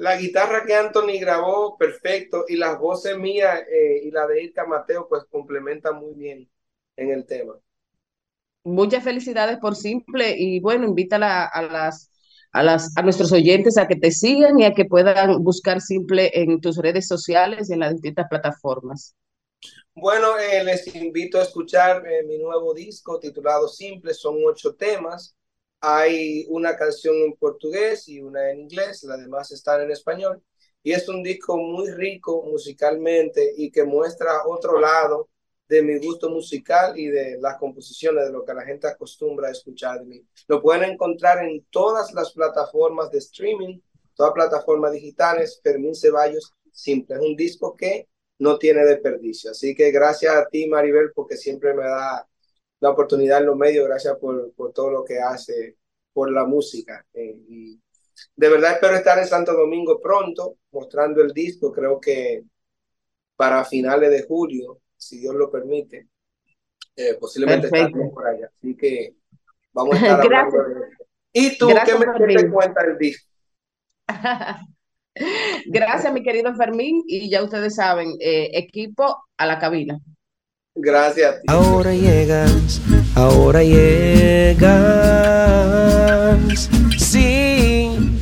la 0.00 0.16
guitarra 0.16 0.64
que 0.64 0.74
Anthony 0.74 1.20
grabó 1.20 1.76
perfecto 1.76 2.46
y 2.48 2.56
las 2.56 2.78
voces 2.78 3.18
mías 3.18 3.60
eh, 3.70 4.00
y 4.02 4.10
la 4.10 4.26
de 4.26 4.44
Irka 4.44 4.64
Mateo 4.64 5.06
pues 5.06 5.24
complementan 5.30 5.96
muy 5.96 6.14
bien 6.14 6.50
en 6.96 7.10
el 7.10 7.26
tema. 7.26 7.52
Muchas 8.64 9.04
felicidades 9.04 9.58
por 9.58 9.76
Simple 9.76 10.34
y 10.38 10.58
bueno, 10.60 10.86
invítala 10.86 11.44
a 11.44 11.62
las 11.62 12.10
a 12.50 12.62
las 12.62 12.96
a 12.96 13.02
nuestros 13.02 13.30
oyentes 13.32 13.76
a 13.76 13.86
que 13.86 13.96
te 13.96 14.10
sigan 14.10 14.58
y 14.58 14.64
a 14.64 14.72
que 14.72 14.86
puedan 14.86 15.44
buscar 15.44 15.82
Simple 15.82 16.30
en 16.32 16.62
tus 16.62 16.78
redes 16.78 17.06
sociales 17.06 17.68
y 17.68 17.74
en 17.74 17.80
las 17.80 17.92
distintas 17.92 18.26
plataformas. 18.30 19.14
Bueno, 19.94 20.38
eh, 20.38 20.64
les 20.64 20.94
invito 20.94 21.38
a 21.38 21.42
escuchar 21.42 22.06
eh, 22.06 22.22
mi 22.26 22.38
nuevo 22.38 22.72
disco 22.72 23.18
titulado 23.18 23.68
Simple, 23.68 24.14
son 24.14 24.36
ocho 24.46 24.74
temas. 24.74 25.36
Hay 25.80 26.46
una 26.48 26.76
canción 26.76 27.16
en 27.16 27.34
portugués 27.34 28.08
y 28.08 28.20
una 28.20 28.50
en 28.50 28.60
inglés, 28.60 29.02
las 29.04 29.20
demás 29.20 29.50
están 29.52 29.82
en 29.82 29.90
español. 29.90 30.42
Y 30.82 30.92
es 30.92 31.08
un 31.08 31.22
disco 31.22 31.56
muy 31.56 31.90
rico 31.90 32.42
musicalmente 32.42 33.52
y 33.56 33.70
que 33.70 33.84
muestra 33.84 34.46
otro 34.46 34.80
lado 34.80 35.28
de 35.68 35.82
mi 35.82 35.98
gusto 35.98 36.28
musical 36.30 36.98
y 36.98 37.06
de 37.06 37.38
las 37.40 37.56
composiciones, 37.56 38.26
de 38.26 38.32
lo 38.32 38.44
que 38.44 38.54
la 38.54 38.62
gente 38.62 38.88
acostumbra 38.88 39.48
a 39.48 39.52
escuchar 39.52 40.00
de 40.00 40.06
mí. 40.06 40.26
Lo 40.48 40.60
pueden 40.60 40.90
encontrar 40.90 41.44
en 41.44 41.64
todas 41.70 42.12
las 42.12 42.32
plataformas 42.32 43.10
de 43.10 43.18
streaming, 43.18 43.78
todas 44.14 44.32
plataformas 44.32 44.92
digitales, 44.92 45.60
Fermín 45.62 45.94
Ceballos, 45.94 46.52
simple. 46.72 47.16
Es 47.16 47.22
un 47.22 47.36
disco 47.36 47.76
que 47.76 48.08
no 48.40 48.58
tiene 48.58 48.84
desperdicio. 48.84 49.52
Así 49.52 49.74
que 49.74 49.92
gracias 49.92 50.34
a 50.34 50.46
ti, 50.46 50.66
Maribel, 50.66 51.12
porque 51.14 51.36
siempre 51.36 51.72
me 51.72 51.84
da 51.84 52.26
la 52.80 52.90
oportunidad 52.90 53.40
en 53.40 53.46
los 53.46 53.56
medios. 53.56 53.86
Gracias 53.86 54.16
por, 54.18 54.52
por 54.52 54.72
todo 54.72 54.90
lo 54.90 55.04
que 55.04 55.18
hace 55.18 55.76
por 56.12 56.30
la 56.30 56.44
música. 56.44 57.06
Eh, 57.12 57.36
y 57.48 57.80
de 58.36 58.48
verdad 58.48 58.72
espero 58.72 58.96
estar 58.96 59.18
en 59.18 59.26
Santo 59.26 59.52
Domingo 59.54 60.00
pronto, 60.00 60.56
mostrando 60.72 61.22
el 61.22 61.32
disco. 61.32 61.72
Creo 61.72 62.00
que 62.00 62.44
para 63.36 63.64
finales 63.64 64.10
de 64.10 64.22
julio, 64.24 64.80
si 64.96 65.18
Dios 65.18 65.34
lo 65.34 65.50
permite, 65.50 66.08
eh, 66.96 67.14
posiblemente 67.18 67.66
estaremos 67.68 68.12
por 68.12 68.26
allá. 68.26 68.50
Así 68.58 68.76
que 68.76 69.14
vamos 69.72 69.94
a 69.94 69.98
estar 69.98 70.20
hablando 70.20 70.62
de 70.64 70.72
eso. 70.74 71.04
¿Y 71.32 71.56
tú 71.56 71.68
Gracias, 71.68 71.98
qué 71.98 72.06
me 72.06 72.12
qué 72.12 72.18
te 72.18 72.32
Fermín. 72.34 72.52
cuenta 72.52 72.84
el 72.84 72.98
disco? 72.98 73.30
Gracias, 75.66 76.12
mi 76.12 76.22
querido 76.22 76.54
Fermín, 76.54 77.02
y 77.06 77.30
ya 77.30 77.42
ustedes 77.42 77.76
saben, 77.76 78.14
eh, 78.20 78.50
equipo 78.54 79.24
a 79.36 79.46
la 79.46 79.58
cabina. 79.58 80.00
Gracias 80.82 81.28
a 81.28 81.34
ti. 81.40 81.46
Ahora 81.48 81.92
llegas, 81.94 82.80
ahora 83.14 83.62
llegas. 83.62 84.70
Sí, 86.98 88.18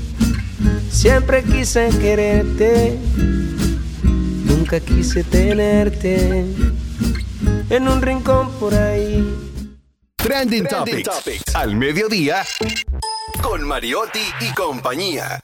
siempre 0.90 1.44
quise 1.44 1.88
quererte, 2.00 2.98
nunca 4.02 4.80
quise 4.80 5.22
tenerte 5.22 6.44
en 7.70 7.88
un 7.88 8.02
rincón 8.02 8.50
por 8.58 8.74
ahí. 8.74 9.24
Trending, 10.16 10.66
Topics. 10.66 11.54
Al 11.54 11.76
mediodía. 11.76 12.44
Con 13.40 13.62
Mariotti 13.62 14.18
y 14.40 14.52
compañía. 14.52 15.40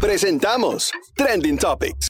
Presentamos 0.00 0.92
Trending 1.16 1.56
Topics. 1.56 2.08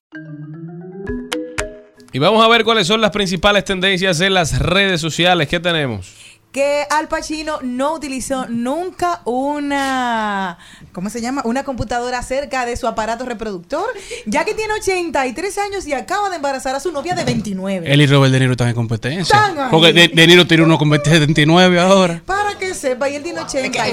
Y 2.13 2.19
vamos 2.19 2.45
a 2.45 2.49
ver 2.49 2.63
cuáles 2.63 2.87
son 2.87 3.01
las 3.01 3.11
principales 3.11 3.65
tendencias 3.65 4.21
en 4.21 4.35
las 4.35 4.59
redes 4.59 5.01
sociales. 5.01 5.49
¿Qué 5.49 5.61
tenemos? 5.61 6.13
Que 6.53 6.85
Al 6.91 7.09
Pacino 7.09 7.59
no 7.62 7.95
utilizó 7.95 8.47
nunca 8.47 9.23
una, 9.24 10.59
¿cómo 10.93 11.09
se 11.09 11.20
llama? 11.23 11.41
Una 11.47 11.65
computadora 11.65 12.23
cerca 12.23 12.66
de 12.66 12.77
su 12.77 12.87
aparato 12.87 13.24
reproductor, 13.24 13.87
ya 14.27 14.45
que 14.45 14.53
tiene 14.53 14.74
83 14.74 15.59
años 15.59 15.87
y 15.87 15.95
acaba 15.95 16.29
de 16.29 16.37
embarazar 16.37 16.74
a 16.74 16.81
su 16.81 16.93
novia 16.93 17.15
de 17.15 17.24
29. 17.24 17.91
Él 17.91 18.03
y 18.03 18.07
Robert 18.07 18.33
De 18.33 18.41
Niro 18.41 18.53
están 18.53 18.69
en 18.69 18.74
competencia. 18.74 19.23
Están. 19.47 19.70
Porque 19.70 19.95
De, 19.95 20.09
De 20.09 20.27
Niro 20.27 20.47
tiene 20.47 20.62
uno 20.65 20.77
con 20.79 20.91
79 20.93 21.81
ahora. 21.81 22.23
Para 22.27 22.59
que 22.59 22.74
sepa, 22.74 23.09
y 23.09 23.16
él 23.16 23.23
tiene 23.23 23.41
80. 23.41 23.87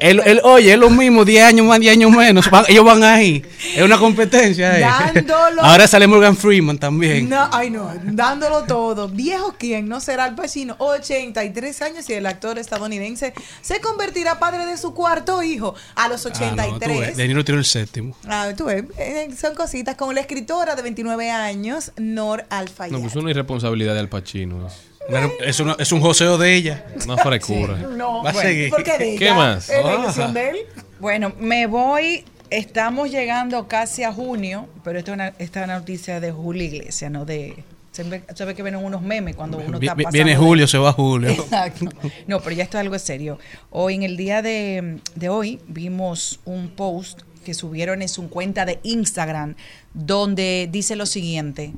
Él, 0.00 0.20
él- 0.26 0.40
oye, 0.44 0.72
es 0.74 0.78
lo 0.78 0.90
mismo, 0.90 1.24
10 1.24 1.42
años 1.44 1.64
más, 1.66 1.80
10 1.80 1.92
años 1.96 2.10
menos. 2.10 2.50
Van- 2.50 2.66
ellos 2.68 2.84
van 2.84 3.02
ahí. 3.02 3.42
Es 3.74 3.82
una 3.82 3.98
competencia. 3.98 4.78
eh. 4.78 4.80
Dándolo. 5.14 5.62
Ahora 5.62 5.88
sale 5.88 6.06
Morgan 6.06 6.36
Freeman 6.36 6.76
también. 6.78 7.30
No, 7.30 7.48
ay 7.50 7.70
no, 7.70 7.90
dándolo 8.04 8.64
todo. 8.64 9.08
Viejo 9.08 9.54
quién, 9.58 9.88
no 9.88 10.00
será 10.00 10.24
Al 10.24 10.34
Pacino, 10.34 10.76
83 10.78 11.80
años 11.82 11.93
y 12.08 12.12
el 12.14 12.26
actor 12.26 12.58
estadounidense 12.58 13.32
se 13.62 13.80
convertirá 13.80 14.38
padre 14.38 14.66
de 14.66 14.76
su 14.76 14.94
cuarto 14.94 15.42
hijo 15.42 15.74
a 15.94 16.08
los 16.08 16.24
Ah, 16.26 16.28
no, 16.28 16.34
tú 16.34 16.44
83. 16.76 17.00
ves, 17.00 17.16
de 17.16 17.28
Niro 17.28 17.44
tiene 17.44 17.58
el 17.60 17.64
séptimo. 17.64 18.16
Ah, 18.26 18.50
tú 18.56 18.64
ves, 18.66 18.84
eh, 18.98 19.28
son 19.38 19.54
cositas 19.54 19.94
con 19.96 20.14
la 20.14 20.20
escritora 20.20 20.74
de 20.74 20.82
29 20.82 21.30
años, 21.30 21.92
Nor 21.96 22.44
Alfayet. 22.50 22.92
No, 22.92 23.00
pues 23.00 23.14
una 23.16 23.30
irresponsabilidad 23.30 23.94
de 23.94 24.00
Al 24.00 24.08
Pacino. 24.08 24.66
Es 24.66 24.74
Una- 25.08 25.30
Es, 25.40 25.60
una- 25.60 25.76
es 25.78 25.92
un 25.92 26.00
joseo 26.00 26.38
de 26.38 26.54
ella. 26.54 26.86
una 27.04 27.16
frescura. 27.18 27.76
No, 27.76 28.22
Va 28.22 28.30
a 28.30 28.32
bueno, 28.32 28.48
seguir. 28.48 28.70
¿por 28.70 28.82
qué 28.82 28.92
de 28.92 29.16
¿Qué 29.16 29.26
ella? 29.26 29.34
más? 29.34 29.68
¿Es 29.68 29.84
la 29.84 29.90
Ah. 29.92 29.98
ilusión 30.02 30.32
de 30.34 30.48
él? 30.50 30.56
Bueno, 30.98 31.32
me 31.38 31.66
voy. 31.66 32.24
Estamos 32.50 33.10
llegando 33.10 33.66
casi 33.68 34.02
a 34.04 34.12
junio, 34.12 34.68
pero 34.84 34.98
esta 34.98 35.10
es 35.10 35.14
una, 35.14 35.28
esta 35.38 35.60
es 35.60 35.64
una 35.66 35.78
noticia 35.78 36.20
de 36.20 36.30
Julio 36.32 36.62
Iglesias, 36.62 37.10
no 37.10 37.24
de. 37.24 37.64
Se 37.94 38.02
ve, 38.02 38.54
que 38.54 38.62
vienen 38.64 38.84
unos 38.84 39.02
memes 39.02 39.36
cuando 39.36 39.58
uno 39.58 39.78
está 39.78 39.94
pasando. 39.94 40.10
Viene 40.12 40.32
de- 40.32 40.36
Julio, 40.36 40.66
se 40.66 40.78
va 40.78 40.92
Julio. 40.92 41.30
Exacto. 41.30 41.86
No, 42.26 42.40
pero 42.40 42.56
ya 42.56 42.64
esto 42.64 42.76
es 42.76 42.80
algo 42.80 42.98
serio. 42.98 43.38
Hoy, 43.70 43.94
en 43.94 44.02
el 44.02 44.16
día 44.16 44.42
de, 44.42 44.98
de 45.14 45.28
hoy, 45.28 45.60
vimos 45.68 46.40
un 46.44 46.70
post 46.70 47.20
que 47.44 47.54
subieron 47.54 48.02
en 48.02 48.08
su 48.08 48.28
cuenta 48.28 48.64
de 48.66 48.80
Instagram 48.82 49.54
donde 49.92 50.68
dice 50.72 50.96
lo 50.96 51.06
siguiente. 51.06 51.72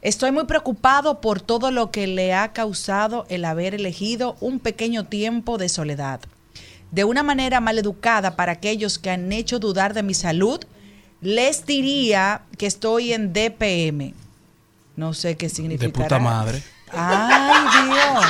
Estoy 0.00 0.32
muy 0.32 0.44
preocupado 0.44 1.20
por 1.20 1.42
todo 1.42 1.70
lo 1.70 1.90
que 1.90 2.06
le 2.06 2.32
ha 2.32 2.52
causado 2.54 3.26
el 3.28 3.44
haber 3.44 3.74
elegido 3.74 4.36
un 4.40 4.60
pequeño 4.60 5.04
tiempo 5.04 5.58
de 5.58 5.68
soledad. 5.68 6.20
De 6.90 7.04
una 7.04 7.22
manera 7.22 7.60
maleducada 7.60 8.34
para 8.34 8.52
aquellos 8.52 8.98
que 8.98 9.10
han 9.10 9.30
hecho 9.30 9.58
dudar 9.58 9.92
de 9.92 10.02
mi 10.02 10.14
salud, 10.14 10.60
les 11.20 11.66
diría 11.66 12.42
que 12.56 12.64
estoy 12.66 13.12
en 13.12 13.34
DPM. 13.34 14.14
No 14.96 15.14
sé 15.14 15.36
qué 15.36 15.46
De 15.46 15.54
significa. 15.54 15.92
puta 15.92 16.18
madre. 16.18 16.62
Ay, 16.92 17.86
Dios. 17.86 18.24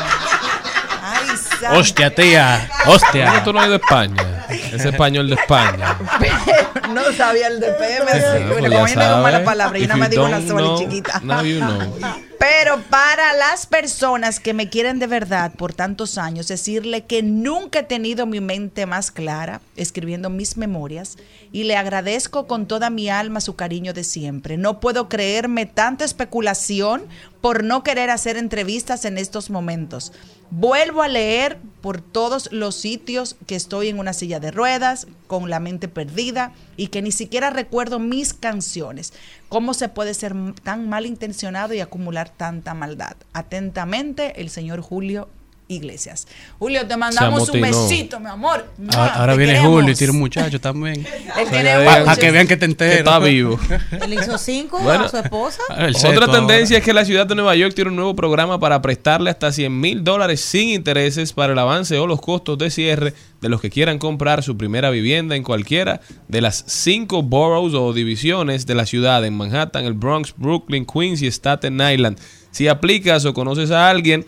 Ay, 1.03 1.27
santo. 1.61 1.79
Hostia, 1.79 2.15
tía. 2.15 2.71
¿Cómo 2.85 2.95
Hostia. 2.97 3.43
tú 3.45 3.53
no 3.53 3.59
eres 3.61 3.71
de 3.71 3.77
España? 3.77 4.47
Ese 4.49 4.89
español 4.91 5.29
de 5.29 5.35
España. 5.37 5.97
no 6.91 7.13
sabía 7.17 7.49
el 7.49 7.59
DPM. 7.61 8.07
Ah, 8.09 8.13
sí. 8.15 8.45
pues 8.49 8.71
como 8.71 8.85
me 8.85 8.95
da 8.95 9.23
mala 9.23 9.45
palabra, 9.45 9.79
yo 9.79 9.87
nada 9.89 9.99
más 9.99 10.11
digo 10.11 10.25
una 10.25 10.41
sola 10.41 10.61
y 10.61 10.65
know, 10.65 10.79
chiquita. 10.79 11.21
now 11.23 11.43
you 11.43 11.59
know. 11.61 11.99
Pero 12.41 12.81
para 12.89 13.35
las 13.35 13.67
personas 13.67 14.41
que 14.41 14.55
me 14.55 14.71
quieren 14.71 14.99
de 14.99 15.07
verdad 15.07 15.53
por 15.53 15.75
tantos 15.75 16.17
años, 16.17 16.49
decirle 16.49 17.05
que 17.05 17.23
nunca 17.23 17.81
he 17.81 17.83
tenido 17.83 18.25
mi 18.25 18.41
mente 18.41 18.87
más 18.87 19.11
clara 19.11 19.61
escribiendo 19.77 20.31
mis 20.31 20.57
memorias 20.57 21.19
y 21.53 21.65
le 21.65 21.77
agradezco 21.77 22.47
con 22.47 22.67
toda 22.67 22.89
mi 22.89 23.11
alma 23.11 23.43
su 23.43 23.57
cariño 23.57 23.93
de 23.93 24.05
siempre. 24.05 24.57
No 24.57 24.81
puedo 24.81 25.11
creerme 25.11 25.67
tanta 25.67 26.07
especulación 26.07 27.03
por 27.43 27.63
no 27.63 27.83
querer 27.83 28.09
hacer 28.09 28.39
entrevistas 28.39 29.05
en 29.05 29.19
estos 29.19 29.51
momentos. 29.51 30.11
Vuelvo 30.51 31.03
a 31.03 31.09
leer 31.09 31.59
por 31.83 32.01
todos 32.01 32.51
los 32.53 32.75
sitios 32.75 33.37
que 33.47 33.55
estoy 33.55 33.89
en 33.89 33.99
una 33.99 34.15
silla 34.15 34.41
de 34.41 34.51
ruedas, 34.51 35.09
con 35.27 35.51
la 35.51 35.61
mente 35.61 35.89
perdida 35.89 36.55
y 36.81 36.87
que 36.87 37.03
ni 37.03 37.13
siquiera 37.13 37.51
recuerdo 37.51 37.99
mis 37.99 38.33
canciones. 38.33 39.13
¿Cómo 39.51 39.75
se 39.75 39.91
puede 39.91 40.15
ser 40.15 40.35
tan 40.63 40.89
malintencionado 40.89 41.75
y 41.75 41.81
acumular 41.81 42.31
tanta 42.31 42.73
maldad? 42.73 43.17
Atentamente, 43.35 44.41
el 44.41 44.49
señor 44.49 44.81
Julio 44.81 45.29
Iglesias. 45.71 46.27
Julio, 46.59 46.87
te 46.87 46.97
mandamos 46.97 47.49
un 47.49 47.61
besito, 47.61 48.19
mi 48.21 48.27
amor. 48.29 48.67
Ahora, 48.93 49.35
viene 49.37 49.53
queremos. 49.55 49.73
Julio 49.73 49.93
y 49.93 49.95
tiene 49.95 50.13
un 50.13 50.19
muchacho 50.19 50.61
también. 50.61 51.07
Él 51.39 51.49
tiene 51.49 51.85
Para 51.85 52.01
muchos. 52.01 52.19
que 52.19 52.31
vean 52.31 52.47
que 52.49 52.57
te 52.57 52.65
entero. 52.65 52.93
Que 52.93 52.99
está 52.99 53.19
vivo. 53.21 53.59
Él 54.03 54.15
hizo 54.15 54.37
cinco 54.37 54.79
Bueno. 54.81 55.05
a 55.05 55.09
su 55.09 55.17
esposa. 55.17 55.63
Otra 55.71 55.93
seto 55.93 56.21
tendencia 56.33 56.77
ahora. 56.77 56.79
es 56.79 56.85
que 56.85 56.93
la 56.93 57.05
ciudad 57.05 57.27
de 57.27 57.35
Nueva 57.37 57.55
York 57.55 57.75
tiene 57.75 57.91
un 57.91 57.97
nuevo 57.97 58.17
programa 58.17 58.59
para 58.59 58.83
prestarle 58.83 59.31
hasta 59.31 59.53
100 59.53 59.81
mil 59.81 60.03
dólares 60.05 60.41
sin 60.41 60.71
intereses 60.71 61.33
para 61.33 61.53
el 61.53 61.59
avance 61.59 61.99
o 61.99 62.07
los 62.07 62.21
costos 62.21 62.59
de 62.59 62.71
cierre 62.71 63.15
de 63.41 63.49
los 63.49 63.61
que 63.61 63.71
quieran 63.71 63.99
comprar 63.99 64.43
su 64.43 64.57
primera 64.57 64.91
vivienda 64.91 65.37
en 65.37 65.43
cualquiera 65.43 66.01
de 66.29 66.41
las 66.41 66.65
cinco 66.67 67.23
boroughs 67.23 67.75
o 67.75 67.93
divisiones 67.93 68.67
de 68.67 68.75
la 68.75 68.85
ciudad 68.87 69.25
en 69.25 69.35
Manhattan, 69.37 69.85
el 69.85 69.95
Bronx, 69.95 70.35
Brooklyn, 70.37 70.85
Queens 70.85 71.23
y 71.23 71.27
Staten 71.31 71.81
Island. 71.81 72.19
Si 72.51 72.67
aplicas 72.69 73.25
o 73.25 73.33
conoces 73.33 73.71
a 73.71 73.89
alguien 73.89 74.27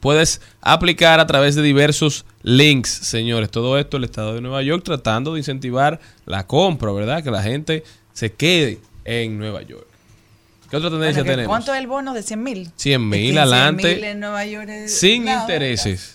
puedes 0.00 0.40
aplicar 0.60 1.20
a 1.20 1.26
través 1.26 1.54
de 1.54 1.62
diversos 1.62 2.24
links, 2.42 2.90
señores. 2.90 3.50
Todo 3.50 3.78
esto 3.78 3.96
el 3.96 4.04
Estado 4.04 4.34
de 4.34 4.40
Nueva 4.40 4.62
York 4.62 4.82
tratando 4.84 5.34
de 5.34 5.40
incentivar 5.40 6.00
la 6.26 6.46
compra, 6.46 6.92
¿verdad? 6.92 7.22
Que 7.22 7.30
la 7.30 7.42
gente 7.42 7.84
se 8.12 8.32
quede 8.32 8.78
en 9.04 9.38
Nueva 9.38 9.62
York. 9.62 9.86
¿Qué 10.70 10.78
otra 10.78 10.90
tendencia 10.90 11.22
Bueno, 11.22 11.32
tenemos? 11.36 11.48
¿Cuánto 11.50 11.72
es 11.74 11.80
el 11.80 11.86
bono 11.86 12.14
de 12.14 12.22
100 12.22 12.42
mil? 12.42 12.70
100 12.74 13.08
mil 13.08 13.20
100 13.32 13.38
adelante, 13.38 14.10
en 14.10 14.18
Nueva 14.20 14.44
York 14.46 14.68
es- 14.68 14.98
sin 14.98 15.24
No. 15.24 15.40
intereses. 15.40 16.13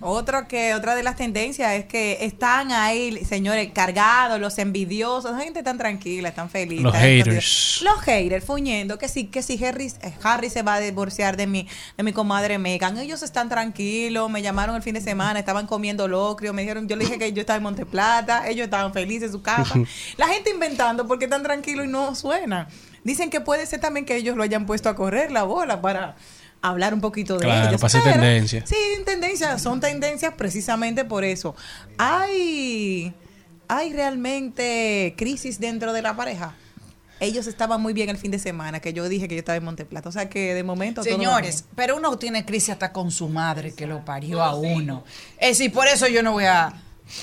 Otro 0.00 0.48
que, 0.48 0.74
otra 0.74 0.94
de 0.94 1.02
las 1.02 1.16
tendencias 1.16 1.72
es 1.72 1.84
que 1.86 2.18
están 2.24 2.72
ahí, 2.72 3.24
señores, 3.24 3.70
cargados, 3.72 4.40
los 4.40 4.58
envidiosos, 4.58 5.32
la 5.32 5.40
gente 5.40 5.62
tan 5.62 5.78
tranquila, 5.78 6.32
tan 6.32 6.50
feliz. 6.50 6.80
Los 6.80 6.92
tan 6.92 7.02
haters. 7.02 7.80
Los 7.82 8.00
haters, 8.00 8.44
fuñendo, 8.44 8.98
que 8.98 9.08
sí, 9.08 9.26
que 9.26 9.42
si 9.42 9.62
Harry, 9.64 9.92
eh, 10.02 10.12
Harry 10.22 10.50
se 10.50 10.62
va 10.62 10.74
a 10.74 10.80
divorciar 10.80 11.36
de 11.36 11.46
mi, 11.46 11.68
de 11.96 12.02
mi 12.02 12.12
comadre 12.12 12.58
Megan. 12.58 12.98
Ellos 12.98 13.22
están 13.22 13.48
tranquilos, 13.48 14.30
me 14.30 14.42
llamaron 14.42 14.76
el 14.76 14.82
fin 14.82 14.94
de 14.94 15.00
semana, 15.00 15.38
estaban 15.38 15.66
comiendo 15.66 16.08
locrio, 16.08 16.52
me 16.52 16.62
dijeron, 16.62 16.88
yo 16.88 16.96
le 16.96 17.04
dije 17.04 17.18
que 17.18 17.32
yo 17.32 17.40
estaba 17.40 17.56
en 17.56 17.62
Monteplata, 17.62 18.48
ellos 18.48 18.64
estaban 18.64 18.92
felices 18.92 19.24
en 19.24 19.32
su 19.32 19.42
casa. 19.42 19.74
la 20.16 20.28
gente 20.28 20.50
inventando 20.50 21.06
porque 21.06 21.24
están 21.24 21.42
tranquilos 21.42 21.86
y 21.86 21.88
no 21.88 22.14
suena. 22.14 22.68
Dicen 23.04 23.30
que 23.30 23.40
puede 23.40 23.66
ser 23.66 23.80
también 23.80 24.04
que 24.04 24.16
ellos 24.16 24.36
lo 24.36 24.42
hayan 24.42 24.66
puesto 24.66 24.88
a 24.88 24.96
correr 24.96 25.30
la 25.30 25.44
bola 25.44 25.80
para 25.80 26.16
hablar 26.62 26.92
un 26.94 27.00
poquito 27.00 27.34
de 27.38 27.44
Claro, 27.44 27.68
ellos. 27.68 27.80
para 27.80 27.86
hacer 27.86 28.00
pero- 28.02 28.14
tendencia. 28.14 28.64
Sí, 28.66 28.76
tendencias, 29.04 29.62
son 29.62 29.80
tendencias 29.80 30.34
precisamente 30.36 31.04
por 31.04 31.24
eso. 31.24 31.54
Hay, 31.98 33.12
hay 33.68 33.92
realmente 33.92 35.14
crisis 35.16 35.60
dentro 35.60 35.92
de 35.92 36.02
la 36.02 36.16
pareja. 36.16 36.54
Ellos 37.20 37.48
estaban 37.48 37.80
muy 37.82 37.92
bien 37.94 38.08
el 38.10 38.16
fin 38.16 38.30
de 38.30 38.38
semana, 38.38 38.78
que 38.80 38.92
yo 38.92 39.08
dije 39.08 39.26
que 39.26 39.34
yo 39.34 39.40
estaba 39.40 39.56
en 39.56 39.64
Monteplata. 39.64 40.08
O 40.08 40.12
sea 40.12 40.28
que 40.30 40.54
de 40.54 40.62
momento. 40.62 41.02
todo 41.02 41.12
Señores, 41.12 41.64
pero 41.74 41.96
uno 41.96 42.16
tiene 42.16 42.44
crisis 42.44 42.70
hasta 42.70 42.92
con 42.92 43.10
su 43.10 43.28
madre 43.28 43.72
que 43.74 43.86
lo 43.88 44.04
parió 44.04 44.42
a 44.42 44.54
uno. 44.54 45.04
Es 45.38 45.58
decir, 45.58 45.72
por 45.72 45.88
eso 45.88 46.06
yo 46.06 46.22
no 46.22 46.32
voy 46.32 46.44
a, 46.44 46.72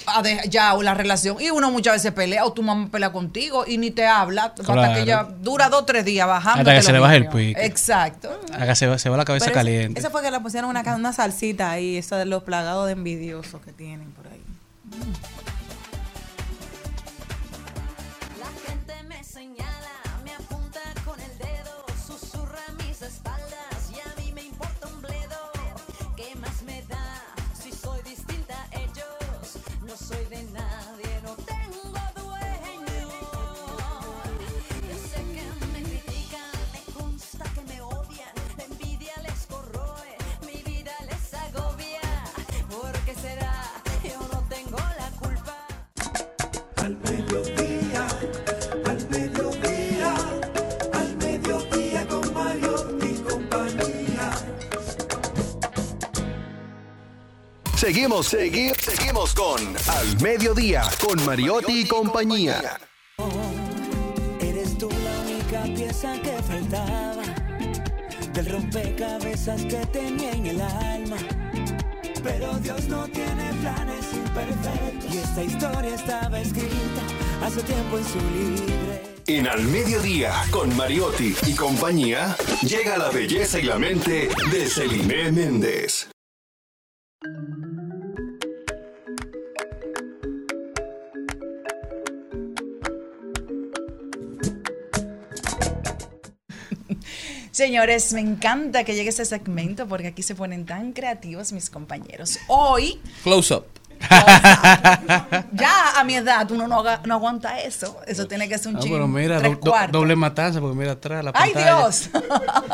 a 0.08 0.22
dejar 0.22 0.50
ya 0.50 0.74
la 0.74 0.94
relación. 0.94 1.38
Y 1.40 1.50
uno 1.50 1.72
muchas 1.72 1.96
veces 1.96 2.12
pelea 2.12 2.46
o 2.46 2.54
tu 2.54 2.64
mamá 2.64 2.90
pelea 2.90 3.12
contigo 3.12 3.66
y 3.68 3.78
ni 3.78 3.92
te 3.92 4.06
habla. 4.08 4.54
Hasta 4.58 4.94
que 4.94 5.06
ya 5.06 5.24
dura 5.24 5.70
dos 5.70 5.82
o 5.82 5.86
tres 5.86 6.06
días 6.06 6.28
bajando. 6.28 6.62
Hasta 6.62 6.76
que 6.76 6.82
se 6.82 6.94
le 6.94 7.00
baje 7.00 7.18
el 7.18 7.28
pique. 7.28 7.66
Exacto. 7.66 8.40
Se, 8.76 8.88
va, 8.88 8.98
se 8.98 9.10
va 9.10 9.18
la 9.18 9.26
cabeza 9.26 9.46
Pero 9.46 9.56
caliente. 9.56 10.00
Esa 10.00 10.10
fue 10.10 10.22
que 10.22 10.32
le 10.32 10.40
pusieron 10.40 10.70
una, 10.70 10.82
una 10.96 11.14
salsita 11.14 11.72
ahí, 11.72 11.98
esa 11.98 12.18
de 12.18 12.26
los 12.26 12.44
plagados 12.44 12.88
de 12.88 12.94
envidiosos 12.94 13.62
que 13.62 13.72
tienen 13.72 14.12
por 14.12 14.28
ahí. 14.28 14.42
Seguimos, 57.86 58.26
seguimos, 58.26 58.78
seguimos 58.80 59.34
con 59.36 59.62
Al 59.62 60.20
Mediodía, 60.20 60.82
con 61.00 61.24
Mariotti 61.24 61.82
y 61.82 61.88
compañía. 61.88 62.80
Eres 64.42 64.76
tú 64.80 64.90
la 64.90 65.22
única 65.22 65.64
pieza 65.66 66.20
que 66.24 66.32
faltaba 66.42 67.22
del 68.34 68.46
rompecabezas 68.48 69.62
que 69.66 69.86
tenía 69.94 70.32
en 70.32 70.48
el 70.48 70.62
alma. 70.62 71.18
Pero 72.24 72.58
Dios 72.58 72.86
no 72.86 73.08
tiene 73.10 73.54
planes 73.62 74.06
imperfectos 74.14 75.14
y 75.14 75.18
esta 75.20 75.44
historia 75.44 75.94
estaba 75.94 76.40
escrita 76.40 77.04
hace 77.44 77.62
tiempo 77.62 78.00
en 78.00 78.06
su 78.06 78.18
libre. 78.32 79.04
En 79.28 79.48
Al 79.48 79.62
Mediodía, 79.62 80.34
con 80.50 80.76
Mariotti 80.76 81.36
y 81.46 81.54
compañía, 81.54 82.36
llega 82.64 82.98
la 82.98 83.12
belleza 83.12 83.60
y 83.60 83.64
la 83.64 83.78
mente 83.78 84.28
de 84.52 84.68
Celine 84.68 85.32
Méndez. 85.32 86.15
Señores, 97.56 98.12
me 98.12 98.20
encanta 98.20 98.84
que 98.84 98.96
llegue 98.96 99.08
este 99.08 99.24
segmento 99.24 99.88
porque 99.88 100.08
aquí 100.08 100.22
se 100.24 100.36
ponen 100.36 100.66
tan 100.66 100.92
creativos 100.92 101.54
mis 101.54 101.70
compañeros. 101.70 102.38
Hoy, 102.50 103.00
Close 103.24 103.54
up. 103.54 103.66
ya 105.54 105.98
a 105.98 106.04
mi 106.04 106.16
edad, 106.16 106.52
uno 106.52 106.68
no, 106.68 106.80
aguanta 107.14 107.62
eso. 107.62 107.98
Eso 108.08 108.28
tiene 108.28 108.50
que 108.50 108.58
ser 108.58 108.74
un 108.74 108.76
Ah, 108.76 108.80
chingo. 108.82 108.96
pero 108.96 109.08
mira, 109.08 109.40
do- 109.40 109.56
do- 109.56 109.74
doble 109.90 110.18
matanza, 110.18 110.60
porque 110.60 110.76
mira 110.76 110.92
atrás 110.92 111.24
la 111.24 111.32
¡Ay, 111.34 111.54
pantalla. 111.54 111.78
Dios! 111.78 112.10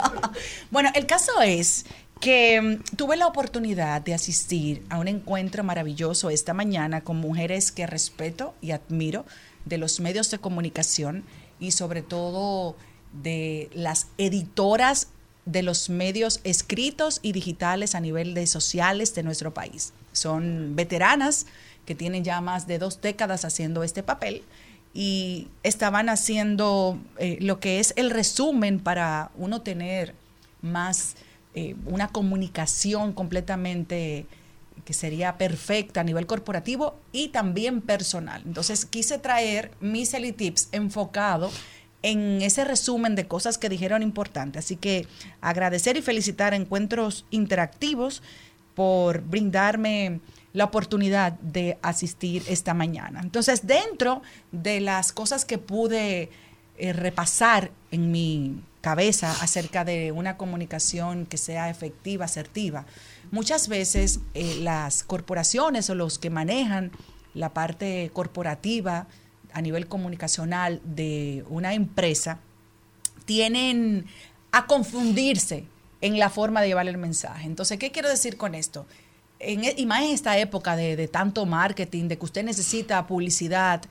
bueno, 0.72 0.90
el 0.96 1.06
caso 1.06 1.40
es 1.44 1.86
que 2.20 2.60
mm, 2.60 2.96
tuve 2.96 3.18
la 3.18 3.28
oportunidad 3.28 4.02
de 4.02 4.16
asistir 4.16 4.84
a 4.90 4.98
un 4.98 5.08
encuentro 5.08 5.64
maravilloso 5.64 6.32
esta 6.32 6.56
mañana 6.56 7.02
con 7.02 7.18
mujeres 7.18 7.72
que 7.72 7.86
respeto 7.86 8.56
y 8.62 8.72
admiro 8.72 9.28
de 9.66 9.78
los 9.78 10.00
medios 10.00 10.32
de 10.32 10.40
comunicación 10.40 11.24
y 11.60 11.70
sobre 11.70 12.02
todo 12.02 12.76
de 13.14 13.70
las 13.74 14.08
editoras 14.18 15.08
de 15.46 15.64
los 15.64 15.90
medios 15.90 16.40
escritos 16.44 17.20
y 17.22 17.32
digitales 17.32 17.96
a 17.96 18.00
nivel 18.00 18.34
de 18.34 18.48
sociales 18.48 19.16
de 19.16 19.24
nuestro 19.24 19.54
país. 19.54 19.94
Son 20.14 20.76
veteranas 20.76 21.48
que 21.86 21.96
tienen 21.96 22.24
ya 22.24 22.42
más 22.42 22.68
de 22.68 22.78
dos 22.78 23.02
décadas 23.02 23.44
haciendo 23.44 23.84
este 23.84 24.04
papel 24.04 24.44
y 24.94 25.48
estaban 25.64 26.10
haciendo 26.10 27.00
eh, 27.18 27.38
lo 27.42 27.60
que 27.60 27.80
es 27.80 27.94
el 27.96 28.12
resumen 28.12 28.80
para 28.80 29.32
uno 29.36 29.62
tener 29.62 30.14
más 30.62 31.16
eh, 31.56 31.76
una 31.86 32.08
comunicación 32.08 33.14
completamente 33.14 34.26
que 34.86 34.94
sería 34.94 35.38
perfecta 35.38 36.02
a 36.02 36.04
nivel 36.04 36.26
corporativo 36.26 36.96
y 37.12 37.30
también 37.30 37.82
personal. 37.82 38.42
Entonces 38.46 38.86
quise 38.86 39.18
traer 39.18 39.72
mis 39.80 40.12
Tips 40.12 40.70
enfocado 40.72 41.52
en 42.04 42.42
ese 42.42 42.66
resumen 42.66 43.16
de 43.16 43.28
cosas 43.28 43.58
que 43.58 43.70
dijeron 43.70 44.02
importantes. 44.02 44.66
Así 44.66 44.76
que 44.76 45.08
agradecer 45.40 45.98
y 45.98 46.02
felicitar 46.02 46.54
a 46.54 46.56
Encuentros 46.56 47.26
Interactivos 47.30 48.22
por 48.76 49.22
brindarme 49.22 50.20
la 50.54 50.66
oportunidad 50.66 51.34
de 51.34 51.78
asistir 51.82 52.44
esta 52.48 52.74
mañana. 52.74 53.22
Entonces, 53.22 53.68
dentro 53.68 54.22
de 54.52 54.82
las 54.82 55.14
cosas 55.14 55.46
que 55.46 55.58
pude 55.58 56.30
eh, 56.78 56.94
repasar 56.94 57.72
en 57.92 58.12
mi 58.12 58.62
cabeza 58.82 59.32
acerca 59.42 59.86
de 59.86 60.12
una 60.12 60.38
comunicación 60.38 61.26
que 61.26 61.38
sea 61.38 61.70
efectiva, 61.70 62.26
asertiva, 62.26 62.86
muchas 63.30 63.68
veces 63.68 64.20
eh, 64.34 64.58
las 64.60 65.04
corporaciones 65.04 65.90
o 65.90 65.96
los 65.96 66.18
que 66.20 66.30
manejan 66.30 66.92
la 67.34 67.54
parte 67.54 68.10
corporativa 68.14 69.08
a 69.54 69.62
nivel 69.62 69.88
comunicacional 69.88 70.82
de 70.84 71.46
una 71.50 71.74
empresa 71.74 72.40
tienen 73.26 74.06
a 74.52 74.66
confundirse 74.66 75.66
en 76.02 76.20
la 76.20 76.30
forma 76.30 76.62
de 76.62 76.68
llevar 76.68 76.88
el 76.88 76.98
mensaje. 76.98 77.46
Entonces, 77.46 77.78
¿qué 77.78 77.92
quiero 77.92 78.10
decir 78.10 78.38
con 78.38 78.56
esto? 78.56 78.86
En, 79.40 79.64
e- 79.64 79.76
y 79.78 79.86
más 79.86 80.04
en 80.04 80.12
esta 80.12 80.38
época 80.38 80.76
de, 80.76 81.08
tanto 81.08 81.46
marketing, 81.46 82.08
de 82.08 82.18
que 82.18 82.26
usted 82.26 82.44
necesita 82.44 83.06
publicidad 83.08 83.82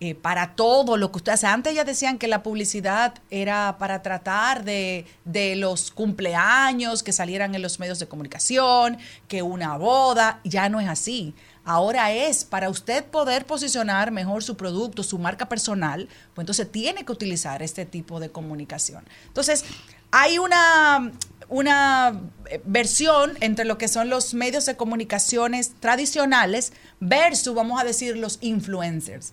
eh, 0.00 0.14
para 0.14 0.54
todo 0.56 0.96
lo 0.96 1.10
que 1.12 1.18
usted 1.18 1.32
hace. 1.32 1.46
Antes 1.46 1.74
ya 1.74 1.84
decían 1.84 2.18
que 2.18 2.26
la 2.26 2.42
publicidad 2.42 3.14
era 3.30 3.76
para 3.78 4.00
tratar 4.02 4.64
de, 4.64 5.04
de 5.26 5.56
los 5.56 5.90
cumpleaños 5.90 7.02
que 7.02 7.12
salieran 7.12 7.54
en 7.54 7.60
los 7.60 7.78
medios 7.78 7.98
de 7.98 8.08
comunicación, 8.08 8.96
que 9.28 9.42
una 9.42 9.76
boda, 9.76 10.40
ya 10.44 10.70
no 10.70 10.80
es 10.80 10.88
así. 10.88 11.34
Ahora 11.70 12.10
es 12.10 12.44
para 12.44 12.68
usted 12.68 13.04
poder 13.04 13.46
posicionar 13.46 14.10
mejor 14.10 14.42
su 14.42 14.56
producto, 14.56 15.04
su 15.04 15.20
marca 15.20 15.48
personal, 15.48 16.08
pues 16.34 16.42
entonces 16.42 16.72
tiene 16.72 17.04
que 17.04 17.12
utilizar 17.12 17.62
este 17.62 17.86
tipo 17.86 18.18
de 18.18 18.28
comunicación. 18.28 19.04
Entonces, 19.28 19.64
hay 20.10 20.38
una, 20.38 21.12
una 21.48 22.22
eh, 22.46 22.60
versión 22.64 23.34
entre 23.40 23.66
lo 23.66 23.78
que 23.78 23.86
son 23.86 24.10
los 24.10 24.34
medios 24.34 24.66
de 24.66 24.76
comunicaciones 24.76 25.74
tradicionales 25.78 26.72
versus, 26.98 27.54
vamos 27.54 27.80
a 27.80 27.84
decir, 27.84 28.16
los 28.16 28.38
influencers. 28.40 29.32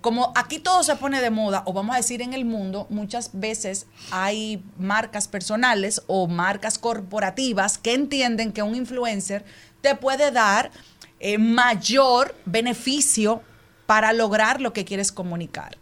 como 0.00 0.32
aquí 0.34 0.58
todo 0.58 0.82
se 0.82 0.96
pone 0.96 1.20
de 1.20 1.30
moda, 1.30 1.62
o 1.66 1.72
vamos 1.72 1.94
a 1.94 1.98
decir 1.98 2.20
en 2.20 2.32
el 2.32 2.44
mundo, 2.44 2.88
muchas 2.90 3.30
veces 3.32 3.86
hay 4.10 4.60
marcas 4.76 5.28
personales 5.28 6.02
o 6.08 6.26
marcas 6.26 6.78
corporativas 6.78 7.78
que 7.78 7.94
entienden 7.94 8.52
que 8.52 8.62
un 8.62 8.74
influencer 8.74 9.44
te 9.82 9.94
puede 9.94 10.32
dar 10.32 10.72
eh, 11.20 11.38
mayor 11.38 12.34
beneficio 12.44 13.42
para 13.86 14.12
lograr 14.12 14.60
lo 14.60 14.72
que 14.72 14.84
quieres 14.84 15.12
comunicar. 15.12 15.78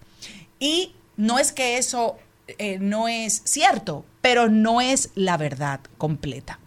Y 0.59 0.95
no 1.17 1.39
es 1.39 1.53
que 1.53 1.79
eso 1.79 2.19
eh, 2.47 2.79
no 2.79 3.09
es 3.09 3.43
cierto, 3.45 4.05
pero 4.21 4.49
no 4.49 4.81
es 4.81 5.11
la 5.15 5.37
verdad 5.37 5.81
completa. 5.99 6.59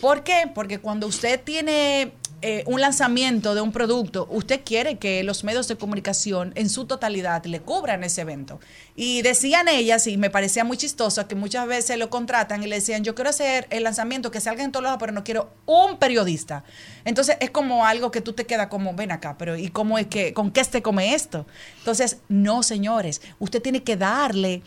¿Por 0.00 0.22
qué? 0.22 0.50
Porque 0.54 0.78
cuando 0.78 1.06
usted 1.08 1.40
tiene 1.42 2.12
eh, 2.40 2.62
un 2.66 2.80
lanzamiento 2.80 3.56
de 3.56 3.60
un 3.60 3.72
producto, 3.72 4.28
usted 4.30 4.60
quiere 4.64 4.96
que 4.96 5.24
los 5.24 5.42
medios 5.42 5.66
de 5.66 5.74
comunicación 5.74 6.52
en 6.54 6.70
su 6.70 6.84
totalidad 6.84 7.44
le 7.46 7.60
cubran 7.60 8.04
ese 8.04 8.20
evento. 8.20 8.60
Y 8.94 9.22
decían 9.22 9.66
ellas, 9.66 10.06
y 10.06 10.16
me 10.16 10.30
parecía 10.30 10.62
muy 10.62 10.76
chistoso, 10.76 11.26
que 11.26 11.34
muchas 11.34 11.66
veces 11.66 11.98
lo 11.98 12.10
contratan 12.10 12.62
y 12.62 12.68
le 12.68 12.76
decían, 12.76 13.02
yo 13.02 13.16
quiero 13.16 13.30
hacer 13.30 13.66
el 13.70 13.82
lanzamiento 13.82 14.30
que 14.30 14.40
salga 14.40 14.62
en 14.62 14.70
todos 14.70 14.84
lados, 14.84 14.98
pero 15.00 15.10
no 15.10 15.24
quiero 15.24 15.50
un 15.66 15.98
periodista. 15.98 16.62
Entonces 17.04 17.36
es 17.40 17.50
como 17.50 17.84
algo 17.84 18.12
que 18.12 18.20
tú 18.20 18.34
te 18.34 18.46
queda 18.46 18.68
como, 18.68 18.94
ven 18.94 19.10
acá, 19.10 19.36
pero 19.36 19.56
¿y 19.56 19.68
cómo 19.70 19.98
es 19.98 20.06
que, 20.06 20.32
con 20.32 20.52
qué 20.52 20.62
se 20.62 20.80
come 20.80 21.14
esto? 21.14 21.44
Entonces, 21.78 22.18
no, 22.28 22.62
señores, 22.62 23.20
usted 23.40 23.60
tiene 23.60 23.82
que 23.82 23.96
darle 23.96 24.62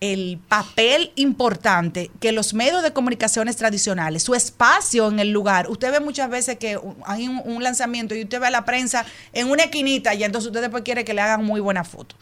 el 0.00 0.40
papel 0.48 1.12
importante 1.14 2.10
que 2.20 2.32
los 2.32 2.54
medios 2.54 2.82
de 2.82 2.92
comunicaciones 2.92 3.56
tradicionales, 3.56 4.22
su 4.22 4.34
espacio 4.34 5.08
en 5.08 5.20
el 5.20 5.30
lugar, 5.30 5.68
usted 5.68 5.92
ve 5.92 6.00
muchas 6.00 6.30
veces 6.30 6.56
que 6.56 6.78
hay 7.04 7.28
un, 7.28 7.42
un 7.44 7.62
lanzamiento 7.62 8.14
y 8.14 8.22
usted 8.22 8.40
ve 8.40 8.46
a 8.46 8.50
la 8.50 8.64
prensa 8.64 9.04
en 9.32 9.50
una 9.50 9.64
esquinita 9.64 10.14
y 10.14 10.24
entonces 10.24 10.48
usted 10.48 10.62
después 10.62 10.82
quiere 10.84 11.04
que 11.04 11.12
le 11.12 11.20
hagan 11.20 11.44
muy 11.44 11.60
buena 11.60 11.84
foto. 11.84 12.16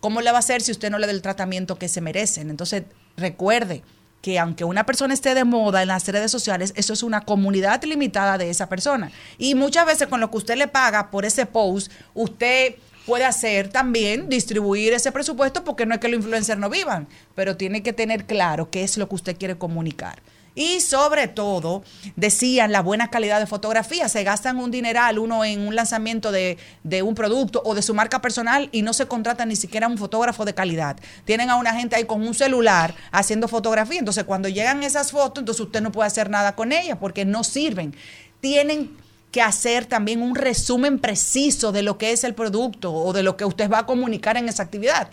¿Cómo 0.00 0.22
le 0.22 0.30
va 0.30 0.38
a 0.38 0.40
hacer 0.40 0.62
si 0.62 0.72
usted 0.72 0.90
no 0.90 0.98
le 0.98 1.06
da 1.06 1.12
el 1.12 1.20
tratamiento 1.20 1.76
que 1.78 1.88
se 1.88 2.00
merecen? 2.00 2.48
Entonces, 2.48 2.84
recuerde 3.18 3.82
que 4.22 4.38
aunque 4.38 4.64
una 4.64 4.84
persona 4.86 5.14
esté 5.14 5.34
de 5.34 5.44
moda 5.44 5.82
en 5.82 5.88
las 5.88 6.06
redes 6.08 6.30
sociales, 6.30 6.72
eso 6.76 6.92
es 6.92 7.02
una 7.02 7.22
comunidad 7.22 7.82
limitada 7.84 8.38
de 8.38 8.50
esa 8.50 8.68
persona. 8.68 9.10
Y 9.38 9.54
muchas 9.54 9.86
veces 9.86 10.08
con 10.08 10.20
lo 10.20 10.30
que 10.30 10.38
usted 10.38 10.56
le 10.56 10.68
paga 10.68 11.10
por 11.10 11.24
ese 11.24 11.46
post, 11.46 11.90
usted 12.14 12.76
puede 13.10 13.24
hacer 13.24 13.70
también 13.70 14.28
distribuir 14.28 14.92
ese 14.92 15.10
presupuesto 15.10 15.64
porque 15.64 15.84
no 15.84 15.94
es 15.94 16.00
que 16.00 16.06
los 16.06 16.18
influencers 16.18 16.60
no 16.60 16.70
vivan, 16.70 17.08
pero 17.34 17.56
tiene 17.56 17.82
que 17.82 17.92
tener 17.92 18.24
claro 18.24 18.70
qué 18.70 18.84
es 18.84 18.96
lo 18.96 19.08
que 19.08 19.16
usted 19.16 19.36
quiere 19.36 19.58
comunicar. 19.58 20.22
Y 20.54 20.78
sobre 20.78 21.26
todo, 21.26 21.82
decían 22.14 22.70
la 22.70 22.82
buena 22.82 23.10
calidad 23.10 23.40
de 23.40 23.46
fotografía. 23.46 24.08
Se 24.08 24.22
gastan 24.22 24.58
un 24.58 24.70
dineral 24.70 25.18
uno 25.18 25.44
en 25.44 25.66
un 25.66 25.74
lanzamiento 25.74 26.30
de, 26.30 26.56
de 26.84 27.02
un 27.02 27.16
producto 27.16 27.62
o 27.64 27.74
de 27.74 27.82
su 27.82 27.94
marca 27.94 28.22
personal 28.22 28.68
y 28.70 28.82
no 28.82 28.92
se 28.92 29.06
contrata 29.06 29.44
ni 29.44 29.56
siquiera 29.56 29.88
un 29.88 29.98
fotógrafo 29.98 30.44
de 30.44 30.54
calidad. 30.54 30.96
Tienen 31.24 31.50
a 31.50 31.56
una 31.56 31.74
gente 31.74 31.96
ahí 31.96 32.04
con 32.04 32.24
un 32.24 32.34
celular 32.34 32.94
haciendo 33.10 33.48
fotografía. 33.48 33.98
Entonces, 33.98 34.22
cuando 34.22 34.48
llegan 34.48 34.84
esas 34.84 35.10
fotos, 35.10 35.42
entonces 35.42 35.66
usted 35.66 35.80
no 35.80 35.90
puede 35.90 36.06
hacer 36.06 36.30
nada 36.30 36.54
con 36.54 36.70
ellas 36.70 36.96
porque 37.00 37.24
no 37.24 37.42
sirven. 37.42 37.92
Tienen 38.40 38.96
que 39.30 39.42
hacer 39.42 39.86
también 39.86 40.22
un 40.22 40.34
resumen 40.34 40.98
preciso 40.98 41.72
de 41.72 41.82
lo 41.82 41.98
que 41.98 42.12
es 42.12 42.24
el 42.24 42.34
producto 42.34 42.92
o 42.92 43.12
de 43.12 43.22
lo 43.22 43.36
que 43.36 43.44
usted 43.44 43.70
va 43.70 43.80
a 43.80 43.86
comunicar 43.86 44.36
en 44.36 44.48
esa 44.48 44.62
actividad. 44.62 45.10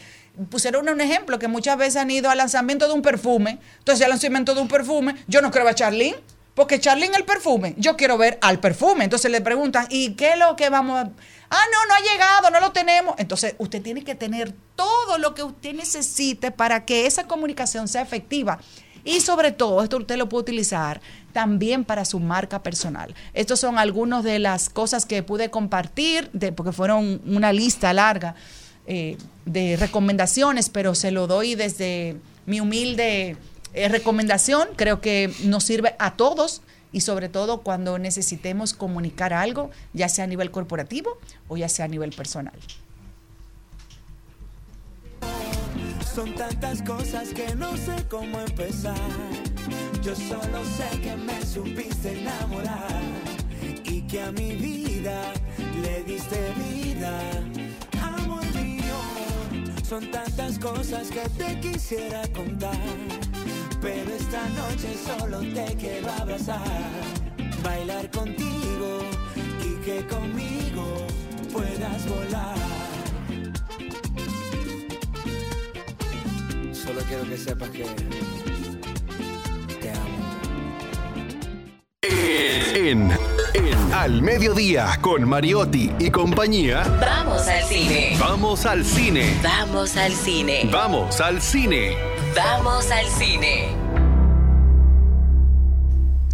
Pusieron 0.50 0.88
un 0.90 1.02
ejemplo 1.02 1.40
que 1.40 1.48
muchas 1.48 1.78
veces 1.78 1.98
han 1.98 2.12
ido 2.12 2.30
al 2.30 2.38
lanzamiento 2.38 2.88
de 2.88 2.94
un 2.94 3.02
perfume. 3.02 3.60
Entonces, 3.80 4.04
al 4.04 4.12
lanzamiento 4.12 4.54
de 4.54 4.62
un 4.62 4.68
perfume, 4.68 5.16
yo 5.28 5.42
no 5.42 5.52
ver 5.52 5.68
a 5.68 5.76
Charlene, 5.76 6.18
porque 6.58 6.80
Charlene 6.80 7.16
el 7.16 7.24
perfume, 7.24 7.76
yo 7.78 7.96
quiero 7.96 8.18
ver 8.18 8.40
al 8.42 8.60
perfume. 8.60 9.04
Entonces 9.04 9.30
le 9.30 9.42
preguntan, 9.42 9.86
¿y 9.92 10.16
qué 10.16 10.34
es 10.34 10.40
lo 10.40 10.56
que 10.56 10.70
vamos 10.70 11.00
a.? 11.00 11.12
Ah, 11.50 11.64
no, 11.72 11.86
no 11.86 11.94
ha 11.94 12.14
llegado, 12.14 12.50
no 12.50 12.60
lo 12.60 12.72
tenemos. 12.72 13.16
Entonces, 13.20 13.56
usted 13.60 13.82
tiene 13.82 14.04
que 14.04 14.16
tener 14.16 14.54
todo 14.76 15.20
lo 15.20 15.36
que 15.36 15.44
usted 15.44 15.74
necesite 15.74 16.52
para 16.52 16.84
que 16.84 17.06
esa 17.06 17.26
comunicación 17.26 17.88
sea 17.88 18.02
efectiva. 18.02 18.60
Y 19.08 19.22
sobre 19.22 19.54
todo, 19.54 19.82
esto 19.84 20.00
usted 20.00 20.18
lo 20.18 20.28
puede 20.28 20.42
utilizar 20.42 21.00
también 21.32 21.86
para 21.86 22.04
su 22.04 22.20
marca 22.20 22.62
personal. 22.62 23.16
Estos 23.34 23.62
son 23.62 23.78
algunas 23.78 24.22
de 24.22 24.38
las 24.38 24.70
cosas 24.70 25.06
que 25.06 25.24
pude 25.24 25.50
compartir, 25.50 26.30
porque 26.58 26.74
fueron 26.74 27.22
una 27.26 27.54
lista 27.54 27.94
larga 27.94 28.36
eh, 28.86 29.18
de 29.46 29.78
recomendaciones, 29.78 30.68
pero 30.68 30.94
se 30.94 31.12
lo 31.12 31.26
doy 31.26 31.56
desde 31.56 32.18
mi 32.46 32.60
humilde 32.60 33.38
eh, 33.74 33.88
recomendación. 33.88 34.68
Creo 34.76 35.00
que 35.00 35.32
nos 35.46 35.64
sirve 35.64 35.96
a 36.00 36.18
todos 36.18 36.62
y 36.92 37.00
sobre 37.00 37.30
todo 37.30 37.62
cuando 37.62 37.98
necesitemos 38.00 38.74
comunicar 38.74 39.32
algo, 39.32 39.72
ya 39.94 40.10
sea 40.10 40.26
a 40.26 40.28
nivel 40.28 40.52
corporativo 40.52 41.18
o 41.48 41.56
ya 41.56 41.70
sea 41.70 41.86
a 41.86 41.88
nivel 41.88 42.12
personal. 42.12 42.60
Son 46.18 46.34
tantas 46.34 46.82
cosas 46.82 47.32
que 47.32 47.54
no 47.54 47.78
sé 47.78 47.96
cómo 48.10 48.40
empezar. 48.40 48.98
Yo 50.02 50.16
solo 50.16 50.66
sé 50.66 51.00
que 51.00 51.16
me 51.16 51.46
supiste 51.46 52.20
enamorar 52.20 53.04
y 53.84 54.02
que 54.02 54.24
a 54.24 54.32
mi 54.32 54.56
vida 54.56 55.32
le 55.80 56.04
diste 56.06 56.40
vida. 56.56 57.22
Amor 58.02 58.44
mío, 58.56 58.96
son 59.88 60.10
tantas 60.10 60.58
cosas 60.58 61.12
que 61.12 61.30
te 61.38 61.60
quisiera 61.60 62.24
contar. 62.30 62.82
Pero 63.80 64.12
esta 64.16 64.42
noche 64.50 64.96
solo 64.98 65.42
te 65.54 65.76
quiero 65.76 66.12
abrazar, 66.14 66.66
bailar 67.64 68.10
contigo 68.10 69.02
y 69.64 69.86
que 69.86 70.04
conmigo 70.08 71.06
puedas 71.54 72.10
volar. 72.10 72.77
Solo 76.88 77.02
quiero 77.02 77.28
que 77.28 77.38
sepas 77.38 77.70
que 77.72 77.84
te 79.82 79.92
amo. 79.92 80.08
En, 82.74 83.12
en 83.54 83.94
Al 83.94 84.22
Mediodía 84.22 84.98
con 85.02 85.28
Mariotti 85.28 85.92
y 86.00 86.10
compañía. 86.10 86.84
Vamos 87.02 87.46
al 87.46 87.66
cine. 87.66 88.16
Vamos 88.18 88.66
al 88.66 88.86
cine. 88.86 89.38
Vamos 89.44 89.98
al 89.98 90.14
cine. 90.14 90.70
Vamos 90.72 91.20
al 91.20 91.42
cine. 91.42 91.98
Vamos 92.34 92.90
al 92.90 93.08
cine. 93.08 93.68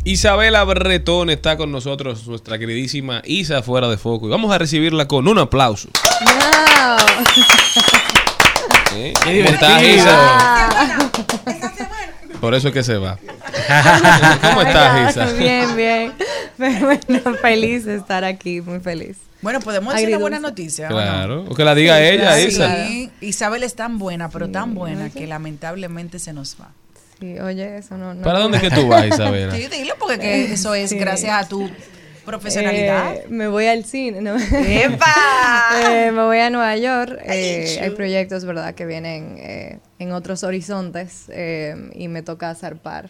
Isabela 0.04 0.64
Bretón 0.66 1.32
está 1.32 1.58
con 1.58 1.72
nosotros, 1.72 2.28
nuestra 2.28 2.60
queridísima 2.60 3.24
Isa 3.26 3.64
fuera 3.64 3.90
de 3.90 3.98
foco. 3.98 4.28
Y 4.28 4.30
vamos 4.30 4.54
a 4.54 4.60
recibirla 4.60 5.08
con 5.08 5.28
un 5.28 5.40
aplauso. 5.40 5.90
¿Eh? 8.96 9.14
Qué 9.24 9.44
¿Cómo 9.44 9.54
estás, 9.56 9.82
divertido. 9.82 10.06
Isa? 10.06 11.12
Por 12.40 12.54
eso 12.56 12.68
es 12.68 12.74
que 12.74 12.84
se 12.84 12.98
va. 12.98 13.18
¿Cómo 14.42 14.62
estás, 14.62 15.12
Isa? 15.12 15.26
Bien, 15.34 15.76
bien. 15.76 16.14
Bueno, 16.56 17.36
feliz 17.42 17.84
de 17.84 17.96
estar 17.96 18.24
aquí, 18.24 18.62
muy 18.62 18.80
feliz. 18.80 19.18
Bueno, 19.42 19.60
podemos 19.60 19.94
decir 19.94 20.10
una 20.10 20.18
buena 20.20 20.40
noticia. 20.40 20.88
¿o 20.88 20.92
no? 20.92 20.96
Claro, 20.96 21.46
o 21.50 21.56
que 21.56 21.64
la 21.66 21.74
diga 21.74 22.00
ella, 22.00 22.36
Sí, 22.38 22.48
Isa. 22.48 22.88
Isabel 23.22 23.64
es 23.64 23.74
tan 23.76 23.98
buena, 23.98 24.30
pero 24.30 24.50
tan 24.50 24.76
buena 24.76 25.10
que 25.10 25.26
lamentablemente 25.26 26.20
se 26.20 26.32
nos 26.32 26.56
va. 26.62 26.70
Sí, 27.20 27.40
oye, 27.40 27.78
eso 27.78 27.98
no. 27.98 28.14
no 28.14 28.22
¿Para 28.22 28.40
dónde 28.40 28.58
es 28.58 28.64
que 28.64 28.70
tú 28.70 28.88
vas, 28.88 29.08
Isabela? 29.12 29.56
Sí, 29.56 29.68
dilo 29.68 29.96
porque 30.00 30.20
que 30.20 30.54
eso 30.54 30.76
es 30.76 30.92
Sí. 30.92 30.98
gracias 30.98 31.44
a 31.44 31.48
tu 31.50 31.70
profesionalidad. 32.26 33.16
Eh, 33.16 33.26
me 33.30 33.48
voy 33.48 33.66
al 33.68 33.86
cine, 33.86 34.22
¿no? 34.22 34.36
¡Epa! 34.38 35.06
Eh, 35.76 36.12
me 36.12 36.24
voy 36.24 36.38
a 36.38 36.50
Nueva 36.50 36.76
York. 36.78 37.20
eh, 37.26 37.80
hay 37.82 37.90
proyectos, 37.92 38.46
¿verdad?, 38.46 38.76
que 38.76 38.86
vienen 38.86 39.38
eh, 39.40 39.80
en 39.98 40.12
otros 40.12 40.44
horizontes 40.44 41.30
y 41.94 42.08
me 42.08 42.22
toca 42.22 42.54
zarpar. 42.54 43.10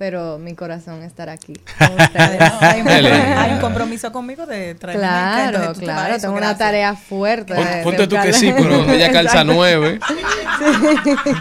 Pero 0.00 0.38
mi 0.38 0.54
corazón 0.54 1.02
estará 1.02 1.32
aquí. 1.32 1.52
con 1.78 1.90
ustedes. 1.92 2.40
hay, 2.62 2.80
un, 2.80 2.88
hay 2.88 3.60
compromiso 3.60 4.10
conmigo 4.10 4.46
de 4.46 4.74
traerme 4.74 5.04
acá, 5.04 5.18
Claro, 5.20 5.56
entonces 5.58 5.74
tú 5.78 5.84
claro, 5.84 6.18
tengo 6.18 6.34
una 6.38 6.56
tarea 6.56 6.96
fuerte. 6.96 7.54
Pon- 7.54 7.64
de- 7.66 7.82
Ponte 7.82 8.00
de 8.00 8.08
tú 8.08 8.16
que 8.22 8.32
sí, 8.32 8.50
pero 8.56 8.90
ella 8.90 9.12
calza 9.12 9.44
nueve. 9.44 10.00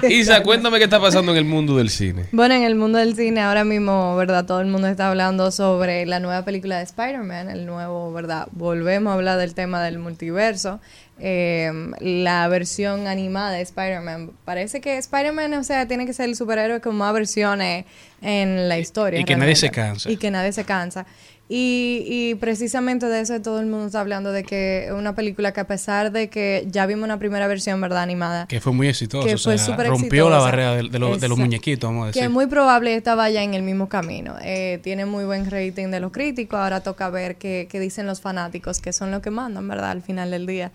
Sí. 0.01 0.13
Isa, 0.13 0.43
cuéntame 0.43 0.77
qué 0.77 0.83
está 0.83 0.99
pasando 0.99 1.31
en 1.31 1.37
el 1.37 1.45
mundo 1.45 1.77
del 1.77 1.89
cine. 1.89 2.25
Bueno, 2.33 2.53
en 2.53 2.63
el 2.63 2.75
mundo 2.75 2.97
del 2.97 3.15
cine 3.15 3.41
ahora 3.41 3.63
mismo, 3.63 4.17
¿verdad? 4.17 4.43
Todo 4.45 4.59
el 4.59 4.67
mundo 4.67 4.87
está 4.87 5.07
hablando 5.07 5.51
sobre 5.51 6.05
la 6.05 6.19
nueva 6.19 6.43
película 6.43 6.79
de 6.79 6.83
Spider-Man, 6.83 7.49
el 7.49 7.65
nuevo, 7.65 8.11
¿verdad? 8.11 8.49
Volvemos 8.51 9.11
a 9.11 9.13
hablar 9.13 9.37
del 9.37 9.53
tema 9.55 9.81
del 9.81 9.99
multiverso. 9.99 10.81
Eh, 11.19 11.71
la 11.99 12.47
versión 12.47 13.07
animada 13.07 13.51
de 13.51 13.61
Spider-Man. 13.61 14.31
Parece 14.45 14.81
que 14.81 14.97
Spider-Man, 14.97 15.53
o 15.55 15.63
sea, 15.63 15.87
tiene 15.87 16.05
que 16.05 16.13
ser 16.13 16.29
el 16.29 16.35
superhéroe 16.35 16.79
con 16.81 16.95
más 16.95 17.13
versiones 17.13 17.85
en 18.21 18.67
la 18.69 18.77
historia. 18.79 19.19
y 19.19 19.25
que 19.25 19.35
nadie 19.35 19.55
se 19.55 19.69
cansa. 19.69 20.09
Y 20.09 20.17
que 20.17 20.31
nadie 20.31 20.51
se 20.51 20.63
cansa. 20.63 21.05
Y, 21.51 22.03
y 22.07 22.35
precisamente 22.35 23.07
de 23.07 23.21
eso 23.21 23.41
todo 23.41 23.59
el 23.59 23.65
mundo 23.65 23.87
está 23.87 24.01
hablando, 24.01 24.31
de 24.31 24.43
que 24.43 24.85
es 24.85 24.91
una 24.91 25.15
película 25.15 25.51
que 25.51 25.59
a 25.61 25.65
pesar 25.65 26.11
de 26.11 26.29
que 26.29 26.67
ya 26.69 26.85
vimos 26.85 27.05
una 27.05 27.17
primera 27.17 27.47
versión, 27.47 27.81
¿verdad? 27.81 28.03
Animada. 28.03 28.45
Que 28.45 28.61
fue 28.61 28.71
muy 28.71 28.87
exitoso. 28.87 29.25
Que 29.27 29.33
o 29.33 29.37
fue 29.39 29.57
sea, 29.57 29.75
rompió 29.75 30.29
la 30.29 30.35
exitosa. 30.35 30.39
barrera 30.45 30.75
de, 30.75 30.75
de 30.75 30.83
los- 30.83 30.91
de 30.91 30.99
los 30.99 31.15
Exacto. 31.15 31.35
muñequitos, 31.37 31.89
vamos 31.89 32.03
a 32.03 32.07
decir. 32.07 32.21
Que 32.21 32.25
es 32.27 32.31
muy 32.31 32.45
probable 32.45 32.93
esta 32.93 33.15
vaya 33.15 33.41
en 33.41 33.55
el 33.55 33.63
mismo 33.63 33.89
camino. 33.89 34.35
Eh, 34.43 34.79
tiene 34.83 35.07
muy 35.07 35.25
buen 35.25 35.49
rating 35.49 35.87
de 35.87 35.99
los 35.99 36.11
críticos. 36.11 36.59
Ahora 36.59 36.81
toca 36.81 37.09
ver 37.09 37.37
qué, 37.37 37.67
qué 37.67 37.79
dicen 37.79 38.05
los 38.05 38.21
fanáticos, 38.21 38.79
que 38.79 38.93
son 38.93 39.09
los 39.09 39.23
que 39.23 39.31
mandan, 39.31 39.67
¿verdad? 39.67 39.89
Al 39.89 40.03
final 40.03 40.29
del 40.29 40.45
día. 40.45 40.71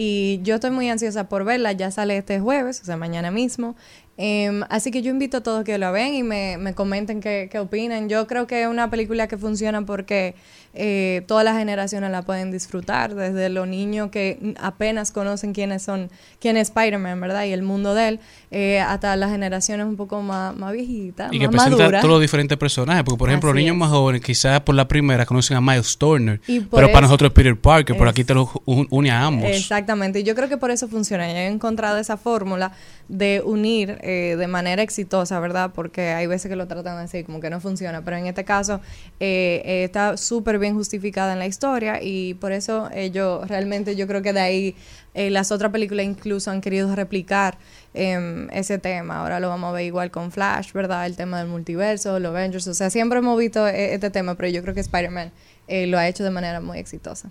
Y 0.00 0.38
yo 0.44 0.54
estoy 0.54 0.70
muy 0.70 0.88
ansiosa 0.88 1.28
por 1.28 1.42
verla, 1.42 1.72
ya 1.72 1.90
sale 1.90 2.18
este 2.18 2.38
jueves, 2.38 2.80
o 2.80 2.84
sea, 2.84 2.96
mañana 2.96 3.32
mismo. 3.32 3.74
Em, 4.16 4.62
así 4.68 4.92
que 4.92 5.02
yo 5.02 5.10
invito 5.10 5.38
a 5.38 5.42
todos 5.42 5.64
que 5.64 5.76
lo 5.76 5.90
vean 5.90 6.14
y 6.14 6.22
me, 6.22 6.56
me 6.56 6.72
comenten 6.72 7.20
qué, 7.20 7.48
qué 7.50 7.58
opinan. 7.58 8.08
Yo 8.08 8.28
creo 8.28 8.46
que 8.46 8.62
es 8.62 8.68
una 8.68 8.90
película 8.90 9.26
que 9.26 9.36
funciona 9.36 9.84
porque 9.84 10.36
eh, 10.74 11.22
todas 11.26 11.44
las 11.44 11.56
generaciones 11.56 12.10
la 12.10 12.22
pueden 12.22 12.50
disfrutar, 12.50 13.14
desde 13.14 13.48
los 13.48 13.66
niños 13.66 14.10
que 14.10 14.54
apenas 14.60 15.10
conocen 15.10 15.52
quiénes 15.52 15.82
son, 15.82 16.10
quién 16.40 16.56
es 16.56 16.68
Spider-Man, 16.68 17.20
¿verdad? 17.20 17.44
Y 17.44 17.52
el 17.52 17.62
mundo 17.62 17.94
de 17.94 18.08
él, 18.08 18.20
eh, 18.50 18.80
hasta 18.80 19.16
las 19.16 19.30
generaciones 19.30 19.86
un 19.86 19.96
poco 19.96 20.22
más, 20.22 20.54
más 20.56 20.72
viejitas, 20.72 21.32
Y 21.32 21.38
que 21.38 21.46
más 21.48 21.54
presenta 21.56 21.78
maduras. 21.82 22.00
todos 22.02 22.12
los 22.14 22.20
diferentes 22.20 22.56
personajes. 22.58 23.02
Porque, 23.04 23.18
por 23.18 23.28
ejemplo, 23.28 23.48
los 23.50 23.56
niños 23.56 23.74
es. 23.74 23.78
más 23.80 23.90
jóvenes, 23.90 24.20
quizás 24.22 24.60
por 24.60 24.74
la 24.74 24.86
primera, 24.86 25.26
conocen 25.26 25.56
a 25.56 25.60
Miles 25.60 25.96
Turner. 25.98 26.40
Y 26.46 26.60
Pero 26.60 26.88
para 26.88 27.02
nosotros 27.02 27.30
es 27.30 27.34
Peter 27.34 27.56
Parker. 27.56 27.96
Por 27.96 28.08
aquí 28.08 28.24
te 28.24 28.34
lo 28.34 28.50
un- 28.64 28.86
une 28.90 29.10
a 29.10 29.24
ambos. 29.24 29.48
Exactamente, 29.50 30.20
y 30.20 30.22
yo 30.22 30.34
creo 30.34 30.48
que 30.48 30.56
por 30.58 30.70
eso 30.70 30.86
funciona. 30.88 31.28
Yo 31.28 31.36
he 31.38 31.46
encontrado 31.46 31.98
esa 31.98 32.16
fórmula 32.16 32.72
de 33.08 33.42
unir 33.44 33.98
eh, 34.02 34.36
de 34.38 34.46
manera 34.46 34.82
exitosa, 34.82 35.40
¿verdad? 35.40 35.70
Porque 35.74 36.10
hay 36.10 36.26
veces 36.26 36.48
que 36.50 36.56
lo 36.56 36.66
tratan 36.68 36.98
así, 36.98 37.24
como 37.24 37.40
que 37.40 37.48
no 37.50 37.60
funciona, 37.60 38.02
pero 38.04 38.16
en 38.18 38.26
este 38.26 38.44
caso 38.44 38.80
eh, 39.18 39.62
eh, 39.64 39.84
está 39.84 40.16
súper 40.16 40.57
bien 40.58 40.74
justificada 40.74 41.32
en 41.32 41.38
la 41.38 41.46
historia 41.46 42.02
y 42.02 42.34
por 42.34 42.52
eso 42.52 42.88
ellos 42.94 43.46
realmente 43.48 43.96
yo 43.96 44.06
creo 44.06 44.22
que 44.22 44.32
de 44.32 44.40
ahí 44.40 44.76
eh, 45.14 45.30
las 45.30 45.50
otras 45.52 45.72
películas 45.72 46.06
incluso 46.06 46.50
han 46.50 46.60
querido 46.60 46.94
replicar 46.94 47.58
em, 47.94 48.48
ese 48.50 48.78
tema. 48.78 49.20
Ahora 49.20 49.40
lo 49.40 49.48
vamos 49.48 49.70
a 49.70 49.72
ver 49.72 49.86
igual 49.86 50.10
con 50.10 50.30
Flash, 50.30 50.72
¿verdad? 50.72 51.06
El 51.06 51.16
tema 51.16 51.38
del 51.38 51.48
multiverso, 51.48 52.18
los 52.18 52.30
Avengers, 52.30 52.66
o 52.68 52.74
sea, 52.74 52.90
siempre 52.90 53.18
hemos 53.18 53.38
visto 53.38 53.66
eh, 53.66 53.94
este 53.94 54.10
tema, 54.10 54.34
pero 54.34 54.48
yo 54.48 54.62
creo 54.62 54.74
que 54.74 54.80
Spider-Man 54.80 55.32
eh, 55.66 55.86
lo 55.86 55.98
ha 55.98 56.08
hecho 56.08 56.24
de 56.24 56.30
manera 56.30 56.60
muy 56.60 56.78
exitosa. 56.78 57.30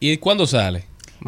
¿Y 0.00 0.16
cuándo 0.18 0.46
sale? 0.46 0.78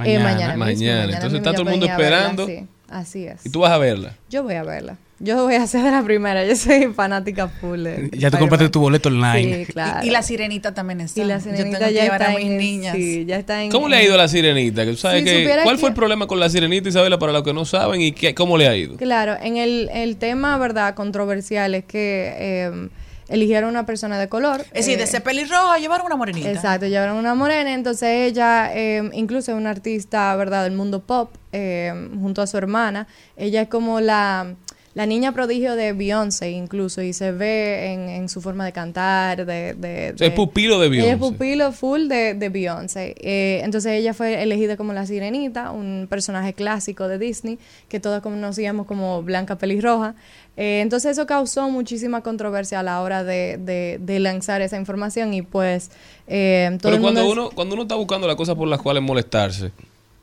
Eh, 0.04 0.18
mañana. 0.18 0.48
mismo, 0.48 0.64
Mañana. 0.64 1.14
Entonces 1.14 1.38
está 1.38 1.52
todo 1.52 1.62
el 1.62 1.70
mundo 1.70 1.86
verla, 1.86 2.04
esperando. 2.04 2.46
sí, 2.46 2.66
así 2.88 3.26
es. 3.26 3.44
Y 3.44 3.50
tú 3.50 3.60
vas 3.60 3.72
a 3.72 3.78
verla. 3.78 4.16
Yo 4.28 4.42
voy 4.42 4.54
a 4.54 4.62
verla. 4.62 4.96
Yo 5.22 5.44
voy 5.44 5.54
a 5.56 5.66
ser 5.66 5.82
de 5.84 5.90
la 5.90 6.02
primera. 6.02 6.46
Yo 6.46 6.56
soy 6.56 6.86
fanática 6.94 7.48
full. 7.48 7.82
de 7.84 8.10
Ya 8.12 8.30
tú 8.30 8.38
compraste 8.38 8.70
tu 8.70 8.80
boleto 8.80 9.10
online. 9.10 9.66
Sí, 9.66 9.72
claro. 9.72 10.00
Y, 10.02 10.08
y 10.08 10.10
la 10.10 10.22
sirenita 10.22 10.72
también 10.72 11.02
está. 11.02 11.20
Y 11.20 11.24
la 11.24 11.36
Yo 11.36 11.42
sirenita 11.44 11.64
tengo 11.78 11.88
que 11.88 11.94
ya 11.94 12.02
llevar 12.04 12.22
está 12.22 12.32
a 12.32 12.36
mis 12.38 12.46
en- 12.46 12.56
niñas. 12.56 12.96
sí, 12.96 13.24
ya 13.26 13.36
está 13.36 13.62
en- 13.62 13.70
¿Cómo 13.70 13.86
le 13.88 13.96
ha 13.96 14.02
ido 14.02 14.14
a 14.14 14.16
la 14.16 14.28
sirenita? 14.28 14.84
Tú 14.86 14.96
sabes 14.96 15.18
Si 15.18 15.24
que, 15.26 15.40
supiera 15.40 15.62
¿Cuál 15.62 15.76
que- 15.76 15.80
fue 15.80 15.88
el 15.90 15.94
problema 15.94 16.26
con 16.26 16.40
la 16.40 16.48
sirenita, 16.48 16.88
Isabela, 16.88 17.18
para 17.18 17.32
los 17.32 17.42
que 17.42 17.52
no 17.52 17.66
saben? 17.66 18.00
¿Y 18.00 18.12
qué, 18.12 18.34
cómo 18.34 18.56
le 18.56 18.66
ha 18.66 18.74
ido? 18.74 18.96
Claro, 18.96 19.36
en 19.42 19.58
el, 19.58 19.90
el 19.92 20.16
tema, 20.16 20.56
¿verdad? 20.56 20.94
Controversial 20.94 21.74
es 21.74 21.84
que 21.84 22.32
eh, 22.38 22.88
eligieron 23.28 23.68
una 23.68 23.84
persona 23.84 24.18
de 24.18 24.28
color. 24.30 24.62
Es 24.72 24.86
decir, 24.86 24.96
de 24.96 25.04
eh, 25.04 25.06
ser 25.06 25.22
pelirroja, 25.22 25.78
llevar 25.78 26.00
una 26.02 26.16
morenita. 26.16 26.50
Exacto, 26.50 26.86
llevaron 26.86 27.16
una 27.18 27.34
morena, 27.34 27.74
entonces 27.74 28.08
ella, 28.32 28.70
eh, 28.74 29.08
incluso 29.12 29.52
es 29.52 29.58
una 29.58 29.68
artista, 29.68 30.34
¿verdad?, 30.36 30.64
del 30.64 30.72
mundo 30.72 31.02
pop, 31.02 31.34
eh, 31.52 31.92
junto 32.20 32.40
a 32.40 32.46
su 32.46 32.56
hermana. 32.56 33.06
Ella 33.36 33.60
es 33.62 33.68
como 33.68 34.00
la, 34.00 34.54
la 34.94 35.06
niña 35.06 35.30
prodigio 35.32 35.76
de 35.76 35.92
Beyoncé, 35.92 36.50
incluso, 36.50 37.00
y 37.00 37.12
se 37.12 37.30
ve 37.30 37.92
en, 37.92 38.08
en 38.08 38.28
su 38.28 38.40
forma 38.40 38.64
de 38.64 38.72
cantar, 38.72 39.46
de... 39.46 39.74
de, 39.74 40.12
O 40.14 40.18
sea, 40.18 40.26
es 40.26 40.32
pupilo 40.32 40.80
de 40.80 40.86
Ella 40.88 40.96
es 40.96 41.04
Beyoncé. 41.06 41.32
pupilo 41.32 41.72
full 41.72 42.08
de, 42.08 42.34
de 42.34 42.48
Beyoncé. 42.48 43.14
Eh, 43.20 43.60
entonces 43.62 43.92
ella 43.92 44.14
fue 44.14 44.42
elegida 44.42 44.76
como 44.76 44.92
la 44.92 45.06
sirenita, 45.06 45.70
un 45.70 46.08
personaje 46.10 46.54
clásico 46.54 47.06
de 47.06 47.18
Disney, 47.18 47.58
que 47.88 48.00
todos 48.00 48.20
conocíamos 48.20 48.86
como 48.86 49.22
Blanca 49.22 49.56
Pelirroja. 49.58 50.16
Eh, 50.56 50.80
entonces 50.80 51.12
eso 51.12 51.24
causó 51.24 51.70
muchísima 51.70 52.22
controversia 52.22 52.80
a 52.80 52.82
la 52.82 53.00
hora 53.00 53.22
de, 53.22 53.58
de- 53.58 53.98
de 54.00 54.18
lanzar 54.18 54.60
esa 54.60 54.76
información 54.76 55.32
y 55.34 55.42
pues 55.42 55.92
eh, 56.26 56.68
todo 56.80 56.90
Pero 56.90 56.96
el 56.96 57.00
cuando 57.02 57.24
mundo... 57.24 57.42
uno, 57.42 57.50
cuando 57.54 57.74
uno 57.74 57.82
está 57.84 57.94
buscando 57.94 58.26
las 58.26 58.34
cosas 58.36 58.56
por 58.56 58.66
las 58.66 58.80
cuales 58.82 59.02
molestarse, 59.04 59.70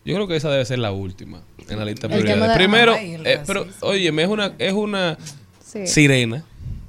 yo 0.07 0.15
creo 0.15 0.27
que 0.27 0.35
esa 0.35 0.49
debe 0.49 0.65
ser 0.65 0.79
la 0.79 0.91
última 0.91 1.41
en 1.69 1.77
la 1.79 1.85
lista 1.85 2.07
de- 2.07 2.17
Primero, 2.55 2.95
eh, 2.95 3.39
pero, 3.45 3.65
oye, 3.81 4.07
es 4.07 4.27
una, 4.27 4.53
es 4.57 4.73
una 4.73 5.17
Sí. 5.63 5.85
sirena. 5.85 6.43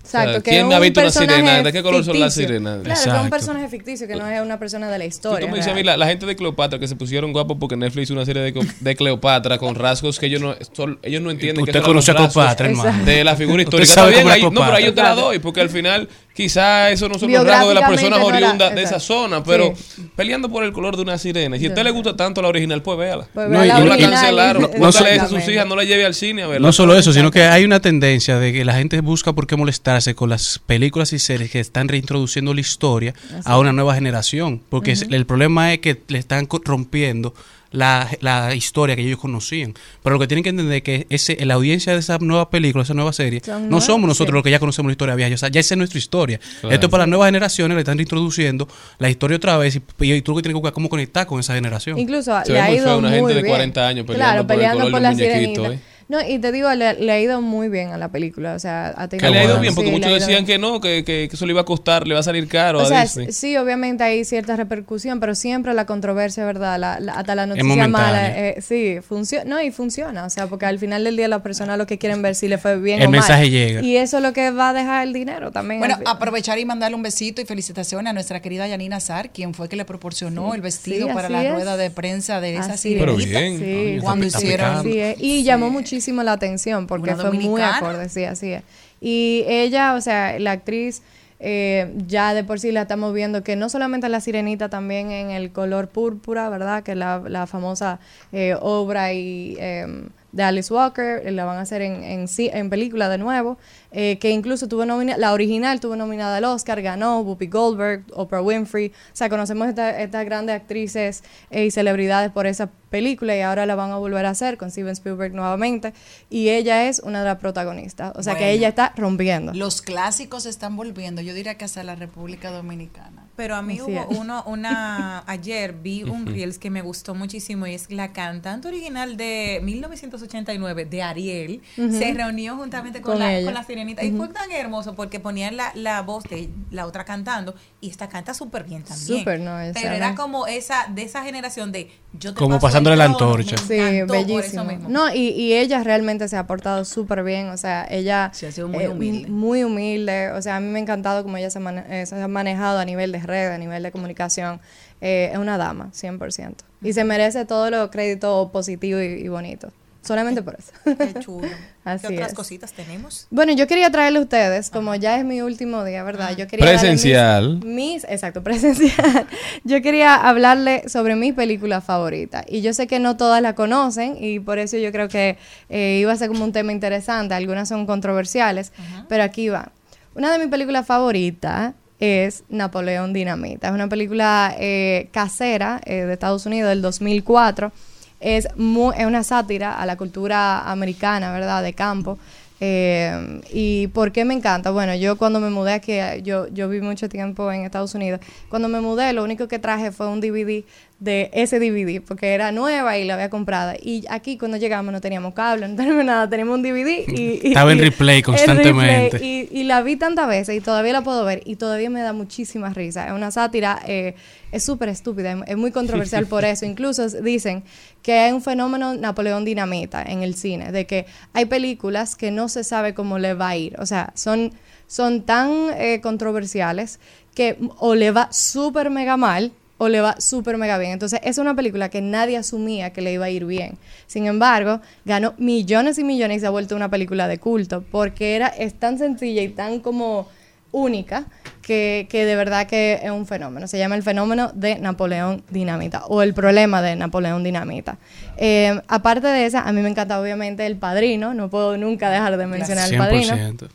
Exacto, 0.05 0.28
O 0.31 0.32
sea, 0.32 0.40
que 0.43 0.51
¿Quién 0.53 0.73
ha 0.73 0.77
un 0.77 0.82
visto 0.82 1.01
una 1.01 1.11
sirena? 1.11 1.62
¿De 1.62 1.70
qué 1.70 1.82
color 1.82 2.03
son 2.03 2.19
las 2.19 2.32
sirenas? 2.32 2.81
Claro, 2.82 3.03
que 3.05 3.11
es 3.11 3.23
un 3.24 3.28
personaje 3.28 3.69
ficticio, 3.69 4.09
que 4.09 4.15
no 4.16 4.27
es 4.27 4.40
una 4.40 4.59
persona 4.59 4.90
de 4.90 4.97
la 4.99 5.05
historia. 5.05 5.47
tú 5.47 5.51
me 5.53 5.59
dices 5.59 5.70
a 5.70 5.74
mí, 5.74 5.82
la, 5.82 5.99
la 5.99 6.07
gente 6.07 6.24
de 6.24 6.35
Cleopatra 6.35 6.78
que 6.78 6.89
se 6.89 6.97
pusieron 6.97 7.31
guapos 7.35 7.59
porque 7.61 7.77
Netflix 7.77 8.05
hizo 8.05 8.15
una 8.15 8.24
serie 8.24 8.40
de, 8.81 8.97
Cleopatra 8.97 9.59
con 9.59 9.74
rasgos 9.74 10.19
que 10.19 10.24
ellos 10.24 10.40
no, 10.40 10.55
son- 10.73 10.99
ellos 11.03 11.20
no 11.20 11.31
entienden 11.31 11.61
Usted 11.62 11.73
que 11.74 11.78
son 11.81 11.86
conoce 11.89 12.12
los 12.15 12.23
a 12.23 12.31
Cleopatra, 12.32 12.69
hermano. 12.70 13.05
De 13.05 13.23
la 13.23 13.36
figura 13.36 13.62
Usted 13.62 13.81
histórica. 13.81 13.93
sabe 13.93 14.11
Está 14.12 14.23
bien, 14.23 14.32
ahí- 14.35 14.43
no, 14.51 14.61
pero 14.62 14.77
ahí 14.77 14.85
yo 14.85 14.95
te 14.95 15.03
la 15.03 15.15
doy 15.15 15.39
porque 15.40 15.61
al 15.61 15.69
final 15.69 16.09
quizás 16.39 16.93
eso 16.93 17.09
no 17.09 17.19
son 17.19 17.32
los 17.32 17.44
rasgos 17.44 17.70
de 17.70 17.74
las 17.81 17.90
personas 17.90 18.20
no 18.20 18.27
oriundas 18.27 18.73
de 18.73 18.81
esa 18.85 19.01
zona, 19.01 19.43
pero 19.43 19.74
peleando 20.15 20.48
por 20.48 20.62
el 20.62 20.73
color 20.73 20.94
de 20.94 21.02
una 21.02 21.19
sirena. 21.19 21.59
Si 21.59 21.66
a 21.66 21.70
usted 21.70 21.82
le 21.82 21.90
gusta 21.90 22.15
tanto 22.15 22.40
la 22.40 22.47
original, 22.47 22.81
pues 22.81 22.97
véala. 22.97 23.27
Pues 23.35 23.48
No, 23.48 23.65
y- 23.65 23.66
la 23.66 23.78
original. 23.78 24.10
cancelaron. 24.12 24.62
No, 24.62 24.69
No, 24.69 25.01
le 25.01 25.19
a 25.19 25.27
sus 25.27 25.48
hijas, 25.48 25.66
no 25.66 25.74
la 25.74 25.82
lleve 25.82 26.06
al 26.06 26.15
cine 26.15 26.44
a 26.44 26.47
verla. 26.47 26.65
No 26.65 26.73
solo 26.73 26.97
eso, 26.97 27.12
sino 27.12 27.32
que 27.32 27.43
hay 27.43 27.65
una 27.65 27.81
tendencia 27.81 28.39
de 28.39 28.52
que 28.52 28.65
la 28.65 28.74
gente 28.74 29.01
busca 29.01 29.32
por 29.32 29.48
qué 29.48 29.56
molestarse 29.56 30.15
con 30.15 30.31
las 30.31 30.60
películas 30.65 31.12
y 31.12 31.19
series 31.19 31.51
que 31.51 31.59
están 31.59 31.89
reintroduciendo 31.89 32.55
la 32.55 32.60
historia 32.60 33.15
Así 33.31 33.40
a 33.44 33.59
una 33.59 33.73
nueva 33.73 33.97
generación. 33.97 34.62
Porque 34.69 34.93
el 35.10 35.27
problema 35.27 35.73
es 35.73 35.81
que 35.81 36.01
le 36.06 36.20
están 36.20 36.47
rompiendo 36.65 37.35
la, 37.70 38.09
la 38.20 38.55
historia 38.55 38.97
que 38.97 39.03
ellos 39.03 39.19
conocían. 39.19 39.74
Pero 40.03 40.15
lo 40.15 40.20
que 40.20 40.27
tienen 40.27 40.43
que 40.43 40.51
entender 40.51 40.77
es 40.77 40.82
que 40.82 41.07
ese, 41.11 41.45
la 41.45 41.55
audiencia 41.55 41.93
de 41.93 41.99
esa 41.99 42.19
nueva 42.19 42.51
película, 42.51 42.82
esa 42.85 42.95
nueva 42.95 43.12
serie, 43.12 43.43
Son 43.45 43.69
no 43.69 43.81
somos 43.81 44.09
nosotros 44.09 44.32
sí. 44.32 44.35
los 44.35 44.43
que 44.43 44.51
ya 44.51 44.59
conocemos 44.59 44.89
la 44.89 44.93
historia 44.93 45.15
vieja. 45.15 45.35
O 45.35 45.39
sea, 45.39 45.49
ya 45.49 45.61
esa 45.61 45.74
es 45.74 45.78
nuestra 45.78 45.99
historia. 45.99 46.39
Claro. 46.61 46.74
Esto 46.74 46.86
es 46.86 46.90
para 46.90 47.03
las 47.03 47.09
nuevas 47.09 47.28
generaciones, 47.28 47.74
le 47.74 47.81
están 47.81 47.99
reintroduciendo 47.99 48.69
la 48.99 49.11
historia 49.11 49.36
otra 49.36 49.57
vez 49.59 49.77
y, 49.77 49.82
y 50.12 50.23
tú 50.23 50.32
lo 50.32 50.36
que 50.36 50.43
tienes 50.43 50.55
que 50.55 50.61
buscar 50.61 50.73
cómo 50.73 50.89
conectar 50.89 51.27
con 51.27 51.40
esa 51.40 51.55
generación. 51.55 51.99
Incluso 51.99 52.32
Se 52.45 52.53
le 52.53 52.55
ve 52.55 52.61
ha 52.61 52.74
ido 52.74 52.85
feo 52.85 52.99
una 52.99 53.09
muy 53.09 53.19
gente 53.19 53.35
de 53.35 53.43
bien. 53.43 53.53
40 53.53 53.86
años 53.89 54.07
peleando 54.07 54.24
claro, 54.24 54.47
por 54.47 54.53
el 54.53 54.59
peleando 54.59 54.78
color 54.85 54.93
por 54.93 55.03
la 55.03 55.15
sirenita. 55.15 55.73
¿eh? 55.73 55.78
No, 56.09 56.26
y 56.26 56.39
te 56.39 56.52
digo, 56.52 56.72
le, 56.72 56.94
le 56.94 57.12
ha 57.12 57.20
ido 57.20 57.43
muy 57.43 57.68
bien 57.68 57.90
a 57.90 57.98
la 57.98 58.09
película. 58.10 58.55
O 58.55 58.59
sea, 58.59 58.94
ha 58.97 59.09
tenido 59.09 59.28
Que 59.28 59.35
le 59.35 59.40
ha 59.40 59.44
ido 59.44 59.60
bien, 59.60 59.74
porque 59.74 59.90
sí, 59.90 59.94
muchos 59.94 60.10
decían 60.12 60.44
bien. 60.44 60.47
que 60.47 60.59
no, 60.59 60.80
que, 60.80 61.05
que, 61.05 61.28
que 61.28 61.36
eso 61.36 61.44
le 61.44 61.52
iba 61.52 61.60
a 61.60 61.64
costar, 61.66 62.06
le 62.09 62.14
va 62.14 62.20
a 62.20 62.22
salir 62.22 62.48
caro 62.48 62.78
O 62.78 62.80
a 62.82 62.86
sea, 62.86 63.02
Disney. 63.02 63.30
sí, 63.32 63.59
obviamente 63.59 64.05
hay 64.05 64.24
cierta 64.24 64.56
repercusión, 64.56 65.20
pero 65.20 65.35
siempre 65.35 65.74
la 65.74 65.85
controversia, 65.85 66.47
¿verdad? 66.47 66.78
La, 66.78 66.98
la- 66.98 67.12
hasta 67.12 67.35
la 67.35 67.44
noticia 67.44 67.89
mala, 67.89 68.26
eh, 68.39 68.62
sí, 68.62 69.01
funciona, 69.06 69.44
no, 69.44 69.60
y 69.60 69.70
funciona, 69.70 70.24
o 70.24 70.30
sea, 70.30 70.47
porque 70.47 70.64
al 70.64 70.78
final 70.78 71.05
del 71.05 71.14
día 71.14 71.28
las 71.28 71.43
personas 71.43 71.76
lo 71.76 71.86
que 71.86 71.98
quieren 71.98 72.22
ver 72.22 72.35
si 72.36 72.48
le 72.48 72.56
fue 72.56 72.78
bien 72.80 73.01
El 73.01 73.09
o 73.09 73.10
mal. 73.10 73.20
mensaje 73.20 73.51
llega. 73.51 73.82
Y 73.82 73.98
eso 73.98 74.16
es 74.16 74.22
lo 74.22 74.32
que 74.32 74.51
va 74.51 74.70
a 74.70 74.72
dejar 74.72 75.06
el 75.06 75.12
dinero 75.12 75.51
también. 75.52 75.78
Bueno, 75.78 75.98
aprovechar 76.06 76.59
y 76.59 76.64
mandarle 76.64 76.94
un 76.97 77.02
besito 77.02 77.43
y 77.43 77.44
felicitaciones 77.44 78.09
a 78.09 78.14
nuestra 78.14 78.40
querida 78.40 78.66
Yanina 78.66 78.98
Sar, 79.01 79.28
quien 79.28 79.52
fue 79.52 79.68
que 79.68 79.76
le 79.76 79.85
proporcionó 79.85 80.52
Sí. 80.52 80.56
el 80.56 80.62
vestido 80.62 81.09
Sí, 81.09 81.12
para 81.12 81.28
la 81.28 81.44
es. 81.44 81.52
rueda 81.52 81.76
de 81.76 81.90
prensa 81.90 82.40
de 82.40 82.55
esa 82.56 82.72
Así 82.72 82.94
es. 82.94 82.98
Pero 82.98 83.18
sirenita. 83.18 83.40
bien. 83.40 83.59
Sí, 83.59 83.90
Coño, 83.98 84.02
cuando 84.05 84.24
está 84.26 84.39
hicieron- 84.39 84.86
Y 85.18 85.43
llamó 85.43 85.68
muchísimo 85.68 85.98
la 86.07 86.33
atención 86.33 86.87
porque 86.87 87.15
fue 87.15 87.31
muy 87.33 87.62
acorde, 87.62 88.09
sí, 88.09 88.25
así 88.25 88.53
es. 88.53 88.62
Y 89.01 89.45
ella, 89.47 89.95
o 89.95 90.01
sea, 90.01 90.39
la 90.39 90.53
actriz, 90.53 91.03
eh, 91.41 91.93
ya 92.07 92.35
de 92.35 92.43
por 92.43 92.59
sí 92.59 92.73
la 92.73 92.83
estamos 92.83 93.15
viendo 93.15 93.45
que 93.45 93.55
no 93.55 93.69
solamente 93.69 94.09
la 94.09 94.20
sirenita, 94.20 94.69
también 94.69 95.11
en 95.12 95.31
el 95.31 95.53
color 95.53 95.89
púrpura, 95.89 96.49
¿verdad? 96.49 96.83
Que 96.83 96.95
la, 96.95 97.23
la 97.27 97.47
famosa 97.47 98.01
eh, 98.33 98.57
obra 98.61 99.12
y, 99.12 99.57
eh, 99.61 100.09
de 100.33 100.43
Alice 100.43 100.73
Walker, 100.73 101.23
eh, 101.27 101.31
la 101.31 101.45
van 101.45 101.57
a 101.59 101.63
hacer 101.63 101.81
en, 101.83 102.03
en, 102.05 102.27
en 102.39 102.71
película 102.71 103.09
de 103.09 103.17
nuevo, 103.19 103.57
eh, 103.93 104.19
que 104.21 104.31
incluso 104.31 104.69
tuvo 104.69 104.85
la 104.85 105.33
original 105.33 105.81
tuvo 105.81 105.97
nominada 105.97 106.37
al 106.37 106.45
Oscar, 106.45 106.83
ganó 106.83 107.21
Whoopi 107.21 107.47
Goldberg, 107.47 108.05
Oprah 108.13 108.43
Winfrey, 108.43 108.89
o 108.89 109.17
sea, 109.17 109.29
conocemos 109.31 109.69
esta- 109.69 110.01
estas 110.01 110.25
grandes 110.27 110.55
actrices 110.57 111.25
eh, 111.51 111.65
y 111.65 111.71
celebridades 111.71 112.31
por 112.31 112.47
esa 112.47 112.69
película 112.91 113.37
y 113.37 113.41
ahora 113.41 113.65
la 113.67 113.75
van 113.75 113.91
a 113.91 113.97
volver 113.97 114.27
a 114.27 114.31
hacer 114.31 114.59
con 114.59 114.71
Steven 114.71 114.93
Spielberg 114.93 115.33
nuevamente 115.35 115.93
y 116.31 116.49
ella 116.51 116.89
es 116.89 117.01
una 117.01 117.21
de 117.21 117.25
las 117.27 117.39
protagonistas, 117.39 118.13
o 118.17 118.23
sea 118.23 118.35
que 118.37 118.51
ella 118.51 118.69
está 118.69 118.93
rompiendo. 118.97 119.53
Los 119.55 119.81
clásicos 119.83 120.45
están 120.47 120.77
volviendo, 120.77 121.23
yo 121.23 121.33
diría 121.35 121.57
que 121.57 121.65
hasta 121.65 121.83
la 121.83 121.95
República 121.95 122.51
Dominicana. 122.51 123.28
Pero 123.39 123.55
a 123.55 123.62
mí 123.62 123.74
Así 123.74 123.82
hubo 123.82 124.01
es. 124.10 124.19
uno, 124.19 124.43
una, 124.47 125.23
ayer 125.28 125.73
vi 125.73 126.02
un. 126.02 126.27
Reels 126.27 126.59
que 126.59 126.70
me 126.70 126.82
gustó 126.82 127.15
muchísimo 127.15 127.69
y 127.69 127.74
es 127.74 127.89
la 127.93 128.12
cantante 128.12 128.66
original 128.66 129.16
de 129.16 129.60
1989 129.62 130.85
de 130.86 131.02
Ariel, 131.05 131.62
se 131.77 132.12
reunió 132.15 132.56
juntamente 132.56 133.01
con, 133.01 133.12
Con 133.12 133.20
la, 133.20 133.36
ella. 133.36 133.44
con 133.47 133.55
la 133.55 133.62
sirenita 133.62 134.02
y 134.02 134.10
fue 134.10 134.27
tan 134.28 134.51
hermoso 134.51 134.97
porque 134.97 135.20
ponían 135.20 135.56
la, 135.56 135.70
la 135.77 136.02
voz 136.02 136.24
de 136.24 136.48
la 136.73 136.85
otra 136.85 137.05
cantando 137.05 137.55
y 137.81 137.91
esta 137.91 138.09
canta 138.09 138.35
súper 138.35 138.65
bien 138.65 138.83
también. 138.83 139.19
Súper, 139.21 139.39
no, 139.39 139.61
esa 139.61 139.81
Pero 139.81 139.95
era 139.95 140.11
no. 140.11 140.17
como 140.17 140.47
esa, 140.49 140.87
de 140.93 141.03
esa 141.03 141.23
generación 141.23 141.71
de 141.71 141.91
yo 142.13 142.33
te 142.35 142.39
Como 142.39 142.57
paso 142.57 142.67
pasándole 142.67 142.97
la 142.97 143.05
antorcha. 143.05 143.57
Sí, 143.57 143.75
encantó 143.75 144.07
por 144.15 144.17
eso 144.17 144.27
bellísimo. 144.27 144.65
mismo. 144.65 144.89
No, 144.89 145.15
y, 145.15 145.29
y 145.29 145.55
ella 145.55 145.85
realmente 145.85 146.27
se 146.29 146.37
ha 146.37 146.47
portado 146.49 146.85
súper 146.85 147.23
bien, 147.23 147.51
o 147.51 147.57
sea, 147.57 147.87
ella 147.89 148.31
Sí, 148.35 148.47
ha 148.47 148.53
sido 148.53 148.67
muy 148.67 148.83
eh, 148.85 148.89
humilde. 148.89 149.29
muy 149.29 149.63
humilde, 149.63 150.33
o 150.33 150.43
sea, 150.43 150.57
a 150.57 150.61
mí 150.61 150.67
me 150.67 150.81
ha 150.81 150.83
encantado 150.83 151.23
cómo 151.23 151.37
ella 151.37 151.51
se, 151.51 151.61
mane- 151.61 151.85
eh, 151.89 152.05
se 152.07 152.21
ha 152.21 152.27
manejado 152.27 152.81
a 152.81 152.85
nivel 152.85 153.13
de 153.13 153.21
red, 153.21 153.53
a 153.53 153.59
nivel 153.59 153.83
de 153.85 153.93
comunicación. 153.93 154.61
Eh, 155.01 155.31
es 155.33 155.39
una 155.39 155.57
dama, 155.57 155.91
100%. 155.93 156.55
Y 156.83 156.93
se 156.93 157.05
merece 157.05 157.45
todo 157.45 157.71
lo 157.71 157.91
crédito 157.93 158.51
positivo 158.53 159.01
y, 159.01 159.05
y 159.23 159.29
bonito. 159.29 159.73
Solamente 160.01 160.43
por 160.43 160.57
eso. 160.59 160.73
Qué 160.85 161.20
chulo. 161.20 161.49
Así 161.85 162.07
¿Qué 162.07 162.15
otras 162.15 162.29
es. 162.31 162.35
cositas 162.35 162.73
tenemos? 162.73 163.27
Bueno, 163.31 163.53
yo 163.53 163.66
quería 163.66 163.91
traerle 163.91 164.20
a 164.20 164.23
ustedes, 164.23 164.70
como 164.70 164.95
ya 164.95 165.19
es 165.19 165.25
mi 165.25 165.43
último 165.43 165.85
día, 165.85 166.03
¿verdad? 166.05 166.37
Yo 166.37 166.47
quería 166.47 166.65
Presencial. 166.66 167.57
Mis, 167.57 167.65
mis- 167.65 168.05
exacto, 168.05 168.43
presencial. 168.45 169.27
Yo 169.65 169.83
quería 169.83 170.15
hablarle 170.15 170.89
sobre 170.89 171.16
mi 171.16 171.33
película 171.33 171.81
favorita. 171.81 172.45
Y 172.49 172.62
yo 172.62 172.73
sé 172.75 172.87
que 172.87 172.99
no 173.01 173.16
todas 173.16 173.43
la 173.43 173.55
conocen 173.55 174.16
y 174.23 174.39
por 174.41 174.59
eso 174.59 174.77
yo 174.77 174.93
creo 174.93 175.09
que 175.09 175.37
eh, 175.69 175.99
iba 176.01 176.12
a 176.12 176.16
ser 176.16 176.29
como 176.29 176.45
un 176.45 176.53
tema 176.53 176.73
interesante. 176.73 177.35
Algunas 177.35 177.69
son 177.69 177.85
controversiales, 177.87 178.73
pero 179.09 179.23
aquí 179.25 179.49
va. 179.49 179.73
Una 180.15 180.33
de 180.33 180.39
mis 180.39 180.49
películas 180.49 180.87
favoritas 180.87 181.75
es 182.01 182.45
Napoleón 182.49 183.12
Dinamita. 183.12 183.69
Es 183.69 183.75
una 183.75 183.89
película 183.89 184.55
eh, 184.59 185.09
casera 185.12 185.81
eh, 185.85 186.03
de 186.05 186.12
Estados 186.12 186.47
Unidos 186.47 186.69
del 186.70 186.81
2004 186.83 187.73
es, 188.20 188.49
mu- 188.57 188.93
es 188.93 189.07
una 189.07 189.23
sátira 189.23 189.78
a 189.81 189.86
la 189.86 189.97
cultura 189.97 190.70
americana, 190.70 191.32
¿verdad? 191.32 191.62
De 191.62 191.73
campo. 191.73 192.19
Eh, 192.61 193.40
¿Y 193.53 193.86
por 193.89 194.11
qué 194.11 194.24
me 194.24 194.35
encanta? 194.35 194.70
Bueno, 194.73 194.95
yo 194.97 195.16
cuando 195.16 195.39
me 195.39 195.49
mudé 195.49 195.74
aquí, 195.74 195.93
yo, 196.24 196.49
yo 196.49 196.69
viví 196.69 196.85
mucho 196.85 197.09
tiempo 197.09 197.53
en 197.53 197.62
Estados 197.65 197.95
Unidos. 197.95 198.20
Cuando 198.49 198.69
me 198.69 198.81
mudé, 198.81 199.12
lo 199.12 199.23
único 199.23 199.47
que 199.47 199.61
traje 199.61 199.93
fue 199.93 200.09
un 200.09 200.20
DVD 200.20 200.65
de 201.01 201.31
ese 201.33 201.61
DVD, 201.61 202.03
porque 202.03 202.35
era 202.35 202.51
nueva 202.51 202.99
y 202.99 203.05
la 203.05 203.15
había 203.15 203.31
comprada. 203.31 203.77
Y 203.81 204.05
aquí 204.11 204.37
cuando 204.37 204.57
llegamos 204.57 204.93
no 204.93 205.01
teníamos 205.01 205.33
cable, 205.33 205.69
no 205.69 205.77
teníamos 205.77 206.05
nada, 206.05 206.29
teníamos 206.29 206.57
un 206.57 206.62
DVD 206.62 207.05
y... 207.07 207.41
y- 207.41 207.41
Estaba 207.49 207.70
en 207.73 207.79
replay 207.79 208.20
constantemente. 208.20 209.25
y, 209.25 209.49
y 209.53 209.62
la 209.62 209.81
vi 209.83 209.95
tantas 209.95 210.27
veces 210.27 210.57
y 210.57 210.61
todavía 210.61 210.93
la 210.93 211.03
puedo 211.03 211.25
ver 211.25 211.43
y 211.45 211.55
todavía 211.55 211.89
me 211.89 212.01
da 212.01 212.12
muchísima 212.12 212.70
risa. 212.70 213.07
Es 213.07 213.12
una 213.12 213.31
sátira, 213.31 213.81
eh, 213.87 214.16
es 214.51 214.65
súper 214.65 214.89
estúpida, 214.89 215.33
es- 215.33 215.39
es 215.51 215.57
muy 215.57 215.70
controversial 215.70 216.27
por 216.27 216.45
eso. 216.45 216.65
Incluso 216.66 217.09
dicen 217.09 217.62
que 218.03 218.15
hay 218.15 218.33
un 218.33 218.43
fenómeno 218.43 218.95
Napoleón 218.95 219.45
Dinamita 219.45 220.03
en 220.03 220.25
el 220.25 220.35
cine, 220.35 220.73
de 220.73 220.87
que 220.87 221.07
hay 221.33 221.45
películas 221.45 222.16
que 222.16 222.33
no 222.33 222.49
se 222.49 222.65
sabe 222.65 222.95
cómo 222.95 223.19
le 223.20 223.35
va 223.35 223.51
a 223.51 223.57
ir. 223.57 223.77
O 223.79 223.87
sea, 223.87 224.12
son, 224.16 224.53
son 224.89 225.23
tan 225.23 225.51
eh, 225.77 226.01
controversiales 226.03 226.99
que 227.37 227.57
o 227.79 227.95
le 227.95 228.11
va 228.11 228.33
súper 228.33 228.91
mega 228.91 229.16
mal 229.16 229.53
o 229.79 229.89
le 229.89 230.01
va 230.01 230.21
súper 230.21 230.59
mega 230.59 230.77
bien. 230.77 230.93
Entonces, 230.93 231.21
es 231.23 231.39
una 231.39 231.55
película 231.55 231.89
que 231.89 232.03
nadie 232.03 232.37
asumía 232.37 232.93
que 232.93 233.01
le 233.01 233.13
iba 233.13 233.27
a 233.27 233.31
ir 233.31 233.45
bien. 233.45 233.79
Sin 234.07 234.27
embargo, 234.27 234.81
ganó 235.05 235.35
millones 235.39 235.99
y 235.99 236.05
millones 236.05 236.39
y 236.39 236.41
se 236.41 236.47
ha 236.47 236.51
vuelto 236.51 236.77
una 236.77 236.91
película 236.91 237.29
de 237.29 237.39
culto 237.39 237.85
porque 237.91 238.37
era, 238.37 238.49
es 238.49 238.75
tan 238.75 238.99
sencilla 238.99 239.43
y 239.43 239.49
tan 239.49 239.81
como 239.81 240.29
única 240.71 241.25
que, 241.63 242.07
que 242.11 242.25
de 242.25 242.37
verdad 242.37 242.67
que 242.67 243.01
es 243.03 243.11
un 243.11 243.27
fenómeno. 243.27 243.69
Se 243.69 243.79
llama 243.79 243.95
el 243.95 244.03
fenómeno 244.03 244.51
de 244.55 244.79
Napoleón 244.79 245.43
Dinamita 245.51 246.05
o 246.07 246.23
el 246.23 246.35
problema 246.35 246.83
de 246.83 246.97
Napoleón 246.97 247.45
Dinamita. 247.45 247.99
Eh, 248.37 248.81
aparte 248.89 249.29
de 249.29 249.47
esa, 249.47 249.63
a 249.63 249.73
mí 249.73 249.81
me 249.81 249.89
encanta 249.89 250.21
obviamente 250.21 250.67
El 250.67 250.77
Padrino. 250.77 251.35
No 251.35 251.49
puedo 251.51 251.77
nunca 251.77 252.11
dejar 252.11 252.37
de 252.37 252.47
mencionar 252.47 252.93
El 252.93 252.99
Padrino. 252.99 253.35
100%. 253.35 253.69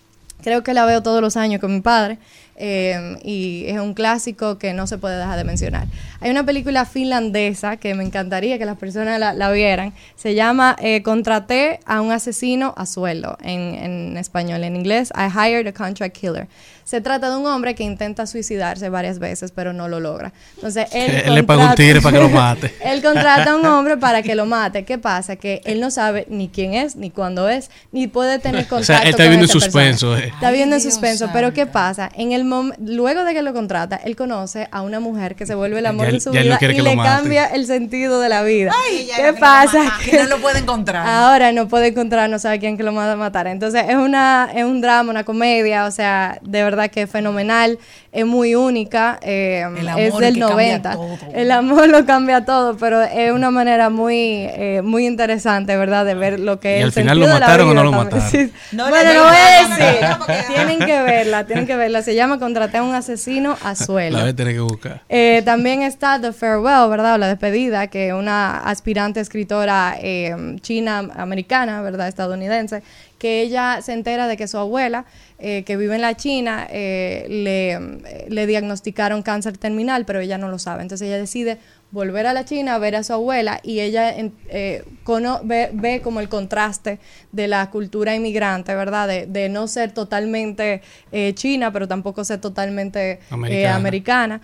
Creo 0.43 0.61
que 0.61 0.73
la 0.73 0.85
veo 0.85 1.01
todos 1.01 1.21
los 1.21 1.37
años 1.37 1.61
con 1.61 1.73
mi 1.73 1.79
padre 1.79 2.17
eh, 2.55 3.17
y 3.23 3.65
es 3.67 3.79
un 3.79 3.93
clásico 3.93 4.57
que 4.57 4.73
no 4.73 4.87
se 4.87 4.97
puede 4.97 5.17
dejar 5.17 5.37
de 5.37 5.43
mencionar. 5.43 5.87
Hay 6.21 6.29
una 6.31 6.45
película 6.45 6.85
finlandesa 6.85 7.77
que 7.77 7.95
me 7.95 8.03
encantaría 8.03 8.57
que 8.57 8.65
las 8.65 8.77
personas 8.77 9.19
la, 9.19 9.33
la 9.33 9.51
vieran. 9.51 9.93
Se 10.15 10.35
llama 10.35 10.75
eh, 10.79 11.01
Contraté 11.03 11.79
a 11.85 12.01
un 12.01 12.11
asesino 12.11 12.73
a 12.77 12.85
sueldo 12.85 13.37
en, 13.41 13.59
en 13.75 14.17
español. 14.17 14.63
En 14.63 14.75
inglés, 14.75 15.11
I 15.15 15.27
hired 15.29 15.67
a 15.67 15.73
contract 15.73 16.15
killer. 16.17 16.47
Se 16.85 16.99
trata 16.99 17.29
de 17.29 17.37
un 17.37 17.45
hombre 17.45 17.75
que 17.75 17.83
intenta 17.83 18.27
suicidarse 18.27 18.89
varias 18.89 19.17
veces, 19.17 19.51
pero 19.55 19.71
no 19.71 19.87
lo 19.87 20.01
logra. 20.01 20.33
Entonces, 20.55 20.87
él, 20.93 21.11
Él 21.25 21.35
le 21.35 21.43
paga 21.43 21.61
un 21.63 21.67
contrata- 21.69 21.75
tigre 21.75 22.01
para 22.01 22.17
que 22.17 22.23
lo 22.23 22.29
mate. 22.35 22.73
él 22.83 23.01
contrata 23.01 23.51
a 23.51 23.55
un 23.55 23.65
hombre 23.65 23.97
para 23.97 24.21
que 24.21 24.35
lo 24.35 24.45
mate. 24.45 24.83
¿Qué 24.85 24.97
pasa? 24.97 25.35
Que 25.37 25.61
él 25.65 25.79
no 25.79 25.91
sabe 25.91 26.25
ni 26.29 26.49
quién 26.49 26.73
es, 26.73 26.95
ni 26.95 27.09
cuándo 27.09 27.47
es, 27.49 27.69
ni 27.91 28.07
puede 28.07 28.37
tener 28.39 28.67
contacto 28.67 28.81
O 28.81 28.83
sea, 28.83 28.99
él 28.99 29.09
está 29.09 29.23
viviendo 29.23 29.45
en 29.45 29.51
suspenso, 29.51 30.17
eh. 30.17 30.27
Está 30.33 30.51
viviendo 30.51 30.75
en 30.75 30.81
suspenso. 30.81 31.29
Pero 31.33 31.53
¿qué 31.53 31.65
pasa? 31.65 32.09
En 32.15 32.31
el 32.33 32.42
mom- 32.45 32.73
luego 32.79 33.23
de 33.23 33.33
que 33.33 33.41
lo 33.41 33.53
contrata, 33.53 33.95
él 33.97 34.15
conoce 34.15 34.67
a 34.71 34.81
una 34.81 34.99
mujer 34.99 35.35
que 35.35 35.45
se 35.45 35.55
vuelve 35.55 35.79
el 35.79 35.85
amor 35.85 36.07
Ya 36.07 36.11
de 36.13 36.19
su 36.19 36.29
no 36.29 36.33
vida 36.33 36.57
y 36.61 36.81
le 36.81 36.95
cambia 37.03 37.45
el 37.45 37.65
sentido 37.65 38.19
de 38.19 38.29
la 38.29 38.43
vida. 38.43 38.71
¿Qué 39.15 39.31
no 39.31 39.37
pasa? 39.39 39.93
que 40.03 40.17
no 40.23 40.27
lo 40.29 40.37
puede 40.39 40.59
encontrar. 40.59 41.05
Ahora 41.07 41.51
no 41.51 41.67
puede 41.67 41.87
encontrar, 41.87 42.29
no 42.29 42.39
sabe 42.39 42.59
quién 42.59 42.77
que 42.77 42.83
lo 42.83 42.93
va 42.93 43.11
a 43.11 43.15
matar. 43.15 43.47
Entonces 43.47 43.85
es 43.87 43.95
una 43.95 44.49
es 44.55 44.63
un 44.65 44.81
drama, 44.81 45.09
una 45.11 45.23
comedia, 45.23 45.85
o 45.85 45.91
sea, 45.91 46.39
de 46.41 46.63
verdad 46.63 46.89
que 46.89 47.03
es 47.03 47.09
fenomenal, 47.09 47.79
es 48.13 48.25
muy 48.27 48.53
única, 48.53 49.17
eh, 49.23 49.65
El 49.75 49.89
amor 49.89 50.01
es 50.01 50.17
del 50.19 50.33
que 50.35 50.39
cambia 50.41 50.77
90. 50.79 50.91
todo. 50.93 51.17
El 51.33 51.51
amor 51.51 51.89
lo 51.89 52.05
cambia 52.05 52.45
todo, 52.45 52.77
pero 52.77 53.01
es 53.01 53.31
una 53.31 53.49
manera 53.49 53.89
muy 53.89 54.15
eh, 54.51 54.81
muy 54.83 55.07
interesante, 55.07 55.75
¿verdad? 55.75 56.05
De 56.05 56.13
ver 56.13 56.39
lo 56.39 56.59
que 56.59 56.73
¿Y 56.77 56.77
es 56.77 56.81
al 56.83 56.87
el 56.89 56.91
final 56.93 57.19
lo 57.19 57.27
mataron 57.27 57.69
o 57.69 57.73
no 57.73 57.83
lo 57.83 57.91
también. 57.91 58.05
mataron? 58.21 58.29
Sí. 58.31 58.53
No 58.71 58.87
bueno, 58.89 59.13
no 59.15 59.23
voy 59.23 59.35
a 59.35 59.67
decir. 59.67 60.45
tienen 60.55 60.79
que 60.79 61.01
verla, 61.01 61.45
tienen 61.47 61.65
que 61.65 61.75
verla. 61.75 62.03
Se 62.03 62.13
llama 62.15 62.37
Contraté 62.37 62.77
a 62.77 62.83
un 62.83 62.93
asesino 62.93 63.57
a 63.63 63.75
sueldo. 63.75 64.17
La 64.19 64.23
voy 64.25 64.31
a 64.31 64.35
tener 64.35 64.53
que 64.53 64.59
buscar. 64.59 65.01
Eh, 65.09 65.41
también 65.43 65.81
está 65.81 66.21
The 66.21 66.33
Farewell, 66.33 66.89
¿verdad? 66.89 67.15
O 67.15 67.17
La 67.17 67.27
despedida, 67.27 67.87
que 67.87 68.09
es 68.09 68.13
una 68.13 68.59
aspirante 68.59 69.19
escritora 69.21 69.95
eh, 69.99 70.55
china-americana, 70.61 71.81
¿verdad? 71.81 72.07
Estadounidense, 72.07 72.83
que 73.23 73.39
ella 73.41 73.79
se 73.81 73.93
entera 73.93 74.27
de 74.27 74.35
que 74.35 74.49
su 74.49 74.57
abuela, 74.57 75.05
eh, 75.39 75.63
que 75.65 75.77
vive 75.77 75.95
en 75.95 76.01
la 76.01 76.13
China, 76.17 76.67
eh, 76.69 77.25
le, 77.29 78.27
le 78.27 78.45
diagnosticaron 78.45 79.21
cáncer 79.23 79.57
terminal, 79.57 80.03
pero 80.03 80.19
ella 80.19 80.37
no 80.37 80.49
lo 80.49 80.59
sabe. 80.59 80.81
Entonces 80.81 81.07
ella 81.07 81.17
decide 81.19 81.57
volver 81.91 82.27
a 82.27 82.33
la 82.33 82.43
China 82.43 82.75
a 82.75 82.79
ver 82.79 82.97
a 82.97 83.03
su 83.03 83.13
abuela 83.13 83.61
y 83.63 83.79
ella 83.79 84.13
eh, 84.49 84.83
cono- 85.05 85.39
ve, 85.45 85.69
ve 85.71 86.01
como 86.01 86.19
el 86.19 86.27
contraste 86.27 86.99
de 87.31 87.47
la 87.47 87.69
cultura 87.69 88.13
inmigrante, 88.13 88.75
¿verdad? 88.75 89.07
De, 89.07 89.25
de 89.25 89.47
no 89.47 89.67
ser 89.67 89.93
totalmente 89.93 90.81
eh, 91.13 91.31
china, 91.33 91.71
pero 91.71 91.87
tampoco 91.87 92.25
ser 92.25 92.41
totalmente 92.41 93.19
Americana. 93.29 93.75
americana. 93.77 94.41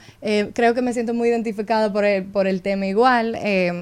Creo 0.54 0.74
que 0.74 0.82
me 0.82 0.94
siento 0.94 1.14
muy 1.14 1.28
identificada 1.28 1.92
por 1.92 2.06
el, 2.06 2.24
por 2.24 2.48
el 2.48 2.62
tema 2.62 2.86
igual 2.86 3.38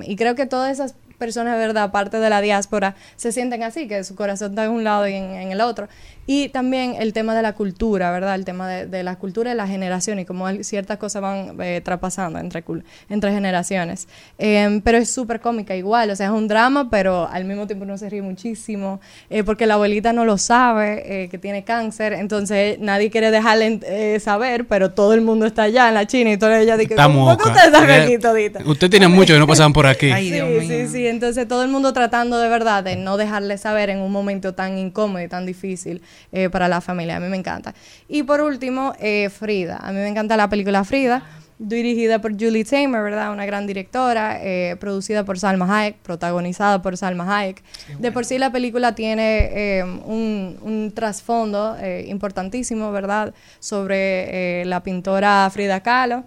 y 0.08 0.16
creo 0.16 0.34
que 0.34 0.48
todas 0.48 0.72
esas 0.72 0.96
personas, 1.18 1.58
verdad, 1.58 1.92
parte 1.92 2.18
de 2.18 2.30
la 2.30 2.42
diáspora, 2.42 2.96
se 3.16 3.32
sienten 3.32 3.64
así, 3.64 3.88
que 3.88 4.04
su 4.04 4.16
corazón 4.16 4.52
está 4.52 4.66
en 4.66 4.72
un 4.72 4.84
lado 4.84 5.08
y 5.08 5.14
en, 5.14 5.32
en 5.32 5.52
el 5.52 5.62
otro. 5.62 5.88
Y 6.30 6.50
también 6.50 6.96
el 7.00 7.14
tema 7.14 7.34
de 7.34 7.42
la 7.42 7.54
cultura, 7.54 8.12
¿verdad? 8.12 8.36
El 8.36 8.44
tema 8.44 8.68
de, 8.68 8.86
de 8.86 9.02
la 9.02 9.16
cultura 9.16 9.54
y 9.54 9.56
la 9.56 9.66
generación 9.66 10.20
y 10.20 10.26
cómo 10.26 10.46
ciertas 10.62 10.98
cosas 10.98 11.22
van 11.22 11.56
eh, 11.62 11.82
traspasando 11.84 12.38
entre, 12.38 12.64
cul- 12.66 12.84
entre 13.10 13.32
generaciones. 13.32 14.10
Eh, 14.38 14.82
pero 14.84 14.98
es 14.98 15.10
súper 15.10 15.40
cómica 15.40 15.74
igual, 15.76 16.10
o 16.12 16.16
sea, 16.18 16.26
es 16.28 16.34
un 16.34 16.50
drama, 16.50 16.90
pero 16.90 17.30
al 17.32 17.46
mismo 17.46 17.66
tiempo 17.66 17.86
uno 17.86 17.98
se 17.98 18.10
ríe 18.10 18.22
muchísimo, 18.22 19.00
eh, 19.30 19.44
porque 19.46 19.66
la 19.66 19.76
abuelita 19.76 20.12
no 20.12 20.26
lo 20.26 20.38
sabe, 20.38 21.24
eh, 21.24 21.30
que 21.30 21.38
tiene 21.38 21.64
cáncer, 21.64 22.12
entonces 22.12 22.78
nadie 22.80 23.10
quiere 23.10 23.32
dejarle 23.32 23.80
eh, 23.84 24.20
saber, 24.20 24.68
pero 24.68 24.92
todo 24.92 25.14
el 25.14 25.22
mundo 25.22 25.46
está 25.46 25.64
allá 25.64 25.88
en 25.88 25.94
la 25.94 26.06
China 26.08 26.32
y 26.34 26.38
toda 26.38 26.60
ella 26.60 26.76
dice, 26.76 26.94
Está 26.94 27.06
¿cómo 27.06 27.26
que 27.38 27.44
moca. 27.46 27.50
ustedes 27.52 27.68
están 27.68 27.90
aquí 27.90 28.18
todita? 28.18 28.60
Usted 28.66 28.90
tiene 28.90 29.08
mucho 29.08 29.34
que 29.34 29.40
no 29.40 29.48
pasaban 29.48 29.72
por 29.72 29.88
aquí. 29.88 30.12
sí, 30.14 30.42
sí, 30.68 30.88
sí. 30.90 31.08
Entonces 31.08 31.48
todo 31.48 31.64
el 31.64 31.70
mundo 31.70 31.94
tratando 31.94 32.38
de 32.38 32.50
verdad 32.50 32.84
de 32.84 32.98
no 32.98 33.16
dejarle 33.16 33.58
saber 33.58 33.90
en 33.90 34.00
un 34.00 34.12
momento 34.12 34.54
tan 34.54 34.78
incómodo 34.78 35.24
y 35.24 35.30
tan 35.30 35.46
difícil 35.46 36.02
eh, 36.32 36.50
para 36.50 36.68
la 36.68 36.82
familia. 36.82 37.18
A 37.18 37.20
mí 37.20 37.28
me 37.28 37.38
encanta. 37.38 37.74
Y 38.08 38.24
por 38.24 38.42
último, 38.42 38.94
eh, 39.00 39.30
Frida. 39.30 39.78
A 39.78 39.92
mí 39.92 40.00
me 40.00 40.08
encanta 40.08 40.38
la 40.38 40.50
película 40.50 40.84
Frida. 40.84 41.24
Dirigida 41.60 42.22
por 42.22 42.34
Julie 42.34 42.64
Taymor, 42.64 43.02
¿verdad? 43.02 43.32
Una 43.32 43.48
gran 43.48 43.66
directora, 43.66 44.38
eh, 44.44 44.76
producida 44.80 45.26
por 45.26 45.40
Salma 45.40 45.66
Hayek, 45.66 45.98
protagonizada 46.04 46.84
por 46.84 46.96
Salma 46.98 47.36
Hayek. 47.36 47.64
De 47.98 48.12
por 48.12 48.26
sí 48.26 48.38
la 48.38 48.52
película 48.52 48.94
tiene 48.94 49.80
eh, 49.80 49.84
un, 49.84 50.60
un 50.62 50.92
trasfondo 50.94 51.76
eh, 51.82 52.06
importantísimo, 52.10 52.92
¿verdad? 52.92 53.34
Sobre 53.60 54.66
la 54.66 54.84
pintora 54.84 55.50
Frida 55.52 55.82
Kahlo. 55.82 56.26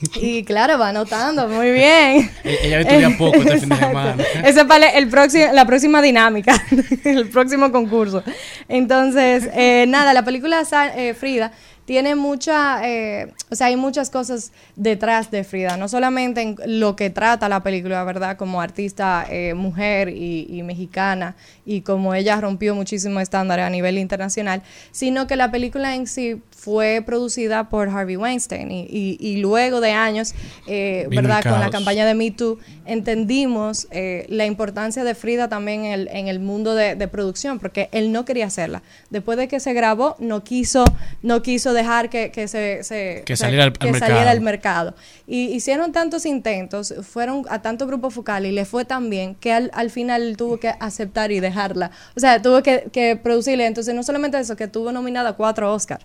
Y 0.20 0.44
claro, 0.44 0.78
va 0.78 0.90
anotando, 0.90 1.48
muy 1.48 1.72
bien. 1.72 2.30
Ella 2.44 2.80
estudia 2.80 3.16
poco 3.18 3.36
este 3.36 3.60
fin 3.60 3.68
de 3.68 3.74
Exacto. 3.74 3.86
semana. 3.88 4.24
Esa 4.44 4.60
es 4.60 4.66
para 4.66 4.88
el 4.90 5.08
próximo, 5.08 5.46
la 5.52 5.66
próxima 5.66 6.02
dinámica, 6.02 6.54
el 7.04 7.28
próximo 7.28 7.72
concurso. 7.72 8.22
Entonces, 8.68 9.48
eh, 9.54 9.86
nada, 9.88 10.12
la 10.12 10.24
película 10.24 10.62
eh, 10.96 11.14
Frida 11.14 11.52
tiene 11.88 12.16
mucha, 12.16 12.86
eh, 12.86 13.32
o 13.50 13.54
sea, 13.54 13.68
hay 13.68 13.76
muchas 13.76 14.10
cosas 14.10 14.52
detrás 14.76 15.30
de 15.30 15.42
Frida, 15.42 15.78
no 15.78 15.88
solamente 15.88 16.42
en 16.42 16.56
lo 16.66 16.96
que 16.96 17.08
trata 17.08 17.48
la 17.48 17.62
película, 17.62 18.04
¿verdad? 18.04 18.36
Como 18.36 18.60
artista 18.60 19.24
eh, 19.30 19.54
mujer 19.54 20.10
y, 20.10 20.46
y 20.50 20.62
mexicana 20.64 21.34
y 21.64 21.80
como 21.80 22.12
ella 22.12 22.38
rompió 22.42 22.74
muchísimos 22.74 23.22
estándares 23.22 23.64
a 23.64 23.70
nivel 23.70 23.96
internacional, 23.96 24.60
sino 24.90 25.26
que 25.26 25.36
la 25.36 25.50
película 25.50 25.94
en 25.94 26.06
sí 26.06 26.42
fue 26.60 27.02
producida 27.06 27.68
por 27.68 27.88
Harvey 27.88 28.16
Weinstein 28.16 28.70
y, 28.72 28.80
y- 28.90 29.16
y 29.20 29.36
luego 29.36 29.80
de 29.80 29.92
años, 29.92 30.34
eh, 30.66 31.06
¿verdad? 31.08 31.40
Con 31.44 31.60
la 31.60 31.70
campaña 31.70 32.04
de 32.04 32.14
Me 32.14 32.32
Too, 32.32 32.58
entendimos 32.84 33.86
eh, 33.92 34.26
la 34.28 34.44
importancia 34.44 35.04
de 35.04 35.14
Frida 35.14 35.48
también 35.48 35.84
en 35.84 35.92
el, 35.92 36.08
en 36.08 36.26
el 36.28 36.40
mundo 36.40 36.74
de, 36.74 36.96
de 36.96 37.06
producción, 37.08 37.60
porque 37.60 37.88
él 37.92 38.10
no 38.10 38.24
quería 38.24 38.46
hacerla. 38.46 38.82
Después 39.08 39.38
de 39.38 39.46
que 39.46 39.60
se 39.60 39.72
grabó, 39.72 40.16
no 40.18 40.42
quiso, 40.42 40.84
no 41.22 41.42
quiso 41.42 41.72
dejar 41.72 42.10
que, 42.10 42.30
que 42.32 42.48
se, 42.48 42.82
se- 42.82 43.22
Que 43.24 43.36
saliera 43.36 43.62
al- 43.64 43.70
mercado. 43.70 43.98
saliera 43.98 44.30
al 44.32 44.40
mercado. 44.40 44.94
Y 45.28 45.44
hicieron 45.54 45.92
tantos 45.92 46.26
intentos, 46.26 46.92
fueron 47.02 47.44
a 47.50 47.62
tantos 47.62 47.86
grupos 47.86 48.12
focales 48.14 48.50
y 48.50 48.54
le 48.54 48.64
fue 48.64 48.84
tan 48.84 49.08
bien 49.10 49.36
que 49.36 49.52
al, 49.52 49.70
al 49.74 49.90
final 49.90 50.36
tuvo 50.36 50.58
que 50.58 50.68
aceptar 50.80 51.30
y 51.30 51.38
dejarla. 51.40 51.92
O 52.16 52.20
sea, 52.20 52.42
tuvo 52.42 52.62
que, 52.62 52.88
que 52.92 53.14
producirle. 53.16 53.64
Entonces, 53.66 53.94
no 53.94 54.02
solamente 54.02 54.38
eso, 54.40 54.56
que 54.56 54.66
tuvo 54.68 54.90
nominada 54.92 55.34
cuatro 55.34 55.72
Oscars. 55.72 56.04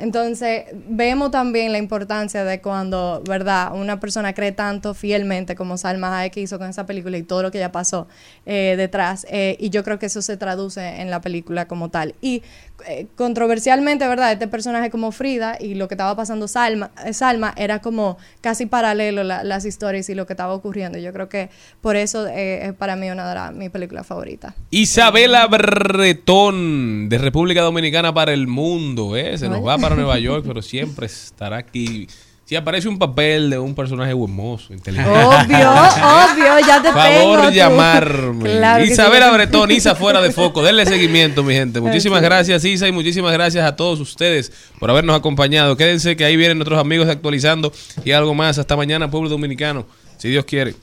Entonces, 0.00 0.64
vemos 0.88 1.30
también 1.30 1.72
la 1.72 1.78
importancia 1.78 2.42
de 2.42 2.60
cuando, 2.60 3.22
¿verdad?, 3.28 3.72
una 3.74 4.00
persona 4.00 4.32
cree 4.32 4.52
tanto 4.52 4.94
fielmente 4.94 5.54
como 5.54 5.76
Salma 5.76 6.18
Hayek 6.18 6.38
hizo 6.38 6.58
con 6.58 6.70
esa 6.70 6.86
película 6.86 7.18
y 7.18 7.22
todo 7.22 7.42
lo 7.42 7.50
que 7.50 7.58
ya 7.58 7.70
pasó 7.70 8.08
eh, 8.46 8.74
detrás. 8.76 9.26
eh, 9.28 9.56
y 9.60 9.68
yo 9.70 9.84
creo 9.84 9.98
que 9.98 10.06
eso 10.06 10.22
se 10.22 10.36
traduce 10.36 11.00
en 11.00 11.10
la 11.10 11.20
película 11.20 11.68
como 11.68 11.90
tal. 11.90 12.14
Y 12.22 12.42
eh, 12.86 13.06
controversialmente, 13.16 14.06
¿verdad?, 14.08 14.32
este 14.32 14.48
personaje 14.48 14.90
como 14.90 15.12
Frida 15.12 15.56
y 15.60 15.74
lo 15.74 15.88
que 15.88 15.94
estaba 15.94 16.14
pasando 16.16 16.48
Salma, 16.48 16.90
eh, 17.04 17.12
Salma 17.12 17.52
era 17.56 17.80
como 17.80 18.18
casi 18.40 18.66
paralelo 18.66 19.22
la- 19.24 19.44
las 19.44 19.64
historias 19.64 20.08
y 20.10 20.14
lo 20.14 20.26
que 20.26 20.32
estaba 20.32 20.54
ocurriendo. 20.54 20.98
Yo 20.98 21.12
creo 21.12 21.28
que 21.28 21.50
por 21.80 21.96
eso 21.96 22.26
eh, 22.26 22.66
es 22.68 22.72
para 22.74 22.96
mí 22.96 23.10
una 23.10 23.28
de 23.28 23.34
las- 23.34 23.52
mis 23.54 23.70
películas 23.70 24.06
favoritas. 24.06 24.54
Isabela 24.70 25.46
Bretón, 25.46 27.08
de 27.08 27.18
República 27.18 27.62
Dominicana 27.62 28.12
para 28.14 28.32
el 28.32 28.46
mundo. 28.46 29.16
¿eh? 29.16 29.36
Se 29.38 29.48
nos 29.48 29.66
va 29.66 29.78
para 29.78 29.94
Nueva 29.94 30.18
York, 30.18 30.44
pero 30.46 30.62
siempre 30.62 31.06
estará 31.06 31.58
aquí. 31.58 32.06
Si 32.50 32.56
aparece 32.56 32.88
un 32.88 32.98
papel 32.98 33.48
de 33.48 33.60
un 33.60 33.76
personaje 33.76 34.10
hermoso, 34.10 34.74
inteligente. 34.74 35.08
Obvio, 35.08 35.70
obvio, 35.70 36.66
ya 36.66 36.82
te 36.82 36.88
tengo. 36.88 36.98
Favor 36.98 37.42
tú. 37.42 37.50
llamarme. 37.52 38.50
Claro 38.50 38.80
que 38.80 38.86
sí. 38.88 38.92
Isabela 38.92 39.30
Bretón, 39.30 39.70
Isa 39.70 39.94
fuera 39.94 40.20
de 40.20 40.32
foco. 40.32 40.60
Denle 40.60 40.84
seguimiento, 40.84 41.44
mi 41.44 41.54
gente. 41.54 41.80
Muchísimas 41.80 42.20
gracias, 42.22 42.64
Isa, 42.64 42.88
y 42.88 42.90
muchísimas 42.90 43.32
gracias 43.34 43.64
a 43.64 43.76
todos 43.76 44.00
ustedes 44.00 44.50
por 44.80 44.90
habernos 44.90 45.16
acompañado. 45.16 45.76
Quédense 45.76 46.16
que 46.16 46.24
ahí 46.24 46.36
vienen 46.36 46.58
nuestros 46.58 46.80
amigos 46.80 47.08
actualizando 47.08 47.72
y 48.04 48.10
algo 48.10 48.34
más. 48.34 48.58
Hasta 48.58 48.76
mañana, 48.76 49.08
pueblo 49.08 49.28
dominicano, 49.28 49.86
si 50.18 50.28
Dios 50.30 50.44
quiere. 50.44 50.74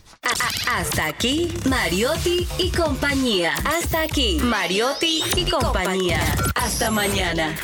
Hasta 0.73 1.05
aquí, 1.05 1.51
Mariotti 1.65 2.47
y 2.59 2.69
compañía. 2.69 3.51
Hasta 3.65 4.03
aquí, 4.03 4.39
Mariotti 4.41 5.21
y 5.35 5.43
compañía. 5.43 6.21
Hasta 6.55 6.89
mañana. 6.91 7.57